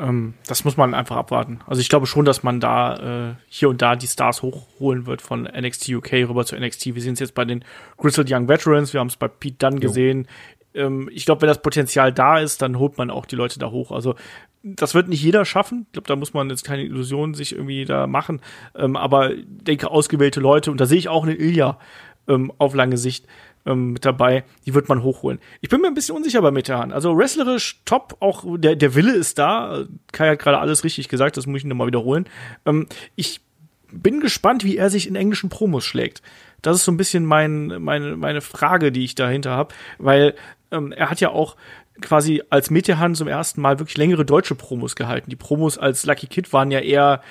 Ähm, 0.00 0.34
das 0.46 0.64
muss 0.64 0.76
man 0.76 0.94
einfach 0.94 1.16
abwarten. 1.16 1.60
Also 1.66 1.80
ich 1.80 1.88
glaube 1.88 2.06
schon, 2.06 2.24
dass 2.24 2.42
man 2.42 2.58
da 2.58 3.30
äh, 3.30 3.34
hier 3.48 3.68
und 3.68 3.82
da 3.82 3.96
die 3.96 4.06
Stars 4.06 4.42
hochholen 4.42 5.06
wird 5.06 5.20
von 5.20 5.42
NXT 5.42 5.90
UK 5.90 6.12
rüber 6.28 6.44
zu 6.46 6.56
NXT. 6.56 6.94
Wir 6.94 7.02
sehen 7.02 7.12
es 7.12 7.20
jetzt 7.20 7.34
bei 7.34 7.44
den 7.44 7.64
Grizzled 7.98 8.30
Young 8.30 8.48
Veterans, 8.48 8.92
wir 8.92 9.00
haben 9.00 9.08
es 9.08 9.16
bei 9.16 9.28
Pete 9.28 9.56
Dunne 9.58 9.80
gesehen. 9.80 10.26
Ähm, 10.74 11.10
ich 11.12 11.26
glaube, 11.26 11.42
wenn 11.42 11.48
das 11.48 11.62
Potenzial 11.62 12.12
da 12.12 12.38
ist, 12.38 12.62
dann 12.62 12.78
holt 12.78 12.96
man 12.96 13.10
auch 13.10 13.26
die 13.26 13.36
Leute 13.36 13.58
da 13.58 13.70
hoch. 13.70 13.92
Also 13.92 14.14
das 14.62 14.94
wird 14.94 15.08
nicht 15.08 15.22
jeder 15.22 15.44
schaffen. 15.44 15.86
Ich 15.86 15.92
glaube, 15.92 16.08
da 16.08 16.16
muss 16.16 16.34
man 16.34 16.50
jetzt 16.50 16.64
keine 16.64 16.84
Illusionen 16.84 17.34
sich 17.34 17.52
irgendwie 17.52 17.84
da 17.84 18.06
machen. 18.06 18.40
Ähm, 18.74 18.96
aber 18.96 19.34
ich 19.34 19.44
denke, 19.46 19.90
ausgewählte 19.90 20.40
Leute, 20.40 20.70
und 20.70 20.80
da 20.80 20.86
sehe 20.86 20.98
ich 20.98 21.08
auch 21.08 21.24
einen 21.24 21.38
Ilya 21.38 21.78
ähm, 22.28 22.52
auf 22.58 22.74
lange 22.74 22.96
Sicht 22.96 23.26
ähm, 23.66 23.92
mit 23.92 24.04
dabei, 24.04 24.44
die 24.66 24.74
wird 24.74 24.88
man 24.88 25.02
hochholen. 25.02 25.38
Ich 25.60 25.68
bin 25.68 25.80
mir 25.80 25.88
ein 25.88 25.94
bisschen 25.94 26.16
unsicher 26.16 26.42
bei 26.42 26.50
Metehan. 26.50 26.92
Also 26.92 27.16
wrestlerisch 27.16 27.82
top, 27.84 28.16
auch 28.20 28.44
der, 28.58 28.76
der 28.76 28.94
Wille 28.94 29.12
ist 29.12 29.38
da. 29.38 29.84
Kai 30.12 30.30
hat 30.30 30.38
gerade 30.38 30.58
alles 30.58 30.84
richtig 30.84 31.08
gesagt, 31.08 31.36
das 31.36 31.46
muss 31.46 31.58
ich 31.58 31.64
nochmal 31.64 31.86
wiederholen. 31.86 32.26
Ähm, 32.66 32.86
ich 33.16 33.40
bin 33.92 34.20
gespannt, 34.20 34.64
wie 34.64 34.76
er 34.76 34.90
sich 34.90 35.08
in 35.08 35.16
englischen 35.16 35.50
Promos 35.50 35.84
schlägt. 35.84 36.22
Das 36.62 36.76
ist 36.76 36.84
so 36.84 36.92
ein 36.92 36.96
bisschen 36.96 37.24
mein, 37.24 37.82
meine, 37.82 38.16
meine 38.16 38.40
Frage, 38.40 38.92
die 38.92 39.04
ich 39.04 39.14
dahinter 39.14 39.50
habe, 39.52 39.74
weil 39.98 40.34
ähm, 40.70 40.92
er 40.92 41.10
hat 41.10 41.20
ja 41.20 41.30
auch 41.30 41.56
quasi 42.00 42.42
als 42.50 42.70
Metehan 42.70 43.14
zum 43.14 43.28
ersten 43.28 43.60
Mal 43.60 43.78
wirklich 43.78 43.96
längere 43.96 44.24
deutsche 44.24 44.54
Promos 44.54 44.96
gehalten. 44.96 45.30
Die 45.30 45.36
Promos 45.36 45.78
als 45.78 46.06
Lucky 46.06 46.26
Kid 46.26 46.52
waren 46.52 46.70
ja 46.70 46.80
eher 46.80 47.22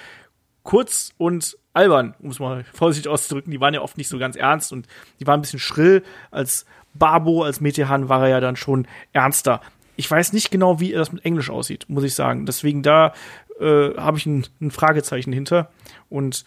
kurz 0.64 1.14
und 1.18 1.58
albern, 1.74 2.16
um 2.20 2.30
es 2.30 2.40
mal 2.40 2.64
vorsichtig 2.74 3.10
auszudrücken. 3.10 3.52
Die 3.52 3.62
waren 3.62 3.74
ja 3.74 3.82
oft 3.82 3.98
nicht 3.98 4.10
so 4.10 4.18
ganz 4.18 4.36
ernst 4.36 4.72
und 4.72 4.88
die 5.20 5.28
waren 5.28 5.40
ein 5.40 5.41
bisschen 5.41 5.60
schrill. 5.60 6.04
Als 6.32 6.66
Barbo, 6.94 7.44
als 7.44 7.62
Metehan 7.62 8.10
war 8.10 8.24
er 8.24 8.30
ja 8.30 8.40
dann 8.40 8.56
schon 8.56 8.88
ernster. 9.14 9.62
Ich 9.96 10.10
weiß 10.10 10.34
nicht 10.34 10.52
genau, 10.52 10.80
wie 10.80 10.91
das 10.91 11.12
mit 11.12 11.26
Englisch 11.26 11.50
aussieht, 11.50 11.86
muss 11.88 12.04
ich 12.04 12.16
sagen. 12.16 12.46
Deswegen 12.46 12.84
da 12.84 13.14
äh, 13.60 13.96
habe 13.96 14.18
ich 14.18 14.26
ein, 14.26 14.48
ein 14.62 14.72
Fragezeichen 14.72 15.34
hinter. 15.34 15.70
Und 16.10 16.46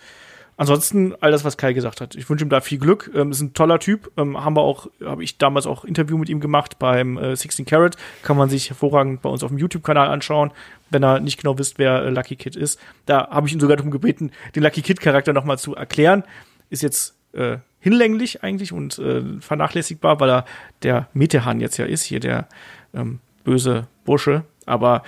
ansonsten 0.57 1.15
all 1.20 1.31
das, 1.31 1.45
was 1.45 1.57
Kai 1.57 1.73
gesagt 1.73 2.01
hat. 2.01 2.15
Ich 2.15 2.29
wünsche 2.29 2.45
ihm 2.45 2.49
da 2.49 2.61
viel 2.61 2.79
Glück. 2.79 3.11
Ähm, 3.15 3.31
ist 3.31 3.41
ein 3.41 3.55
toller 3.55 3.79
Typ. 3.79 4.11
Ähm, 4.16 4.43
haben 4.43 4.57
wir 4.57 4.62
auch, 4.62 4.89
habe 5.05 5.24
ich 5.24 5.39
damals 5.39 5.66
auch 5.66 5.85
Interview 5.85 6.19
mit 6.19 6.29
ihm 6.29 6.41
gemacht 6.41 6.79
beim 6.79 7.16
äh, 7.19 7.37
16 7.37 7.65
Carat. 7.65 7.97
Kann 8.23 8.37
man 8.37 8.49
sich 8.49 8.70
hervorragend 8.70 9.23
bei 9.23 9.31
uns 9.31 9.43
auf 9.43 9.51
dem 9.51 9.59
YouTube-Kanal 9.59 10.09
anschauen, 10.09 10.53
wenn 10.91 11.03
er 11.03 11.20
nicht 11.20 11.41
genau 11.41 11.59
wisst, 11.59 11.79
wer 11.79 12.03
äh, 12.03 12.11
Lucky 12.11 12.37
Kid 12.37 12.57
ist. 12.57 12.81
Da 13.07 13.29
habe 13.31 13.47
ich 13.47 13.53
ihn 13.53 13.61
sogar 13.61 13.77
darum 13.77 13.91
gebeten, 13.91 14.31
den 14.55 14.62
Lucky 14.62 14.83
Kid-Charakter 14.83 15.33
nochmal 15.33 15.59
zu 15.59 15.74
erklären. 15.74 16.24
Ist 16.70 16.83
jetzt 16.83 17.16
äh, 17.33 17.59
hinlänglich 17.81 18.43
eigentlich 18.43 18.73
und 18.73 18.99
äh, 18.99 19.23
vernachlässigbar, 19.41 20.20
weil 20.20 20.31
er 20.31 20.45
der 20.83 21.09
Metehan 21.15 21.61
jetzt 21.61 21.77
ja 21.77 21.85
ist, 21.85 22.03
hier 22.03 22.20
der 22.20 22.47
ähm, 22.95 23.20
böse 23.45 23.89
Bursche. 24.05 24.45
Aber 24.66 25.03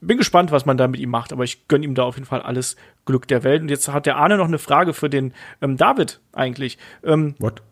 bin 0.00 0.18
gespannt, 0.18 0.50
was 0.50 0.66
man 0.66 0.76
da 0.76 0.88
mit 0.88 1.00
ihm 1.00 1.10
macht, 1.10 1.32
aber 1.32 1.44
ich 1.44 1.68
gönne 1.68 1.84
ihm 1.84 1.94
da 1.94 2.02
auf 2.02 2.16
jeden 2.16 2.26
Fall 2.26 2.42
alles 2.42 2.76
Glück 3.04 3.26
der 3.28 3.44
Welt. 3.44 3.62
Und 3.62 3.68
jetzt 3.68 3.88
hat 3.88 4.06
der 4.06 4.16
Arne 4.16 4.36
noch 4.36 4.46
eine 4.46 4.58
Frage 4.58 4.92
für 4.92 5.10
den 5.10 5.34
ähm, 5.60 5.76
David 5.76 6.20
eigentlich. 6.32 6.78
Ähm, 7.04 7.34
What? 7.38 7.62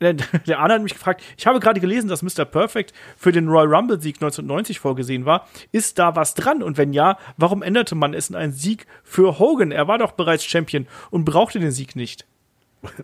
der, 0.00 0.14
der 0.46 0.58
Arne 0.58 0.74
hat 0.74 0.82
mich 0.82 0.94
gefragt, 0.94 1.22
ich 1.36 1.46
habe 1.46 1.60
gerade 1.60 1.80
gelesen, 1.80 2.08
dass 2.08 2.22
Mr. 2.22 2.44
Perfect 2.44 2.92
für 3.16 3.32
den 3.32 3.48
Royal 3.48 3.74
Rumble 3.74 4.00
Sieg 4.00 4.16
1990 4.16 4.78
vorgesehen 4.78 5.24
war. 5.24 5.48
Ist 5.72 5.98
da 5.98 6.16
was 6.16 6.34
dran? 6.34 6.62
Und 6.62 6.78
wenn 6.78 6.92
ja, 6.92 7.18
warum 7.36 7.62
änderte 7.62 7.94
man 7.94 8.14
es 8.14 8.30
in 8.30 8.36
einen 8.36 8.52
Sieg 8.52 8.86
für 9.02 9.38
Hogan? 9.38 9.72
Er 9.72 9.88
war 9.88 9.98
doch 9.98 10.12
bereits 10.12 10.44
Champion 10.44 10.86
und 11.10 11.24
brauchte 11.24 11.58
den 11.58 11.70
Sieg 11.70 11.96
nicht. 11.96 12.26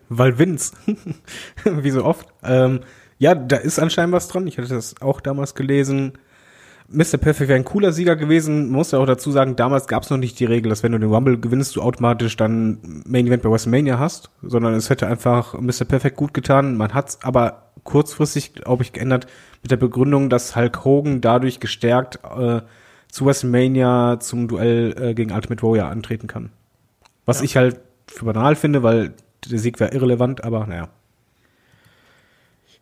Weil 0.09 0.39
Vince. 0.39 0.77
Wie 1.65 1.91
so 1.91 2.05
oft. 2.05 2.29
Ähm, 2.43 2.81
ja, 3.19 3.35
da 3.35 3.57
ist 3.57 3.79
anscheinend 3.79 4.15
was 4.15 4.29
dran. 4.29 4.47
Ich 4.47 4.59
hatte 4.59 4.69
das 4.69 5.01
auch 5.01 5.21
damals 5.21 5.55
gelesen. 5.55 6.19
Mr. 6.93 7.19
Perfect 7.19 7.49
wäre 7.49 7.55
ein 7.59 7.65
cooler 7.65 7.93
Sieger 7.93 8.17
gewesen. 8.17 8.65
Man 8.65 8.73
muss 8.73 8.91
ja 8.91 8.99
auch 8.99 9.07
dazu 9.07 9.31
sagen, 9.31 9.55
damals 9.55 9.87
gab 9.87 10.03
es 10.03 10.11
noch 10.11 10.17
nicht 10.19 10.41
die 10.41 10.45
Regel, 10.45 10.71
dass 10.71 10.83
wenn 10.83 10.93
du 10.93 10.99
den 10.99 11.13
Rumble 11.13 11.39
gewinnst, 11.39 11.77
du 11.77 11.83
automatisch 11.83 12.37
dann 12.37 12.79
Main 13.07 13.27
Event 13.29 13.43
bei 13.43 13.51
WrestleMania 13.51 13.99
hast, 13.99 14.31
sondern 14.43 14.75
es 14.75 14.91
hätte 14.91 15.07
einfach 15.07 15.55
Mr. 15.55 15.85
Perfect 15.87 16.17
gut 16.17 16.35
getan. 16.35 16.77
Man 16.77 16.93
hat 16.93 17.11
es 17.11 17.19
aber 17.23 17.71
kurzfristig, 17.85 18.55
glaube 18.55 18.83
ich, 18.83 18.93
geändert 18.93 19.27
mit 19.63 19.71
der 19.71 19.77
Begründung, 19.77 20.31
dass 20.31 20.57
Hulk 20.57 20.85
Hogan 20.85 21.21
dadurch 21.21 21.61
gestärkt 21.61 22.19
äh, 22.37 22.61
zu 23.09 23.27
WrestleMania 23.27 24.19
zum 24.21 24.49
Duell 24.49 24.95
äh, 25.01 25.15
gegen 25.15 25.33
Ultimate 25.33 25.63
Warrior 25.63 25.87
antreten 25.87 26.27
kann. 26.27 26.51
Was 27.25 27.39
Ja. 27.39 27.45
ich 27.45 27.57
halt 27.57 27.81
für 28.09 28.25
banal 28.25 28.57
finde, 28.57 28.83
weil 28.83 29.15
der 29.49 29.59
Sieg 29.59 29.79
wäre 29.79 29.95
irrelevant, 29.95 30.43
aber 30.45 30.67
naja. 30.67 30.89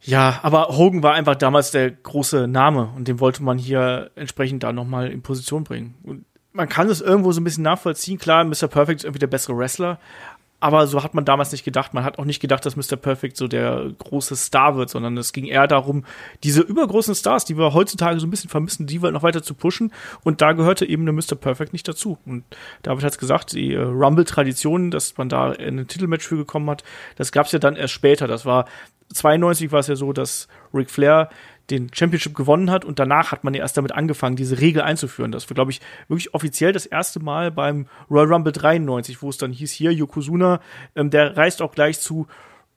Ja, 0.03 0.41
aber 0.43 0.69
Hogan 0.77 1.03
war 1.03 1.15
einfach 1.15 1.35
damals 1.35 1.71
der 1.71 1.91
große 1.91 2.47
Name 2.47 2.91
und 2.97 3.09
den 3.09 3.21
wollte 3.21 3.43
man 3.43 3.59
hier 3.59 4.11
entsprechend 4.15 4.63
da 4.63 4.73
nochmal 4.73 5.11
in 5.11 5.23
Position 5.23 5.65
bringen. 5.65 5.97
Und 6.05 6.25
man 6.53 6.69
kann 6.69 6.89
es 6.89 7.01
irgendwo 7.01 7.33
so 7.33 7.41
ein 7.41 7.45
bisschen 7.45 7.65
nachvollziehen. 7.65 8.19
Klar, 8.19 8.45
Mr. 8.45 8.69
Perfect 8.69 9.01
ist 9.01 9.05
irgendwie 9.05 9.19
der 9.19 9.27
bessere 9.27 9.57
Wrestler, 9.57 9.99
aber 10.61 10.87
so 10.89 11.05
hat 11.05 11.15
man 11.15 11.25
damals 11.25 11.53
nicht 11.53 11.65
gedacht. 11.65 11.95
Man 11.95 12.05
hat 12.05 12.19
auch 12.19 12.25
nicht 12.25 12.41
gedacht, 12.41 12.67
dass 12.67 12.75
Mr. 12.75 12.97
Perfect 12.97 13.37
so 13.37 13.47
der 13.47 13.91
große 13.99 14.35
Star 14.35 14.77
wird, 14.77 14.91
sondern 14.91 15.17
es 15.17 15.33
ging 15.33 15.45
eher 15.45 15.69
darum, 15.69 16.05
diese 16.43 16.63
übergroßen 16.63 17.15
Stars, 17.15 17.45
die 17.45 17.57
wir 17.57 17.75
heutzutage 17.75 18.19
so 18.19 18.27
ein 18.27 18.31
bisschen 18.31 18.51
vermissen, 18.51 18.87
die 18.87 18.99
noch 18.99 19.23
weiter 19.23 19.43
zu 19.43 19.55
pushen. 19.55 19.93
Und 20.25 20.41
da 20.41 20.53
gehörte 20.53 20.85
eben 20.85 21.05
der 21.05 21.13
Mr. 21.13 21.37
Perfect 21.37 21.73
nicht 21.73 21.87
dazu. 21.87 22.19
Und 22.27 22.45
David 22.83 23.05
hat 23.05 23.13
es 23.13 23.19
gesagt, 23.19 23.53
die 23.53 23.75
äh, 23.75 23.81
Rumble-Tradition, 23.81 24.91
dass 24.91 25.17
man 25.17 25.29
da 25.29 25.53
in 25.53 25.79
ein 25.79 25.87
Titelmatch 25.87 26.27
für 26.27 26.37
gekommen 26.37 26.69
hat, 26.71 26.83
das 27.17 27.31
gab 27.31 27.47
es 27.47 27.53
ja 27.53 27.61
dann 27.61 27.77
erst 27.77 27.95
später. 27.95 28.27
Das 28.27 28.45
war 28.45 28.67
92 29.13 29.71
war 29.71 29.81
es 29.81 29.87
ja 29.87 29.97
so, 29.97 30.13
dass 30.13 30.49
Ric 30.75 30.91
Flair 30.91 31.31
den 31.71 31.93
Championship 31.93 32.35
gewonnen 32.35 32.71
hat 32.71 32.85
und 32.85 32.99
danach 32.99 33.31
hat 33.33 33.45
man 33.45 33.53
ja 33.55 33.61
erst 33.61 33.77
damit 33.77 33.93
angefangen, 33.93 34.37
diese 34.37 34.61
Regel 34.61 34.83
einzuführen. 34.83 35.33
Das 35.33 35.49
war, 35.51 35.55
glaube 35.55 35.71
ich, 35.71 35.81
wirklich 36.09 36.33
offiziell 36.35 36.73
das 36.73 36.87
erste 36.87 37.21
Mal 37.21 37.51
beim 37.51 37.87
Royal 38.11 38.33
Rumble 38.33 38.53
93, 38.53 39.21
wo 39.23 39.29
es 39.29 39.37
dann 39.37 39.53
hieß, 39.53 39.71
hier, 39.73 39.93
Yokozuna, 39.93 40.61
ähm, 40.97 41.11
der 41.11 41.37
reist 41.37 41.61
auch 41.61 41.73
gleich 41.73 42.01
zu 42.01 42.27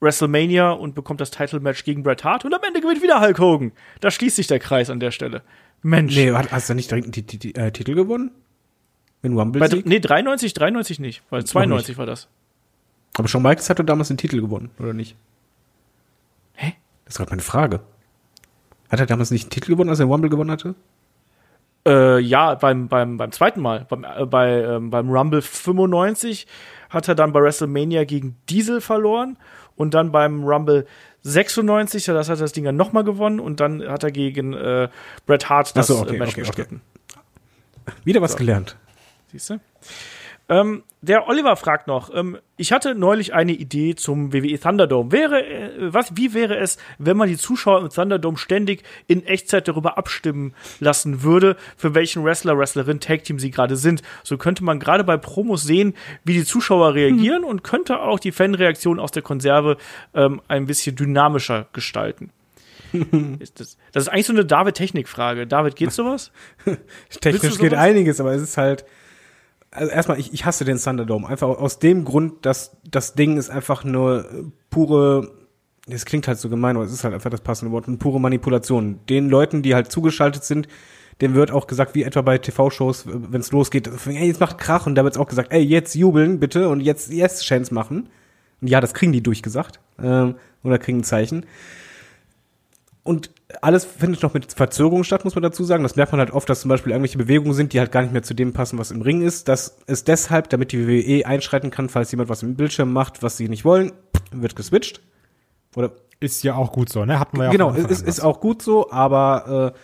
WrestleMania 0.01 0.71
und 0.71 0.95
bekommt 0.95 1.21
das 1.21 1.31
Title-Match 1.31 1.83
gegen 1.83 2.03
Bret 2.03 2.23
Hart 2.23 2.43
und 2.43 2.53
am 2.53 2.61
Ende 2.67 2.81
gewinnt 2.81 3.01
wieder 3.03 3.21
Hulk 3.21 3.39
Hogan. 3.39 3.71
Da 4.01 4.11
schließt 4.11 4.35
sich 4.35 4.47
der 4.47 4.59
Kreis 4.59 4.89
an 4.89 4.99
der 4.99 5.11
Stelle. 5.11 5.41
Mensch. 5.83 6.15
Nee, 6.15 6.31
hat- 6.31 6.51
hast 6.51 6.69
du 6.69 6.73
nicht 6.73 6.89
direkt 6.91 7.11
Ti- 7.13 7.53
äh, 7.55 7.71
Titel 7.71 7.95
gewonnen? 7.95 8.31
Mit 9.21 9.31
dem 9.31 9.51
Bei, 9.51 9.67
nee, 9.85 9.99
93, 9.99 10.53
93 10.53 10.99
nicht, 10.99 11.21
weil 11.29 11.45
92 11.45 11.97
war 11.97 12.07
das. 12.07 12.27
Aber 13.17 13.27
Shawn 13.27 13.43
Michaels 13.43 13.69
hatte 13.69 13.83
damals 13.85 14.07
den 14.07 14.17
Titel 14.17 14.41
gewonnen, 14.41 14.71
oder 14.79 14.93
nicht? 14.93 15.15
Hä? 16.53 16.73
Das 17.05 17.13
ist 17.13 17.17
gerade 17.17 17.29
meine 17.29 17.41
Frage. 17.43 17.81
Hat 18.91 18.99
er 18.99 19.05
damals 19.05 19.31
nicht 19.31 19.45
einen 19.45 19.51
Titel 19.51 19.71
gewonnen, 19.71 19.89
als 19.89 19.99
er 19.99 20.05
den 20.05 20.11
Rumble 20.11 20.29
gewonnen 20.29 20.51
hatte? 20.51 20.75
Äh, 21.87 22.19
ja, 22.19 22.55
beim, 22.55 22.89
beim, 22.89 23.17
beim 23.17 23.31
zweiten 23.31 23.61
Mal. 23.61 23.85
Beim, 23.89 24.03
äh, 24.03 24.25
bei, 24.25 24.61
ähm, 24.61 24.89
beim 24.89 25.09
Rumble 25.09 25.41
95 25.41 26.45
hat 26.89 27.07
er 27.07 27.15
dann 27.15 27.31
bei 27.31 27.41
WrestleMania 27.41 28.03
gegen 28.03 28.35
Diesel 28.49 28.81
verloren 28.81 29.37
und 29.77 29.93
dann 29.93 30.11
beim 30.11 30.43
Rumble 30.43 30.85
96, 31.23 32.07
ja, 32.07 32.13
das 32.13 32.29
hat 32.29 32.39
er 32.39 32.41
das 32.41 32.51
Ding 32.51 32.65
dann 32.65 32.75
nochmal 32.75 33.03
gewonnen 33.03 33.39
und 33.39 33.59
dann 33.59 33.87
hat 33.87 34.03
er 34.03 34.11
gegen 34.11 34.53
äh, 34.53 34.89
Bret 35.25 35.49
Hart 35.49 35.75
das 35.75 35.87
so, 35.87 35.99
okay, 35.99 36.15
äh, 36.15 36.19
Match 36.19 36.37
okay, 36.37 36.47
okay. 36.47 36.79
Wieder 38.03 38.21
was 38.21 38.33
So. 38.33 38.37
gelernt. 38.37 38.75
Siehst 39.31 39.51
du? 39.51 39.59
Ähm, 40.51 40.83
der 40.99 41.29
Oliver 41.29 41.55
fragt 41.55 41.87
noch, 41.87 42.13
ähm, 42.13 42.37
ich 42.57 42.73
hatte 42.73 42.93
neulich 42.93 43.33
eine 43.33 43.53
Idee 43.53 43.95
zum 43.95 44.33
WWE 44.33 44.59
Thunderdome. 44.59 45.13
Wäre, 45.13 45.45
äh, 45.45 45.93
was, 45.93 46.17
wie 46.17 46.33
wäre 46.33 46.57
es, 46.57 46.77
wenn 46.99 47.15
man 47.15 47.29
die 47.29 47.37
Zuschauer 47.37 47.79
im 47.79 47.89
Thunderdome 47.89 48.37
ständig 48.37 48.83
in 49.07 49.25
Echtzeit 49.25 49.69
darüber 49.69 49.97
abstimmen 49.97 50.53
lassen 50.81 51.23
würde, 51.23 51.55
für 51.77 51.95
welchen 51.95 52.25
Wrestler, 52.25 52.57
Wrestlerin, 52.57 52.99
Tag 52.99 53.23
Team 53.23 53.39
sie 53.39 53.49
gerade 53.49 53.77
sind? 53.77 54.01
So 54.23 54.37
könnte 54.37 54.65
man 54.65 54.81
gerade 54.81 55.05
bei 55.05 55.15
Promos 55.15 55.63
sehen, 55.63 55.93
wie 56.25 56.33
die 56.33 56.43
Zuschauer 56.43 56.95
reagieren 56.95 57.45
und 57.45 57.63
könnte 57.63 58.01
auch 58.01 58.19
die 58.19 58.33
Fanreaktion 58.33 58.99
aus 58.99 59.11
der 59.11 59.23
Konserve 59.23 59.77
ähm, 60.13 60.41
ein 60.49 60.65
bisschen 60.65 60.97
dynamischer 60.97 61.67
gestalten. 61.71 62.29
ist 63.39 63.61
das, 63.61 63.77
das 63.93 64.03
ist 64.03 64.09
eigentlich 64.09 64.25
so 64.25 64.33
eine 64.33 64.43
David-Technik-Frage. 64.43 65.47
David, 65.47 65.77
geht 65.77 65.93
sowas? 65.93 66.33
Technisch 67.21 67.53
du 67.53 67.57
geht 67.57 67.71
sowas? 67.71 67.79
einiges, 67.79 68.19
aber 68.19 68.33
es 68.33 68.41
ist 68.41 68.57
halt. 68.57 68.83
Also 69.71 69.91
erstmal, 69.91 70.19
ich, 70.19 70.33
ich 70.33 70.45
hasse 70.45 70.65
den 70.65 70.77
Thunderdome. 70.77 71.27
Einfach 71.27 71.47
aus 71.47 71.79
dem 71.79 72.03
Grund, 72.03 72.45
dass 72.45 72.77
das 72.83 73.13
Ding 73.13 73.37
ist 73.37 73.49
einfach 73.49 73.83
nur 73.83 74.25
pure. 74.69 75.31
Das 75.87 76.05
klingt 76.05 76.27
halt 76.27 76.37
so 76.37 76.49
gemein, 76.49 76.75
aber 76.75 76.85
es 76.85 76.91
ist 76.91 77.03
halt 77.03 77.13
einfach 77.13 77.29
das 77.29 77.41
passende 77.41 77.71
Wort. 77.71 77.87
Eine 77.87 77.97
pure 77.97 78.19
Manipulation. 78.19 78.99
Den 79.07 79.29
Leuten, 79.29 79.61
die 79.61 79.73
halt 79.73 79.91
zugeschaltet 79.91 80.43
sind, 80.43 80.67
dem 81.21 81.33
wird 81.33 81.51
auch 81.51 81.67
gesagt, 81.67 81.95
wie 81.95 82.03
etwa 82.03 82.21
bei 82.21 82.37
TV-Shows, 82.37 83.05
wenn 83.07 83.41
es 83.41 83.51
losgeht, 83.51 83.89
ey, 84.07 84.27
jetzt 84.27 84.39
macht 84.39 84.57
Krach 84.57 84.87
und 84.87 84.95
da 84.95 85.03
wird 85.03 85.17
auch 85.17 85.27
gesagt, 85.27 85.53
ey, 85.53 85.61
jetzt 85.61 85.95
jubeln 85.95 86.39
bitte 86.39 86.67
und 86.69 86.81
jetzt 86.81 87.11
yes 87.11 87.41
Chance 87.41 87.73
machen. 87.73 88.09
Und 88.59 88.67
ja, 88.67 88.81
das 88.81 88.93
kriegen 88.93 89.11
die 89.11 89.23
durchgesagt. 89.23 89.79
Ähm, 90.01 90.35
oder 90.63 90.79
kriegen 90.79 90.99
ein 90.99 91.03
Zeichen. 91.03 91.45
Und 93.03 93.31
alles 93.61 93.85
findet 93.85 94.23
noch 94.23 94.33
mit 94.33 94.53
Verzögerung 94.53 95.03
statt, 95.03 95.23
muss 95.23 95.35
man 95.35 95.41
dazu 95.41 95.63
sagen. 95.63 95.83
Das 95.83 95.95
merkt 95.95 96.11
man 96.11 96.19
halt 96.19 96.31
oft, 96.31 96.49
dass 96.49 96.61
zum 96.61 96.69
Beispiel 96.69 96.91
irgendwelche 96.91 97.17
Bewegungen 97.17 97.53
sind, 97.53 97.73
die 97.73 97.79
halt 97.79 97.91
gar 97.91 98.01
nicht 98.01 98.13
mehr 98.13 98.23
zu 98.23 98.33
dem 98.33 98.53
passen, 98.53 98.77
was 98.77 98.91
im 98.91 99.01
Ring 99.01 99.21
ist. 99.21 99.47
Das 99.47 99.77
ist 99.87 100.07
deshalb, 100.07 100.49
damit 100.49 100.71
die 100.71 100.87
WWE 100.87 101.25
einschreiten 101.25 101.71
kann, 101.71 101.89
falls 101.89 102.11
jemand 102.11 102.29
was 102.29 102.43
im 102.43 102.55
Bildschirm 102.55 102.91
macht, 102.93 103.23
was 103.23 103.37
sie 103.37 103.49
nicht 103.49 103.65
wollen, 103.65 103.91
wird 104.31 104.55
geswitcht. 104.55 105.01
Oder 105.75 105.91
Ist 106.19 106.43
ja 106.43 106.55
auch 106.55 106.71
gut 106.71 106.89
so, 106.89 107.05
ne? 107.05 107.19
Hatten 107.19 107.37
wir 107.37 107.45
ja 107.45 107.51
genau, 107.51 107.69
Anfang 107.69 107.89
ist, 107.89 108.05
ist 108.05 108.19
auch 108.19 108.39
gut 108.39 108.61
so, 108.61 108.91
aber 108.91 109.73
äh, 109.73 109.79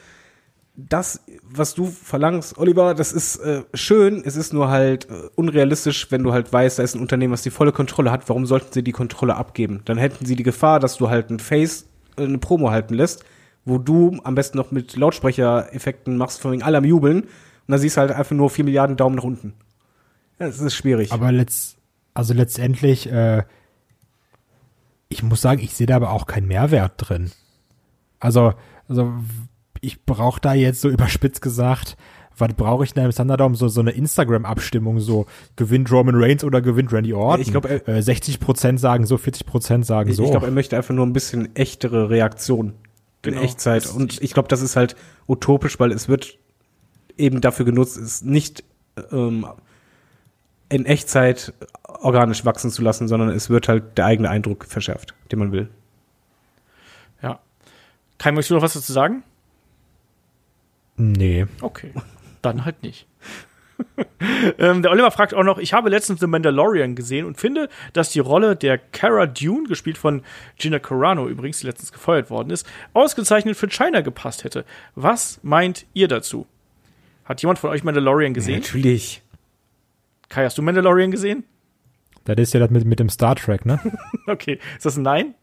das, 0.77 1.21
was 1.43 1.73
du 1.73 1.87
verlangst, 1.87 2.57
Oliver, 2.57 2.93
das 2.93 3.11
ist 3.11 3.37
äh, 3.37 3.63
schön, 3.73 4.21
es 4.23 4.35
ist 4.35 4.53
nur 4.53 4.69
halt 4.69 5.09
äh, 5.09 5.29
unrealistisch, 5.35 6.11
wenn 6.11 6.21
du 6.23 6.33
halt 6.33 6.53
weißt, 6.53 6.77
da 6.77 6.83
ist 6.83 6.95
ein 6.95 7.01
Unternehmen, 7.01 7.33
was 7.33 7.41
die 7.41 7.49
volle 7.49 7.71
Kontrolle 7.71 8.11
hat, 8.11 8.29
warum 8.29 8.45
sollten 8.45 8.71
sie 8.71 8.83
die 8.83 8.91
Kontrolle 8.91 9.35
abgeben? 9.35 9.81
Dann 9.85 9.97
hätten 9.97 10.25
sie 10.25 10.35
die 10.35 10.43
Gefahr, 10.43 10.79
dass 10.79 10.97
du 10.97 11.09
halt 11.09 11.31
ein 11.31 11.39
Face 11.39 11.87
äh, 12.17 12.23
eine 12.23 12.37
Promo 12.37 12.69
halten 12.69 12.93
lässt, 12.93 13.25
wo 13.67 13.77
du 13.77 14.17
am 14.23 14.33
besten 14.33 14.57
noch 14.57 14.71
mit 14.71 14.95
Lautsprechereffekten 14.95 16.15
machst, 16.17 16.39
von 16.41 16.53
wegen 16.53 16.63
alle 16.63 16.77
am 16.77 16.85
Jubeln, 16.85 17.21
und 17.23 17.29
dann 17.67 17.79
siehst 17.79 17.97
du 17.97 18.01
halt 18.01 18.11
einfach 18.11 18.35
nur 18.35 18.49
vier 18.49 18.63
Milliarden 18.65 18.95
Daumen 18.95 19.15
nach 19.17 19.23
unten. 19.25 19.53
Das 20.39 20.59
ist 20.59 20.75
schwierig. 20.75 21.11
Aber 21.11 21.31
letzt, 21.31 21.77
also 22.13 22.33
letztendlich, 22.33 23.11
äh, 23.11 23.43
ich 25.09 25.23
muss 25.23 25.41
sagen, 25.41 25.61
ich 25.61 25.73
sehe 25.73 25.87
da 25.87 25.95
aber 25.97 26.11
auch 26.11 26.25
keinen 26.27 26.47
Mehrwert 26.47 26.93
drin. 26.97 27.31
Also, 28.19 28.53
also 28.87 29.13
ich 29.81 30.05
brauche 30.05 30.39
da 30.41 30.53
jetzt 30.53 30.81
so 30.81 30.89
überspitzt 30.89 31.41
gesagt, 31.41 31.97
was 32.37 32.53
brauche 32.53 32.83
ich 32.83 32.93
denn 32.93 33.05
im 33.05 33.11
Thunderdome? 33.11 33.55
So, 33.55 33.67
so 33.67 33.81
eine 33.81 33.91
Instagram-Abstimmung, 33.91 34.99
so 34.99 35.25
gewinnt 35.55 35.91
Roman 35.91 36.15
Reigns 36.15 36.43
oder 36.43 36.61
gewinnt 36.61 36.93
Randy 36.93 37.13
Orton? 37.13 37.41
ich 37.41 37.51
glaub, 37.51 37.65
er- 37.65 37.87
äh, 37.87 37.99
60% 37.99 38.77
sagen 38.77 39.05
so, 39.07 39.15
40% 39.15 39.83
sagen 39.83 40.09
Ich, 40.11 40.15
so. 40.17 40.23
ich 40.25 40.31
glaube, 40.31 40.45
er 40.45 40.51
möchte 40.51 40.77
einfach 40.77 40.93
nur 40.93 41.05
ein 41.05 41.13
bisschen 41.13 41.55
echtere 41.55 42.09
Reaktion 42.11 42.73
Genau. 43.27 43.41
in 43.41 43.45
Echtzeit. 43.45 43.87
Und 43.87 44.21
ich 44.21 44.33
glaube, 44.33 44.47
das 44.47 44.61
ist 44.61 44.75
halt 44.75 44.95
utopisch, 45.27 45.79
weil 45.79 45.91
es 45.91 46.07
wird 46.07 46.37
eben 47.17 47.41
dafür 47.41 47.65
genutzt, 47.65 47.97
es 47.97 48.21
nicht 48.21 48.63
ähm, 49.11 49.45
in 50.69 50.85
Echtzeit 50.85 51.53
organisch 51.83 52.45
wachsen 52.45 52.71
zu 52.71 52.81
lassen, 52.81 53.07
sondern 53.07 53.29
es 53.29 53.49
wird 53.49 53.67
halt 53.67 53.97
der 53.97 54.05
eigene 54.05 54.29
Eindruck 54.29 54.65
verschärft, 54.65 55.13
den 55.31 55.39
man 55.39 55.51
will. 55.51 55.69
Ja. 57.21 57.39
Kai, 58.17 58.31
möchtest 58.31 58.51
du 58.51 58.55
noch 58.55 58.61
was 58.61 58.73
dazu 58.73 58.93
sagen? 58.93 59.23
nee. 60.95 61.45
Okay. 61.61 61.91
Dann 62.41 62.65
halt 62.65 62.81
nicht. 62.81 63.07
ähm, 64.59 64.81
der 64.81 64.91
Oliver 64.91 65.11
fragt 65.11 65.33
auch 65.33 65.43
noch, 65.43 65.57
ich 65.57 65.73
habe 65.73 65.89
letztens 65.89 66.19
The 66.19 66.27
Mandalorian 66.27 66.95
gesehen 66.95 67.25
und 67.25 67.37
finde, 67.37 67.69
dass 67.93 68.09
die 68.09 68.19
Rolle 68.19 68.55
der 68.55 68.77
Cara 68.77 69.25
Dune, 69.25 69.67
gespielt 69.67 69.97
von 69.97 70.23
Gina 70.57 70.79
Carano 70.79 71.27
übrigens, 71.27 71.59
die 71.59 71.67
letztens 71.67 71.91
gefeuert 71.91 72.29
worden 72.29 72.49
ist, 72.49 72.67
ausgezeichnet 72.93 73.57
für 73.57 73.67
China 73.67 74.01
gepasst 74.01 74.43
hätte. 74.43 74.65
Was 74.95 75.39
meint 75.43 75.85
ihr 75.93 76.07
dazu? 76.07 76.47
Hat 77.25 77.41
jemand 77.41 77.59
von 77.59 77.69
euch 77.69 77.83
Mandalorian 77.83 78.33
gesehen? 78.33 78.61
Natürlich. 78.61 79.21
Kai, 80.29 80.45
hast 80.45 80.57
du 80.57 80.61
Mandalorian 80.61 81.11
gesehen? 81.11 81.43
Das 82.25 82.37
ist 82.37 82.53
ja 82.53 82.59
das 82.59 82.69
mit, 82.69 82.85
mit 82.85 82.99
dem 82.99 83.09
Star 83.09 83.35
Trek, 83.35 83.65
ne? 83.65 83.79
Okay, 84.27 84.59
ist 84.75 84.85
das 84.85 84.97
ein 84.97 85.03
Nein? 85.03 85.35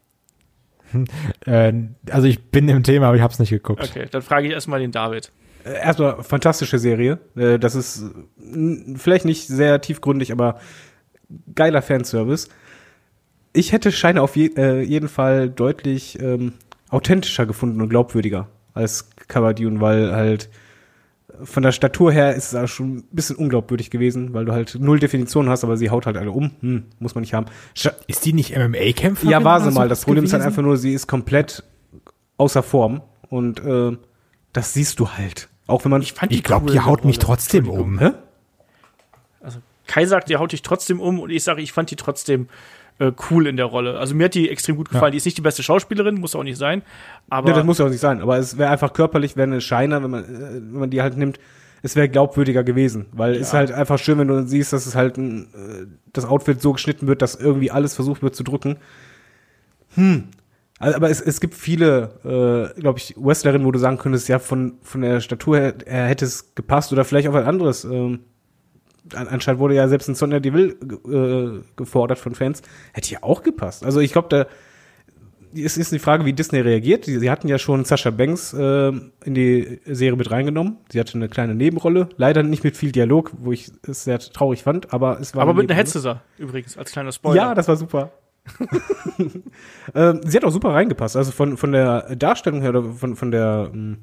äh, 1.45 1.73
also 2.11 2.27
ich 2.27 2.43
bin 2.43 2.69
im 2.69 2.83
Thema, 2.83 3.07
aber 3.07 3.15
ich 3.15 3.23
habe 3.23 3.33
es 3.33 3.39
nicht 3.39 3.49
geguckt. 3.49 3.83
Okay, 3.83 4.07
dann 4.09 4.21
frage 4.21 4.47
ich 4.47 4.53
erstmal 4.53 4.79
den 4.79 4.91
David. 4.91 5.31
Äh, 5.65 5.73
Erstmal 5.73 6.23
fantastische 6.23 6.79
Serie. 6.79 7.19
Äh, 7.35 7.59
Das 7.59 7.75
ist 7.75 8.03
äh, 8.39 8.95
vielleicht 8.95 9.25
nicht 9.25 9.47
sehr 9.47 9.81
tiefgründig, 9.81 10.31
aber 10.31 10.59
geiler 11.53 11.81
Fanservice. 11.81 12.47
Ich 13.53 13.71
hätte 13.71 13.91
Scheine 13.91 14.21
auf 14.21 14.35
je, 14.35 14.51
äh, 14.57 14.81
jeden 14.81 15.07
Fall 15.09 15.49
deutlich 15.49 16.19
ähm, 16.21 16.53
authentischer 16.89 17.45
gefunden 17.45 17.81
und 17.81 17.89
glaubwürdiger 17.89 18.47
als 18.73 19.09
Cara 19.27 19.53
Dune, 19.53 19.79
weil 19.81 20.11
halt 20.13 20.49
von 21.43 21.63
der 21.63 21.71
Statur 21.71 22.11
her 22.13 22.35
ist 22.35 22.53
es 22.53 22.55
auch 22.55 22.67
schon 22.67 22.97
ein 22.97 23.03
bisschen 23.11 23.35
unglaubwürdig 23.35 23.89
gewesen, 23.89 24.33
weil 24.33 24.45
du 24.45 24.53
halt 24.53 24.77
null 24.79 24.99
Definition 24.99 25.49
hast, 25.49 25.63
aber 25.63 25.75
sie 25.77 25.89
haut 25.89 26.05
halt 26.05 26.15
alle 26.17 26.31
um. 26.31 26.51
Hm, 26.61 26.83
muss 26.99 27.15
man 27.15 27.21
nicht 27.23 27.33
haben. 27.33 27.47
Scha 27.73 27.91
Ist 28.07 28.23
die 28.25 28.31
nicht 28.33 28.55
MMA-Kämpferin? 28.57 29.31
ja, 29.31 29.43
war 29.43 29.61
sie 29.61 29.71
mal. 29.71 29.89
Das 29.89 30.03
Problem 30.03 30.23
ist 30.25 30.31
halt 30.33 30.41
gewesen? 30.43 30.53
einfach 30.53 30.63
nur, 30.63 30.77
sie 30.77 30.93
ist 30.93 31.07
komplett 31.07 31.63
außer 32.37 32.63
Form 32.63 33.01
und 33.29 33.59
äh, 33.65 33.97
das 34.53 34.73
siehst 34.73 34.99
du 34.99 35.09
halt. 35.09 35.49
Auch 35.67 35.83
wenn 35.83 35.91
man 35.91 36.01
Ich 36.01 36.13
Ich 36.29 36.43
glaube, 36.43 36.71
die 36.71 36.79
haut 36.79 37.05
mich 37.05 37.19
trotzdem 37.19 37.69
um. 37.69 37.99
Hä? 37.99 38.11
Also 39.41 39.59
Kai 39.87 40.05
sagt, 40.05 40.29
die 40.29 40.37
haut 40.37 40.51
dich 40.51 40.61
trotzdem 40.61 40.99
um 40.99 41.19
und 41.19 41.29
ich 41.29 41.43
sage, 41.43 41.61
ich 41.61 41.71
fand 41.71 41.91
die 41.91 41.95
trotzdem 41.95 42.47
äh, 42.99 43.11
cool 43.29 43.47
in 43.47 43.57
der 43.57 43.65
Rolle. 43.65 43.97
Also 43.99 44.15
mir 44.15 44.25
hat 44.25 44.35
die 44.35 44.49
extrem 44.49 44.77
gut 44.77 44.89
gefallen. 44.89 45.11
Die 45.11 45.17
ist 45.17 45.25
nicht 45.25 45.37
die 45.37 45.41
beste 45.41 45.63
Schauspielerin, 45.63 46.15
muss 46.15 46.35
auch 46.35 46.43
nicht 46.43 46.57
sein. 46.57 46.81
Aber 47.29 47.49
Ja, 47.49 47.55
das 47.55 47.65
muss 47.65 47.77
ja 47.77 47.85
auch 47.85 47.89
nicht 47.89 47.99
sein, 47.99 48.21
aber 48.21 48.37
es 48.37 48.57
wäre 48.57 48.69
einfach 48.69 48.93
körperlich, 48.93 49.35
wäre 49.35 49.47
eine 49.47 49.61
Scheiner, 49.61 50.03
wenn 50.03 50.11
man, 50.11 50.23
äh, 50.23 50.53
wenn 50.53 50.79
man 50.79 50.89
die 50.89 51.01
halt 51.01 51.17
nimmt, 51.17 51.39
es 51.81 51.95
wäre 51.95 52.09
glaubwürdiger 52.09 52.63
gewesen, 52.63 53.05
weil 53.11 53.35
es 53.35 53.41
ist 53.47 53.53
halt 53.53 53.71
einfach 53.71 53.99
schön, 53.99 54.17
wenn 54.17 54.27
du 54.27 54.47
siehst, 54.47 54.73
dass 54.73 54.87
es 54.87 54.95
halt 54.95 55.17
ein, 55.17 55.43
äh, 55.53 55.85
das 56.13 56.25
Outfit 56.25 56.61
so 56.61 56.73
geschnitten 56.73 57.07
wird, 57.07 57.21
dass 57.21 57.35
irgendwie 57.35 57.69
alles 57.69 57.93
versucht 57.93 58.23
wird 58.23 58.35
zu 58.35 58.43
drücken. 58.43 58.77
Hm. 59.93 60.29
Also, 60.79 60.95
aber 60.97 61.09
es, 61.09 61.21
es 61.21 61.39
gibt 61.39 61.55
viele, 61.55 62.73
äh, 62.75 62.79
glaube 62.79 62.99
ich, 62.99 63.15
Wrestlerinnen, 63.17 63.65
wo 63.65 63.71
du 63.71 63.79
sagen 63.79 63.97
könntest, 63.97 64.27
ja, 64.27 64.39
von, 64.39 64.77
von 64.81 65.01
der 65.01 65.21
Statur 65.21 65.57
her, 65.57 65.73
her 65.85 66.07
hätte 66.07 66.25
es 66.25 66.53
gepasst 66.53 66.91
oder 66.91 67.05
vielleicht 67.05 67.27
auch 67.27 67.33
ein 67.33 67.45
anderes. 67.45 67.85
Ähm, 67.85 68.21
an, 69.13 69.27
anscheinend 69.27 69.59
wurde 69.59 69.75
ja 69.75 69.87
selbst 69.87 70.09
ein 70.09 70.15
Sonja 70.15 70.39
Deville 70.39 70.73
äh, 70.73 71.61
gefordert 71.75 72.19
von 72.19 72.35
Fans. 72.35 72.61
Hätte 72.93 73.11
ja 73.11 73.19
auch 73.21 73.43
gepasst. 73.43 73.85
Also 73.85 73.99
ich 73.99 74.11
glaube, 74.11 74.27
da 74.29 74.47
es 75.57 75.77
ist 75.77 75.91
die 75.91 75.99
Frage, 75.99 76.25
wie 76.25 76.33
Disney 76.33 76.59
reagiert. 76.59 77.05
Sie, 77.05 77.17
sie 77.17 77.31
hatten 77.31 77.47
ja 77.47 77.57
schon 77.57 77.85
Sascha 77.85 78.09
Banks 78.09 78.53
äh, 78.53 78.91
in 79.23 79.33
die 79.33 79.79
Serie 79.85 80.17
mit 80.17 80.29
reingenommen. 80.29 80.77
Sie 80.91 80.99
hatte 80.99 81.15
eine 81.15 81.29
kleine 81.29 81.55
Nebenrolle. 81.55 82.09
Leider 82.17 82.43
nicht 82.43 82.63
mit 82.63 82.75
viel 82.75 82.91
Dialog, 82.91 83.31
wo 83.37 83.51
ich 83.51 83.71
es 83.87 84.03
sehr 84.03 84.19
traurig 84.19 84.63
fand, 84.63 84.93
aber 84.93 85.19
es 85.19 85.33
war. 85.35 85.43
aber 85.43 85.51
eine 85.51 85.61
mit 85.61 85.71
einer. 85.71 85.79
Hetze 85.79 86.19
übrigens, 86.37 86.77
als 86.77 86.91
kleiner 86.91 87.11
Spoiler. 87.11 87.35
Ja, 87.35 87.55
das 87.55 87.67
war 87.67 87.77
super. 87.77 88.11
ähm, 89.95 90.21
sie 90.23 90.37
hat 90.37 90.43
auch 90.43 90.51
super 90.51 90.69
reingepasst. 90.69 91.15
Also 91.15 91.31
von, 91.31 91.57
von 91.57 91.71
der 91.71 92.15
Darstellung 92.15 92.61
her 92.61 92.83
von, 92.95 93.15
von 93.15 93.31
der 93.31 93.71
ähm, 93.73 93.97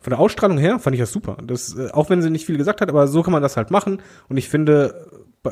von 0.00 0.12
der 0.12 0.18
Ausstrahlung 0.18 0.56
her 0.56 0.78
fand 0.78 0.94
ich 0.94 1.00
das 1.00 1.12
super. 1.12 1.36
Das, 1.44 1.76
äh, 1.76 1.90
auch 1.92 2.08
wenn 2.08 2.22
sie 2.22 2.30
nicht 2.30 2.46
viel 2.46 2.56
gesagt 2.56 2.80
hat, 2.80 2.88
aber 2.88 3.06
so 3.06 3.22
kann 3.22 3.32
man 3.32 3.42
das 3.42 3.56
halt 3.56 3.70
machen. 3.70 4.00
Und 4.28 4.38
ich 4.38 4.48
finde, 4.48 5.06
äh, 5.44 5.50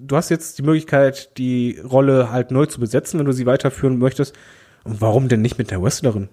du 0.00 0.16
hast 0.16 0.28
jetzt 0.28 0.58
die 0.58 0.62
Möglichkeit, 0.62 1.36
die 1.36 1.80
Rolle 1.80 2.30
halt 2.30 2.52
neu 2.52 2.66
zu 2.66 2.78
besetzen, 2.80 3.18
wenn 3.18 3.26
du 3.26 3.32
sie 3.32 3.46
weiterführen 3.46 3.98
möchtest. 3.98 4.36
Und 4.84 5.00
warum 5.00 5.28
denn 5.28 5.42
nicht 5.42 5.58
mit 5.58 5.72
der 5.72 5.82
Wrestlerin? 5.82 6.28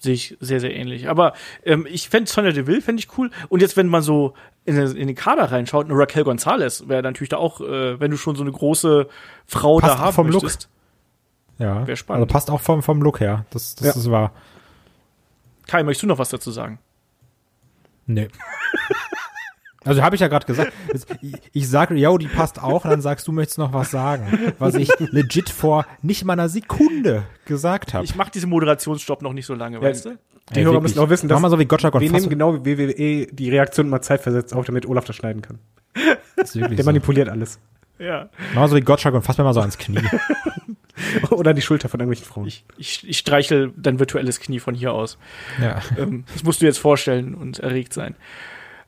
Sehe 0.00 0.14
ich 0.14 0.36
sehr, 0.40 0.60
sehr 0.60 0.74
ähnlich. 0.74 1.08
Aber 1.08 1.32
ähm, 1.64 1.86
ich 1.90 2.08
fände 2.08 2.30
Sonja 2.30 2.52
Deville 2.52 2.80
fände 2.80 3.00
ich 3.00 3.18
cool. 3.18 3.30
Und 3.48 3.60
jetzt, 3.62 3.76
wenn 3.76 3.88
man 3.88 4.02
so 4.02 4.34
in, 4.64 4.76
den- 4.76 4.96
in 4.96 5.06
den 5.08 5.16
Kader 5.16 5.50
reinschaut, 5.50 5.86
eine 5.86 5.98
Raquel 5.98 6.24
Gonzalez 6.24 6.84
wäre 6.88 7.02
natürlich 7.02 7.30
da 7.30 7.36
auch, 7.38 7.60
äh, 7.60 7.98
wenn 7.98 8.10
du 8.10 8.16
schon 8.16 8.36
so 8.36 8.42
eine 8.42 8.52
große 8.52 9.08
Frau 9.46 9.78
Passt 9.78 9.94
da 9.94 9.98
haben 9.98 10.12
vom 10.14 10.28
Look. 10.28 10.42
möchtest. 10.44 10.68
Ja, 11.58 11.86
Wär 11.86 11.96
spannend. 11.96 12.22
also 12.22 12.32
passt 12.32 12.50
auch 12.50 12.60
vom, 12.60 12.82
vom 12.82 13.02
Look 13.02 13.18
her. 13.20 13.44
Das, 13.50 13.74
das 13.74 13.86
Ja. 13.86 13.92
ist 14.00 14.10
wahr. 14.10 14.32
Kai, 15.66 15.82
möchtest 15.82 16.04
du 16.04 16.06
noch 16.06 16.18
was 16.18 16.28
dazu 16.30 16.50
sagen? 16.52 16.78
Nee. 18.06 18.28
Also 19.84 20.02
habe 20.02 20.16
ich 20.16 20.20
ja 20.20 20.28
gerade 20.28 20.46
gesagt. 20.46 20.72
Ich, 21.22 21.32
ich 21.52 21.68
sage, 21.68 21.94
yo, 21.94 22.18
die 22.18 22.26
passt 22.26 22.60
auch, 22.62 22.84
und 22.84 22.90
dann 22.90 23.00
sagst 23.00 23.26
du, 23.28 23.32
möchtest 23.32 23.58
noch 23.58 23.72
was 23.72 23.90
sagen, 23.90 24.52
was 24.58 24.74
ich 24.74 24.90
legit 24.98 25.50
vor 25.50 25.86
nicht 26.02 26.24
mal 26.24 26.32
einer 26.32 26.48
Sekunde 26.48 27.22
gesagt 27.44 27.94
habe. 27.94 28.04
Ich 28.04 28.16
mache 28.16 28.30
diesen 28.30 28.50
Moderationsstopp 28.50 29.22
noch 29.22 29.32
nicht 29.32 29.46
so 29.46 29.54
lange, 29.54 29.80
weißt 29.80 30.06
du? 30.06 30.18
Die 30.54 30.64
Hörer 30.64 30.80
müssen 30.80 30.98
auch 30.98 31.10
wissen, 31.10 31.28
dass 31.28 31.36
Mach 31.36 31.42
mal 31.42 31.50
so 31.50 31.58
wie 31.58 31.66
Gottschalk 31.66 31.94
und 31.94 32.00
wir 32.00 32.10
nehmen 32.10 32.28
genau 32.28 32.64
wie 32.64 32.78
WWE 32.78 33.26
die 33.26 33.50
Reaktion 33.50 33.88
mal 33.88 34.00
zeitversetzt 34.00 34.54
auf, 34.54 34.64
damit 34.64 34.86
Olaf 34.86 35.04
das 35.04 35.16
schneiden 35.16 35.42
kann. 35.42 35.58
Das 36.36 36.52
Der 36.52 36.68
so. 36.76 36.84
manipuliert 36.84 37.28
alles. 37.28 37.58
Ja. 37.98 38.28
Mach 38.54 38.62
mal 38.62 38.68
so 38.68 38.76
wie 38.76 38.80
Gottschalk 38.80 39.14
und 39.14 39.22
fass 39.22 39.36
mir 39.38 39.44
mal 39.44 39.54
so 39.54 39.60
ans 39.60 39.76
Knie. 39.76 40.00
Oder 41.30 41.54
die 41.54 41.62
Schulter 41.62 41.88
von 41.88 42.00
irgendwelchen 42.00 42.26
Frauen. 42.26 42.46
Ich, 42.46 42.64
ich, 42.76 43.08
ich 43.08 43.18
streichel 43.18 43.72
dein 43.76 43.98
virtuelles 43.98 44.40
Knie 44.40 44.58
von 44.58 44.74
hier 44.74 44.92
aus. 44.92 45.18
Ja. 45.60 45.80
Ähm, 45.96 46.24
das 46.32 46.42
musst 46.42 46.62
du 46.62 46.66
jetzt 46.66 46.78
vorstellen 46.78 47.34
und 47.34 47.58
erregt 47.60 47.92
sein. 47.92 48.14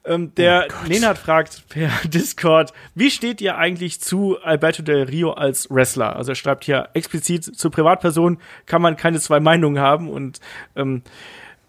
Ähm, 0.05 0.35
der 0.35 0.69
Nenad 0.89 1.19
fragt 1.19 1.69
per 1.69 1.91
Discord, 2.05 2.73
wie 2.95 3.11
steht 3.11 3.41
ihr 3.41 3.59
eigentlich 3.59 4.01
zu 4.01 4.39
Alberto 4.43 4.83
Del 4.83 5.03
Rio 5.03 5.33
als 5.33 5.71
Wrestler? 5.71 6.17
Also 6.17 6.33
er 6.33 6.37
schreibt 6.37 6.65
hier 6.65 6.89
explizit 6.95 7.45
zur 7.45 7.71
Privatperson 7.71 8.39
kann 8.67 8.81
man 8.81 8.97
keine 8.97 9.21
zwei 9.21 9.41
Meinungen 9.41 9.79
haben 9.83 10.09
und 10.09 10.41
ähm, 10.75 11.03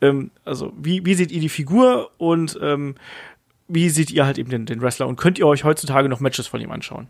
ähm, 0.01 0.31
also 0.45 0.71
wie, 0.77 1.05
wie 1.05 1.13
seht 1.13 1.31
ihr 1.31 1.41
die 1.41 1.49
Figur 1.49 2.11
und 2.17 2.57
ähm, 2.61 2.95
wie 3.67 3.89
seht 3.89 4.11
ihr 4.11 4.25
halt 4.25 4.37
eben 4.37 4.49
den, 4.49 4.65
den 4.65 4.81
Wrestler 4.81 5.07
und 5.07 5.17
könnt 5.17 5.37
ihr 5.37 5.47
euch 5.47 5.63
heutzutage 5.63 6.09
noch 6.09 6.19
Matches 6.19 6.47
von 6.47 6.61
ihm 6.61 6.71
anschauen? 6.71 7.07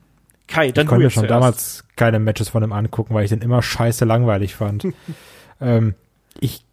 Kai, 0.47 0.71
dann 0.71 0.85
Ich 0.85 0.89
konnte 0.89 1.03
mir 1.05 1.09
schon 1.11 1.21
zuerst. 1.27 1.31
damals 1.31 1.83
keine 1.95 2.19
Matches 2.19 2.49
von 2.49 2.63
ihm 2.63 2.73
angucken, 2.73 3.13
weil 3.13 3.23
ich 3.23 3.29
den 3.29 3.41
immer 3.41 3.61
scheiße 3.61 4.05
langweilig 4.05 4.55
fand. 4.55 4.87
ähm, 5.61 5.93
ich 6.39 6.65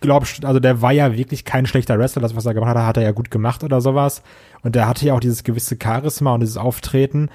glaube, 0.00 0.26
also 0.42 0.60
der 0.60 0.82
war 0.82 0.92
ja 0.92 1.16
wirklich 1.16 1.44
kein 1.44 1.66
schlechter 1.66 1.98
Wrestler. 1.98 2.22
Das, 2.22 2.34
was 2.34 2.46
er 2.46 2.54
gemacht 2.54 2.76
hat, 2.76 2.86
hat 2.86 2.96
er 2.96 3.02
ja 3.02 3.12
gut 3.12 3.30
gemacht 3.30 3.62
oder 3.62 3.80
sowas. 3.80 4.22
Und 4.62 4.74
der 4.74 4.88
hatte 4.88 5.06
ja 5.06 5.14
auch 5.14 5.20
dieses 5.20 5.44
gewisse 5.44 5.76
Charisma 5.80 6.34
und 6.34 6.40
dieses 6.40 6.56
Auftreten. 6.56 7.30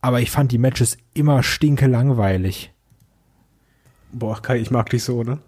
Aber 0.00 0.20
ich 0.20 0.30
fand 0.30 0.52
die 0.52 0.58
Matches 0.58 0.98
immer 1.14 1.42
stinke 1.42 1.86
langweilig. 1.86 2.72
Boah, 4.12 4.40
Kai, 4.40 4.58
ich 4.58 4.70
mag 4.70 4.88
dich 4.90 5.04
so, 5.04 5.22
ne? 5.22 5.38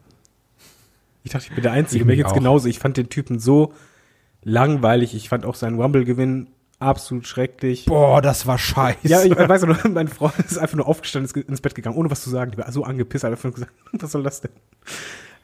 Ich 1.23 1.33
dachte, 1.33 1.47
ich 1.49 1.55
bin 1.55 1.63
der 1.63 1.73
Einzige. 1.73 2.03
Ich 2.03 2.07
Mir 2.07 2.17
geht's 2.17 2.31
auch. 2.31 2.35
genauso. 2.35 2.69
Ich 2.69 2.79
fand 2.79 2.97
den 2.97 3.09
Typen 3.09 3.39
so 3.39 3.75
langweilig. 4.43 5.15
Ich 5.15 5.29
fand 5.29 5.45
auch 5.45 5.55
seinen 5.55 5.81
Rumble-Gewinn 5.81 6.49
absolut 6.79 7.27
schrecklich. 7.27 7.85
Boah, 7.85 8.23
das 8.23 8.47
war 8.47 8.59
scheiße. 8.59 8.99
Ja, 9.03 9.23
ich 9.23 9.37
weiß 9.37 9.63
noch, 9.63 9.85
mein 9.91 10.09
Freund 10.09 10.39
ist 10.39 10.59
einfach 10.59 10.77
nur 10.77 10.89
aufgestanden, 10.89 11.31
ist 11.31 11.37
ins 11.49 11.61
Bett 11.61 11.75
gegangen, 11.75 11.97
ohne 11.97 12.11
was 12.11 12.23
zu 12.23 12.31
sagen. 12.31 12.51
Die 12.51 12.59
war 12.59 12.71
so 12.73 12.85
angepisst, 12.85 13.25
hat 13.25 13.31
einfach 13.31 13.45
nur 13.45 13.53
gesagt, 13.53 13.73
was 13.93 14.13
soll 14.13 14.23
das 14.23 14.41
denn? 14.41 14.51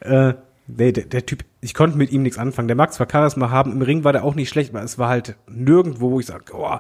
Äh, 0.01 0.35
nee, 0.67 0.93
der, 0.93 1.05
der 1.05 1.27
Typ, 1.27 1.45
ich 1.61 1.75
konnte 1.75 1.99
mit 1.99 2.11
ihm 2.13 2.23
nichts 2.23 2.39
anfangen. 2.39 2.69
Der 2.69 2.77
mag 2.77 2.93
zwar 2.93 3.09
Charisma 3.11 3.51
haben, 3.51 3.73
im 3.73 3.83
Ring 3.83 4.05
war 4.05 4.13
der 4.13 4.25
auch 4.25 4.35
nicht 4.35 4.49
schlecht, 4.49 4.75
aber 4.75 4.83
es 4.83 4.99
war 4.99 5.09
halt 5.09 5.37
nirgendwo, 5.49 6.11
wo 6.11 6.21
ich 6.21 6.27
sage, 6.27 6.53
oh, 6.55 6.79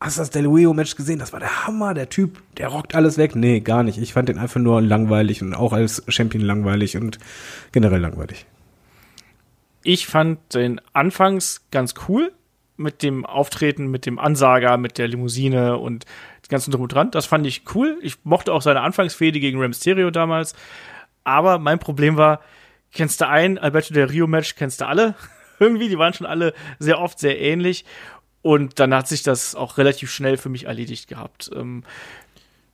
hast 0.00 0.16
du 0.16 0.20
das 0.20 0.30
Del 0.30 0.46
Rio-Match 0.46 0.96
gesehen? 0.96 1.18
Das 1.18 1.32
war 1.32 1.40
der 1.40 1.66
Hammer, 1.66 1.94
der 1.94 2.08
Typ, 2.08 2.42
der 2.56 2.68
rockt 2.68 2.94
alles 2.94 3.18
weg. 3.18 3.34
Nee, 3.34 3.60
gar 3.60 3.82
nicht. 3.82 3.98
Ich 3.98 4.12
fand 4.12 4.28
den 4.28 4.38
einfach 4.38 4.60
nur 4.60 4.80
langweilig 4.80 5.42
und 5.42 5.54
auch 5.54 5.72
als 5.72 6.02
Champion 6.08 6.44
langweilig 6.44 6.96
und 6.96 7.18
generell 7.72 8.00
langweilig. 8.00 8.46
ich 9.82 10.06
fand 10.06 10.54
den 10.54 10.80
anfangs 10.92 11.66
ganz 11.70 11.94
cool 12.08 12.32
mit 12.76 13.02
dem 13.02 13.26
Auftreten, 13.26 13.88
mit 13.88 14.06
dem 14.06 14.18
Ansager, 14.18 14.76
mit 14.76 14.98
der 14.98 15.08
Limousine 15.08 15.78
und 15.78 16.04
dem 16.04 16.48
ganzen 16.48 16.70
drum 16.70 16.82
und 16.82 16.92
dran. 16.92 17.10
Das 17.10 17.26
fand 17.26 17.46
ich 17.46 17.62
cool. 17.74 17.98
Ich 18.02 18.24
mochte 18.24 18.52
auch 18.52 18.62
seine 18.62 18.82
Anfangsfehde 18.82 19.40
gegen 19.40 19.58
Rey 19.58 19.68
Mysterio 19.68 20.10
damals. 20.10 20.54
Aber 21.24 21.58
mein 21.58 21.80
Problem 21.80 22.16
war, 22.16 22.40
kennst 22.92 23.20
du 23.20 23.28
ein 23.28 23.58
Alberto 23.58 23.94
Del 23.94 24.06
Rio 24.06 24.26
Match, 24.26 24.54
kennst 24.54 24.80
du 24.80 24.86
alle? 24.86 25.14
Irgendwie, 25.58 25.88
die 25.88 25.98
waren 25.98 26.14
schon 26.14 26.26
alle 26.26 26.54
sehr 26.78 27.00
oft 27.00 27.18
sehr 27.18 27.40
ähnlich. 27.40 27.84
Und 28.42 28.78
dann 28.78 28.94
hat 28.94 29.08
sich 29.08 29.22
das 29.22 29.54
auch 29.54 29.78
relativ 29.78 30.10
schnell 30.10 30.36
für 30.36 30.48
mich 30.48 30.64
erledigt 30.64 31.08
gehabt. 31.08 31.50
Ähm, 31.54 31.82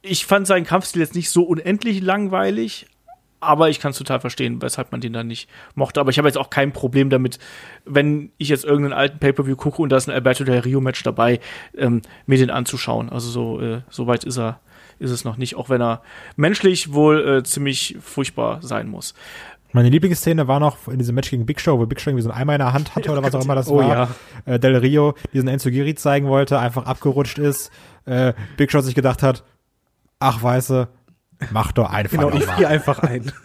ich 0.02 0.26
fand 0.26 0.46
seinen 0.46 0.66
Kampfstil 0.66 1.00
jetzt 1.00 1.14
nicht 1.14 1.30
so 1.30 1.44
unendlich 1.44 2.02
langweilig, 2.02 2.86
aber 3.44 3.68
ich 3.68 3.80
kann 3.80 3.92
es 3.92 3.98
total 3.98 4.20
verstehen, 4.20 4.60
weshalb 4.62 4.92
man 4.92 5.00
den 5.00 5.12
dann 5.12 5.26
nicht 5.26 5.48
mochte. 5.74 6.00
Aber 6.00 6.10
ich 6.10 6.18
habe 6.18 6.28
jetzt 6.28 6.36
auch 6.38 6.50
kein 6.50 6.72
Problem 6.72 7.10
damit, 7.10 7.38
wenn 7.84 8.30
ich 8.38 8.48
jetzt 8.48 8.64
irgendeinen 8.64 8.92
alten 8.92 9.18
Pay-Per-View 9.18 9.56
gucke 9.56 9.82
und 9.82 9.90
da 9.90 9.96
ist 9.96 10.08
ein 10.08 10.14
Alberto 10.14 10.44
Del 10.44 10.60
Rio-Match 10.60 11.02
dabei, 11.02 11.40
ähm, 11.76 12.02
mir 12.26 12.38
den 12.38 12.50
anzuschauen. 12.50 13.10
Also 13.10 13.30
so, 13.30 13.60
äh, 13.60 13.80
so 13.90 14.06
weit 14.06 14.24
ist 14.24 14.38
er, 14.38 14.60
ist 14.98 15.10
es 15.10 15.24
noch 15.24 15.36
nicht, 15.36 15.56
auch 15.56 15.68
wenn 15.68 15.82
er 15.82 16.02
menschlich 16.36 16.92
wohl 16.92 17.26
äh, 17.26 17.42
ziemlich 17.42 17.96
furchtbar 18.00 18.60
sein 18.62 18.88
muss. 18.88 19.14
Meine 19.74 19.88
Lieblingsszene 19.88 20.46
war 20.46 20.60
noch 20.60 20.86
in 20.86 20.98
diesem 20.98 21.16
Match 21.16 21.30
gegen 21.30 21.46
Big 21.46 21.60
Show, 21.60 21.78
wo 21.80 21.84
Big 21.86 22.00
Show 22.00 22.10
irgendwie 22.10 22.22
so 22.22 22.30
ein 22.30 22.36
Eimer 22.36 22.54
in 22.54 22.60
der 22.60 22.72
Hand 22.72 22.94
hatte 22.94 23.10
oder 23.12 23.22
was 23.24 23.34
auch 23.34 23.44
immer 23.44 23.56
das 23.56 23.68
Oh 23.68 23.78
war. 23.78 23.88
ja. 23.88 24.08
Äh, 24.54 24.60
Del 24.60 24.76
Rio 24.76 25.14
diesen 25.32 25.48
Enzugiri 25.48 25.96
zeigen 25.96 26.28
wollte, 26.28 26.60
einfach 26.60 26.86
abgerutscht 26.86 27.38
ist. 27.38 27.72
Äh, 28.06 28.34
Big 28.56 28.70
Show 28.70 28.80
sich 28.80 28.94
gedacht 28.94 29.22
hat, 29.24 29.42
ach 30.20 30.42
weiße, 30.42 30.86
mach 31.50 31.72
doch 31.72 31.90
einfach 31.90 32.16
Genau, 32.18 32.30
ich 32.30 32.44
friere 32.44 32.68
einfach 32.68 33.00
ein. 33.00 33.30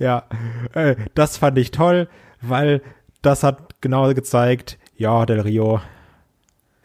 Ja, 0.00 0.24
äh, 0.74 0.96
das 1.14 1.36
fand 1.36 1.56
ich 1.56 1.70
toll, 1.70 2.08
weil 2.40 2.82
das 3.22 3.44
hat 3.44 3.80
genau 3.80 4.12
gezeigt, 4.14 4.78
ja, 4.96 5.24
Del 5.26 5.38
Rio, 5.40 5.80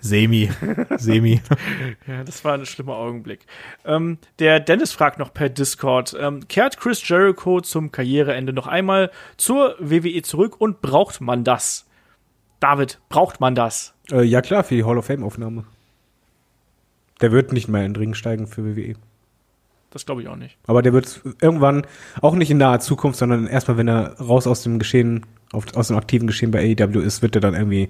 semi, 0.06 0.50
semi. 0.98 1.42
Ja, 2.08 2.24
das 2.24 2.46
war 2.46 2.54
ein 2.54 2.66
schlimmer 2.66 2.96
Augenblick. 2.96 3.46
Ähm, 3.86 4.18
der 4.40 4.60
Dennis 4.60 4.92
fragt 4.92 5.20
noch 5.20 5.34
per 5.34 5.50
Discord, 5.50 6.16
ähm, 6.20 6.48
kehrt 6.48 6.78
Chris 6.78 7.08
Jericho 7.08 7.62
zum 7.62 7.92
Karriereende 7.92 8.54
noch 8.54 8.68
einmal 8.68 9.12
zur 9.38 9.76
WWE 9.80 10.22
zurück 10.22 10.60
und 10.60 10.82
braucht 10.82 11.22
man 11.22 11.44
das? 11.44 11.86
David, 12.60 13.00
braucht 13.10 13.40
man 13.40 13.56
das? 13.56 13.94
äh, 14.12 14.24
ja 14.24 14.42
klar, 14.42 14.64
für 14.64 14.76
die 14.76 14.84
Hall 14.84 14.98
of 14.98 15.06
Fame 15.06 15.24
Aufnahme. 15.24 15.66
Der 17.22 17.32
wird 17.32 17.54
nicht 17.54 17.68
mehr 17.68 17.86
in 17.86 17.94
den 17.94 18.02
Ring 18.02 18.14
steigen 18.14 18.48
für 18.48 18.76
WWE. 18.76 18.96
Das 19.90 20.06
glaube 20.06 20.22
ich 20.22 20.28
auch 20.28 20.36
nicht. 20.36 20.58
Aber 20.68 20.82
der 20.82 20.92
wird 20.92 21.22
irgendwann, 21.42 21.88
auch 22.22 22.36
nicht 22.36 22.52
in 22.52 22.58
naher 22.58 22.82
Zukunft, 22.82 23.18
sondern 23.18 23.48
erstmal, 23.48 23.78
wenn 23.78 23.88
er 23.88 24.20
raus 24.20 24.46
aus 24.48 24.64
dem 24.64 24.78
Geschehen, 24.78 25.26
auf, 25.54 25.66
aus 25.76 25.88
dem 25.88 25.98
aktiven 25.98 26.28
Geschehen 26.28 26.52
bei 26.52 26.76
AEW 26.78 27.00
ist, 27.00 27.22
wird 27.22 27.36
er 27.36 27.42
dann 27.42 27.54
irgendwie 27.54 27.90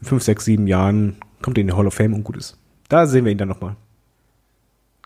in 0.00 0.06
fünf, 0.06 0.22
sechs, 0.22 0.44
sieben 0.44 0.66
Jahren, 0.66 1.16
kommt 1.42 1.58
er 1.58 1.62
in 1.62 1.68
die 1.68 1.74
Hall 1.74 1.86
of 1.86 1.94
Fame 1.94 2.14
und 2.14 2.24
gut 2.24 2.36
ist. 2.36 2.58
Da 2.88 3.06
sehen 3.06 3.24
wir 3.24 3.32
ihn 3.32 3.38
dann 3.38 3.48
nochmal. 3.48 3.76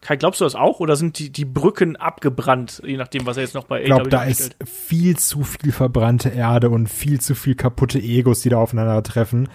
Kai, 0.00 0.16
glaubst 0.16 0.40
du 0.40 0.44
das 0.44 0.54
auch 0.54 0.80
oder 0.80 0.96
sind 0.96 1.18
die, 1.18 1.30
die 1.30 1.46
Brücken 1.46 1.96
abgebrannt, 1.96 2.82
je 2.84 2.98
nachdem, 2.98 3.24
was 3.26 3.38
er 3.38 3.44
jetzt 3.44 3.54
noch 3.54 3.64
bei 3.64 3.80
Ich 3.80 3.86
glaube, 3.86 4.10
da 4.10 4.24
ist 4.24 4.54
viel 4.64 5.16
zu 5.16 5.44
viel 5.44 5.72
verbrannte 5.72 6.28
Erde 6.28 6.68
und 6.68 6.88
viel 6.88 7.20
zu 7.20 7.34
viel 7.34 7.54
kaputte 7.54 7.98
Egos, 7.98 8.42
die 8.42 8.50
da 8.50 8.58
aufeinandertreffen. 8.58 9.48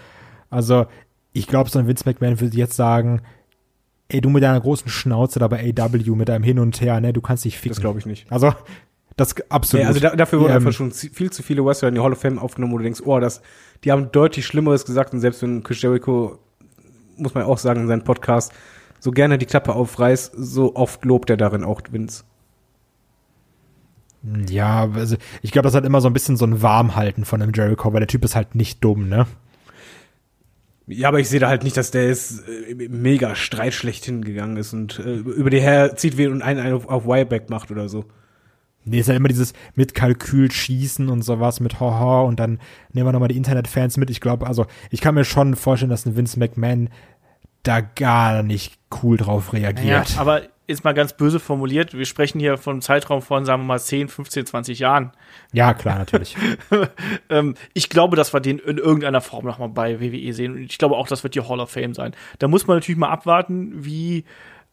Also, 0.49 0.88
ich 1.34 1.45
glaube, 1.45 1.69
so 1.69 1.77
ein 1.77 1.88
Vince 1.88 2.03
McMahon 2.06 2.39
würde 2.39 2.57
jetzt 2.57 2.76
sagen, 2.76 3.22
ey, 4.07 4.22
du 4.22 4.30
mit 4.30 4.41
deiner 4.41 4.60
großen 4.60 4.89
Schnauze 4.89 5.38
da 5.38 5.47
bei 5.47 5.72
AW, 5.77 6.15
mit 6.15 6.30
deinem 6.30 6.43
Hin 6.43 6.57
und 6.57 6.81
Her, 6.81 6.99
ne, 6.99 7.14
du 7.14 7.22
kannst 7.22 7.45
dich 7.45 7.57
ficken. 7.57 7.76
Das 7.76 7.81
glaube 7.81 7.99
ich 7.99 8.07
nicht. 8.07 8.31
Also, 8.31 8.51
das 9.15 9.35
absolut. 9.49 9.84
Ja, 9.84 9.88
also 9.89 9.99
da, 9.99 10.15
dafür 10.15 10.39
wurden 10.39 10.51
Ähm, 10.51 10.57
einfach 10.57 10.73
schon 10.73 10.91
viel 10.91 11.30
zu 11.30 11.43
viele 11.43 11.64
Wrestler 11.64 11.89
in 11.89 11.95
die 11.95 12.01
Hall 12.01 12.14
of 12.14 12.22
Fame 12.22 12.39
aufgenommen, 12.39 12.73
wo 12.73 12.77
du 12.77 12.84
denkst, 12.84 13.01
oh, 13.06 13.19
das, 13.19 13.41
die 13.84 13.91
haben 13.91 14.11
deutlich 14.11 14.47
Schlimmeres 14.47 14.85
gesagt 14.85 15.14
und 15.14 15.19
selbst 15.19 15.43
wenn 15.43 15.61
Chris 15.61 15.81
Jericho, 15.81 16.39
muss 17.20 17.34
man 17.34 17.44
auch 17.44 17.58
sagen, 17.58 17.82
in 17.82 17.88
seinem 17.88 18.04
Podcast 18.04 18.54
so 19.00 19.12
gerne 19.12 19.38
die 19.38 19.46
Klappe 19.46 19.74
aufreißt, 19.74 20.34
so 20.36 20.76
oft 20.76 21.06
lobt 21.06 21.30
er 21.30 21.38
darin 21.38 21.64
auch 21.64 21.82
Vince. 21.90 22.24
Ja, 24.50 24.90
also 24.94 25.16
ich 25.41 25.52
glaube, 25.52 25.64
das 25.64 25.76
hat 25.76 25.86
immer 25.86 26.02
so 26.02 26.10
ein 26.10 26.14
bisschen 26.14 26.36
so 26.36 26.46
ein 26.46 26.62
Warmhalten 26.62 27.24
von 27.24 27.41
einem 27.41 27.54
Jericho, 27.54 27.94
weil 27.94 28.02
der 28.02 28.08
Typ 28.08 28.26
ist 28.26 28.36
halt 28.36 28.54
nicht 28.54 28.84
dumm, 28.84 29.08
ne? 29.08 29.28
Ja, 30.88 31.08
aber 31.08 31.20
ich 31.20 31.30
sehe 31.30 31.40
da 31.40 31.48
halt 31.48 31.64
nicht, 31.64 31.78
dass 31.78 31.91
der 31.91 32.08
jetzt 32.08 32.44
äh, 32.48 32.88
mega 32.90 33.36
Streit 33.36 33.74
schlecht 33.74 34.06
hingegangen 34.06 34.58
ist 34.58 34.74
und 34.74 35.00
äh, 35.00 35.18
über 35.18 35.52
die 35.52 35.62
herzieht 35.62 36.18
will 36.18 36.32
und 36.32 36.41
einen 36.41 36.74
auf, 36.74 36.90
auf 36.90 37.06
Wireback 37.06 37.50
macht 37.50 37.70
oder 37.72 37.88
so. 37.88 38.06
Nee, 38.85 38.99
ist 38.99 39.10
ja 39.10 39.15
immer 39.15 39.27
dieses 39.27 39.53
mit 39.76 39.93
Kalkül 39.93 40.51
schießen 40.51 41.10
und 41.10 41.22
sowas, 41.22 41.60
mit 41.60 41.80
Haha 41.80 42.22
und 42.22 42.39
dann 42.39 42.60
nehmen 42.93 43.07
wir 43.07 43.11
nochmal 43.11 43.27
die 43.30 43.38
Internetfans 43.38 43.97
mit. 43.97 44.10
Ich 44.10 44.22
glaube, 44.22 44.47
also 44.47 44.65
ich 44.89 45.01
kann 45.01 45.15
mir 45.15 45.26
schon 45.26 45.56
vorstellen, 45.56 45.89
dass 45.89 46.06
ein 46.06 46.15
Vince 46.15 46.39
McMahon 46.39 46.89
da 47.64 47.81
gar 47.81 48.41
nicht 48.41 48.80
cool 49.03 49.18
drauf 49.18 49.51
Ja, 49.53 49.60
reagiert. 49.60 50.18
aber 50.18 50.43
ist 50.69 50.84
mal 50.84 50.93
ganz 50.93 51.14
böse 51.14 51.39
formuliert, 51.39 51.95
wir 51.95 52.06
sprechen 52.06 52.39
hier 52.39 52.57
von 52.57 52.73
einem 52.73 52.81
Zeitraum 52.81 53.23
von, 53.23 53.43
sagen 53.43 53.64
wir 53.64 53.65
mal, 53.68 53.80
10, 53.80 54.07
15, 54.07 54.45
20 54.45 54.77
Jahren. 54.80 55.11
Ja, 55.51 55.73
klar, 55.73 55.97
natürlich. 55.97 56.38
ähm, 57.30 57.56
ich 57.73 57.89
glaube, 57.89 58.15
dass 58.15 58.34
wir 58.34 58.39
den 58.39 58.60
in 58.60 58.77
irgendeiner 58.77 59.22
Form 59.22 59.45
nochmal 59.45 59.69
bei 59.69 59.99
WWE 59.99 60.31
sehen. 60.31 60.53
Und 60.53 60.61
ich 60.61 60.77
glaube 60.77 60.95
auch, 60.95 61.07
das 61.07 61.23
wird 61.23 61.34
die 61.34 61.41
Hall 61.41 61.60
of 61.60 61.72
Fame 61.72 61.95
sein. 61.95 62.14
Da 62.38 62.47
muss 62.47 62.68
man 62.68 62.77
natürlich 62.77 62.99
mal 62.99 63.10
abwarten, 63.10 63.84
wie 63.84 64.26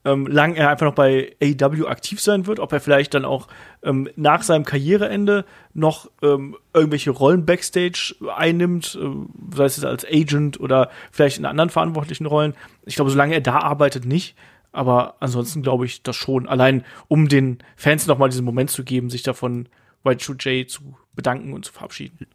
ähm, 0.06 0.26
lang 0.28 0.54
er 0.54 0.70
einfach 0.70 0.86
noch 0.86 0.94
bei 0.94 1.34
AEW 1.42 1.86
aktiv 1.88 2.20
sein 2.20 2.46
wird, 2.46 2.60
ob 2.60 2.72
er 2.72 2.80
vielleicht 2.80 3.12
dann 3.12 3.24
auch 3.24 3.48
ähm, 3.82 4.08
nach 4.14 4.42
seinem 4.42 4.64
Karriereende 4.64 5.44
noch 5.74 6.08
ähm, 6.22 6.56
irgendwelche 6.72 7.10
Rollen 7.10 7.44
backstage 7.44 8.14
einnimmt, 8.34 8.96
äh, 9.02 9.54
sei 9.54 9.64
es 9.64 9.76
jetzt 9.76 9.84
als 9.84 10.06
Agent 10.06 10.60
oder 10.60 10.90
vielleicht 11.10 11.38
in 11.38 11.44
anderen 11.44 11.70
verantwortlichen 11.70 12.26
Rollen. 12.26 12.54
Ich 12.84 12.94
glaube, 12.94 13.10
solange 13.10 13.34
er 13.34 13.40
da 13.40 13.58
arbeitet, 13.58 14.06
nicht. 14.06 14.36
Aber 14.70 15.16
ansonsten 15.20 15.62
glaube 15.62 15.86
ich 15.86 16.02
das 16.02 16.14
schon. 16.14 16.48
Allein 16.48 16.84
um 17.08 17.28
den 17.28 17.58
Fans 17.76 18.06
nochmal 18.06 18.28
diesen 18.28 18.44
Moment 18.44 18.70
zu 18.70 18.84
geben, 18.84 19.10
sich 19.10 19.24
davon 19.24 19.68
White 20.04 20.22
Shoe 20.22 20.36
Jay 20.38 20.66
zu 20.66 20.96
bedanken 21.14 21.52
und 21.52 21.64
zu 21.64 21.72
verabschieden. 21.72 22.26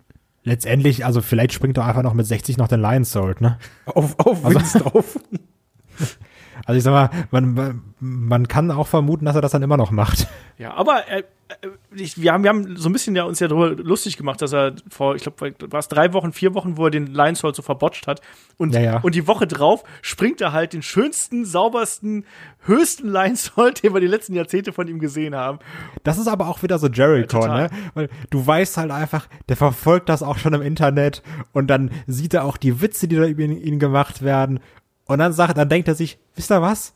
Letztendlich, 0.44 1.06
also 1.06 1.22
vielleicht 1.22 1.54
springt 1.54 1.78
er 1.78 1.86
einfach 1.86 2.04
noch 2.04 2.16
mit 2.16 2.26
60 2.26 2.58
noch 2.58 2.68
den 2.68 2.82
Lion 2.82 3.06
Sword, 3.06 3.40
ne? 3.40 3.60
Auf, 3.86 4.20
auf 4.20 4.44
Vince 4.44 4.80
drauf. 4.80 5.20
Also 6.72 6.78
ich 6.78 6.84
sag 6.84 6.92
mal, 6.92 7.10
man, 7.32 7.82
man, 8.00 8.48
kann 8.48 8.72
auch 8.72 8.88
vermuten, 8.88 9.26
dass 9.26 9.36
er 9.36 9.42
das 9.42 9.52
dann 9.52 9.62
immer 9.62 9.76
noch 9.76 9.92
macht. 9.92 10.28
Ja, 10.58 10.74
aber 10.74 11.10
äh, 11.10 11.24
äh, 11.62 11.68
ich, 11.94 12.22
wir, 12.22 12.32
haben, 12.32 12.44
wir 12.44 12.50
haben 12.50 12.78
so 12.78 12.88
ein 12.88 12.94
bisschen 12.94 13.16
ja 13.16 13.24
uns 13.24 13.40
ja 13.40 13.48
darüber 13.48 13.72
lustig 13.72 14.16
gemacht, 14.16 14.42
dass 14.42 14.54
er 14.54 14.74
vor, 14.90 15.16
ich 15.16 15.24
glaube, 15.24 15.54
war 15.70 15.80
es 15.80 15.90
drei 15.90 16.14
Wochen, 16.14 16.32
vier 16.32 16.54
Wochen, 16.54 16.78
wo 16.78 16.86
er 16.86 16.92
den 16.92 17.08
Lionshold 17.08 17.56
so 17.56 17.62
verbotscht 17.62 18.08
hat. 18.08 18.22
Und, 18.58 18.74
Ja, 18.74 18.80
ja. 18.80 19.00
und 19.02 19.16
die 19.16 19.28
Woche 19.28 19.48
drauf 19.48 19.84
springt 20.02 20.40
er 20.40 20.54
halt 20.54 20.74
den 20.74 20.82
schönsten, 20.82 21.44
saubersten, 21.46 22.26
höchsten 22.66 23.10
Lionshold, 23.10 23.84
den 23.84 23.94
wir 23.94 24.00
die 24.00 24.08
letzten 24.08 24.34
Jahrzehnte 24.34 24.72
von 24.72 24.88
ihm 24.88 25.00
gesehen 25.00 25.36
haben. 25.36 25.60
Das 26.04 26.18
ist 26.18 26.28
aber 26.28 26.48
auch 26.48 26.64
wieder 26.64 26.80
so 26.80 26.88
Jericho, 26.88 27.46
Ja, 27.46 27.64
ne? 27.64 27.70
Weil 27.94 28.10
du 28.30 28.46
weißt 28.46 28.78
halt 28.78 28.92
einfach, 28.92 29.28
der 29.50 29.58
verfolgt 29.58 30.10
das 30.10 30.24
auch 30.24 30.38
schon 30.38 30.54
im 30.54 30.62
Internet 30.62 31.22
und 31.52 31.68
dann 31.68 31.92
sieht 32.08 32.34
er 32.34 32.46
auch 32.46 32.58
die 32.58 32.82
Witze, 32.82 33.08
die 33.08 33.16
da 33.18 33.26
über 33.26 33.44
ihn, 33.44 33.62
ihn 33.62 33.80
gemacht 33.80 34.22
werden. 34.22 34.60
Und 35.12 35.20
dann 35.20 35.34
sagt, 35.34 35.58
dann 35.58 35.68
denkt 35.68 35.90
er 35.90 35.96
sich, 35.96 36.18
wisst 36.36 36.52
ihr 36.52 36.62
was? 36.62 36.94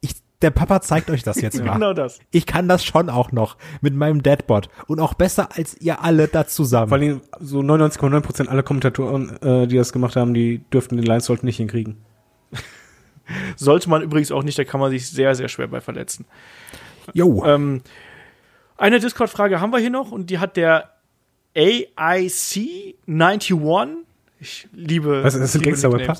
Ich, 0.00 0.14
der 0.42 0.50
Papa 0.50 0.80
zeigt 0.80 1.08
euch 1.08 1.22
das 1.22 1.40
jetzt 1.40 1.56
mal. 1.64 1.74
Genau 1.74 1.92
das. 1.92 2.18
Ich 2.32 2.46
kann 2.46 2.66
das 2.66 2.84
schon 2.84 3.08
auch 3.08 3.30
noch 3.30 3.56
mit 3.80 3.94
meinem 3.94 4.24
Deadbot 4.24 4.68
und 4.88 4.98
auch 4.98 5.14
besser 5.14 5.50
als 5.56 5.80
ihr 5.80 6.02
alle 6.02 6.26
da 6.26 6.48
zusammen. 6.48 6.88
Vor 6.88 6.98
allem 6.98 7.20
so 7.38 7.60
99,9% 7.60 8.48
aller 8.48 8.64
Kommentatoren, 8.64 9.40
äh, 9.40 9.68
die 9.68 9.76
das 9.76 9.92
gemacht 9.92 10.16
haben, 10.16 10.34
die 10.34 10.62
dürften 10.72 10.96
den 10.96 11.06
Lions 11.06 11.28
nicht 11.42 11.58
hinkriegen. 11.58 11.98
Sollte 13.56 13.88
man 13.88 14.02
übrigens 14.02 14.32
auch 14.32 14.42
nicht, 14.42 14.58
da 14.58 14.64
kann 14.64 14.80
man 14.80 14.90
sich 14.90 15.08
sehr, 15.08 15.36
sehr 15.36 15.48
schwer 15.48 15.68
bei 15.68 15.80
verletzen. 15.80 16.24
Jo. 17.12 17.44
Ähm, 17.44 17.82
eine 18.76 18.98
Discord-Frage 18.98 19.60
haben 19.60 19.72
wir 19.72 19.78
hier 19.78 19.90
noch 19.90 20.10
und 20.10 20.28
die 20.28 20.40
hat 20.40 20.56
der 20.56 20.90
AIC 21.54 22.96
91. 23.06 23.54
Ich 24.42 24.66
liebe. 24.72 25.22
Was 25.22 25.34
ist 25.34 25.40
das, 25.40 25.54
liebe 25.54 25.66
Gangster-Rapper? 25.66 26.16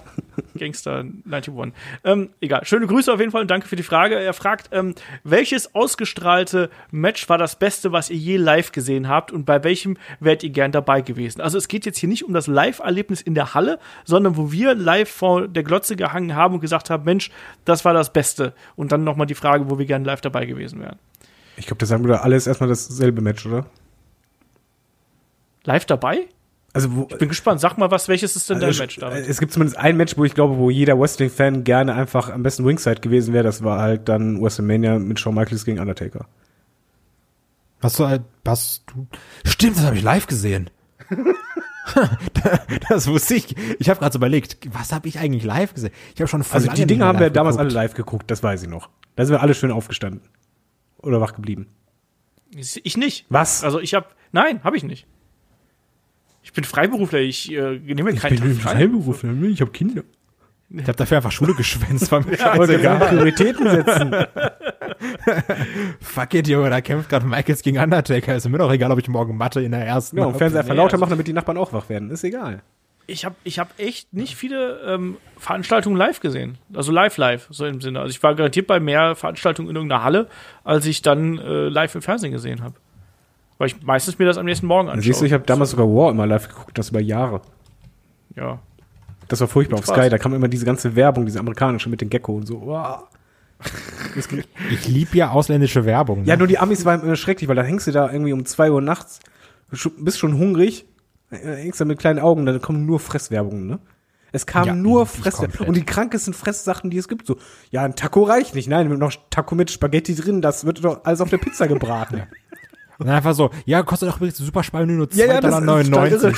Gangster 0.56 1.04
91. 1.28 1.72
Ähm, 2.04 2.30
egal. 2.40 2.64
Schöne 2.64 2.86
Grüße 2.86 3.12
auf 3.12 3.18
jeden 3.18 3.32
Fall 3.32 3.40
und 3.40 3.50
danke 3.50 3.66
für 3.66 3.74
die 3.74 3.82
Frage. 3.82 4.14
Er 4.14 4.32
fragt, 4.32 4.68
ähm, 4.70 4.94
welches 5.24 5.74
ausgestrahlte 5.74 6.70
Match 6.92 7.28
war 7.28 7.36
das 7.36 7.58
Beste, 7.58 7.90
was 7.90 8.10
ihr 8.10 8.16
je 8.16 8.36
live 8.36 8.70
gesehen 8.70 9.08
habt 9.08 9.32
und 9.32 9.44
bei 9.44 9.64
welchem 9.64 9.96
wärt 10.20 10.44
ihr 10.44 10.50
gern 10.50 10.70
dabei 10.70 11.00
gewesen? 11.00 11.40
Also 11.40 11.58
es 11.58 11.66
geht 11.66 11.84
jetzt 11.84 11.98
hier 11.98 12.08
nicht 12.08 12.22
um 12.22 12.32
das 12.32 12.46
Live-Erlebnis 12.46 13.22
in 13.22 13.34
der 13.34 13.54
Halle, 13.54 13.80
sondern 14.04 14.36
wo 14.36 14.52
wir 14.52 14.76
live 14.76 15.10
vor 15.10 15.48
der 15.48 15.64
Glotze 15.64 15.96
gehangen 15.96 16.36
haben 16.36 16.54
und 16.54 16.60
gesagt 16.60 16.90
haben, 16.90 17.02
Mensch, 17.02 17.32
das 17.64 17.84
war 17.84 17.92
das 17.92 18.12
Beste. 18.12 18.54
Und 18.76 18.92
dann 18.92 19.02
nochmal 19.02 19.26
die 19.26 19.34
Frage, 19.34 19.68
wo 19.68 19.80
wir 19.80 19.86
gern 19.86 20.04
live 20.04 20.20
dabei 20.20 20.46
gewesen 20.46 20.78
wären. 20.78 21.00
Ich 21.56 21.66
glaube, 21.66 21.78
das 21.78 21.88
sagen 21.88 22.06
wir 22.06 22.22
alles 22.22 22.46
erstmal 22.46 22.68
dasselbe 22.68 23.20
Match, 23.20 23.44
oder? 23.46 23.66
Live 25.64 25.86
dabei? 25.86 26.28
Also 26.74 26.94
wo, 26.94 27.06
Ich 27.10 27.18
bin 27.18 27.28
gespannt. 27.28 27.60
Sag 27.60 27.76
mal, 27.76 27.90
was, 27.90 28.08
welches 28.08 28.34
ist 28.34 28.48
denn 28.48 28.58
dein 28.60 28.68
Also, 28.68 28.82
Match 28.82 28.96
da? 28.96 29.12
Es 29.12 29.38
gibt 29.38 29.52
zumindest 29.52 29.78
ein 29.78 29.96
Match, 29.96 30.16
wo 30.16 30.24
ich 30.24 30.34
glaube, 30.34 30.56
wo 30.56 30.70
jeder 30.70 30.98
Wrestling-Fan 30.98 31.64
gerne 31.64 31.94
einfach 31.94 32.30
am 32.30 32.42
besten 32.42 32.64
Ringside 32.64 33.00
gewesen 33.00 33.34
wäre. 33.34 33.44
Das 33.44 33.62
war 33.62 33.80
halt 33.80 34.08
dann 34.08 34.42
WrestleMania 34.42 34.98
mit 34.98 35.20
Shawn 35.20 35.34
Michaels 35.34 35.64
gegen 35.64 35.78
Undertaker. 35.78 36.26
Was 37.82 37.96
so, 37.96 38.08
was 38.44 38.84
du, 38.86 39.06
stimmt, 39.44 39.76
das 39.76 39.84
habe 39.84 39.96
ich 39.96 40.02
live 40.02 40.26
gesehen. 40.28 40.70
das 42.88 43.08
wusste 43.08 43.34
ich. 43.34 43.54
Ich 43.78 43.90
habe 43.90 43.98
gerade 44.00 44.12
so 44.12 44.18
überlegt, 44.18 44.56
was 44.72 44.92
habe 44.92 45.08
ich 45.08 45.18
eigentlich 45.18 45.44
live 45.44 45.74
gesehen? 45.74 45.92
Ich 46.14 46.20
habe 46.20 46.28
schon 46.28 46.44
Also 46.48 46.70
die 46.70 46.86
Dinge 46.86 47.04
haben 47.04 47.18
wir 47.18 47.30
damals 47.30 47.56
geguckt. 47.56 47.74
alle 47.76 47.84
live 47.84 47.94
geguckt, 47.94 48.30
das 48.30 48.42
weiß 48.42 48.62
ich 48.62 48.68
noch. 48.68 48.88
Da 49.16 49.24
sind 49.24 49.34
wir 49.34 49.42
alle 49.42 49.54
schön 49.54 49.72
aufgestanden. 49.72 50.22
Oder 50.98 51.20
wach 51.20 51.34
geblieben. 51.34 51.66
Ich 52.54 52.96
nicht. 52.96 53.26
Was? 53.28 53.64
Also 53.64 53.80
ich 53.80 53.94
habe, 53.94 54.06
nein, 54.30 54.62
habe 54.62 54.76
ich 54.76 54.84
nicht. 54.84 55.06
Ich 56.52 56.56
bin 56.56 56.64
Freiberufler. 56.64 57.20
Ich 57.20 57.50
äh, 57.50 57.78
nehme 57.78 58.14
keinen 58.14 58.36
Tag 58.36 58.46
frei. 58.52 58.74
Freiberufler, 58.74 59.32
ich 59.48 59.62
habe 59.62 59.70
Kinder. 59.70 60.02
Ich 60.68 60.82
habe 60.82 60.92
dafür 60.96 61.16
einfach 61.18 61.32
Schule 61.32 61.54
geschwänzt. 61.54 62.12
War 62.12 62.20
mir 62.24 62.34
Ich 62.34 62.40
wollte 62.44 62.74
scheißegal. 62.74 62.98
gar 62.98 63.08
Prioritäten 63.08 63.70
setzen. 63.70 64.14
Fuck 66.00 66.34
it, 66.34 66.48
Junge, 66.48 66.70
da 66.70 66.80
kämpft 66.80 67.08
gerade 67.08 67.26
Michaels 67.26 67.62
gegen 67.62 67.78
Undertaker. 67.78 68.34
Ist 68.36 68.48
mir 68.48 68.58
doch 68.58 68.70
egal, 68.72 68.90
ob 68.92 68.98
ich 68.98 69.08
morgen 69.08 69.36
Mathe 69.36 69.60
in 69.62 69.72
der 69.72 69.84
ersten 69.86 70.18
Ja, 70.18 70.24
und. 70.26 70.36
Fernseher 70.36 70.60
einfach 70.60 70.72
Nee, 70.74 70.76
lauter 70.78 70.94
also- 70.94 71.00
machen, 71.00 71.10
damit 71.10 71.26
die 71.26 71.32
Nachbarn 71.32 71.56
auch 71.58 71.72
wach 71.72 71.88
werden. 71.88 72.10
Ist 72.10 72.24
egal. 72.24 72.62
Ich 73.06 73.24
habe 73.24 73.34
ich 73.44 73.58
hab 73.58 73.78
echt 73.80 74.12
nicht 74.12 74.36
viele 74.36 74.78
ähm, 74.86 75.16
Veranstaltungen 75.36 75.96
live 75.96 76.20
gesehen. 76.20 76.58
Also 76.72 76.92
live, 76.92 77.16
live, 77.16 77.48
so 77.50 77.66
im 77.66 77.80
Sinne. 77.80 78.00
Also 78.00 78.10
ich 78.10 78.22
war 78.22 78.34
garantiert 78.34 78.66
bei 78.68 78.78
mehr 78.78 79.16
Veranstaltungen 79.16 79.68
in 79.70 79.76
irgendeiner 79.76 80.04
Halle, 80.04 80.28
als 80.64 80.86
ich 80.86 81.02
dann 81.02 81.38
äh, 81.38 81.68
live 81.68 81.94
im 81.96 82.02
Fernsehen 82.02 82.30
gesehen 82.32 82.62
habe. 82.62 82.74
Weil 83.58 83.68
ich 83.68 83.82
meistens 83.82 84.18
mir 84.18 84.24
das 84.26 84.38
am 84.38 84.44
nächsten 84.46 84.66
Morgen 84.66 84.88
anschaue. 84.88 85.02
Siehst 85.02 85.20
du, 85.20 85.24
ich 85.24 85.32
habe 85.32 85.44
damals 85.44 85.70
sogar 85.70 85.86
War 85.86 86.10
immer 86.10 86.26
live 86.26 86.48
geguckt, 86.48 86.76
das 86.76 86.90
über 86.90 87.00
Jahre. 87.00 87.42
Ja. 88.34 88.58
Das 89.28 89.40
war 89.40 89.48
furchtbar 89.48 89.78
auf. 89.78 89.86
Sky, 89.86 90.08
da 90.08 90.18
kam 90.18 90.34
immer 90.34 90.48
diese 90.48 90.66
ganze 90.66 90.96
Werbung, 90.96 91.24
diese 91.26 91.38
amerikanische 91.38 91.88
mit 91.88 92.00
den 92.00 92.10
Gecko 92.10 92.34
und 92.34 92.46
so. 92.46 92.60
Wow. 92.62 93.04
Ich 94.70 94.88
lieb 94.88 95.14
ja 95.14 95.30
ausländische 95.30 95.84
Werbung. 95.84 96.22
Ne? 96.22 96.26
Ja, 96.28 96.36
nur 96.36 96.46
die 96.46 96.58
Amis 96.58 96.84
waren 96.84 97.02
immer 97.02 97.16
schrecklich, 97.16 97.48
weil 97.48 97.56
dann 97.56 97.64
hängst 97.66 97.86
du 97.86 97.92
da 97.92 98.10
irgendwie 98.10 98.32
um 98.32 98.44
zwei 98.44 98.70
Uhr 98.70 98.80
nachts, 98.82 99.20
bist 99.98 100.18
schon 100.18 100.36
hungrig, 100.36 100.84
äh, 101.30 101.36
hängst 101.56 101.80
da 101.80 101.84
mit 101.84 101.98
kleinen 101.98 102.18
Augen, 102.18 102.44
dann 102.44 102.60
kommen 102.60 102.84
nur 102.86 103.00
Fresswerbungen, 103.00 103.66
ne? 103.66 103.78
Es 104.32 104.46
kam 104.46 104.66
Ja, 104.66 104.74
nur 104.74 105.02
ich- 105.04 105.14
ich 105.14 105.20
Fresswerbung. 105.20 105.48
komplett. 105.50 105.68
Und 105.68 105.76
die 105.76 105.84
krankesten 105.84 106.34
Fresssachen, 106.34 106.90
die 106.90 106.98
es 106.98 107.06
gibt, 107.06 107.26
so, 107.26 107.36
ja, 107.70 107.82
ein 107.84 107.94
Taco 107.94 108.22
reicht 108.24 108.54
nicht. 108.54 108.68
Nein, 108.68 108.88
wir 108.88 108.94
haben 108.94 109.00
noch 109.00 109.12
Taco 109.30 109.54
mit 109.54 109.70
Spaghetti 109.70 110.14
drin, 110.14 110.42
das 110.42 110.64
wird 110.64 110.84
doch 110.84 111.04
alles 111.04 111.20
auf 111.20 111.30
der 111.30 111.38
Pizza 111.38 111.68
gebraten. 111.68 112.22
Und 113.02 113.10
einfach 113.10 113.34
so, 113.34 113.50
ja, 113.64 113.82
kostet 113.82 114.08
doch 114.08 114.16
übrigens 114.16 114.38
super 114.38 114.62
Spannend 114.62 114.96
nur 114.96 115.08
Ja, 115.12 115.26
ja, 115.26 115.40
das 115.40 115.54
2,99 115.54 115.80
ist 115.80 115.90
total 115.90 116.12
irre. 116.12 116.32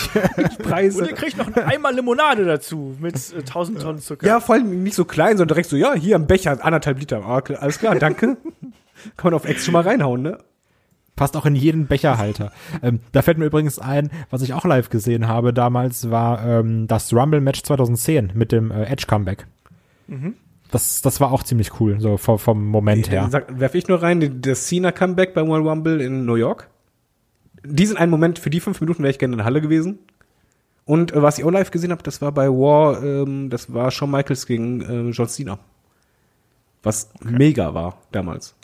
Die 0.58 0.62
Preise. 0.62 0.98
Und 1.02 1.08
ihr 1.08 1.14
kriegt 1.14 1.36
noch 1.36 1.54
Eimer 1.56 1.92
Limonade 1.92 2.44
dazu 2.44 2.96
mit 3.00 3.14
äh, 3.32 3.38
1000 3.38 3.80
Tonnen 3.80 3.98
Zucker. 4.00 4.26
Ja, 4.26 4.40
vor 4.40 4.54
allem 4.54 4.82
nicht 4.82 4.94
so 4.94 5.04
klein, 5.04 5.36
sondern 5.36 5.48
direkt 5.48 5.68
so, 5.68 5.76
ja, 5.76 5.94
hier 5.94 6.16
ein 6.16 6.26
Becher, 6.26 6.64
anderthalb 6.64 6.98
Liter. 6.98 7.24
Ah, 7.24 7.42
alles 7.60 7.78
klar, 7.78 7.94
danke. 7.96 8.36
Kann 9.16 9.24
man 9.24 9.34
auf 9.34 9.44
Ex 9.44 9.64
schon 9.64 9.72
mal 9.72 9.82
reinhauen, 9.82 10.22
ne? 10.22 10.38
Passt 11.16 11.36
auch 11.36 11.46
in 11.46 11.54
jeden 11.54 11.86
Becherhalter. 11.86 12.50
ähm, 12.82 13.00
da 13.12 13.22
fällt 13.22 13.38
mir 13.38 13.44
übrigens 13.44 13.78
ein, 13.78 14.10
was 14.30 14.42
ich 14.42 14.52
auch 14.52 14.64
live 14.64 14.90
gesehen 14.90 15.28
habe 15.28 15.52
damals, 15.52 16.10
war 16.10 16.44
ähm, 16.44 16.88
das 16.88 17.12
Rumble-Match 17.12 17.62
2010 17.62 18.32
mit 18.34 18.50
dem 18.50 18.72
äh, 18.72 18.84
Edge-Comeback. 18.84 19.46
Mhm. 20.08 20.34
Das, 20.70 21.02
das 21.02 21.20
war 21.20 21.30
auch 21.30 21.42
ziemlich 21.42 21.80
cool, 21.80 22.00
so 22.00 22.16
vom, 22.16 22.38
vom 22.38 22.66
Moment 22.66 23.10
her. 23.10 23.28
Sag, 23.30 23.60
werf 23.60 23.74
ich 23.74 23.86
nur 23.86 24.02
rein, 24.02 24.40
das 24.40 24.66
Cena-Comeback 24.66 25.34
beim 25.34 25.48
World 25.48 25.64
Rumble 25.64 26.00
in 26.00 26.24
New 26.24 26.34
York. 26.34 26.68
Diesen 27.64 27.96
einen 27.96 28.10
Moment, 28.10 28.38
für 28.38 28.50
die 28.50 28.60
fünf 28.60 28.80
Minuten 28.80 29.02
wäre 29.02 29.10
ich 29.10 29.18
gerne 29.18 29.34
in 29.34 29.38
der 29.38 29.46
Halle 29.46 29.60
gewesen. 29.60 29.98
Und 30.84 31.12
äh, 31.12 31.22
was 31.22 31.38
ich 31.38 31.44
auch 31.44 31.50
live 31.50 31.70
gesehen 31.70 31.92
habe, 31.92 32.02
das 32.02 32.20
war 32.20 32.32
bei 32.32 32.48
War, 32.48 33.02
ähm, 33.02 33.50
das 33.50 33.72
war 33.72 33.90
Shawn 33.90 34.10
Michaels 34.10 34.46
gegen 34.46 34.80
äh, 34.82 35.10
John 35.10 35.28
Cena. 35.28 35.58
Was 36.82 37.10
mega 37.22 37.72
war 37.72 37.98
damals. 38.12 38.54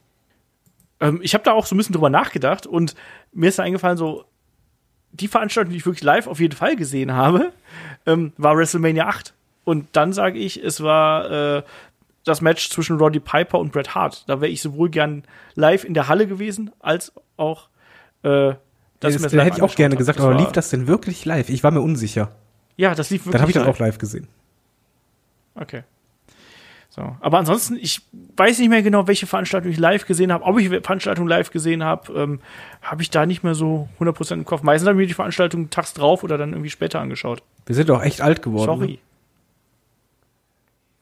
Ähm, 1.01 1.21
ich 1.23 1.35
habe 1.35 1.45
da 1.45 1.53
auch 1.53 1.67
so 1.67 1.75
ein 1.75 1.79
bisschen 1.79 1.95
drüber 1.95 2.11
nachgedacht 2.11 2.67
und 2.67 2.95
mir 3.33 3.49
ist 3.49 3.59
da 3.59 3.63
eingefallen, 3.63 3.97
so 3.97 4.25
die 5.13 5.29
Veranstaltung, 5.29 5.73
die 5.73 5.79
ich 5.79 5.87
wirklich 5.87 6.05
live 6.05 6.27
auf 6.27 6.41
jeden 6.41 6.55
Fall 6.55 6.77
gesehen 6.77 7.13
habe, 7.13 7.53
ähm, 8.07 8.33
war 8.37 8.57
WrestleMania 8.57 9.07
8. 9.07 9.35
Und 9.65 9.89
dann 9.93 10.13
sage 10.13 10.39
ich, 10.39 10.63
es 10.63 10.83
war 10.83 11.31
äh, 11.59 11.63
das 12.25 12.41
Match 12.41 12.71
zwischen 12.71 12.99
Roddy 12.99 13.21
Piper 13.21 13.59
und 13.59 13.73
Bret 13.73 13.95
Hart. 13.95 14.29
Da 14.29 14.41
wäre 14.41 14.51
ich 14.51 14.61
sowohl 14.61 14.91
gern 14.91 15.25
live 15.55 15.85
in 15.85 15.95
der 15.95 16.09
Halle 16.09 16.27
gewesen, 16.27 16.71
als 16.81 17.13
auch 17.37 17.69
äh, 18.23 18.55
Das, 19.01 19.15
mir 19.15 19.21
das 19.21 19.33
hätte 19.33 19.57
ich 19.57 19.63
auch 19.63 19.75
gerne 19.75 19.97
gesagt, 19.97 20.19
Das 20.19 20.27
aber 20.27 20.35
lief 20.37 20.53
das 20.53 20.71
denn 20.71 20.87
wirklich 20.87 21.25
live? 21.25 21.49
Ich 21.49 21.65
war 21.65 21.71
mir 21.71 21.81
unsicher. 21.81 22.33
Ja, 22.77 22.95
das 22.95 23.11
lief 23.11 23.23
wirklich 23.23 23.33
Dann 23.33 23.41
habe 23.43 23.51
ich 23.51 23.55
das 23.55 23.65
live. 23.67 23.75
auch 23.75 23.79
live 23.79 23.99
gesehen. 23.99 24.29
Okay. 25.55 25.83
So. 26.91 27.17
Aber 27.21 27.39
ansonsten, 27.39 27.77
ich 27.81 28.03
weiß 28.37 28.59
nicht 28.59 28.69
mehr 28.69 28.83
genau, 28.83 29.07
welche 29.07 29.27
Veranstaltung 29.27 29.71
ich 29.71 29.79
live 29.79 30.07
gesehen 30.07 30.33
habe. 30.33 30.45
Ob 30.45 30.59
ich 30.59 30.69
Veranstaltungen 30.69 31.29
live 31.29 31.51
gesehen 31.51 31.85
habe, 31.85 32.13
ähm, 32.13 32.41
habe 32.83 33.03
ich 33.03 33.11
da 33.11 33.27
nicht 33.27 33.45
mehr 33.45 33.55
so 33.55 33.89
100% 34.01 34.33
im 34.35 34.45
Kopf. 34.45 34.63
Meistens 34.63 34.89
habe 34.89 34.99
ich 34.99 35.05
mir 35.05 35.07
die 35.07 35.15
Veranstaltung 35.15 35.71
tags 35.71 35.95
drauf 35.95 36.25
oder 36.25 36.37
dann 36.37 36.51
irgendwie 36.51 36.71
später 36.71 37.01
angeschaut. 37.01 37.43
Wir 37.67 37.77
sind 37.77 37.89
doch 37.89 38.03
echt 38.03 38.21
alt 38.21 38.43
geworden. 38.43 38.65
Sorry. 38.67 38.93
Ne? 38.95 38.99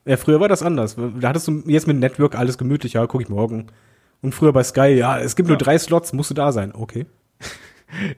Ja, 0.08 0.16
früher 0.16 0.40
war 0.40 0.48
das 0.48 0.62
anders. 0.62 0.96
Da 1.20 1.28
hattest 1.28 1.46
du 1.48 1.62
jetzt 1.66 1.86
mit 1.86 1.98
Network 1.98 2.34
alles 2.34 2.56
gemütlicher, 2.58 3.06
guck 3.06 3.20
ich 3.20 3.28
morgen. 3.28 3.66
Und 4.22 4.34
früher 4.34 4.52
bei 4.52 4.62
Sky, 4.64 4.88
ja, 4.88 5.18
es 5.18 5.36
gibt 5.36 5.48
nur 5.48 5.56
Ja. 5.58 5.64
drei 5.64 5.78
Slots, 5.78 6.12
musst 6.12 6.30
du 6.30 6.34
da 6.34 6.50
sein. 6.52 6.72
Okay. 6.74 7.06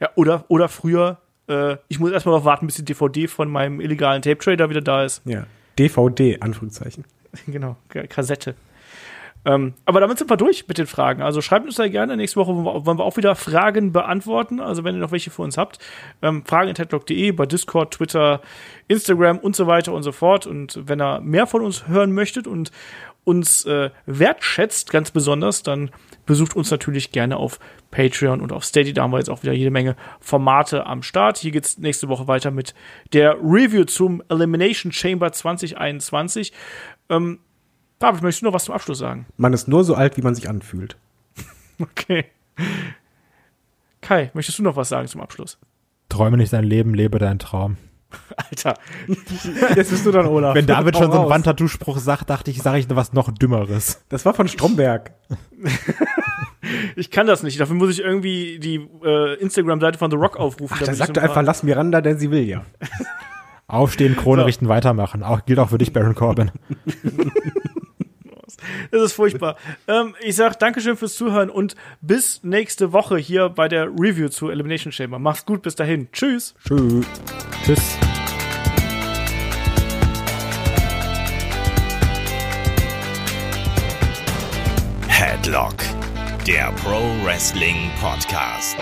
Ja, 0.00 0.08
oder, 0.16 0.44
oder 0.48 0.68
früher, 0.68 1.18
äh, 1.48 1.76
ich 1.86 2.00
muss 2.00 2.10
erstmal 2.10 2.36
noch 2.36 2.44
warten, 2.44 2.66
bis 2.66 2.74
die 2.74 2.84
DVD 2.84 3.28
von 3.28 3.48
meinem 3.48 3.80
illegalen 3.80 4.20
Tape-Trader 4.20 4.68
wieder 4.68 4.80
da 4.80 5.04
ist. 5.04 5.22
Ja. 5.24 5.46
DVD, 5.78 6.38
Anführungszeichen. 6.40 7.04
genau, 7.46 7.76
K- 7.88 8.08
Kassette. 8.08 8.56
Ähm, 9.44 9.74
aber 9.86 10.00
damit 10.00 10.18
sind 10.18 10.30
wir 10.30 10.36
durch 10.36 10.68
mit 10.68 10.78
den 10.78 10.86
Fragen. 10.86 11.22
Also 11.22 11.40
schreibt 11.40 11.66
uns 11.66 11.76
da 11.76 11.88
gerne. 11.88 12.16
Nächste 12.16 12.38
Woche 12.38 12.54
wollen 12.54 12.98
wir, 12.98 13.04
auch 13.04 13.16
wieder 13.16 13.34
Fragen 13.34 13.92
beantworten. 13.92 14.60
Also 14.60 14.84
wenn 14.84 14.94
ihr 14.94 15.00
noch 15.00 15.12
welche 15.12 15.30
für 15.30 15.42
uns 15.42 15.56
habt, 15.56 15.78
ähm, 16.22 16.44
fragen.headlock.de, 16.44 17.32
bei 17.32 17.46
Discord, 17.46 17.94
Twitter, 17.94 18.42
Instagram 18.88 19.38
und 19.38 19.56
so 19.56 19.66
weiter 19.66 19.92
und 19.92 20.02
so 20.02 20.12
fort. 20.12 20.46
Und 20.46 20.80
wenn 20.86 21.00
ihr 21.00 21.20
mehr 21.20 21.46
von 21.46 21.62
uns 21.62 21.88
hören 21.88 22.12
möchtet 22.12 22.46
und 22.46 22.70
uns 23.24 23.64
äh, 23.64 23.90
wertschätzt, 24.06 24.90
ganz 24.90 25.10
besonders, 25.10 25.62
dann 25.62 25.90
besucht 26.26 26.56
uns 26.56 26.70
natürlich 26.70 27.12
gerne 27.12 27.36
auf 27.36 27.58
Patreon 27.90 28.40
und 28.40 28.52
auf 28.52 28.64
Steady. 28.64 28.92
Da 28.92 29.02
haben 29.02 29.12
wir 29.12 29.18
jetzt 29.18 29.30
auch 29.30 29.42
wieder 29.42 29.52
jede 29.52 29.70
Menge 29.70 29.96
Formate 30.20 30.86
am 30.86 31.02
Start. 31.02 31.38
Hier 31.38 31.50
geht's 31.50 31.78
nächste 31.78 32.08
Woche 32.08 32.28
weiter 32.28 32.50
mit 32.50 32.74
der 33.12 33.36
Review 33.36 33.84
zum 33.84 34.22
Elimination 34.28 34.92
Chamber 34.92 35.32
2021. 35.32 36.52
Ähm, 37.08 37.40
David, 38.00 38.22
möchtest 38.22 38.42
du 38.42 38.46
noch 38.46 38.54
was 38.54 38.64
zum 38.64 38.74
Abschluss 38.74 38.98
sagen? 38.98 39.26
Man 39.36 39.52
ist 39.52 39.68
nur 39.68 39.84
so 39.84 39.94
alt, 39.94 40.16
wie 40.16 40.22
man 40.22 40.34
sich 40.34 40.48
anfühlt. 40.48 40.96
Okay. 41.82 42.26
Kai, 44.02 44.30
möchtest 44.34 44.58
du 44.58 44.62
noch 44.62 44.76
was 44.76 44.90
sagen 44.90 45.08
zum 45.08 45.22
Abschluss? 45.22 45.56
Träume 46.10 46.36
nicht 46.36 46.52
dein 46.52 46.64
Leben, 46.64 46.92
lebe 46.92 47.18
deinen 47.18 47.38
Traum. 47.38 47.78
Alter, 48.36 48.74
Jetzt 49.76 49.88
bist 49.90 50.04
du 50.04 50.10
dann 50.10 50.26
Olaf. 50.26 50.54
Wenn 50.54 50.66
David 50.66 50.98
schon 50.98 51.10
so 51.10 51.20
einen. 51.20 51.30
Wandtattoo-Spruch 51.30 51.96
sagt, 51.98 52.28
dachte 52.28 52.50
ich, 52.50 52.60
sage 52.60 52.80
ich 52.80 52.88
noch 52.90 52.96
was 52.96 53.14
noch 53.14 53.30
Dümmeres. 53.30 54.04
Das 54.10 54.26
war 54.26 54.34
von 54.34 54.46
Stromberg. 54.46 55.12
ich 56.96 57.10
kann 57.10 57.26
das 57.26 57.42
nicht. 57.42 57.58
Dafür 57.58 57.76
muss 57.76 57.88
ich 57.90 58.00
irgendwie 58.00 58.58
die 58.58 58.86
äh, 59.02 59.36
Instagram-Seite 59.40 59.96
von 59.98 60.10
The 60.10 60.18
Rock 60.18 60.36
aufrufen. 60.36 60.74
Ach, 60.74 60.80
da 60.80 60.84
damit 60.84 60.98
sagt 60.98 61.16
er 61.16 61.22
einfach, 61.22 61.42
lass 61.42 61.62
Miranda, 61.62 62.02
denn 62.02 62.18
sie 62.18 62.30
will 62.30 62.46
ja. 62.46 62.62
Aufstehen, 63.68 64.16
Krone 64.16 64.42
So. 64.42 64.46
richten, 64.46 64.68
weitermachen. 64.68 65.22
Auch, 65.22 65.46
gilt 65.46 65.58
auch 65.58 65.70
für 65.70 65.78
dich, 65.78 65.94
Baron 65.94 66.14
Corbin. 66.14 66.50
Das 68.90 69.02
ist 69.02 69.12
furchtbar. 69.12 69.56
ähm, 69.88 70.14
ich 70.20 70.36
sag 70.36 70.58
Dankeschön 70.58 70.96
fürs 70.96 71.14
Zuhören 71.14 71.50
und 71.50 71.76
bis 72.00 72.42
nächste 72.42 72.92
Woche 72.92 73.16
hier 73.18 73.48
bei 73.48 73.68
der 73.68 73.86
Review 73.86 74.28
zu 74.28 74.50
Elimination 74.50 74.92
Chamber. 74.92 75.18
Macht's 75.18 75.44
gut, 75.46 75.62
bis 75.62 75.74
dahin. 75.74 76.08
Tschüss. 76.12 76.54
Tschüss. 76.66 77.06
Tschüss. 77.64 77.98
Headlock, 85.08 85.74
der 86.46 86.72
Pro 86.82 87.00
Wrestling 87.24 87.90
Podcast. 88.00 88.76